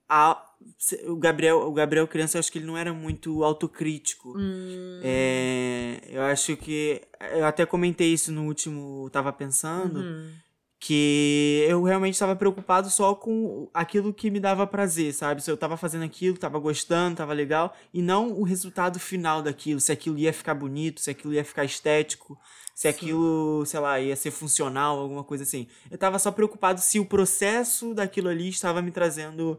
a- 0.09 0.45
o 1.07 1.17
Gabriel, 1.17 1.61
o 1.61 1.73
Gabriel 1.73 2.09
criança, 2.09 2.37
eu 2.37 2.41
acho 2.41 2.51
que 2.51 2.59
ele 2.59 2.67
não 2.67 2.77
era 2.77 2.93
muito 2.93 3.45
autocrítico. 3.45 4.35
Hum, 4.37 5.01
É, 5.03 6.01
eu 6.09 6.23
acho 6.23 6.57
que 6.57 7.01
eu 7.33 7.45
até 7.45 7.65
comentei 7.65 8.13
isso 8.13 8.33
no 8.33 8.47
último, 8.47 9.09
tava 9.11 9.33
pensando 9.33 10.01
uhum. 10.01 10.33
Que 10.81 11.65
eu 11.69 11.83
realmente 11.83 12.15
estava 12.15 12.37
preocupado 12.37 12.89
só 12.89 13.15
com 13.15 13.69
aquilo 13.75 14.15
que 14.15 14.31
me 14.31 14.39
dava 14.39 14.67
prazer, 14.67 15.13
sabe? 15.13 15.43
Se 15.43 15.51
eu 15.51 15.57
tava 15.57 15.77
fazendo 15.77 16.05
aquilo, 16.05 16.39
tava 16.39 16.59
gostando, 16.59 17.17
tava 17.17 17.33
legal, 17.33 17.75
e 17.93 18.01
não 18.01 18.31
o 18.33 18.45
resultado 18.45 19.01
final 19.01 19.43
daquilo, 19.43 19.81
se 19.81 19.91
aquilo 19.91 20.17
ia 20.19 20.33
ficar 20.33 20.55
bonito, 20.55 21.01
se 21.01 21.11
aquilo 21.11 21.35
ia 21.35 21.45
ficar 21.45 21.65
estético, 21.65 22.39
se 22.75 22.83
Sim. 22.83 22.89
aquilo, 22.89 23.65
sei 23.67 23.81
lá, 23.81 24.01
ia 24.01 24.15
ser 24.15 24.31
funcional, 24.31 25.01
alguma 25.01 25.25
coisa 25.25 25.43
assim. 25.43 25.67
Eu 25.91 25.99
tava 25.99 26.17
só 26.19 26.31
preocupado 26.31 26.81
se 26.81 27.01
o 27.01 27.05
processo 27.07 27.93
daquilo 27.93 28.29
ali 28.29 28.49
estava 28.49 28.81
me 28.81 28.93
trazendo 28.93 29.59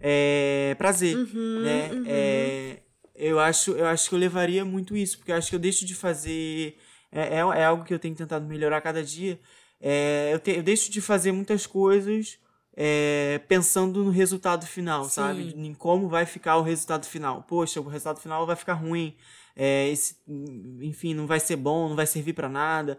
é, 0.00 0.74
prazer, 0.76 1.16
Uhum, 1.16 1.62
né? 1.62 1.90
uhum. 1.92 2.04
É, 2.08 2.78
eu 3.14 3.38
acho, 3.38 3.70
eu 3.72 3.86
acho 3.86 4.08
que 4.08 4.14
eu 4.14 4.18
levaria 4.18 4.64
muito 4.64 4.96
isso, 4.96 5.16
porque 5.18 5.30
eu 5.32 5.36
acho 5.36 5.48
que 5.48 5.54
eu 5.54 5.60
deixo 5.60 5.86
de 5.86 5.94
fazer. 5.94 6.76
É, 7.10 7.36
é, 7.36 7.38
é 7.38 7.64
algo 7.64 7.84
que 7.84 7.94
eu 7.94 7.98
tenho 7.98 8.14
tentado 8.14 8.46
melhorar 8.46 8.80
cada 8.80 9.02
dia. 9.02 9.38
É, 9.80 10.30
eu, 10.32 10.38
te- 10.38 10.52
eu 10.56 10.62
deixo 10.62 10.90
de 10.90 11.00
fazer 11.00 11.32
muitas 11.32 11.66
coisas 11.66 12.38
é, 12.76 13.40
pensando 13.48 14.04
no 14.04 14.10
resultado 14.10 14.66
final, 14.66 15.04
Sim. 15.04 15.10
sabe? 15.10 15.54
Em 15.56 15.74
como 15.74 16.08
vai 16.08 16.26
ficar 16.26 16.56
o 16.56 16.62
resultado 16.62 17.06
final. 17.06 17.42
Poxa, 17.42 17.80
o 17.80 17.84
resultado 17.88 18.20
final 18.20 18.46
vai 18.46 18.56
ficar 18.56 18.74
ruim. 18.74 19.16
É, 19.54 19.88
esse, 19.88 20.16
enfim, 20.82 21.14
não 21.14 21.26
vai 21.26 21.40
ser 21.40 21.56
bom, 21.56 21.88
não 21.88 21.96
vai 21.96 22.06
servir 22.06 22.32
pra 22.34 22.48
nada. 22.48 22.98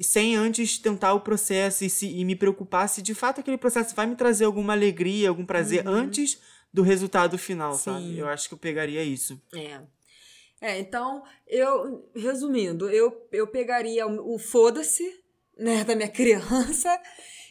Sem 0.00 0.34
antes 0.36 0.76
tentar 0.78 1.14
o 1.14 1.20
processo 1.20 1.84
e, 1.84 1.88
se, 1.90 2.06
e 2.08 2.24
me 2.24 2.34
preocupar 2.34 2.88
se 2.88 3.00
de 3.00 3.14
fato 3.14 3.40
aquele 3.40 3.56
processo 3.56 3.94
vai 3.94 4.06
me 4.06 4.16
trazer 4.16 4.44
alguma 4.44 4.72
alegria, 4.72 5.28
algum 5.28 5.46
prazer 5.46 5.86
Uhum. 5.86 5.92
antes 5.94 6.38
do 6.72 6.82
resultado 6.82 7.38
final, 7.38 7.72
Sim. 7.74 7.78
sabe? 7.84 8.18
Eu 8.18 8.28
acho 8.28 8.48
que 8.48 8.54
eu 8.54 8.58
pegaria 8.58 9.02
isso. 9.04 9.40
É. 9.54 9.80
É, 10.60 10.78
então, 10.80 11.22
eu, 11.46 12.10
resumindo, 12.14 12.88
eu, 12.90 13.26
eu 13.30 13.46
pegaria 13.46 14.06
o, 14.06 14.34
o 14.34 14.38
foda-se, 14.38 15.04
né, 15.58 15.82
da 15.84 15.94
minha 15.94 16.08
criança, 16.08 17.00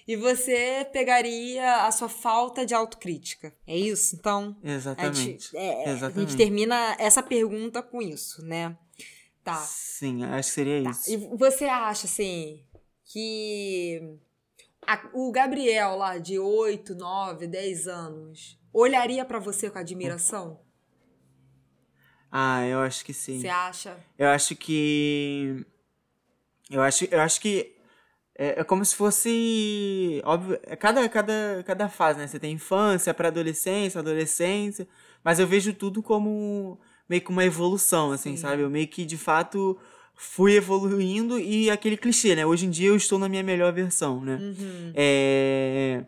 e 0.07 0.15
você 0.15 0.85
pegaria 0.91 1.85
a 1.85 1.91
sua 1.91 2.09
falta 2.09 2.65
de 2.65 2.73
autocrítica. 2.73 3.53
É 3.65 3.75
isso? 3.77 4.15
Então, 4.15 4.55
a 4.63 4.71
Exatamente. 4.71 5.17
gente, 5.17 5.55
é, 5.57 5.89
a 5.89 5.93
Exatamente. 5.93 6.29
gente 6.31 6.37
termina 6.37 6.95
essa 6.99 7.23
pergunta 7.23 7.81
com 7.81 8.01
isso, 8.01 8.43
né? 8.45 8.77
Tá. 9.43 9.55
Sim, 9.55 10.23
acho 10.23 10.49
que 10.49 10.55
seria 10.55 10.83
Tá. 10.83 10.89
isso. 10.91 11.11
E 11.11 11.17
você 11.37 11.65
acha, 11.65 12.05
assim, 12.05 12.63
que 13.05 14.01
a- 14.85 15.09
o 15.13 15.31
Gabriel 15.31 15.95
lá 15.97 16.17
de 16.17 16.37
8, 16.39 16.95
9, 16.95 17.47
10 17.47 17.87
anos 17.87 18.57
olharia 18.73 19.23
pra 19.25 19.39
você 19.39 19.69
com 19.69 19.77
admiração? 19.79 20.59
Ah, 22.31 22.65
eu 22.65 22.79
acho 22.79 23.05
que 23.05 23.13
sim. 23.13 23.39
Você 23.39 23.47
acha? 23.47 23.97
Eu 24.17 24.27
acho 24.29 24.55
que. 24.55 25.65
Eu 26.69 26.81
acho, 26.81 27.05
eu 27.05 27.21
acho 27.21 27.39
que. 27.39 27.72
É, 28.35 28.61
é 28.61 28.63
como 28.63 28.83
se 28.83 28.95
fosse. 28.95 30.21
Óbvio, 30.25 30.59
é 30.63 30.75
cada, 30.75 31.07
cada, 31.07 31.63
cada 31.65 31.89
fase, 31.89 32.19
né? 32.19 32.27
Você 32.27 32.39
tem 32.39 32.53
infância, 32.53 33.13
pré-adolescência, 33.13 33.99
adolescência. 33.99 34.87
Mas 35.23 35.39
eu 35.39 35.47
vejo 35.47 35.73
tudo 35.73 36.01
como 36.01 36.79
meio 37.07 37.21
que 37.21 37.29
uma 37.29 37.45
evolução, 37.45 38.11
assim, 38.11 38.31
Sim. 38.31 38.41
sabe? 38.41 38.61
Eu 38.63 38.69
meio 38.69 38.87
que, 38.87 39.05
de 39.05 39.17
fato, 39.17 39.77
fui 40.15 40.55
evoluindo 40.55 41.39
e 41.39 41.69
aquele 41.69 41.97
clichê, 41.97 42.35
né? 42.35 42.45
Hoje 42.45 42.65
em 42.65 42.69
dia 42.69 42.89
eu 42.89 42.95
estou 42.95 43.19
na 43.19 43.29
minha 43.29 43.43
melhor 43.43 43.71
versão, 43.71 44.21
né? 44.21 44.37
Uhum. 44.41 44.91
É, 44.95 46.03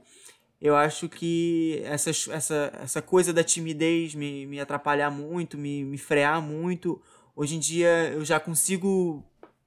eu 0.61 0.75
acho 0.75 1.07
que 1.07 1.81
essa, 1.83 2.09
essa, 2.09 2.71
essa 2.81 3.01
coisa 3.01 3.31
da 3.31 3.43
timidez 3.43 4.15
me, 4.15 4.45
me 4.47 4.59
atrapalhar 4.59 5.11
muito, 5.11 5.57
me, 5.57 5.83
me 5.83 5.97
frear 5.97 6.41
muito. 6.41 7.01
Hoje 7.35 7.55
em 7.55 7.59
dia 7.59 8.11
eu 8.13 8.25
já 8.25 8.39
consigo 8.39 9.23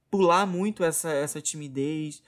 pular 0.09 0.45
muito 0.45 0.83
essa, 0.83 1.11
essa 1.11 1.39
timidez. 1.39 2.21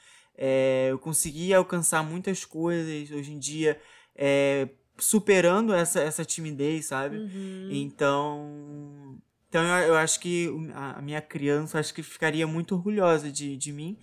É, 0.44 0.88
eu 0.90 0.98
consegui 0.98 1.54
alcançar 1.54 2.02
muitas 2.02 2.44
coisas 2.44 3.12
hoje 3.12 3.32
em 3.32 3.38
dia, 3.38 3.80
é, 4.16 4.68
superando 4.98 5.72
essa, 5.72 6.00
essa 6.00 6.26
timidez, 6.26 6.86
sabe? 6.86 7.18
Uhum. 7.18 7.70
Então, 7.70 9.22
então 9.48 9.64
eu, 9.64 9.90
eu 9.90 9.96
acho 9.96 10.20
que 10.20 10.50
a, 10.74 11.00
minha 11.00 11.22
criança 11.22 11.78
acho 11.78 11.94
que 11.94 12.02
ficaria 12.02 12.48
muito 12.48 12.74
orgulhosa 12.74 13.32
de, 13.32 13.56
de 13.56 13.72
mim 13.72 14.00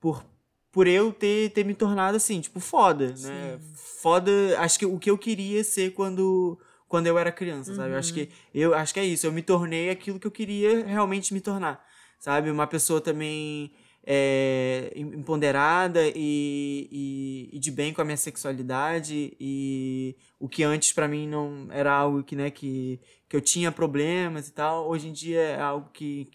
por, 0.00 0.24
por 0.72 0.86
eu 0.86 1.12
ter, 1.12 1.50
ter 1.50 1.62
me 1.62 1.74
tornado 1.74 2.16
assim, 2.16 2.40
tipo, 2.40 2.58
foda, 2.58 3.08
né? 3.08 3.60
Foda, 3.74 4.32
acho 4.60 4.78
que 4.78 4.86
o 4.86 4.98
que 4.98 5.10
eu 5.10 5.18
queria 5.18 5.62
ser 5.62 5.92
quando 5.92 6.58
quando 6.88 7.06
eu 7.06 7.18
era 7.18 7.30
criança, 7.30 7.74
sabe? 7.74 7.92
Eu 7.92 7.98
acho 7.98 8.14
que 8.14 8.30
eu 8.54 8.74
acho 8.74 8.94
que 8.94 9.00
é 9.00 9.04
isso, 9.04 9.26
eu 9.26 9.32
me 9.32 9.42
tornei 9.42 9.90
aquilo 9.90 10.18
que 10.18 10.26
eu 10.26 10.30
queria 10.30 10.86
realmente 10.86 11.34
me 11.34 11.40
tornar, 11.42 11.84
sabe? 12.18 12.50
Uma 12.50 12.66
pessoa 12.66 12.98
também 12.98 13.72
é, 14.04 14.92
em- 14.96 15.14
empoderada 15.18 16.00
e, 16.08 16.88
e, 16.90 17.50
e 17.52 17.58
de 17.58 17.70
bem 17.70 17.92
com 17.92 18.00
a 18.02 18.04
minha 18.04 18.16
sexualidade 18.16 19.36
e 19.38 20.16
o 20.40 20.48
que 20.48 20.62
antes 20.64 20.92
pra 20.92 21.06
mim 21.06 21.28
não 21.28 21.68
era 21.70 21.92
algo 21.92 22.22
que, 22.22 22.34
né, 22.34 22.50
que, 22.50 23.00
que 23.28 23.36
eu 23.36 23.40
tinha 23.40 23.70
problemas 23.70 24.48
e 24.48 24.52
tal, 24.52 24.88
hoje 24.88 25.08
em 25.08 25.12
dia 25.12 25.40
é 25.40 25.60
algo 25.60 25.88
que, 25.92 26.28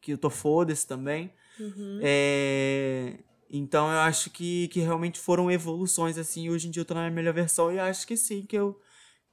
que 0.00 0.12
eu 0.12 0.18
tô 0.18 0.30
foda-se 0.30 0.86
também. 0.86 1.30
Uhum. 1.60 2.00
É, 2.02 3.18
então 3.50 3.92
eu 3.92 3.98
acho 4.00 4.30
que, 4.30 4.68
que 4.68 4.80
realmente 4.80 5.20
foram 5.20 5.50
evoluções 5.50 6.16
assim, 6.18 6.48
hoje 6.48 6.68
em 6.68 6.70
dia 6.70 6.80
eu 6.80 6.86
tô 6.86 6.94
na 6.94 7.00
minha 7.02 7.12
melhor 7.12 7.34
versão 7.34 7.70
e 7.70 7.78
acho 7.78 8.06
que 8.06 8.16
sim, 8.16 8.42
que 8.42 8.56
eu 8.56 8.80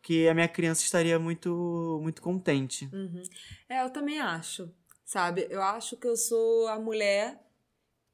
que 0.03 0.27
a 0.27 0.34
minha 0.34 0.48
criança 0.48 0.84
estaria 0.84 1.19
muito 1.19 1.99
muito 2.02 2.22
contente. 2.23 2.89
Uhum. 2.91 3.22
É, 3.69 3.84
eu 3.84 3.89
também 3.91 4.19
acho, 4.19 4.73
sabe? 5.06 5.48
Eu 5.49 5.61
acho 5.61 5.95
que 5.95 6.07
eu 6.07 6.18
sou 6.18 6.68
a 6.68 6.80
mulher 6.80 7.39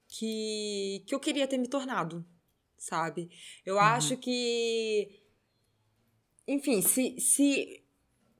que, 0.07 1.03
que 1.05 1.13
eu 1.13 1.19
queria 1.19 1.47
ter 1.47 1.57
me 1.57 1.67
tornado, 1.67 2.25
sabe? 2.77 3.29
Eu 3.65 3.79
acho 3.79 4.17
que. 4.17 5.21
Enfim, 6.47 6.81
se, 6.81 7.19
se, 7.19 7.83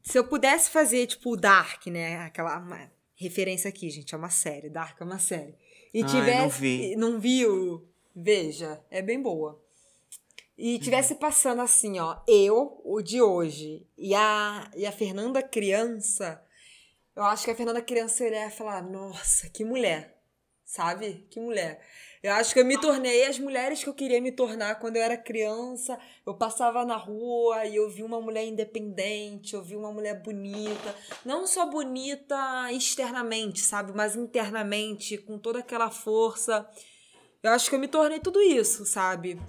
se 0.02 0.18
eu 0.18 0.28
pudesse 0.28 0.70
fazer, 0.70 1.08
tipo, 1.08 1.32
o 1.32 1.38
Dark, 1.38 1.86
né? 1.88 2.18
Aquela 2.20 2.58
uma 2.60 2.92
referência 3.16 3.70
aqui, 3.70 3.90
gente, 3.90 4.14
é 4.14 4.18
uma 4.18 4.30
série. 4.30 4.70
Dark 4.70 5.00
é 5.02 5.04
uma 5.04 5.20
série. 5.20 5.56
E 5.94 6.02
Ai, 6.02 6.04
não 6.04 6.10
tivesse. 6.10 6.60
vi. 6.60 6.96
não 6.96 7.20
viu? 7.20 7.88
Veja, 8.16 8.84
é 8.90 9.02
bem 9.02 9.22
boa. 9.22 9.62
E 10.58 10.80
tivesse 10.80 11.14
passando 11.16 11.62
assim, 11.62 12.00
ó, 12.00 12.20
eu, 12.28 12.82
o 12.84 13.00
de 13.00 13.22
hoje, 13.22 13.86
e 13.96 14.16
a, 14.16 14.72
e 14.76 14.88
a 14.88 14.92
Fernanda 14.92 15.44
criança, 15.44 16.44
eu 17.16 17.24
acho 17.24 17.46
que 17.46 17.52
a 17.52 17.56
Fernanda 17.56 17.80
criança 17.80 18.26
iria 18.26 18.50
falar, 18.50 18.82
nossa, 18.82 19.48
que 19.50 19.64
mulher, 19.64 20.17
sabe? 20.68 21.26
Que 21.32 21.40
mulher. 21.40 21.82
Eu 22.22 22.34
acho 22.34 22.54
que 22.54 22.60
eu 22.60 22.66
me 22.66 22.80
tornei 22.80 23.26
as 23.26 23.40
mulheres 23.40 23.82
que 23.82 23.90
eu 23.90 23.94
queria 23.94 24.22
me 24.22 24.34
tornar 24.34 24.76
quando 24.76 24.98
eu 24.98 25.02
era 25.02 25.16
criança. 25.16 25.98
Eu 26.26 26.36
passava 26.36 26.84
na 26.84 26.98
rua 26.98 27.66
e 27.66 27.78
eu 27.78 27.90
vi 27.90 28.04
uma 28.04 28.20
mulher 28.20 28.46
independente, 28.46 29.54
eu 29.54 29.64
vi 29.64 29.78
uma 29.78 29.94
mulher 29.94 30.22
bonita. 30.22 30.94
Não 31.24 31.48
só 31.48 31.66
bonita 31.66 32.36
externamente, 32.72 33.62
sabe? 33.62 33.94
Mas 33.96 34.16
internamente, 34.16 35.18
com 35.18 35.40
toda 35.40 35.60
aquela 35.60 35.90
força. 35.90 36.70
Eu 37.42 37.52
acho 37.52 37.70
que 37.70 37.76
eu 37.76 37.80
me 37.80 37.88
tornei 37.88 38.20
tudo 38.20 38.42
isso, 38.42 38.86
sabe? 38.86 39.40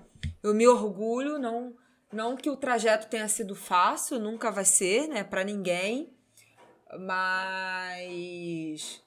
Eu 0.40 0.54
me 0.54 0.68
orgulho, 0.68 1.36
não, 1.36 1.74
não 2.12 2.36
que 2.36 2.48
o 2.48 2.56
trajeto 2.56 3.08
tenha 3.08 3.26
sido 3.26 3.56
fácil, 3.56 4.20
nunca 4.20 4.52
vai 4.52 4.64
ser, 4.64 5.08
né, 5.08 5.24
para 5.24 5.42
ninguém, 5.42 6.16
mas 7.00 9.02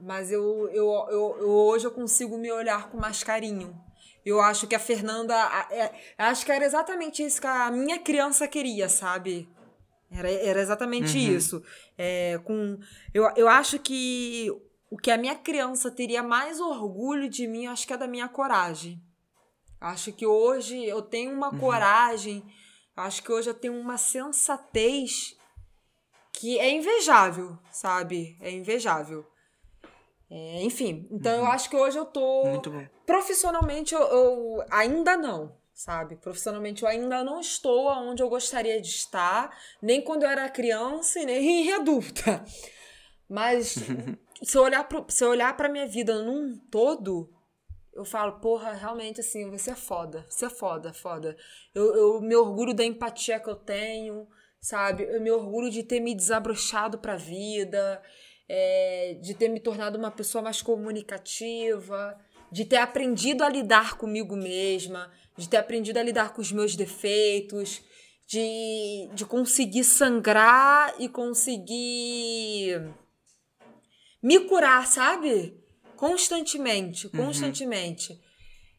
mas 0.00 0.30
eu, 0.30 0.68
eu, 0.70 0.86
eu, 1.10 1.36
eu 1.40 1.48
hoje 1.50 1.86
eu 1.86 1.90
consigo 1.90 2.36
me 2.38 2.50
olhar 2.50 2.88
com 2.90 2.98
mais 2.98 3.22
carinho. 3.22 3.78
Eu 4.24 4.40
acho 4.40 4.66
que 4.66 4.74
a 4.74 4.78
Fernanda, 4.78 5.34
é- 5.70 5.92
acho 6.16 6.44
que 6.46 6.52
era 6.52 6.64
exatamente 6.64 7.22
isso 7.22 7.40
que 7.40 7.46
a 7.46 7.70
minha 7.70 7.98
criança 7.98 8.48
queria, 8.48 8.88
sabe? 8.88 9.48
Era, 10.10 10.30
era 10.30 10.60
exatamente 10.60 11.18
Uhum. 11.18 11.36
isso. 11.36 11.62
É, 11.98 12.38
com, 12.44 12.78
eu, 13.12 13.30
eu 13.36 13.48
acho 13.48 13.78
que 13.78 14.48
o 14.90 14.96
que 14.96 15.10
a 15.10 15.18
minha 15.18 15.34
criança 15.34 15.90
teria 15.90 16.22
mais 16.22 16.60
orgulho 16.60 17.28
de 17.28 17.46
mim, 17.46 17.66
acho 17.66 17.86
que 17.86 17.92
é 17.92 17.96
da 17.96 18.06
minha 18.06 18.28
coragem. 18.28 19.02
Acho 19.80 20.12
que 20.12 20.24
hoje 20.26 20.82
eu 20.84 21.02
tenho 21.02 21.32
uma 21.32 21.54
coragem, 21.58 22.42
acho 22.96 23.22
que 23.22 23.30
hoje 23.32 23.50
eu 23.50 23.54
tenho 23.54 23.74
uma 23.78 23.98
sensatez 23.98 25.36
que 26.32 26.58
é 26.58 26.70
invejável, 26.70 27.58
sabe? 27.70 28.36
É 28.40 28.50
invejável. 28.50 29.26
É, 30.36 30.64
enfim, 30.64 31.06
então 31.12 31.32
eu 31.32 31.46
acho 31.46 31.70
que 31.70 31.76
hoje 31.76 31.96
eu 31.96 32.04
tô. 32.04 32.44
Muito 32.44 32.68
bom. 32.68 32.84
Profissionalmente 33.06 33.94
eu, 33.94 34.00
eu 34.00 34.64
ainda 34.68 35.16
não, 35.16 35.56
sabe? 35.72 36.16
Profissionalmente 36.16 36.82
eu 36.82 36.88
ainda 36.88 37.22
não 37.22 37.38
estou 37.38 37.86
onde 37.86 38.20
eu 38.20 38.28
gostaria 38.28 38.80
de 38.80 38.88
estar, 38.88 39.56
nem 39.80 40.02
quando 40.02 40.24
eu 40.24 40.28
era 40.28 40.48
criança 40.48 41.20
e 41.20 41.24
nem 41.24 41.70
adulta. 41.78 42.44
Mas 43.28 43.76
se 44.42 44.58
eu 44.58 44.62
olhar 44.62 44.82
pro, 44.88 45.06
se 45.08 45.22
eu 45.22 45.30
olhar 45.30 45.56
para 45.56 45.68
minha 45.68 45.86
vida 45.86 46.20
num 46.20 46.58
todo, 46.68 47.32
eu 47.92 48.04
falo, 48.04 48.40
porra, 48.40 48.72
realmente 48.72 49.20
assim, 49.20 49.48
você 49.48 49.70
é 49.70 49.76
foda, 49.76 50.26
você 50.28 50.46
é 50.46 50.50
foda, 50.50 50.92
foda. 50.92 51.36
Eu, 51.72 51.94
eu 51.94 52.20
me 52.20 52.34
orgulho 52.34 52.74
da 52.74 52.84
empatia 52.84 53.38
que 53.38 53.48
eu 53.48 53.54
tenho, 53.54 54.26
sabe? 54.60 55.04
Eu 55.04 55.20
me 55.20 55.30
orgulho 55.30 55.70
de 55.70 55.84
ter 55.84 56.00
me 56.00 56.12
desabrochado 56.12 56.98
pra 56.98 57.14
vida, 57.14 58.02
é, 58.48 59.16
de 59.20 59.34
ter 59.34 59.48
me 59.48 59.60
tornado 59.60 59.98
uma 59.98 60.10
pessoa 60.10 60.42
mais 60.42 60.60
comunicativa, 60.62 62.18
de 62.50 62.64
ter 62.64 62.76
aprendido 62.76 63.42
a 63.42 63.48
lidar 63.48 63.96
comigo 63.96 64.36
mesma, 64.36 65.10
de 65.36 65.48
ter 65.48 65.56
aprendido 65.56 65.98
a 65.98 66.02
lidar 66.02 66.32
com 66.32 66.40
os 66.40 66.52
meus 66.52 66.76
defeitos, 66.76 67.82
de, 68.26 69.08
de 69.12 69.24
conseguir 69.24 69.84
sangrar 69.84 70.94
e 70.98 71.08
conseguir 71.08 72.80
me 74.22 74.40
curar, 74.40 74.86
sabe? 74.86 75.60
Constantemente, 75.96 77.08
constantemente. 77.08 78.20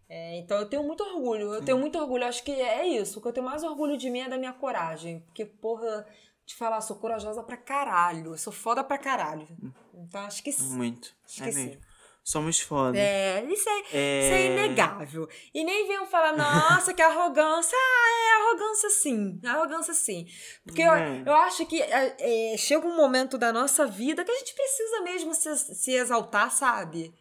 É, 0.07 0.37
então 0.37 0.57
eu 0.59 0.67
tenho 0.67 0.83
muito 0.83 1.03
orgulho, 1.03 1.53
eu 1.53 1.63
tenho 1.63 1.77
muito 1.77 1.97
orgulho. 1.97 2.25
Acho 2.25 2.43
que 2.43 2.51
é 2.51 2.87
isso. 2.87 3.19
O 3.19 3.21
que 3.21 3.27
eu 3.27 3.33
tenho 3.33 3.45
mais 3.45 3.63
orgulho 3.63 3.97
de 3.97 4.09
mim 4.09 4.19
é 4.19 4.29
da 4.29 4.37
minha 4.37 4.53
coragem. 4.53 5.19
Porque, 5.21 5.45
porra, 5.45 6.07
te 6.45 6.55
falar, 6.55 6.79
sou 6.81 6.95
corajosa 6.97 7.41
pra 7.43 7.57
caralho. 7.57 8.33
Eu 8.33 8.37
sou 8.37 8.53
foda 8.53 8.83
pra 8.83 8.97
caralho. 8.97 9.47
Então 9.93 10.21
acho 10.21 10.43
que 10.43 10.51
sim. 10.51 10.75
Muito. 10.75 11.13
Acho 11.25 11.43
É 11.43 11.49
que 11.49 11.55
mesmo. 11.55 11.73
sim. 11.73 11.79
Somos 12.23 12.59
foda. 12.59 12.97
É, 12.97 13.43
isso 13.45 13.69
é, 13.69 13.73
É. 13.93 14.25
isso 14.25 14.33
é 14.33 14.45
inegável. 14.47 15.29
E 15.53 15.63
nem 15.63 15.87
venham 15.87 16.07
falar, 16.07 16.33
nossa, 16.83 16.91
que 16.93 17.01
arrogância. 17.01 17.77
Ah, 17.77 18.09
é 18.09 18.41
arrogância 18.47 18.89
sim. 18.89 19.39
Arrogância 19.45 19.93
sim. 19.93 20.25
Porque 20.65 20.81
eu, 20.81 20.91
É. 20.91 21.21
eu 21.23 21.33
acho 21.35 21.65
que 21.67 21.79
é, 21.81 22.15
é, 22.53 22.57
chega 22.57 22.85
um 22.87 22.95
momento 22.95 23.37
da 23.37 23.53
nossa 23.53 23.85
vida 23.85 24.25
que 24.25 24.31
a 24.31 24.35
gente 24.39 24.55
precisa 24.55 25.01
mesmo 25.01 25.35
se, 25.35 25.55
se 25.75 25.91
exaltar, 25.91 26.51
sabe? 26.51 27.13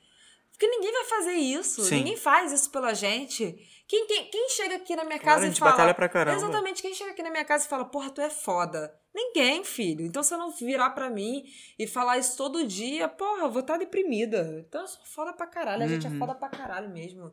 Porque 0.52 0.66
ninguém 0.68 0.92
vai 0.92 1.04
fazer 1.04 1.32
isso. 1.34 1.82
Sim. 1.84 1.96
Ninguém 1.96 2.16
faz 2.16 2.50
isso 2.52 2.70
pela 2.70 2.94
gente. 2.94 3.58
Quem, 3.86 4.06
quem, 4.06 4.30
quem 4.30 4.48
chega 4.48 4.76
aqui 4.76 4.96
na 4.96 5.04
minha 5.04 5.18
Claro, 5.18 5.34
casa 5.34 5.44
a 5.44 5.46
e 5.46 5.50
gente 5.50 5.58
fala. 5.60 5.72
batalha 5.72 5.94
pra 5.94 6.08
caramba. 6.08 6.36
Exatamente, 6.38 6.80
quem 6.80 6.94
chega 6.94 7.10
aqui 7.10 7.22
na 7.22 7.30
minha 7.30 7.44
casa 7.44 7.66
e 7.66 7.68
fala, 7.68 7.84
porra, 7.84 8.10
tu 8.10 8.20
é 8.20 8.30
foda. 8.30 8.98
Ninguém, 9.14 9.62
filho. 9.62 10.04
Então, 10.06 10.22
se 10.22 10.32
eu 10.32 10.38
não 10.38 10.50
virar 10.50 10.90
pra 10.90 11.10
mim 11.10 11.44
e 11.78 11.86
falar 11.86 12.16
isso 12.18 12.36
todo 12.36 12.66
dia, 12.66 13.08
porra, 13.08 13.42
eu 13.44 13.50
vou 13.50 13.60
estar 13.60 13.76
deprimida. 13.76 14.64
Então, 14.66 14.80
eu 14.80 14.88
sou 14.88 15.04
foda 15.04 15.32
pra 15.34 15.46
caralho. 15.46 15.82
A 15.84 15.86
gente 15.86 16.06
é 16.06 16.10
Uhum. 16.10 16.18
foda 16.18 16.34
pra 16.34 16.48
caralho 16.48 16.88
mesmo. 16.90 17.32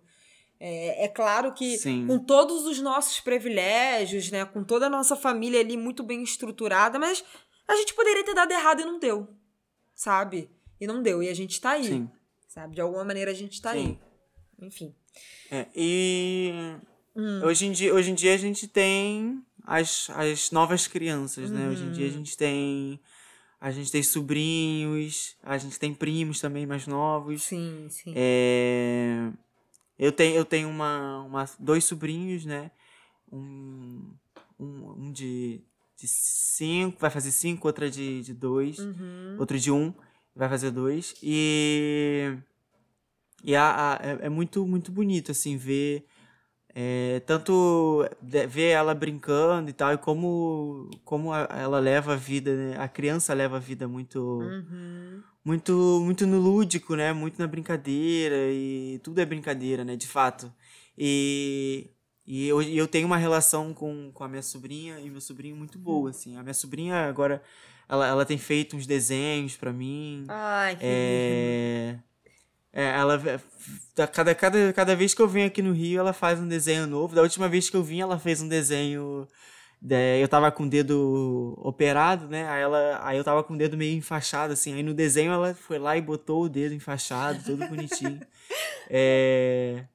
É, 0.60 1.06
é 1.06 1.08
claro 1.08 1.54
que 1.54 1.78
Sim. 1.78 2.06
com 2.06 2.20
todos 2.20 2.66
os 2.68 2.80
nossos 2.82 3.20
privilégios, 3.22 4.30
né? 4.30 4.46
Com 4.46 4.64
toda 4.64 4.86
a 4.88 4.90
nossa 4.90 5.16
família 5.16 5.60
ali 5.60 5.76
muito 5.78 6.04
bem 6.04 6.22
estruturada, 6.22 7.00
mas 7.00 7.24
a 7.68 7.76
gente 7.78 7.94
poderia 7.96 8.24
ter 8.24 8.36
dado 8.36 8.52
errado 8.52 8.82
e 8.82 8.86
não 8.86 9.00
deu. 9.00 9.28
Sabe? 9.96 10.52
E 10.80 10.86
não 10.86 11.02
deu. 11.02 11.24
E 11.24 11.30
a 11.30 11.34
gente 11.34 11.60
tá 11.62 11.72
aí. 11.72 11.86
Sim. 11.86 12.12
Sabe? 12.48 12.76
De 12.76 12.82
alguma 12.82 13.04
maneira 13.06 13.32
a 13.32 13.34
gente 13.34 13.60
tá 13.62 13.72
Sim. 13.72 13.98
aí. 14.60 14.68
Enfim. 14.68 14.96
É, 15.50 15.68
e 15.76 16.52
Hum. 17.16 17.42
hoje, 17.44 17.66
em 17.66 17.72
dia, 17.72 17.94
hoje 17.94 18.12
em 18.12 18.16
dia 18.16 18.34
a 18.34 18.38
gente 18.38 18.68
tem 18.68 19.44
as, 19.64 20.10
as 20.12 20.52
novas 20.52 20.88
crianças, 20.88 21.52
né? 21.52 21.70
Hoje 21.70 21.84
em 21.84 21.88
Uhum. 21.88 21.92
dia 21.92 22.08
a 22.08 22.12
gente 22.12 22.38
tem. 22.38 23.00
A 23.60 23.70
gente 23.70 23.92
tem 23.92 24.02
sobrinhos, 24.02 25.36
a 25.44 25.56
gente 25.58 25.78
tem 25.78 25.94
primos 25.94 26.40
também 26.40 26.66
mais 26.66 26.88
novos. 26.88 27.44
Sim, 27.44 27.88
sim. 27.90 28.12
É, 28.16 29.30
eu 30.00 30.12
tenho, 30.12 30.36
eu 30.36 30.44
tenho 30.44 30.68
uma, 30.68 31.22
uma, 31.24 31.46
dois 31.60 31.84
sobrinhos, 31.84 32.44
né? 32.44 32.72
Um, 33.32 34.12
um, 34.60 35.06
um 35.06 35.12
de, 35.12 35.62
de 35.96 36.08
cinco, 36.08 36.98
vai 37.00 37.12
fazer 37.12 37.32
cinco, 37.32 37.68
outra 37.68 37.88
de, 37.88 38.24
de 38.24 38.34
dois, 38.34 38.80
Uhum. 38.80 39.36
outro 39.38 39.60
de 39.60 39.72
um, 39.72 39.94
vai 40.36 40.50
fazer 40.50 40.72
dois. 40.72 41.14
E, 41.22 42.36
e 43.44 43.56
a, 43.56 43.94
a- 43.94 44.00
é, 44.04 44.26
é 44.28 44.30
muito, 44.30 44.66
muito 44.68 44.92
bonito, 44.92 45.32
assim, 45.32 45.58
ver. 45.58 46.06
é, 46.74 47.20
tanto 47.26 48.06
ver 48.22 48.70
ela 48.70 48.94
brincando 48.96 49.70
e 49.70 49.74
tal, 49.74 49.94
e 49.94 49.98
como, 49.98 50.90
como 51.04 51.34
a- 51.34 51.48
ela 51.52 51.80
leva 51.80 52.14
a 52.14 52.16
vida, 52.16 52.56
né? 52.56 52.78
A 52.80 52.88
criança 52.88 53.34
leva 53.34 53.58
a 53.58 53.60
vida 53.60 53.88
muito 53.90 54.20
Uhum. 54.40 55.22
muito 55.44 56.00
muito 56.06 56.26
no 56.28 56.40
lúdico, 56.40 56.96
né? 56.96 57.12
Muito 57.14 57.38
na 57.40 57.48
brincadeira 57.48 58.36
e 58.52 59.00
tudo 59.04 59.20
é 59.20 59.26
brincadeira, 59.26 59.84
né? 59.84 59.96
De 59.98 60.08
fato. 60.08 60.50
E, 60.98 61.90
e 62.26 62.48
eu, 62.48 62.62
eu 62.62 62.88
tenho 62.88 63.06
uma 63.08 63.18
relação 63.18 63.74
com, 63.74 64.12
com 64.14 64.24
a 64.24 64.30
minha 64.30 64.42
sobrinha 64.44 65.00
e 65.00 65.10
meu 65.10 65.20
sobrinho 65.22 65.56
muito 65.58 65.78
boa, 65.80 66.10
assim. 66.12 66.38
A 66.38 66.44
minha 66.44 66.54
sobrinha 66.54 66.96
agora, 67.10 67.42
ela, 67.90 68.08
ela 68.08 68.26
tem 68.26 68.38
feito 68.38 68.78
uns 68.78 68.88
desenhos 68.88 69.58
pra 69.58 69.74
mim. 69.74 70.26
Ai, 70.30 70.76
que 70.78 70.82
É, 70.86 72.00
é, 72.74 72.86
ela 72.92 73.18
da- 73.96 74.08
cada, 74.08 74.34
cada, 74.34 74.74
cada 74.74 74.96
vez 74.96 75.14
que 75.14 75.22
eu 75.22 75.28
venho 75.28 75.48
aqui 75.48 75.62
no 75.62 75.74
Rio, 75.74 76.00
ela 76.00 76.14
faz 76.14 76.40
um 76.40 76.48
desenho 76.48 76.88
novo. 76.88 77.14
Da 77.16 77.22
última 77.22 77.48
vez 77.50 77.70
que 77.70 77.76
eu 77.78 77.84
vim, 77.84 78.00
ela 78.02 78.18
fez 78.20 78.42
um 78.42 78.48
desenho. 78.48 79.28
né, 79.82 80.18
eu 80.22 80.28
tava 80.28 80.52
com 80.52 80.64
o 80.64 80.70
dedo 80.70 81.54
operado, 81.58 82.28
né? 82.28 82.48
Aí, 82.50 82.62
ela, 82.62 83.00
aí 83.04 83.18
eu 83.18 83.24
tava 83.24 83.44
com 83.44 83.54
o 83.54 83.58
dedo 83.58 83.76
meio 83.78 83.98
enfaixado, 83.98 84.54
assim. 84.54 84.74
Aí 84.74 84.84
no 84.84 84.94
desenho 84.94 85.32
ela 85.32 85.54
foi 85.54 85.78
lá 85.80 85.98
e 85.98 86.02
botou 86.02 86.44
o 86.44 86.50
dedo 86.50 86.74
enfaixado, 86.74 87.44
tudo 87.44 87.68
bonitinho. 87.68 88.20
É, 88.94 89.86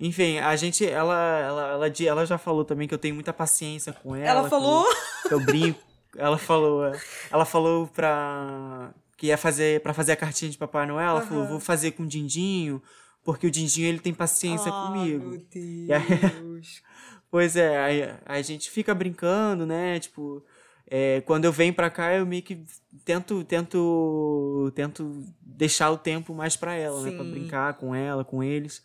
Enfim, 0.00 0.38
a 0.38 0.56
gente, 0.56 0.84
ela, 0.84 1.14
ela, 1.38 1.68
ela, 1.68 1.86
ela 2.04 2.26
já 2.26 2.36
falou 2.36 2.64
também 2.64 2.88
que 2.88 2.92
eu 2.94 2.98
tenho 2.98 3.14
muita 3.14 3.32
paciência 3.32 3.92
com 3.92 4.16
ela. 4.16 4.40
Ela 4.40 4.48
falou? 4.50 4.84
eu, 5.26 5.30
eu 5.30 5.40
brinco. 5.40 5.80
Ela 6.16 6.36
falou, 6.36 6.84
é. 6.86 6.98
ela 7.30 7.44
falou 7.44 7.86
pra 7.86 8.90
que 9.16 9.26
ia 9.28 9.38
fazer 9.38 9.80
para 9.82 9.94
fazer 9.94 10.12
a 10.12 10.16
cartinha 10.16 10.50
de 10.50 10.58
Papai 10.58 10.86
Noel. 10.86 11.08
Ela 11.08 11.20
falou, 11.22 11.42
Aham. 11.44 11.50
vou 11.52 11.60
fazer 11.60 11.92
com 11.92 12.02
o 12.02 12.06
Dindinho, 12.06 12.82
porque 13.24 13.46
o 13.46 13.50
Dindinho 13.50 13.88
ele 13.88 13.98
tem 13.98 14.12
paciência 14.14 14.70
Ah, 14.70 14.86
comigo. 14.86 15.30
Meu 15.30 15.46
E 15.54 15.92
aí- 15.92 16.30
Deus. 16.40 16.82
Pois 17.28 17.56
é, 17.56 17.76
aí 17.78 18.02
a 18.24 18.40
gente 18.40 18.70
fica 18.70 18.94
brincando, 18.94 19.66
né? 19.66 19.98
Tipo, 19.98 20.42
é, 20.88 21.20
quando 21.22 21.44
eu 21.44 21.52
venho 21.52 21.74
pra 21.74 21.90
cá, 21.90 22.14
eu 22.14 22.24
meio 22.24 22.40
que 22.42 22.64
tento, 23.04 23.42
tento, 23.44 24.72
tento 24.74 25.24
deixar 25.42 25.90
o 25.90 25.98
tempo 25.98 26.32
mais 26.32 26.56
pra 26.56 26.74
ela, 26.74 27.02
né? 27.02 27.10
Pra 27.10 27.24
Sim. 27.24 27.30
brincar 27.32 27.74
com 27.74 27.92
ela, 27.94 28.24
com 28.24 28.42
eles. 28.44 28.80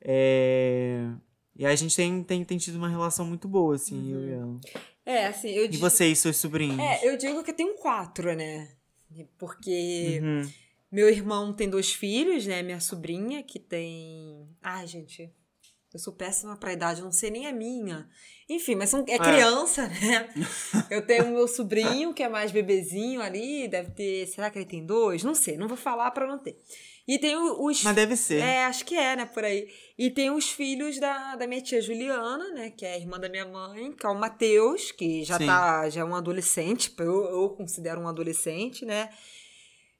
É, 0.00 1.04
E 1.56 1.66
a 1.66 1.74
gente 1.74 1.94
tem, 1.94 2.22
tem, 2.22 2.44
tem 2.44 2.56
tido 2.58 2.76
uma 2.76 2.88
relação 2.88 3.26
muito 3.26 3.46
boa, 3.48 3.74
assim, 3.74 4.10
eu 4.12 4.20
e 4.26 4.30
ela. 4.32 4.60
É, 5.04 5.26
assim, 5.26 5.50
eu 5.50 5.64
E 5.64 5.68
digo. 5.68 5.82
vocês, 5.82 6.18
seus 6.18 6.36
sobrinhos? 6.36 6.78
É, 6.78 7.06
eu 7.06 7.18
digo 7.18 7.42
que 7.44 7.50
eu 7.50 7.56
tenho 7.56 7.74
quatro, 7.74 8.34
né? 8.34 8.68
Porque 9.38 10.20
Uhum. 10.22 10.50
meu 10.90 11.08
irmão 11.08 11.52
tem 11.52 11.68
dois 11.68 11.92
filhos, 11.92 12.46
né? 12.46 12.62
Minha 12.62 12.80
sobrinha, 12.80 13.42
que 13.42 13.58
tem. 13.58 14.48
Ai, 14.62 14.86
gente. 14.86 15.30
Eu 15.92 15.98
sou 15.98 16.12
péssima 16.12 16.56
pra 16.56 16.72
idade, 16.72 17.02
não 17.02 17.10
sei 17.10 17.30
nem 17.30 17.46
a 17.48 17.52
minha. 17.52 18.08
Enfim, 18.48 18.76
mas 18.76 18.90
são, 18.90 19.04
é 19.08 19.18
criança, 19.18 19.88
né? 19.88 20.28
Eu 20.88 21.04
tenho 21.04 21.28
meu 21.32 21.48
sobrinho, 21.48 22.14
que 22.14 22.22
é 22.22 22.28
mais 22.28 22.52
bebezinho 22.52 23.20
ali, 23.20 23.66
deve 23.66 23.90
ter. 23.90 24.26
Será 24.28 24.50
que 24.50 24.58
ele 24.58 24.66
tem 24.66 24.86
dois? 24.86 25.24
Não 25.24 25.34
sei, 25.34 25.56
não 25.56 25.66
vou 25.66 25.76
falar 25.76 26.12
pra 26.12 26.28
não 26.28 26.38
ter. 26.38 26.56
E 27.08 27.18
tem 27.18 27.36
os. 27.36 27.82
Mas 27.82 27.96
deve 27.96 28.16
ser. 28.16 28.40
É, 28.40 28.66
acho 28.66 28.84
que 28.84 28.94
é, 28.94 29.16
né, 29.16 29.26
por 29.26 29.44
aí. 29.44 29.68
E 29.98 30.10
tem 30.10 30.30
os 30.30 30.48
filhos 30.48 31.00
da, 31.00 31.34
da 31.34 31.44
minha 31.44 31.60
tia 31.60 31.82
Juliana, 31.82 32.50
né, 32.50 32.70
que 32.70 32.86
é 32.86 32.94
a 32.94 32.98
irmã 32.98 33.18
da 33.18 33.28
minha 33.28 33.44
mãe, 33.44 33.92
que 33.92 34.06
é 34.06 34.08
o 34.08 34.14
Matheus, 34.14 34.92
que 34.92 35.24
já 35.24 35.38
Sim. 35.38 35.46
tá, 35.46 35.90
já 35.90 36.02
é 36.02 36.04
um 36.04 36.14
adolescente, 36.14 36.94
eu, 37.00 37.24
eu 37.24 37.50
considero 37.50 38.00
um 38.00 38.06
adolescente, 38.06 38.84
né? 38.84 39.10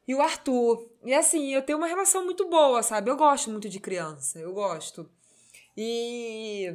E 0.07 0.15
o 0.15 0.23
Arthur. 0.23 0.89
E 1.05 1.13
assim, 1.13 1.53
eu 1.53 1.63
tenho 1.63 1.79
uma 1.79 1.89
relação 1.89 2.25
muito 2.25 2.49
boa, 2.49 2.81
sabe? 2.81 3.11
Eu 3.11 3.17
gosto 3.17 3.51
muito 3.51 3.69
de 3.69 3.81
criança, 3.81 4.39
eu 4.39 4.53
gosto. 4.53 5.11
E 5.77 6.75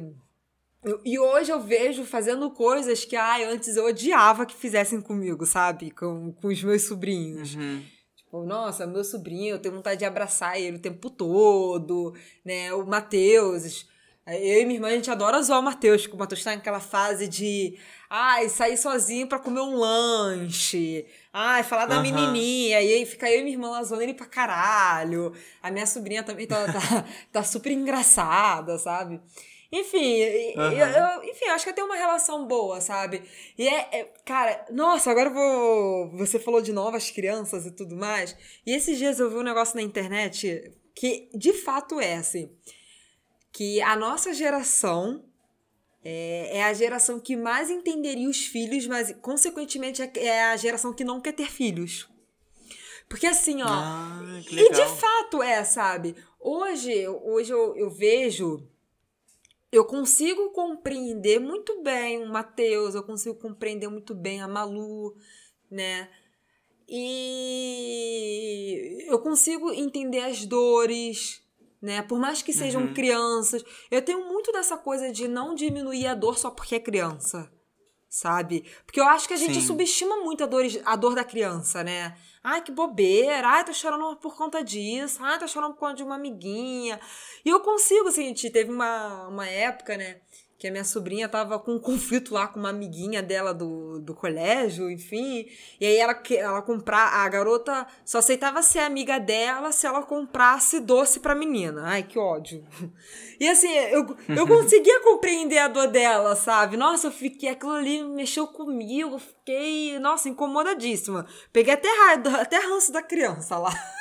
e 1.04 1.18
hoje 1.18 1.50
eu 1.50 1.60
vejo 1.60 2.04
fazendo 2.04 2.50
coisas 2.50 3.04
que 3.04 3.16
ai, 3.16 3.44
antes 3.44 3.76
eu 3.76 3.86
odiava 3.86 4.46
que 4.46 4.54
fizessem 4.54 5.00
comigo, 5.00 5.44
sabe? 5.44 5.90
Com, 5.90 6.32
com 6.32 6.48
os 6.48 6.62
meus 6.62 6.82
sobrinhos. 6.82 7.56
Uhum. 7.56 7.82
Tipo, 8.14 8.44
nossa, 8.44 8.86
meu 8.86 9.02
sobrinho, 9.02 9.54
eu 9.54 9.58
tenho 9.58 9.74
vontade 9.74 9.98
de 9.98 10.04
abraçar 10.04 10.60
ele 10.60 10.76
o 10.76 10.80
tempo 10.80 11.10
todo, 11.10 12.14
né? 12.44 12.72
O 12.72 12.86
Matheus. 12.86 13.88
Eu 14.26 14.62
e 14.62 14.64
minha 14.64 14.78
irmã, 14.78 14.88
a 14.88 14.92
gente 14.92 15.10
adora 15.10 15.42
zoar 15.42 15.60
o 15.60 15.62
Matheus, 15.62 16.02
porque 16.02 16.16
o 16.16 16.18
Matheus 16.18 16.42
tá 16.42 16.54
naquela 16.54 16.80
fase 16.80 17.28
de 17.28 17.78
ai, 18.10 18.48
sair 18.48 18.76
sozinho 18.76 19.28
pra 19.28 19.38
comer 19.38 19.60
um 19.60 19.76
lanche. 19.76 21.06
Ai, 21.38 21.62
falar 21.62 21.84
da 21.84 21.96
Aham. 21.96 22.02
menininha. 22.02 22.80
E 22.80 22.94
aí 22.94 23.04
fica 23.04 23.30
eu 23.30 23.40
e 23.40 23.42
minha 23.42 23.54
irmã 23.54 23.68
lá 23.68 23.82
zoando 23.84 24.02
ele 24.02 24.14
pra 24.14 24.24
caralho. 24.24 25.34
A 25.62 25.70
minha 25.70 25.84
sobrinha 25.84 26.22
também 26.22 26.46
tá, 26.46 26.64
tá, 26.64 27.04
tá 27.30 27.42
super 27.42 27.70
engraçada, 27.72 28.78
sabe? 28.78 29.20
Enfim, 29.70 30.22
Aham. 30.56 30.72
eu, 30.72 30.86
eu- 30.86 31.24
enfim, 31.24 31.44
acho 31.50 31.64
que 31.64 31.70
eu 31.70 31.74
tenho 31.74 31.86
uma 31.88 31.96
relação 31.96 32.46
boa, 32.46 32.80
sabe? 32.80 33.22
E 33.58 33.68
é, 33.68 33.88
é- 33.92 34.12
cara, 34.24 34.64
nossa, 34.70 35.10
agora 35.10 35.28
eu 35.28 35.34
vou. 35.34 36.16
Você 36.16 36.38
falou 36.38 36.62
de 36.62 36.72
novas 36.72 37.10
crianças 37.10 37.66
e 37.66 37.70
tudo 37.70 37.94
mais. 37.94 38.34
E 38.64 38.72
esses 38.72 38.96
dias 38.96 39.20
eu 39.20 39.28
vi 39.28 39.36
um 39.36 39.42
negócio 39.42 39.76
na 39.76 39.82
internet 39.82 40.72
que 40.94 41.28
de 41.34 41.52
fato 41.52 42.00
é 42.00 42.14
assim. 42.14 42.50
Que 43.52 43.82
a 43.82 43.94
nossa 43.94 44.32
geração 44.32 45.22
é, 46.08 46.58
é 46.58 46.62
a 46.62 46.72
geração 46.72 47.18
que 47.18 47.34
mais 47.36 47.68
entenderia 47.68 48.28
os 48.28 48.46
filhos, 48.46 48.86
mas 48.86 49.12
consequentemente 49.20 50.00
é- 50.02 50.12
é 50.16 50.44
a 50.44 50.56
geração 50.56 50.92
que 50.92 51.02
não 51.02 51.20
quer 51.20 51.32
ter 51.32 51.50
filhos. 51.50 52.08
Porque 53.08 53.26
assim, 53.26 53.60
ó. 53.62 53.66
Ah, 53.68 54.22
E 54.52 54.72
de 54.72 54.86
fato 54.86 55.42
é, 55.42 55.64
sabe? 55.64 56.14
Hoje, 56.38 57.08
hoje 57.08 57.52
eu, 57.52 57.76
eu 57.76 57.90
vejo, 57.90 58.64
eu 59.72 59.84
consigo 59.84 60.50
compreender 60.50 61.40
muito 61.40 61.82
bem 61.82 62.22
o 62.22 62.28
Matheus, 62.28 62.94
eu 62.94 63.02
consigo 63.02 63.34
compreender 63.34 63.88
muito 63.88 64.14
bem 64.14 64.40
a 64.40 64.46
Malu, 64.48 65.16
né? 65.68 66.08
E 66.88 69.04
eu 69.08 69.18
consigo 69.20 69.72
entender 69.72 70.20
as 70.20 70.46
dores, 70.46 71.42
né? 71.80 72.02
Por 72.02 72.18
mais 72.18 72.42
que 72.42 72.52
sejam 72.52 72.82
Uhum. 72.82 72.94
crianças, 72.94 73.64
eu 73.90 74.02
tenho 74.02 74.26
muito 74.26 74.52
dessa 74.52 74.76
coisa 74.76 75.10
de 75.12 75.28
não 75.28 75.54
diminuir 75.54 76.06
a 76.06 76.14
dor 76.14 76.38
só 76.38 76.50
porque 76.50 76.74
é 76.76 76.80
criança. 76.80 77.50
Sabe? 78.08 78.64
Porque 78.86 78.98
eu 79.00 79.04
acho 79.06 79.28
que 79.28 79.34
a 79.34 79.36
gente 79.36 79.60
Sim. 79.60 79.66
subestima 79.66 80.16
muito 80.18 80.42
a 80.42 80.46
dor, 80.46 80.64
a 80.86 80.96
dor 80.96 81.14
da 81.14 81.22
criança, 81.24 81.84
né? 81.84 82.16
Ai, 82.42 82.62
que 82.62 82.72
bobeira. 82.72 83.46
Ai, 83.46 83.64
tô 83.64 83.74
chorando 83.74 84.16
por 84.16 84.34
conta 84.36 84.62
disso. 84.64 85.18
Ai, 85.20 85.38
tô 85.38 85.46
chorando 85.46 85.74
por 85.74 85.80
conta 85.80 85.96
de 85.96 86.02
uma 86.02 86.14
amiguinha. 86.14 86.98
E 87.44 87.48
eu 87.50 87.60
consigo, 87.60 88.10
gente 88.10 88.48
teve 88.48 88.70
uma, 88.72 89.26
uma 89.28 89.46
época, 89.46 89.96
né? 89.98 90.20
A 90.68 90.70
minha 90.70 90.84
sobrinha 90.84 91.28
tava 91.28 91.58
com 91.58 91.72
um 91.72 91.78
conflito 91.78 92.32
lá 92.34 92.46
com 92.48 92.58
uma 92.60 92.70
amiguinha 92.70 93.22
dela 93.22 93.52
do, 93.54 93.98
do 94.00 94.14
colégio, 94.14 94.90
enfim. 94.90 95.46
E 95.80 95.86
aí 95.86 95.96
ela, 95.96 96.14
que- 96.14 96.36
ela 96.36 96.62
comprar. 96.62 97.06
A 97.14 97.28
garota 97.28 97.86
só 98.04 98.18
aceitava 98.18 98.62
ser 98.62 98.80
amiga 98.80 99.18
dela 99.18 99.72
se 99.72 99.86
ela 99.86 100.02
comprasse 100.02 100.80
doce 100.80 101.20
pra 101.20 101.34
menina. 101.34 101.82
Ai, 101.86 102.02
que 102.02 102.18
ódio. 102.18 102.64
E 103.38 103.46
assim, 103.50 103.70
eu, 103.70 104.16
eu 104.30 104.46
conseguia 104.48 104.98
compreender 105.02 105.58
a 105.58 105.68
dor 105.68 105.88
dela, 105.88 106.34
sabe? 106.34 106.74
Nossa, 106.74 107.08
eu 107.08 107.10
fiquei. 107.10 107.50
Aquilo 107.50 107.72
ali 107.72 108.02
mexeu 108.02 108.46
comigo, 108.46 109.16
eu 109.16 109.18
fiquei, 109.18 109.98
nossa, 109.98 110.26
incomodadíssima. 110.30 111.26
Peguei 111.52 111.74
até 111.74 111.86
até 112.40 112.58
ranço 112.58 112.90
da 112.92 113.02
criança 113.02 113.58
lá. 113.58 113.70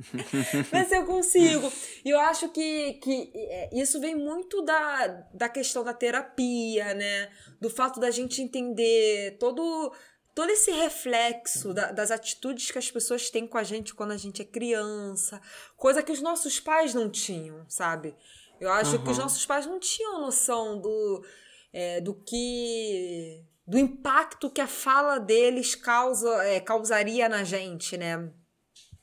Mas 0.72 0.90
eu 0.92 1.04
consigo. 1.04 1.70
E 2.04 2.10
eu 2.10 2.18
acho 2.20 2.48
que, 2.50 2.94
que 2.94 3.32
é, 3.34 3.70
isso 3.72 4.00
vem 4.00 4.14
muito 4.14 4.62
da, 4.62 5.06
da 5.34 5.48
questão 5.48 5.84
da 5.84 5.92
terapia, 5.94 6.94
né? 6.94 7.30
Do 7.60 7.68
fato 7.70 8.00
da 8.00 8.10
gente 8.10 8.40
entender 8.42 9.36
todo, 9.38 9.92
todo 10.34 10.50
esse 10.50 10.70
reflexo 10.70 11.74
da- 11.74 11.92
das 11.92 12.10
atitudes 12.10 12.70
que 12.70 12.78
as 12.78 12.90
pessoas 12.90 13.30
têm 13.30 13.46
com 13.46 13.58
a 13.58 13.62
gente 13.62 13.94
quando 13.94 14.12
a 14.12 14.16
gente 14.16 14.40
é 14.42 14.44
criança. 14.44 15.40
Coisa 15.76 16.02
que 16.02 16.12
os 16.12 16.20
nossos 16.22 16.58
pais 16.58 16.94
não 16.94 17.10
tinham, 17.10 17.64
sabe? 17.68 18.14
Eu 18.60 18.70
acho 18.70 19.02
que 19.02 19.10
os 19.10 19.16
nossos 19.18 19.46
pais 19.46 19.64
não 19.66 19.78
tinham 19.80 20.20
noção 20.20 20.78
do, 20.80 21.24
é, 21.72 22.00
do 22.00 22.14
que. 22.14 23.42
do 23.66 23.78
impacto 23.78 24.50
que 24.50 24.60
a 24.60 24.66
fala 24.66 25.18
deles 25.18 25.74
causa, 25.74 26.28
é, 26.44 26.60
causaria 26.60 27.26
na 27.28 27.42
gente, 27.42 27.96
né? 27.96 28.30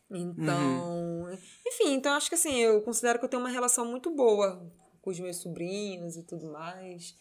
Então, 0.09 1.27
enfim, 1.65 1.93
então 1.93 2.13
acho 2.13 2.29
que 2.29 2.35
assim, 2.35 2.55
eu 2.55 2.81
considero 2.81 3.19
que 3.19 3.25
eu 3.25 3.29
tenho 3.29 3.41
uma 3.41 3.49
relação 3.49 3.85
muito 3.85 4.09
boa 4.09 4.65
com 5.01 5.09
os 5.09 5.19
meus 5.19 5.37
sobrinhos 5.37 6.15
e 6.15 6.23
tudo 6.23 6.47
mais. 6.51 7.15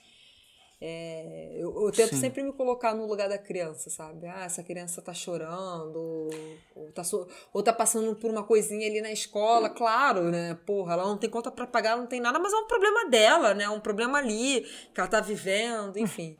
É, 0.80 1.52
eu, 1.54 1.74
eu 1.86 1.90
tento 1.90 2.10
Sim. 2.14 2.20
sempre 2.20 2.42
me 2.42 2.52
colocar 2.52 2.94
no 2.94 3.06
lugar 3.06 3.28
da 3.30 3.38
criança, 3.38 3.88
sabe? 3.88 4.26
Ah, 4.26 4.44
essa 4.44 4.62
criança 4.62 5.00
tá 5.00 5.14
chorando, 5.14 5.96
ou, 5.96 6.30
ou 6.74 6.92
tá, 6.92 7.02
so- 7.02 7.26
ou 7.52 7.62
tá 7.62 7.72
passando 7.72 8.14
por 8.14 8.30
uma 8.30 8.44
coisinha 8.44 8.86
ali 8.86 9.00
na 9.00 9.10
escola, 9.10 9.70
claro, 9.70 10.30
né? 10.30 10.54
Porra, 10.66 10.92
ela 10.92 11.04
não 11.06 11.16
tem 11.16 11.30
conta 11.30 11.50
pra 11.50 11.66
pagar, 11.66 11.96
não 11.96 12.06
tem 12.06 12.20
nada, 12.20 12.38
mas 12.38 12.52
é 12.52 12.56
um 12.56 12.66
problema 12.66 13.08
dela, 13.08 13.54
né? 13.54 13.68
Um 13.70 13.80
problema 13.80 14.18
ali 14.18 14.60
que 14.94 15.00
ela 15.00 15.08
tá 15.08 15.20
vivendo, 15.20 15.98
enfim. 15.98 16.36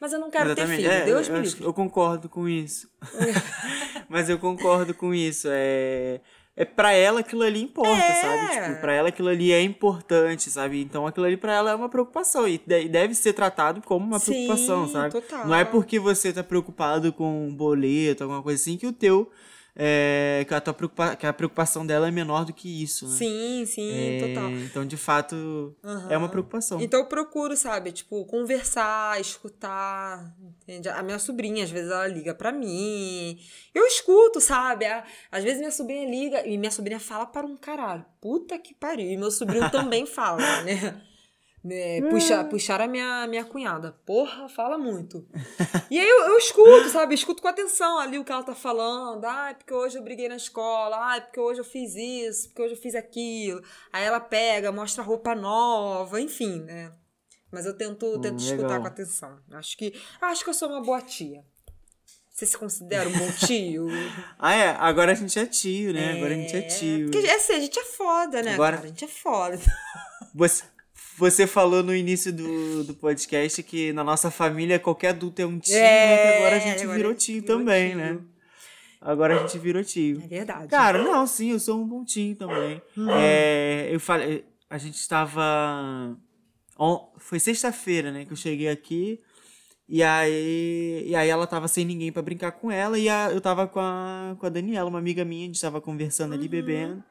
Mas 0.00 0.12
eu 0.14 0.18
não 0.18 0.30
quero 0.30 0.46
ter 0.54 0.62
Exatamente. 0.62 0.82
filho, 0.82 0.90
É, 0.92 1.04
Deus 1.04 1.28
eu, 1.28 1.34
me 1.34 1.40
livre. 1.42 1.64
eu 1.64 1.74
concordo 1.74 2.28
com 2.28 2.48
isso. 2.48 2.88
Mas 4.08 4.28
eu 4.28 4.38
concordo 4.38 4.94
com 4.94 5.12
isso. 5.14 5.46
É, 5.50 6.20
é 6.56 6.64
para 6.64 6.92
ela 6.92 7.20
aquilo 7.20 7.42
ali 7.42 7.62
importa, 7.62 7.92
É. 8.02 8.14
sabe? 8.22 8.66
Tipo, 8.68 8.80
pra 8.80 8.92
ela 8.94 9.08
aquilo 9.10 9.28
ali 9.28 9.52
é 9.52 9.62
importante, 9.62 10.50
sabe? 10.50 10.80
Então 10.80 11.06
aquilo 11.06 11.26
ali 11.26 11.36
pra 11.36 11.52
ela 11.54 11.70
é 11.72 11.74
uma 11.74 11.88
preocupação 11.88 12.48
e 12.48 12.58
de- 12.66 12.88
deve 12.88 13.14
ser 13.14 13.32
tratado 13.34 13.82
como 13.82 14.06
uma 14.06 14.18
Sim, 14.18 14.32
preocupação, 14.46 14.88
sabe? 14.88 15.12
total. 15.12 15.46
Não 15.46 15.54
é 15.54 15.64
porque 15.64 15.98
você 15.98 16.32
tá 16.32 16.42
preocupado 16.42 17.12
com 17.12 17.46
um 17.48 17.54
boleto, 17.54 18.24
alguma 18.24 18.42
coisa 18.42 18.60
assim, 18.60 18.76
que 18.76 18.86
o 18.86 18.92
teu 18.92 19.30
é, 19.74 20.44
que 20.46 20.54
a 20.54 20.60
tua 20.60 20.74
preocupa, 20.74 21.16
que 21.16 21.26
a 21.26 21.32
preocupação 21.32 21.86
dela 21.86 22.08
é 22.08 22.10
menor 22.10 22.44
do 22.44 22.52
que 22.52 22.82
isso, 22.82 23.06
né? 23.08 23.16
Sim, 23.16 23.64
sim, 23.66 23.90
É, 23.92 24.28
total. 24.28 24.50
Então, 24.50 24.84
de 24.86 24.96
fato, 24.96 25.76
é 26.08 26.16
uma 26.16 26.28
preocupação. 26.28 26.80
Então 26.80 27.00
eu 27.00 27.06
procuro, 27.06 27.56
sabe, 27.56 27.92
tipo, 27.92 28.24
conversar, 28.24 29.20
escutar, 29.20 30.34
entende? 30.62 30.88
A 30.88 31.02
minha 31.02 31.18
sobrinha, 31.18 31.64
às 31.64 31.70
vezes, 31.70 31.90
ela 31.90 32.06
liga 32.06 32.34
pra 32.34 32.52
mim. 32.52 33.38
Eu 33.74 33.86
escuto, 33.86 34.40
sabe? 34.40 34.86
Às 35.30 35.44
vezes 35.44 35.58
minha 35.58 35.70
sobrinha 35.72 36.08
liga 36.08 36.46
e 36.46 36.56
minha 36.58 36.70
sobrinha 36.70 37.00
fala 37.00 37.26
para 37.26 37.46
um 37.46 37.56
caralho. 37.56 38.04
Puta 38.20 38.58
que 38.58 38.74
pariu. 38.74 39.10
E 39.10 39.16
meu 39.16 39.30
sobrinho 39.30 39.70
também 39.70 40.06
fala, 40.06 40.40
né? 40.62 41.00
Né, 41.62 42.00
puxa, 42.08 42.42
puxar 42.44 42.80
a 42.80 42.88
minha, 42.88 43.26
minha 43.26 43.44
cunhada. 43.44 43.92
Porra, 44.06 44.48
fala 44.48 44.78
muito. 44.78 45.26
E 45.90 45.98
aí 45.98 46.08
eu, 46.08 46.28
eu 46.28 46.38
escuto, 46.38 46.88
sabe? 46.88 47.12
Eu 47.12 47.16
escuto 47.16 47.42
com 47.42 47.48
atenção 47.48 47.98
ali 47.98 48.18
o 48.18 48.24
que 48.24 48.32
ela 48.32 48.42
tá 48.42 48.54
falando. 48.54 49.22
Ah, 49.26 49.50
é 49.50 49.54
porque 49.54 49.74
hoje 49.74 49.98
eu 49.98 50.02
briguei 50.02 50.26
na 50.28 50.36
escola. 50.36 50.96
Ah, 50.98 51.16
é 51.18 51.20
porque 51.20 51.38
hoje 51.38 51.60
eu 51.60 51.64
fiz 51.64 51.94
isso. 51.94 52.48
Porque 52.48 52.62
hoje 52.62 52.74
eu 52.74 52.80
fiz 52.80 52.94
aquilo. 52.94 53.62
Aí 53.92 54.02
ela 54.04 54.18
pega, 54.20 54.72
mostra 54.72 55.02
roupa 55.04 55.34
nova, 55.34 56.18
enfim, 56.18 56.60
né? 56.62 56.92
Mas 57.52 57.66
eu 57.66 57.76
tento, 57.76 58.18
tento 58.20 58.38
escutar 58.38 58.80
com 58.80 58.86
atenção. 58.86 59.38
Acho 59.52 59.76
que, 59.76 59.92
acho 60.22 60.42
que 60.44 60.48
eu 60.48 60.54
sou 60.54 60.68
uma 60.70 60.80
boa 60.80 61.02
tia. 61.02 61.44
Você 62.30 62.46
se 62.46 62.56
considera 62.56 63.06
um 63.06 63.12
bom 63.12 63.30
tio? 63.32 63.86
Ah, 64.38 64.54
é? 64.54 64.68
Agora 64.78 65.12
a 65.12 65.14
gente 65.14 65.38
é 65.38 65.44
tio, 65.44 65.92
né? 65.92 66.12
Agora 66.16 66.32
a 66.32 66.36
gente 66.36 66.56
é 66.56 66.62
tio. 66.62 67.10
Porque 67.10 67.26
assim, 67.28 67.52
a 67.52 67.58
gente 67.60 67.78
é 67.78 67.84
foda, 67.84 68.40
né, 68.40 68.54
Agora- 68.54 68.76
cara? 68.78 68.86
A 68.86 68.88
gente 68.88 69.04
é 69.04 69.08
foda. 69.08 69.58
Você, 70.34 70.62
você 71.20 71.46
falou 71.46 71.82
no 71.82 71.94
início 71.94 72.32
do, 72.32 72.82
do 72.84 72.94
podcast 72.94 73.62
que 73.62 73.92
na 73.92 74.02
nossa 74.02 74.30
família 74.30 74.78
qualquer 74.78 75.08
adulto 75.10 75.40
é 75.42 75.46
um 75.46 75.58
tio? 75.58 75.74
Que 75.74 75.78
agora 76.38 76.56
a 76.56 76.58
gente 76.58 76.82
agora 76.82 76.96
virou 76.96 77.14
tio 77.14 77.40
virou 77.42 77.58
também, 77.58 77.88
tio. 77.90 77.98
né? 77.98 78.18
Agora 79.00 79.34
a 79.36 79.38
gente 79.46 79.58
virou 79.58 79.84
tio. 79.84 80.20
É 80.24 80.26
verdade. 80.26 80.68
Cara, 80.68 81.02
não, 81.02 81.26
sim, 81.26 81.50
eu 81.52 81.60
sou 81.60 81.80
um 81.80 81.86
bom 81.86 82.04
tio 82.04 82.34
também. 82.36 82.82
Hum. 82.96 83.06
É, 83.10 83.88
eu 83.92 84.00
falei, 84.00 84.44
a 84.68 84.76
gente 84.78 84.96
estava. 84.96 86.16
Foi 87.18 87.38
sexta-feira, 87.38 88.10
né, 88.10 88.24
que 88.24 88.32
eu 88.32 88.36
cheguei 88.36 88.68
aqui. 88.68 89.20
E 89.88 90.02
aí, 90.02 91.02
e 91.06 91.16
aí 91.16 91.28
ela 91.28 91.46
tava 91.46 91.66
sem 91.66 91.84
ninguém 91.84 92.12
pra 92.12 92.22
brincar 92.22 92.52
com 92.52 92.70
ela. 92.70 92.98
E 92.98 93.08
a- 93.08 93.30
eu 93.32 93.40
tava 93.40 93.66
com 93.66 93.80
a, 93.80 94.36
com 94.38 94.46
a 94.46 94.48
Daniela, 94.48 94.88
uma 94.88 94.98
amiga 95.00 95.24
minha, 95.24 95.44
a 95.44 95.46
gente 95.48 95.60
tava 95.60 95.80
conversando 95.80 96.32
Uhum. 96.32 96.38
ali, 96.38 96.48
bebendo. 96.48 97.02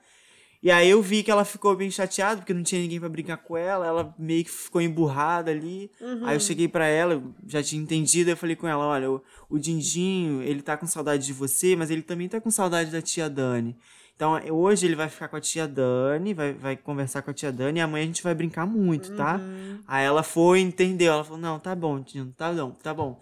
E 0.61 0.69
aí 0.69 0.89
eu 0.89 1.01
vi 1.01 1.23
que 1.23 1.31
ela 1.31 1.45
ficou 1.45 1.73
bem 1.75 1.89
chateada, 1.89 2.41
porque 2.41 2.53
não 2.53 2.63
tinha 2.63 2.81
ninguém 2.81 2.99
pra 2.99 3.07
brincar 3.07 3.37
com 3.37 3.55
ela. 3.55 3.87
Ela 3.87 4.13
meio 4.19 4.43
que 4.43 4.51
ficou 4.51 4.81
emburrada 4.81 5.51
ali. 5.51 5.89
Uhum. 6.01 6.25
Aí 6.25 6.35
eu 6.35 6.39
cheguei 6.39 6.67
pra 6.67 6.85
ela, 6.85 7.23
já 7.47 7.63
tinha 7.63 7.81
entendido, 7.81 8.29
eu 8.29 8.37
falei 8.37 8.57
com 8.57 8.67
ela, 8.67 8.85
olha, 8.85 9.09
o, 9.09 9.23
o 9.49 9.57
Dindinho, 9.57 10.41
ele 10.41 10.61
tá 10.61 10.75
com 10.75 10.85
saudade 10.85 11.25
de 11.25 11.31
você, 11.31 11.75
mas 11.77 11.89
ele 11.89 12.01
também 12.01 12.27
tá 12.27 12.41
com 12.41 12.51
saudade 12.51 12.91
da 12.91 13.01
tia 13.01 13.29
Dani. 13.29 13.75
Então, 14.19 14.37
eh, 14.37 14.51
hoje 14.51 14.85
ele 14.85 14.97
vai 14.97 15.07
ficar 15.07 15.29
com 15.29 15.37
a 15.37 15.39
tia 15.39 15.65
Dani, 15.65 16.33
vai, 16.33 16.51
vai 16.51 16.75
conversar 16.75 17.21
com 17.21 17.31
a 17.31 17.33
tia 17.33 17.53
Dani, 17.53 17.79
e 17.79 17.81
amanhã 17.81 18.03
a 18.03 18.07
gente 18.07 18.21
vai 18.21 18.35
brincar 18.35 18.65
muito, 18.65 19.15
tá? 19.15 19.37
Uhum. 19.37 19.79
Aí 19.87 20.03
ela 20.03 20.23
foi, 20.23 20.59
entendeu, 20.59 21.13
ela 21.13 21.23
falou, 21.23 21.39
não, 21.39 21.57
tá 21.57 21.73
bom, 21.73 22.01
Dindinho, 22.01 22.33
tá 22.37 22.51
bom, 22.51 22.71
tá 22.71 22.93
bom. 22.93 23.17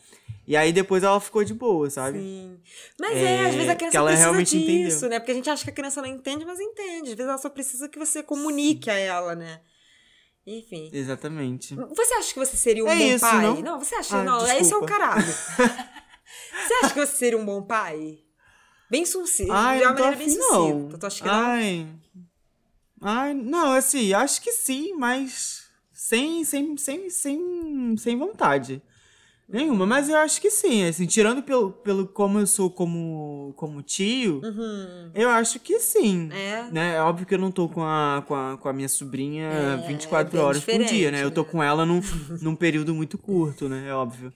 E 0.48 0.58
aí 0.58 0.74
depois 0.74 1.04
ela 1.04 1.20
ficou 1.20 1.44
de 1.44 1.54
boa, 1.54 1.88
sabe? 1.88 2.18
Sim. 2.18 2.60
Mas 3.00 3.16
é, 3.16 3.22
É, 3.26 3.46
às 3.46 3.54
vezes 3.54 3.70
a 3.70 3.76
criança 3.76 3.96
ela 3.96 4.08
precisa 4.08 4.28
realmente 4.28 4.58
disso, 4.58 4.72
entendeu. 4.98 5.10
né? 5.10 5.20
Porque 5.20 5.32
a 5.32 5.36
gente 5.36 5.50
acha 5.52 5.64
que 5.66 5.70
a 5.70 5.74
criança 5.74 6.02
não 6.02 6.10
entende, 6.10 6.44
mas 6.46 6.60
entende. 6.60 7.12
Às 7.12 7.16
vezes 7.16 7.30
ela 7.30 7.38
só 7.38 7.50
precisa 7.52 7.88
que 7.88 8.00
você 8.00 8.24
comunique 8.24 8.90
a 8.90 8.98
ela, 8.98 9.36
né? 9.36 9.62
Enfim. 10.48 10.90
Exatamente. 10.92 11.76
Você 11.76 12.14
acha 12.16 12.34
que 12.34 12.40
você 12.40 12.58
seria 12.58 12.84
um 12.84 12.88
É 12.88 12.96
bom 12.96 13.04
isso, 13.04 13.20
pai? 13.20 13.62
não? 13.62 13.80
você 13.80 13.94
acha? 13.94 14.18
Ah, 14.18 14.24
não, 14.24 14.38
esse 14.40 14.52
é 14.52 14.56
o 14.56 14.62
desculpa. 14.62 14.88
caralho. 14.88 15.26
você 15.28 16.74
acha 16.82 16.94
que 16.96 17.00
você 17.06 17.16
seria 17.18 17.38
um 17.38 17.46
bom 17.46 17.62
pai? 17.62 18.18
Bem 18.90 19.06
sucinto. 19.06 19.52
Ai, 19.52 19.80
de 19.80 19.84
uma 19.86 19.94
maneira 19.94 20.16
bem 20.16 20.30
sucinta. 20.30 20.98
Tu 20.98 21.06
acha 21.06 21.22
que 21.24 21.28
não? 21.28 21.36
Ai. 21.36 21.88
Ai, 23.02 23.34
não, 23.34 23.74
assim, 23.74 24.14
acho 24.14 24.42
que 24.42 24.52
sim, 24.52 24.94
mas 24.96 25.66
sem, 25.94 26.44
sem, 26.44 26.78
sem, 26.78 27.10
sem, 27.10 27.96
sem 27.98 28.18
vontade. 28.18 28.82
Nenhuma, 29.50 29.86
mas 29.86 30.10
eu 30.10 30.18
acho 30.18 30.42
que 30.42 30.52
sim, 30.52 30.84
assim, 30.84 31.06
tirando 31.06 31.42
pelo, 31.42 31.72
pelo 31.72 32.06
como 32.06 32.38
eu 32.38 32.46
sou 32.46 32.70
como, 32.70 33.54
como 33.56 33.82
tio, 33.82 34.42
Uhum. 34.44 35.10
eu 35.14 35.30
acho 35.30 35.58
que 35.62 35.80
sim. 35.80 36.30
É. 36.34 36.70
Né? 36.70 36.96
É 36.96 37.02
óbvio 37.02 37.26
que 37.26 37.34
eu 37.34 37.40
não 37.40 37.50
tô 37.50 37.70
com 37.70 37.82
a, 37.82 38.24
com 38.28 38.36
a, 38.36 38.58
com 38.58 38.68
a 38.68 38.74
minha 38.74 38.90
sobrinha 38.90 39.46
É, 39.48 39.88
24 39.88 40.34
bem 40.34 40.42
horas 40.42 40.64
por 40.66 40.72
dia, 40.72 40.84
diferente, 40.84 41.12
né? 41.12 41.24
Eu 41.24 41.32
tô 41.32 41.44
né? 41.44 41.48
com 41.50 41.64
ela 41.64 41.86
num, 41.86 42.02
num 42.42 42.56
período 42.58 42.94
muito 42.94 43.18
curto, 43.18 43.70
né? 43.70 43.88
É 43.88 43.94
óbvio. 43.94 44.34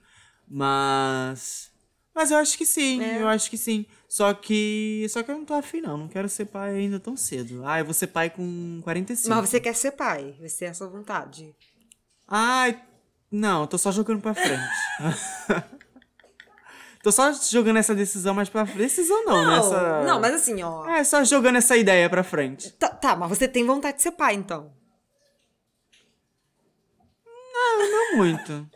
Mas. 0.48 1.71
Mas 2.14 2.30
eu 2.30 2.38
acho 2.38 2.58
que 2.58 2.66
sim, 2.66 3.02
É. 3.02 3.22
eu 3.22 3.28
acho 3.28 3.50
que 3.50 3.58
sim. 3.58 3.86
Só 4.08 4.34
que. 4.34 5.08
Só 5.10 5.24
que 5.24 5.32
eu 5.32 5.38
não 5.38 5.46
tô 5.46 5.54
afim, 5.54 5.80
não. 5.80 5.98
Não 5.98 6.08
quero 6.08 6.28
ser 6.28 6.46
pai 6.46 6.76
ainda 6.76 7.00
tão 7.00 7.16
cedo. 7.16 7.64
Ah, 7.66 7.80
eu 7.80 7.86
vou 7.86 7.94
ser 7.94 8.08
pai 8.08 8.30
com 8.30 8.82
45. 8.84 9.34
Mas 9.34 9.50
você 9.50 9.60
quer 9.60 9.74
ser 9.74 9.92
pai. 9.92 10.36
Você 10.42 10.66
é 10.66 10.70
a 10.70 10.74
sua 10.74 10.88
vontade. 10.88 11.56
Ai, 12.28 12.82
não, 13.32 13.66
tô 13.66 13.78
só 13.78 13.92
jogando 13.92 14.22
pra 14.22 14.34
frente. 14.34 14.62
tô 17.02 17.12
só 17.12 17.32
jogando 17.32 17.78
essa 17.78 17.96
decisão 17.96 18.34
mais 18.34 18.50
pra 18.50 18.66
frente. 18.66 18.80
Decisão 18.80 19.24
não, 19.24 19.48
né? 19.48 19.60
Essa... 19.60 20.04
não, 20.04 20.20
mas 20.20 20.36
assim, 20.36 20.62
ó. 20.62 20.86
É, 20.90 21.04
só 21.06 21.24
jogando 21.24 21.58
essa 21.58 21.78
ideia 21.78 22.10
pra 22.10 22.24
frente. 22.24 22.72
Tá, 22.74 22.90
tá, 22.90 23.16
mas 23.16 23.30
você 23.30 23.48
tem 23.48 23.66
vontade 23.66 23.98
de 23.98 24.04
ser 24.04 24.12
pai, 24.12 24.36
então. 24.36 24.74
Não 27.54 28.18
muito. 28.18 28.70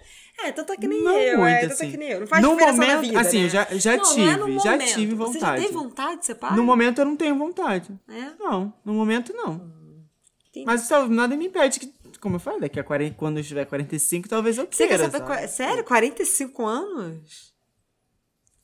É, 0.46 0.50
então 0.50 0.66
tá 0.66 0.76
que 0.76 0.88
nem 0.88 1.04
Não 1.04 1.12
eu, 1.18 1.38
muito, 1.40 1.50
é, 1.50 1.58
então 1.58 1.68
tá 1.70 1.74
assim. 1.76 1.92
que 1.92 1.98
nem 1.98 2.10
eu. 2.10 2.20
Não 2.22 2.28
faz 2.28 2.42
No 2.44 2.50
diferença 2.52 2.78
na 2.78 2.86
momento- 2.86 3.02
vida, 3.02 3.20
assim, 3.20 3.38
né? 3.40 3.46
eu 3.46 3.50
já- 3.50 3.68
já 3.72 3.98
não, 3.98 4.04
Não 4.04 4.12
é 4.12 4.14
tive, 4.14 4.60
já 4.60 4.72
momento. 4.72 4.94
tive 4.94 5.16
Você 5.16 5.34
vontade. 5.40 5.62
já 5.62 5.68
tem 5.68 5.78
vontade 5.78 6.20
de 6.20 6.26
ser 6.26 6.36
pai? 6.36 6.56
No 6.56 6.64
momento 6.64 7.00
eu 7.00 7.06
não 7.06 7.16
tenho 7.16 7.36
vontade. 7.38 8.00
É? 8.08 8.32
Não, 8.40 8.74
no 8.84 8.94
momento 8.94 9.34
não. 9.34 9.74
Entendi. 10.50 10.66
Mas 10.66 10.82
só, 10.82 11.06
nada 11.08 11.36
me 11.36 11.48
impede 11.48 11.80
que, 11.80 11.94
como 12.22 12.36
eu 12.36 12.40
falei, 12.40 12.62
daqui 12.62 12.80
a 12.80 12.84
40, 12.84 13.16
quando 13.18 13.38
eu 13.40 13.44
tiver 13.44 13.66
45, 13.66 14.30
talvez 14.30 14.58
eu 14.58 14.68
Você 14.70 14.88
queira, 14.88 15.10
quer 15.10 15.20
saber. 15.20 15.48
Sério? 15.50 15.84
45 15.84 16.66
anos? 16.66 17.54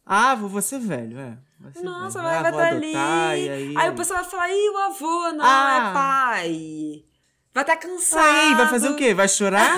Ah, 0.05 0.35
vou, 0.35 0.61
ser 0.61 0.79
velho, 0.79 1.19
é. 1.19 1.37
Ser 1.73 1.83
Nossa, 1.83 2.21
vai 2.21 2.37
ah, 2.37 2.41
vai 2.41 2.51
vou 2.51 2.61
estar 2.61 2.75
adotar, 2.75 3.29
ali. 3.31 3.49
Aí... 3.49 3.77
Aí 3.77 3.89
o 3.89 3.95
pessoal 3.95 4.21
vai 4.21 4.29
falar, 4.31 4.49
ih, 4.51 4.69
o 4.69 4.77
avô 4.77 5.31
não 5.33 5.45
Ah. 5.45 5.89
é 5.89 5.93
pai. 5.93 7.03
Vai 7.53 7.63
estar 7.63 7.75
cansado. 7.75 8.23
Aí, 8.25 8.55
vai 8.55 8.67
fazer 8.69 8.87
o 8.89 8.95
quê? 8.95 9.13
Vai 9.13 9.27
chorar? 9.27 9.77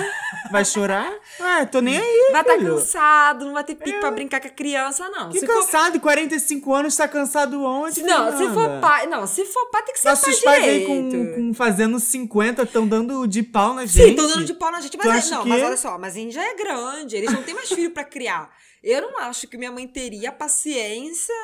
Vai 0.52 0.64
chorar? 0.64 1.12
Ué, 1.40 1.66
tô 1.66 1.80
nem 1.80 1.98
aí, 1.98 2.28
Vai 2.30 2.42
estar 2.42 2.54
filho. 2.54 2.76
cansado, 2.76 3.44
não 3.46 3.52
vai 3.52 3.64
ter 3.64 3.74
pique 3.74 3.98
pra 3.98 4.12
brincar 4.12 4.40
com 4.40 4.46
a 4.46 4.50
criança, 4.50 5.08
não. 5.08 5.28
Que 5.30 5.40
se 5.40 5.46
for... 5.46 5.54
cansado, 5.56 5.98
45 5.98 6.72
anos, 6.72 6.94
tá 6.94 7.08
cansado 7.08 7.60
onde, 7.64 8.00
Não, 8.02 8.36
se 8.38 8.48
for 8.54 8.80
pai. 8.80 9.06
Não, 9.08 9.26
se 9.26 9.44
for 9.46 9.70
pai, 9.70 9.82
tem 9.82 9.92
que 9.94 10.00
ser 10.00 10.08
Nossos 10.08 10.40
pai 10.40 10.54
pais 10.60 10.68
aí 10.68 10.80
direito. 10.86 11.16
com, 11.34 11.34
com 11.48 11.54
fazendo 11.54 11.98
50, 11.98 12.62
estão 12.62 12.86
dando 12.86 13.26
de 13.26 13.42
pau 13.42 13.74
na 13.74 13.86
Sim, 13.88 13.92
gente. 14.04 14.16
tô 14.16 14.26
dando 14.28 14.44
de 14.44 14.54
pau 14.54 14.70
na 14.70 14.80
gente, 14.80 14.96
mas 14.96 15.26
é- 15.26 15.34
não, 15.34 15.42
que- 15.42 15.48
mas 15.48 15.62
olha 15.64 15.76
só, 15.76 15.98
mas 15.98 16.14
a 16.14 16.18
gente 16.20 16.32
já 16.32 16.44
é 16.44 16.54
grande, 16.54 17.16
eles 17.16 17.32
não 17.32 17.42
têm 17.42 17.54
mais 17.54 17.68
filho 17.68 17.90
pra 17.90 18.04
criar. 18.04 18.50
Eu 18.84 19.02
não 19.02 19.18
acho 19.18 19.48
que 19.48 19.56
minha 19.56 19.72
mãe 19.72 19.88
teria 19.88 20.30
paciência, 20.30 21.34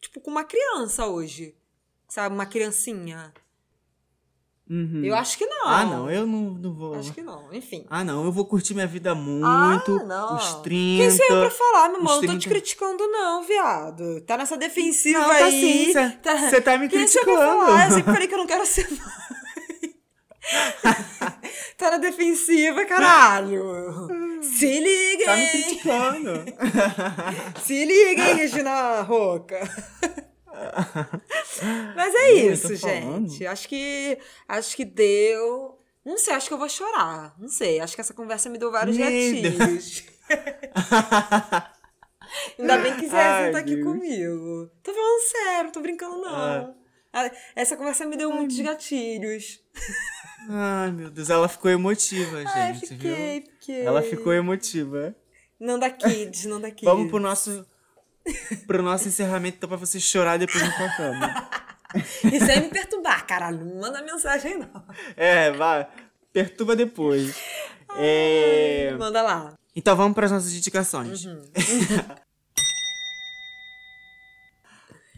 tipo, 0.00 0.20
com 0.20 0.32
uma 0.32 0.42
criança 0.42 1.06
hoje. 1.06 1.54
Sabe, 2.08 2.34
uma 2.34 2.46
criancinha. 2.46 3.32
Uhum. 4.70 5.02
Eu 5.04 5.16
acho 5.16 5.36
que 5.36 5.44
não. 5.46 5.66
Ah, 5.66 5.84
não, 5.84 6.08
eu 6.08 6.24
não, 6.24 6.42
não 6.52 6.72
vou. 6.72 6.94
Acho 6.94 7.12
que 7.12 7.20
não, 7.22 7.52
enfim. 7.52 7.84
Ah, 7.90 8.04
não, 8.04 8.24
eu 8.24 8.30
vou 8.30 8.44
curtir 8.44 8.72
minha 8.72 8.86
vida 8.86 9.14
muito. 9.16 9.44
Ah, 9.44 10.04
não. 10.04 10.36
Os 10.36 10.54
30. 10.62 11.02
Quem 11.02 11.10
sou 11.10 11.26
eu 11.36 11.40
pra 11.42 11.50
falar, 11.50 11.88
meu 11.88 11.98
irmão? 11.98 12.14
Não 12.14 12.20
tô 12.20 12.26
te 12.38 12.48
30. 12.48 12.48
criticando, 12.50 13.08
não, 13.08 13.42
viado. 13.42 14.20
Tá 14.20 14.36
nessa 14.36 14.56
defensiva 14.56 15.18
Não, 15.18 15.28
tá 15.28 15.44
aí. 15.46 15.60
sim, 15.60 15.92
cê- 15.92 16.50
cê 16.50 16.60
tá 16.60 16.78
me 16.78 16.88
Quem 16.88 17.06
sou 17.08 17.20
eu 17.22 17.24
pra 17.24 17.34
criticando. 17.34 17.66
falar? 17.66 17.84
Eu 17.86 17.90
sempre 17.96 18.12
falei 18.12 18.28
que 18.28 18.34
eu 18.34 18.38
não 18.38 18.46
quero 18.46 18.64
ser 18.64 18.88
mãe. 18.90 19.00
tá 21.76 21.90
na 21.90 21.96
defensiva, 21.98 22.84
caralho. 22.84 23.62
Se 24.40 24.66
liga, 24.80 25.24
Tá 25.24 25.36
me 25.36 25.46
criticando. 25.50 26.44
Se 27.64 27.84
liga, 27.84 28.22
hein, 28.30 28.36
Regina 28.36 29.00
Roca. 29.02 29.58
Mas 31.96 32.14
é 32.14 32.32
eu 32.32 32.52
isso, 32.52 32.74
gente. 32.76 33.46
Acho 33.46 33.68
que 33.68 34.18
acho 34.48 34.76
que 34.76 34.84
deu. 34.84 35.78
Não 36.04 36.16
sei, 36.18 36.34
acho 36.34 36.48
que 36.48 36.54
eu 36.54 36.58
vou 36.58 36.68
chorar. 36.68 37.34
Não 37.38 37.48
sei, 37.48 37.80
acho 37.80 37.94
que 37.94 38.00
essa 38.00 38.14
conversa 38.14 38.48
me 38.48 38.58
deu 38.58 38.70
vários 38.70 38.96
Meu 38.96 39.04
gatilhos. 39.06 40.04
Ainda 42.58 42.78
bem 42.78 42.96
que 42.96 43.06
Ai, 43.06 43.10
Zezinho 43.10 43.52
tá 43.52 43.58
aqui 43.58 43.74
Deus. 43.76 43.86
comigo. 43.86 44.70
Tô 44.82 44.92
falando 44.94 45.20
sério, 45.30 45.64
não 45.64 45.72
tô 45.72 45.80
brincando, 45.80 46.16
não. 46.20 46.76
Ah, 47.12 47.30
Essa 47.56 47.76
conversa 47.76 48.06
me 48.06 48.16
deu 48.16 48.30
muitos 48.32 48.58
gatilhos. 48.60 49.60
Ai, 50.48 50.92
meu 50.92 51.10
Deus, 51.10 51.28
ela 51.28 51.48
ficou 51.48 51.70
emotiva, 51.70 52.42
Ai, 52.46 52.74
gente, 52.74 52.86
fiquei, 52.86 53.40
viu? 53.40 53.50
fiquei. 53.52 53.82
Ela 53.82 54.00
ficou 54.02 54.32
emotiva. 54.32 55.14
Não 55.58 55.78
da 55.78 55.90
Kids, 55.90 56.44
não 56.46 56.60
da 56.60 56.70
Kids. 56.70 56.84
Vamos 56.84 57.10
pro 57.10 57.18
nosso 57.18 57.66
pro 58.66 58.82
nosso 58.82 59.08
encerramento, 59.08 59.56
então, 59.56 59.68
pra 59.68 59.78
você 59.78 59.98
chorar 60.00 60.38
depois 60.38 60.62
na 60.62 60.72
sua 60.76 60.88
cama. 60.96 61.50
Isso 62.24 62.50
aí 62.50 62.60
me 62.60 62.68
perturbar, 62.68 63.26
caralho. 63.26 63.64
Não 63.64 63.80
manda 63.80 64.02
mensagem, 64.02 64.58
não. 64.58 64.84
É, 65.16 65.50
vai. 65.50 65.88
Perturba 66.32 66.76
depois. 66.76 67.36
É, 67.96 68.94
Manda 68.98 69.20
lá. 69.22 69.54
Então 69.74 69.96
vamos 69.96 70.14
para 70.14 70.26
as 70.26 70.32
nossas 70.32 70.54
indicações. 70.54 71.24
Uhum. 71.24 71.42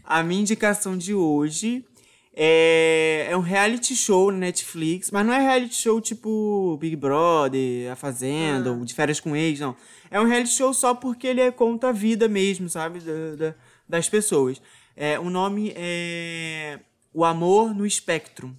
A 0.03 0.21
minha 0.21 0.41
indicação 0.41 0.97
de 0.97 1.13
hoje 1.13 1.85
é, 2.35 3.27
é 3.29 3.37
um 3.37 3.41
reality 3.41 3.95
show 3.95 4.31
na 4.31 4.37
Netflix, 4.39 5.11
mas 5.11 5.25
não 5.25 5.33
é 5.33 5.39
reality 5.39 5.75
show 5.75 6.01
tipo 6.01 6.77
Big 6.81 6.95
Brother, 6.95 7.91
A 7.91 7.95
Fazenda, 7.95 8.69
Ah. 8.69 8.73
ou 8.73 8.83
De 8.85 8.93
Férias 8.93 9.19
com 9.19 9.35
Ex, 9.35 9.59
não. 9.59 9.75
É 10.09 10.19
um 10.19 10.25
reality 10.25 10.51
show 10.51 10.73
só 10.73 10.93
porque 10.95 11.27
ele 11.27 11.41
é, 11.41 11.51
conta 11.51 11.89
a 11.89 11.91
vida 11.91 12.27
mesmo, 12.27 12.69
sabe? 12.69 12.99
Da- 12.99 13.35
da- 13.35 13.55
das 13.87 14.09
pessoas. 14.09 14.61
É, 14.95 15.19
o 15.19 15.29
nome 15.29 15.73
é 15.75 16.79
O 17.13 17.23
Amor 17.23 17.73
no 17.75 17.85
Espectro. 17.85 18.55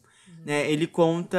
Né? 0.46 0.70
Ele 0.70 0.86
conta. 0.86 1.38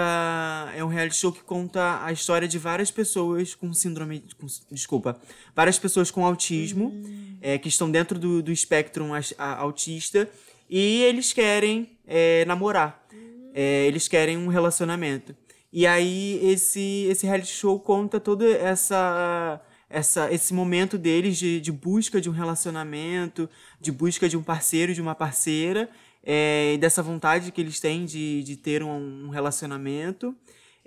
É 0.76 0.84
um 0.84 0.88
reality 0.88 1.16
show 1.18 1.32
que 1.32 1.44
conta 1.44 2.04
a 2.04 2.12
história 2.12 2.48
de 2.48 2.58
várias 2.58 2.90
pessoas 2.90 3.54
com 3.54 3.72
síndrome. 3.72 4.24
Com, 4.40 4.48
desculpa. 4.72 5.20
Várias 5.56 5.78
pessoas 5.78 6.10
com 6.10 6.26
autismo, 6.26 6.92
é, 7.40 7.58
que 7.60 7.68
estão 7.68 7.90
dentro 7.92 8.18
do, 8.18 8.42
do 8.42 8.52
espectro 8.52 9.06
autista, 9.38 10.28
e 10.70 11.04
eles 11.04 11.34
querem 11.34 11.98
é, 12.08 12.46
namorar. 12.46 13.06
É, 13.54 13.86
eles 13.88 14.08
querem 14.08 14.38
um 14.38 14.48
relacionamento. 14.48 15.36
E 15.72 15.86
aí, 15.86 16.40
esse, 16.44 17.08
esse 17.10 17.26
reality 17.26 17.52
show 17.52 17.80
conta 17.80 18.20
todo 18.20 18.46
essa, 18.46 19.62
essa, 19.90 20.32
esse 20.32 20.54
momento 20.54 20.98
deles 20.98 21.38
de, 21.38 21.60
de 21.60 21.72
busca 21.72 22.22
de 22.22 22.30
um 22.30 22.34
relacionamento, 22.34 23.50
de 23.80 23.92
busca 23.92 24.28
de 24.30 24.38
um 24.38 24.44
parceiro, 24.44 24.94
de 24.94 25.02
uma 25.02 25.16
parceira, 25.16 25.90
é, 26.24 26.78
dessa 26.78 27.04
vontade 27.04 27.52
que 27.52 27.62
eles 27.62 27.80
têm 27.80 28.06
de, 28.06 28.42
de 28.44 28.56
ter 28.56 28.84
um, 28.84 29.26
um 29.26 29.30
relacionamento. 29.30 30.36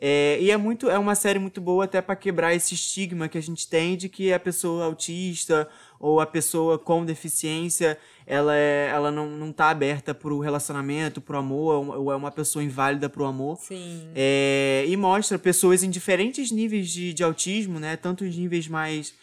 É, 0.01 0.39
e 0.41 0.49
é 0.53 0.57
muito 0.57 0.89
é 0.89 0.97
uma 0.97 1.17
série 1.17 1.41
muito 1.41 1.61
boa 1.61 1.85
até 1.85 2.01
para 2.01 2.15
quebrar 2.15 2.55
esse 2.55 2.73
estigma 2.75 3.29
que 3.29 3.37
a 3.37 3.41
gente 3.43 3.67
tem 3.69 3.97
de 3.97 4.09
que 4.09 4.33
a 4.33 4.39
pessoa 4.39 4.85
autista 4.85 5.69
ou 5.99 6.21
a 6.21 6.27
pessoa 6.27 6.79
com 6.79 7.05
deficiência 7.05 7.99
ela, 8.25 8.55
é, 8.55 8.91
ela 8.93 9.11
não, 9.11 9.29
não 9.29 9.51
tá 9.53 9.71
aberta 9.71 10.15
pro 10.15 10.39
relacionamento, 10.39 11.21
pro 11.21 11.37
amor, 11.39 11.97
ou- 11.99 12.13
é 12.13 12.17
uma 12.17 12.31
pessoa 12.31 12.63
inválida 12.63 13.09
pro 13.09 13.25
amor. 13.25 13.57
Sim. 13.57 14.09
É, 14.15 14.85
e 14.87 14.97
mostra 14.97 15.37
pessoas 15.37 15.83
em 15.83 15.91
diferentes 15.91 16.53
níveis 16.53 16.89
de, 16.91 17.13
de 17.13 17.25
autismo, 17.25 17.81
né? 17.81 17.97
Tanto 17.97 18.23
os 18.25 18.37
níveis 18.37 18.69
mais. 18.69 19.15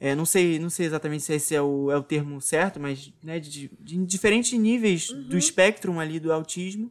é, 0.00 0.14
não, 0.14 0.24
sei, 0.24 0.58
não 0.58 0.70
sei 0.70 0.86
exatamente 0.86 1.24
se 1.24 1.34
esse 1.34 1.54
é 1.54 1.60
o, 1.60 1.90
é 1.90 1.96
o 1.98 2.02
termo 2.02 2.40
certo, 2.40 2.80
mas 2.80 3.12
né, 3.22 3.38
de, 3.38 3.70
de 3.78 3.96
diferentes 4.06 4.58
níveis 4.58 5.08
do 5.28 5.36
espectro 5.36 5.98
ali 6.00 6.18
do 6.18 6.32
autismo, 6.32 6.90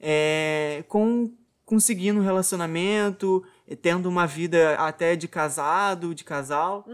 é, 0.00 0.84
com 0.88 1.30
conseguindo 1.68 2.18
um 2.18 2.22
relacionamento, 2.22 3.44
eh, 3.68 3.76
tendo 3.76 4.08
uma 4.08 4.26
vida 4.26 4.74
até 4.76 5.14
de 5.14 5.28
casado, 5.28 6.14
de 6.14 6.24
casal. 6.24 6.86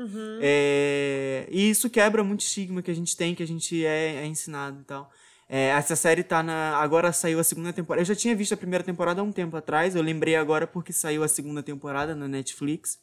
É, 0.43 1.47
e 1.49 1.71
isso 1.71 1.89
quebra 1.89 2.25
muito 2.25 2.41
estigma 2.41 2.83
que 2.83 2.91
a 2.91 2.95
gente 2.95 3.17
tem, 3.17 3.37
que 3.37 3.43
a 3.45 3.47
gente 3.47 3.87
é, 3.87 4.17
é 4.17 4.27
ensinado 4.27 4.81
e 4.81 4.85
tal. 4.85 5.09
É, 5.49 5.69
essa 5.69 5.95
série 5.95 6.25
tá 6.25 6.43
na. 6.43 6.77
Agora 6.79 7.13
saiu 7.13 7.39
a 7.39 7.45
segunda 7.45 7.73
temporada. 7.73 8.03
Eu 8.03 8.05
já 8.05 8.17
tinha 8.17 8.35
visto 8.35 8.53
a 8.53 8.57
primeira 8.57 8.83
temporada 8.83 9.21
há 9.21 9.25
um 9.25 9.31
tempo 9.31 9.57
atrás. 9.57 9.95
Eu 9.95 10.03
lembrei 10.03 10.35
agora 10.35 10.67
porque 10.67 10.93
saiu 10.93 11.23
a 11.23 11.29
segunda 11.29 11.63
temporada 11.63 12.13
na 12.17 12.27
Netflix. 12.27 12.99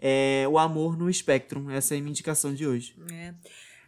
É, 0.00 0.44
o 0.50 0.58
Amor 0.58 0.98
no 0.98 1.12
Spectrum. 1.12 1.70
Essa 1.70 1.94
é 1.94 1.98
a 1.98 2.00
minha 2.00 2.10
indicação 2.10 2.52
de 2.52 2.66
hoje. 2.66 2.96
É. 3.12 3.32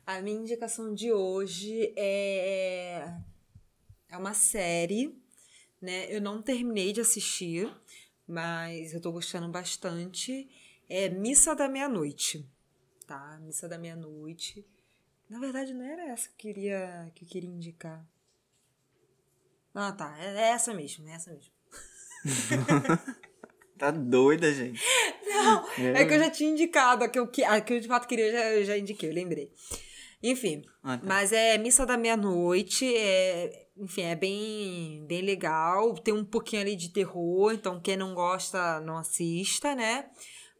A 0.06 0.20
minha 0.20 0.38
indicação 0.38 0.94
de 0.94 1.12
hoje 1.12 1.92
é 1.96 3.12
é 4.08 4.16
uma 4.16 4.34
série, 4.34 5.20
né? 5.84 6.06
Eu 6.14 6.20
não 6.20 6.42
terminei 6.42 6.92
de 6.92 7.00
assistir, 7.00 7.70
mas 8.26 8.92
eu 8.94 9.00
tô 9.00 9.12
gostando 9.12 9.48
bastante. 9.48 10.48
É 10.88 11.08
Missa 11.08 11.54
da 11.54 11.68
Meia-Noite, 11.68 12.44
tá? 13.06 13.38
Missa 13.42 13.68
da 13.68 13.78
Meia-Noite. 13.78 14.66
Na 15.30 15.38
verdade, 15.38 15.72
não 15.72 15.84
era 15.84 16.08
essa 16.10 16.28
que 16.28 16.48
eu 16.48 16.54
queria, 16.54 17.12
que 17.14 17.24
eu 17.24 17.28
queria 17.28 17.48
indicar. 17.50 18.04
Ah, 19.74 19.92
tá. 19.92 20.16
É 20.18 20.26
é 20.34 20.48
essa 20.50 20.72
mesmo, 20.74 21.08
é 21.08 21.12
essa 21.12 21.32
mesmo. 21.32 21.52
Tá 23.76 23.90
doida, 23.90 24.52
gente. 24.54 24.80
Não, 25.26 25.68
é 25.96 26.04
que 26.04 26.14
eu 26.14 26.18
já 26.20 26.30
tinha 26.30 26.48
indicado. 26.48 27.02
A 27.02 27.08
que 27.08 27.18
eu, 27.18 27.28
a 27.48 27.60
que 27.60 27.72
eu 27.74 27.80
de 27.80 27.88
fato 27.88 28.06
queria, 28.06 28.26
eu 28.26 28.32
já, 28.32 28.50
eu 28.52 28.64
já 28.64 28.78
indiquei, 28.78 29.10
eu 29.10 29.14
lembrei. 29.14 29.52
Enfim, 30.22 30.62
Ah, 30.80 30.96
tá. 30.96 31.04
mas 31.04 31.32
é 31.32 31.58
Missa 31.58 31.84
da 31.84 31.96
Meia-Noite, 31.98 32.86
é, 32.96 33.63
enfim, 33.76 34.02
é 34.02 34.14
bem, 34.14 35.04
bem 35.06 35.22
legal. 35.22 35.94
Tem 35.94 36.14
um 36.14 36.24
pouquinho 36.24 36.62
ali 36.62 36.76
de 36.76 36.90
terror, 36.90 37.52
então 37.52 37.80
quem 37.80 37.96
não 37.96 38.14
gosta, 38.14 38.80
não 38.80 38.96
assista, 38.96 39.74
né? 39.74 40.06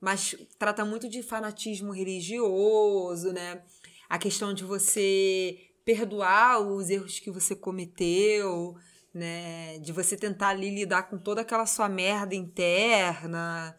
Mas 0.00 0.36
trata 0.58 0.84
muito 0.84 1.08
de 1.08 1.22
fanatismo 1.22 1.92
religioso, 1.92 3.32
né? 3.32 3.62
A 4.08 4.18
questão 4.18 4.52
de 4.52 4.64
você 4.64 5.58
perdoar 5.84 6.60
os 6.60 6.90
erros 6.90 7.20
que 7.20 7.30
você 7.30 7.54
cometeu, 7.54 8.74
né? 9.12 9.78
De 9.78 9.92
você 9.92 10.16
tentar 10.16 10.48
ali 10.48 10.70
lidar 10.70 11.04
com 11.04 11.16
toda 11.16 11.42
aquela 11.42 11.66
sua 11.66 11.88
merda 11.88 12.34
interna. 12.34 13.78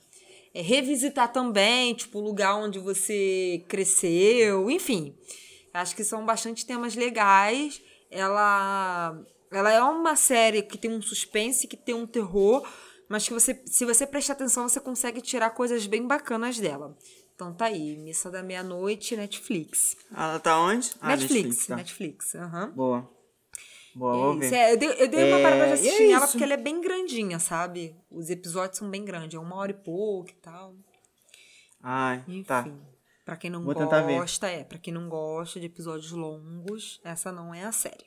É, 0.53 0.61
revisitar 0.61 1.31
também, 1.33 1.93
tipo, 1.93 2.19
o 2.19 2.23
lugar 2.23 2.55
onde 2.55 2.79
você 2.79 3.63
cresceu, 3.67 4.69
enfim. 4.69 5.13
Acho 5.73 5.93
que 5.93 6.05
são 6.05 6.25
bastante 6.25 6.65
temas 6.65 6.95
legais. 6.95 7.81
Ela, 8.15 9.19
ela 9.51 9.71
é 9.71 9.81
uma 9.81 10.15
série 10.15 10.61
que 10.63 10.77
tem 10.77 10.91
um 10.91 11.01
suspense, 11.01 11.67
que 11.67 11.75
tem 11.77 11.93
um 11.93 12.07
terror, 12.07 12.67
mas 13.09 13.27
que 13.27 13.33
você, 13.33 13.61
se 13.65 13.85
você 13.85 14.07
prestar 14.07 14.33
atenção, 14.33 14.67
você 14.67 14.79
consegue 14.79 15.21
tirar 15.21 15.49
coisas 15.51 15.85
bem 15.85 16.07
bacanas 16.07 16.57
dela. 16.57 16.95
Então 17.35 17.53
tá 17.53 17.65
aí, 17.65 17.97
Missa 17.97 18.31
da 18.31 18.41
Meia-Noite, 18.41 19.17
Netflix. 19.17 19.97
Ela 20.15 20.39
tá 20.39 20.57
onde? 20.59 20.91
Ah, 21.01 21.09
Netflix, 21.09 21.67
tá. 21.67 21.75
Netflix, 21.75 22.33
aham. 22.35 22.71
Boa. 22.71 23.09
Boa, 23.93 24.13
É 24.13 24.17
vou 24.17 24.37
ver. 24.39 24.53
é, 24.53 24.73
eu 24.73 24.77
dei, 24.77 24.89
eu 24.89 25.07
dei 25.07 25.23
uma 25.25 25.37
É, 25.37 25.41
parada 25.43 25.65
de 25.67 25.71
e 25.71 25.73
é 25.73 25.73
assistir 25.91 26.07
nela 26.07 26.23
isso. 26.23 26.27
porque 26.31 26.43
ela 26.43 26.53
é 26.53 26.57
bem 26.57 26.81
grandinha, 26.81 27.39
sabe? 27.39 27.95
Os 28.09 28.29
episódios 28.29 28.77
são 28.77 28.89
bem 28.89 29.03
grandes, 29.05 29.35
é 29.37 29.39
uma 29.41 29.55
hora 29.55 29.71
e 29.71 29.73
pouco 29.73 30.29
e 30.29 30.35
tal. 30.35 30.75
Ai, 31.81 32.23
Enfim, 32.27 32.43
tá. 32.43 32.67
Pra 33.25 33.35
quem 33.35 33.49
não 33.49 33.63
Vou 33.63 33.73
gosta, 33.73 34.47
é, 34.47 34.63
pra 34.63 34.77
quem 34.77 34.93
não 34.93 35.09
gosta 35.09 35.59
de 35.59 35.65
episódios 35.65 36.11
longos, 36.11 37.01
essa 37.03 37.31
não 37.31 37.53
é 37.53 37.65
a 37.65 37.71
série. 37.71 38.05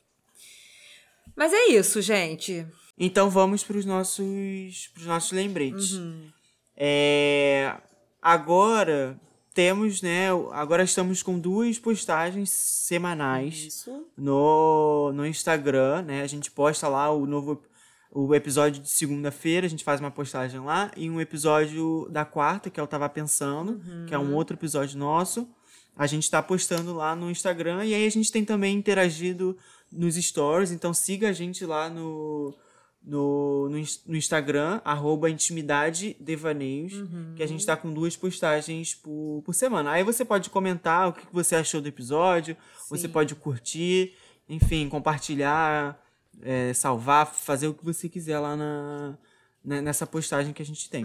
Mas 1.36 1.53
é 1.53 1.66
isso, 1.66 2.01
gente. 2.01 2.66
Então 2.97 3.28
vamos 3.28 3.62
pros 3.62 3.85
nossos, 3.85 4.89
pros 4.95 5.07
nossos 5.07 5.32
lembretes. 5.32 5.93
Uhum. 5.93 6.31
É, 6.77 7.77
agora 8.23 9.20
temos, 9.53 10.01
né? 10.01 10.28
Agora 10.53 10.85
estamos 10.85 11.20
com 11.20 11.36
duas 11.36 11.81
postagens 11.81 12.51
semanais 12.51 13.57
Isso. 13.66 14.07
no, 14.16 15.12
no 15.12 15.27
Instagram, 15.27 16.03
né? 16.03 16.23
A 16.23 16.28
gente 16.28 16.49
posta 16.49 16.86
lá 16.86 17.11
o 17.11 17.27
novo 17.27 17.61
o 18.10 18.35
episódio 18.35 18.82
de 18.82 18.89
segunda-feira, 18.89 19.66
a 19.66 19.70
gente 19.70 19.85
faz 19.85 20.01
uma 20.01 20.10
postagem 20.10 20.60
lá, 20.60 20.90
e 20.97 21.10
um 21.10 21.20
episódio 21.20 22.09
da 22.10 22.24
quarta, 22.24 22.70
que 22.70 22.80
eu 22.80 22.86
tava 22.86 23.09
pensando, 23.09 23.80
que 24.06 24.14
é 24.14 24.18
um 24.18 24.35
outro 24.35 24.56
episódio 24.56 24.98
nosso. 24.98 25.48
a 25.97 26.06
gente 26.06 26.30
tá 26.30 26.40
postando 26.40 26.94
lá 26.94 27.16
no 27.16 27.28
Instagram. 27.30 27.85
E 27.85 27.93
aí 27.93 28.06
a 28.06 28.10
gente 28.10 28.30
tem 28.30 28.44
também 28.44 28.76
interagido 28.76 29.56
nos 29.90 30.14
stories. 30.14 30.70
Então 30.70 30.94
siga 30.94 31.28
a 31.28 31.32
gente 31.32 31.66
lá 31.66 31.90
no, 31.90 32.55
no, 33.02 33.68
no, 33.68 33.82
no 34.06 34.16
Instagram, 34.16 34.80
arroba 34.85 35.28
intimidade 35.28 36.16
devaneios, 36.20 36.93
que 37.35 37.43
a 37.43 37.47
gente 37.47 37.66
tá 37.66 37.76
com 37.76 37.93
duas 37.93 38.16
postagens 38.16 38.94
por, 38.94 39.43
por 39.44 39.55
semana. 39.55 39.90
Aí 39.90 40.05
você 40.05 40.24
pode 40.24 40.51
comentar 40.51 41.09
o 41.09 41.12
que 41.12 41.26
você 41.32 41.56
achou 41.56 41.80
do 41.80 41.89
episódio, 41.89 42.56
você 42.89 43.06
Sim. 43.06 43.12
pode 43.12 43.35
curtir, 43.35 44.14
enfim, 44.48 44.89
compartilhar, 44.89 46.01
é, 46.43 46.73
salvar, 46.73 47.27
fazer 47.27 47.69
o 47.69 47.74
que 47.74 47.85
você 47.85 48.09
quiser 48.09 48.39
lá 48.39 48.56
na, 48.56 49.19
né, 49.65 49.81
nessa 49.81 50.06
postagem 50.06 50.52
que 50.52 50.62
a 50.62 50.66
gente 50.66 50.89
tem. 50.89 51.05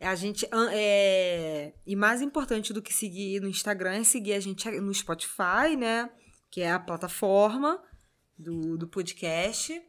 A 0.00 0.14
gente. 0.16 0.46
É... 0.72 1.72
E 1.86 1.94
mais 1.94 2.20
importante 2.20 2.72
do 2.72 2.82
que 2.82 2.92
seguir 2.92 3.40
no 3.40 3.48
Instagram 3.48 4.00
é 4.00 4.04
seguir 4.04 4.34
a 4.34 4.40
gente 4.40 4.68
no 4.80 4.92
Spotify, 4.92 5.76
né? 5.78 6.10
Que 6.50 6.60
é 6.60 6.72
a 6.72 6.78
plataforma 6.78 7.80
do, 8.36 8.76
do 8.76 8.88
podcast. 8.88 9.80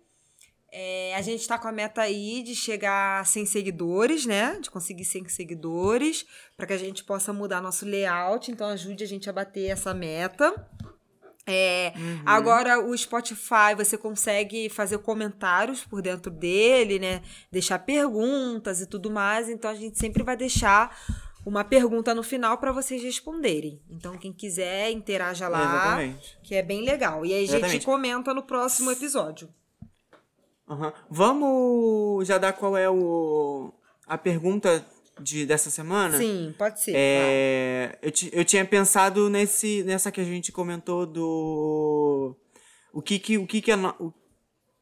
É, 0.76 1.16
a 1.16 1.22
gente 1.22 1.48
tá 1.48 1.58
com 1.60 1.68
a 1.68 1.72
meta 1.72 2.02
aí 2.02 2.42
de 2.42 2.56
chegar 2.56 3.22
a 3.22 3.26
100 3.26 3.46
seguidores, 3.46 4.26
né? 4.26 4.58
De 4.60 4.72
conseguir 4.72 5.06
100 5.06 5.30
seguidores, 5.30 6.26
para 6.58 6.66
que 6.66 6.74
a 6.74 6.78
gente 6.78 7.04
possa 7.04 7.32
mudar 7.32 7.62
nosso 7.62 7.86
layout. 7.86 8.52
Então, 8.52 8.68
ajude 8.68 9.04
a 9.04 9.08
gente 9.08 9.30
a 9.30 9.34
bater 9.34 9.68
essa 9.68 9.94
meta. 9.94 10.52
É, 11.46 11.94
Agora, 12.26 12.80
o 12.80 12.98
Spotify, 12.98 13.76
você 13.76 13.98
consegue 13.98 14.70
fazer 14.70 14.98
comentários 15.00 15.84
por 15.84 16.02
dentro 16.02 16.32
dele, 16.32 17.00
né? 17.00 17.22
Deixar 17.52 17.80
perguntas 17.80 18.82
e 18.82 18.86
tudo 18.86 19.12
mais. 19.12 19.50
Então, 19.50 19.70
a 19.70 19.76
gente 19.76 20.00
sempre 20.00 20.24
vai 20.24 20.38
deixar 20.38 20.98
uma 21.46 21.64
pergunta 21.64 22.16
no 22.16 22.24
final 22.24 22.58
para 22.58 22.72
vocês 22.72 23.04
responderem. 23.04 23.82
Então, 23.90 24.18
quem 24.18 24.32
quiser, 24.32 24.92
interaja 24.92 25.50
lá, 25.50 25.62
Exatamente. 25.62 26.40
que 26.44 26.56
é 26.56 26.64
bem 26.64 26.82
legal. 26.82 27.26
E 27.26 27.34
aí, 27.34 27.40
a 27.44 27.48
gente 27.48 27.56
Exatamente. 27.58 27.86
comenta 27.86 28.34
no 28.34 28.44
próximo 28.44 28.90
episódio. 28.92 29.50
Aham. 30.70 30.94
Vamos 31.10 32.26
já 32.26 32.38
dar 32.38 32.54
qual 32.54 32.78
é 32.78 32.90
o, 32.90 33.74
a 34.08 34.18
pergunta 34.18 34.86
de, 35.22 35.46
dessa 35.46 35.70
semana? 35.70 36.18
Sim, 36.18 36.54
pode 36.58 36.82
ser. 36.82 36.94
É, 36.96 37.98
eu, 38.02 38.12
eu 38.32 38.46
tinha 38.46 38.66
pensado 38.66 39.30
nesse, 39.30 39.84
nessa 39.84 40.12
que 40.12 40.22
a 40.22 40.24
gente 40.24 40.52
comentou 40.52 41.06
do. 41.06 42.36
O 42.92 43.02
que 43.02 43.18
que, 43.20 43.38
o 43.38 43.48
que, 43.48 43.62
que, 43.62 43.72
a, 43.72 43.78
o, 44.00 44.14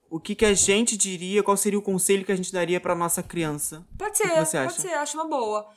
o 0.09 0.19
que 0.19 0.35
que 0.35 0.45
a 0.45 0.53
gente 0.53 0.97
diria, 0.97 1.41
qual 1.43 1.55
seria 1.55 1.79
o 1.79 1.81
conselho 1.81 2.25
que 2.25 2.31
a 2.31 2.35
gente 2.35 2.51
daria 2.51 2.79
pra 2.79 2.93
nossa 2.95 3.23
criança? 3.23 3.85
Pode 3.97 4.17
ser, 4.17 4.27
pode 4.29 4.57
acha? 4.57 4.81
ser, 4.81 4.93
acho 4.93 5.17
uma 5.17 5.27
boa. 5.27 5.67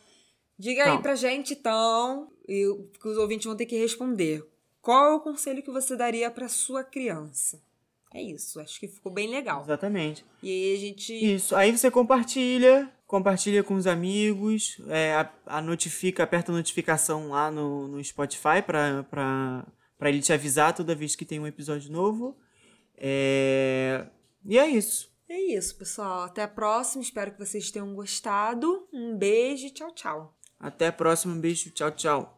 Diga 0.58 0.84
aí 0.84 0.90
Então. 0.90 1.02
pra 1.02 1.14
gente, 1.16 1.54
então, 1.54 2.28
e 2.48 2.64
que 3.00 3.08
os 3.08 3.16
ouvintes 3.18 3.46
vão 3.46 3.56
ter 3.56 3.66
que 3.66 3.76
responder. 3.78 4.44
Qual 4.80 5.04
é 5.12 5.14
o 5.14 5.20
conselho 5.20 5.62
que 5.62 5.70
você 5.70 5.96
daria 5.96 6.30
pra 6.30 6.48
sua 6.48 6.84
criança? 6.84 7.60
É 8.12 8.22
isso, 8.22 8.60
acho 8.60 8.78
que 8.78 8.86
ficou 8.86 9.10
bem 9.10 9.28
legal. 9.28 9.62
Exatamente. 9.62 10.24
E 10.42 10.48
aí 10.48 10.74
a 10.76 10.78
gente. 10.78 11.12
Isso. 11.34 11.56
Aí 11.56 11.76
você 11.76 11.90
compartilha, 11.90 12.88
compartilha 13.14 13.62
com 13.62 13.74
os 13.74 13.86
amigos, 13.86 14.76
é, 14.88 15.14
a, 15.14 15.30
a 15.46 15.62
notifica, 15.62 16.24
aperta 16.24 16.50
a 16.50 16.54
notificação 16.54 17.28
lá 17.28 17.48
no, 17.48 17.86
no 17.86 18.02
Spotify 18.02 18.60
pra 18.60 19.64
ele 20.00 20.20
te 20.20 20.32
avisar 20.32 20.74
toda 20.74 20.96
vez 20.96 21.14
que 21.14 21.24
tem 21.24 21.38
um 21.38 21.46
episódio 21.46 21.92
novo. 21.92 22.36
É, 22.96 24.04
e 24.44 24.58
é 24.58 24.66
isso. 24.66 25.14
É 25.28 25.38
isso, 25.38 25.76
pessoal. 25.76 26.24
Até 26.24 26.42
a 26.42 26.48
próxima. 26.48 27.04
Espero 27.04 27.30
que 27.30 27.38
vocês 27.38 27.70
tenham 27.70 27.94
gostado. 27.94 28.88
Um 28.92 29.16
beijo 29.16 29.66
e 29.66 29.70
tchau, 29.70 29.92
tchau. 29.92 30.36
Até 30.58 30.88
a 30.88 30.92
próxima. 30.92 31.34
Um 31.34 31.40
beijo. 31.40 31.70
Tchau, 31.70 31.92
tchau. 31.92 32.33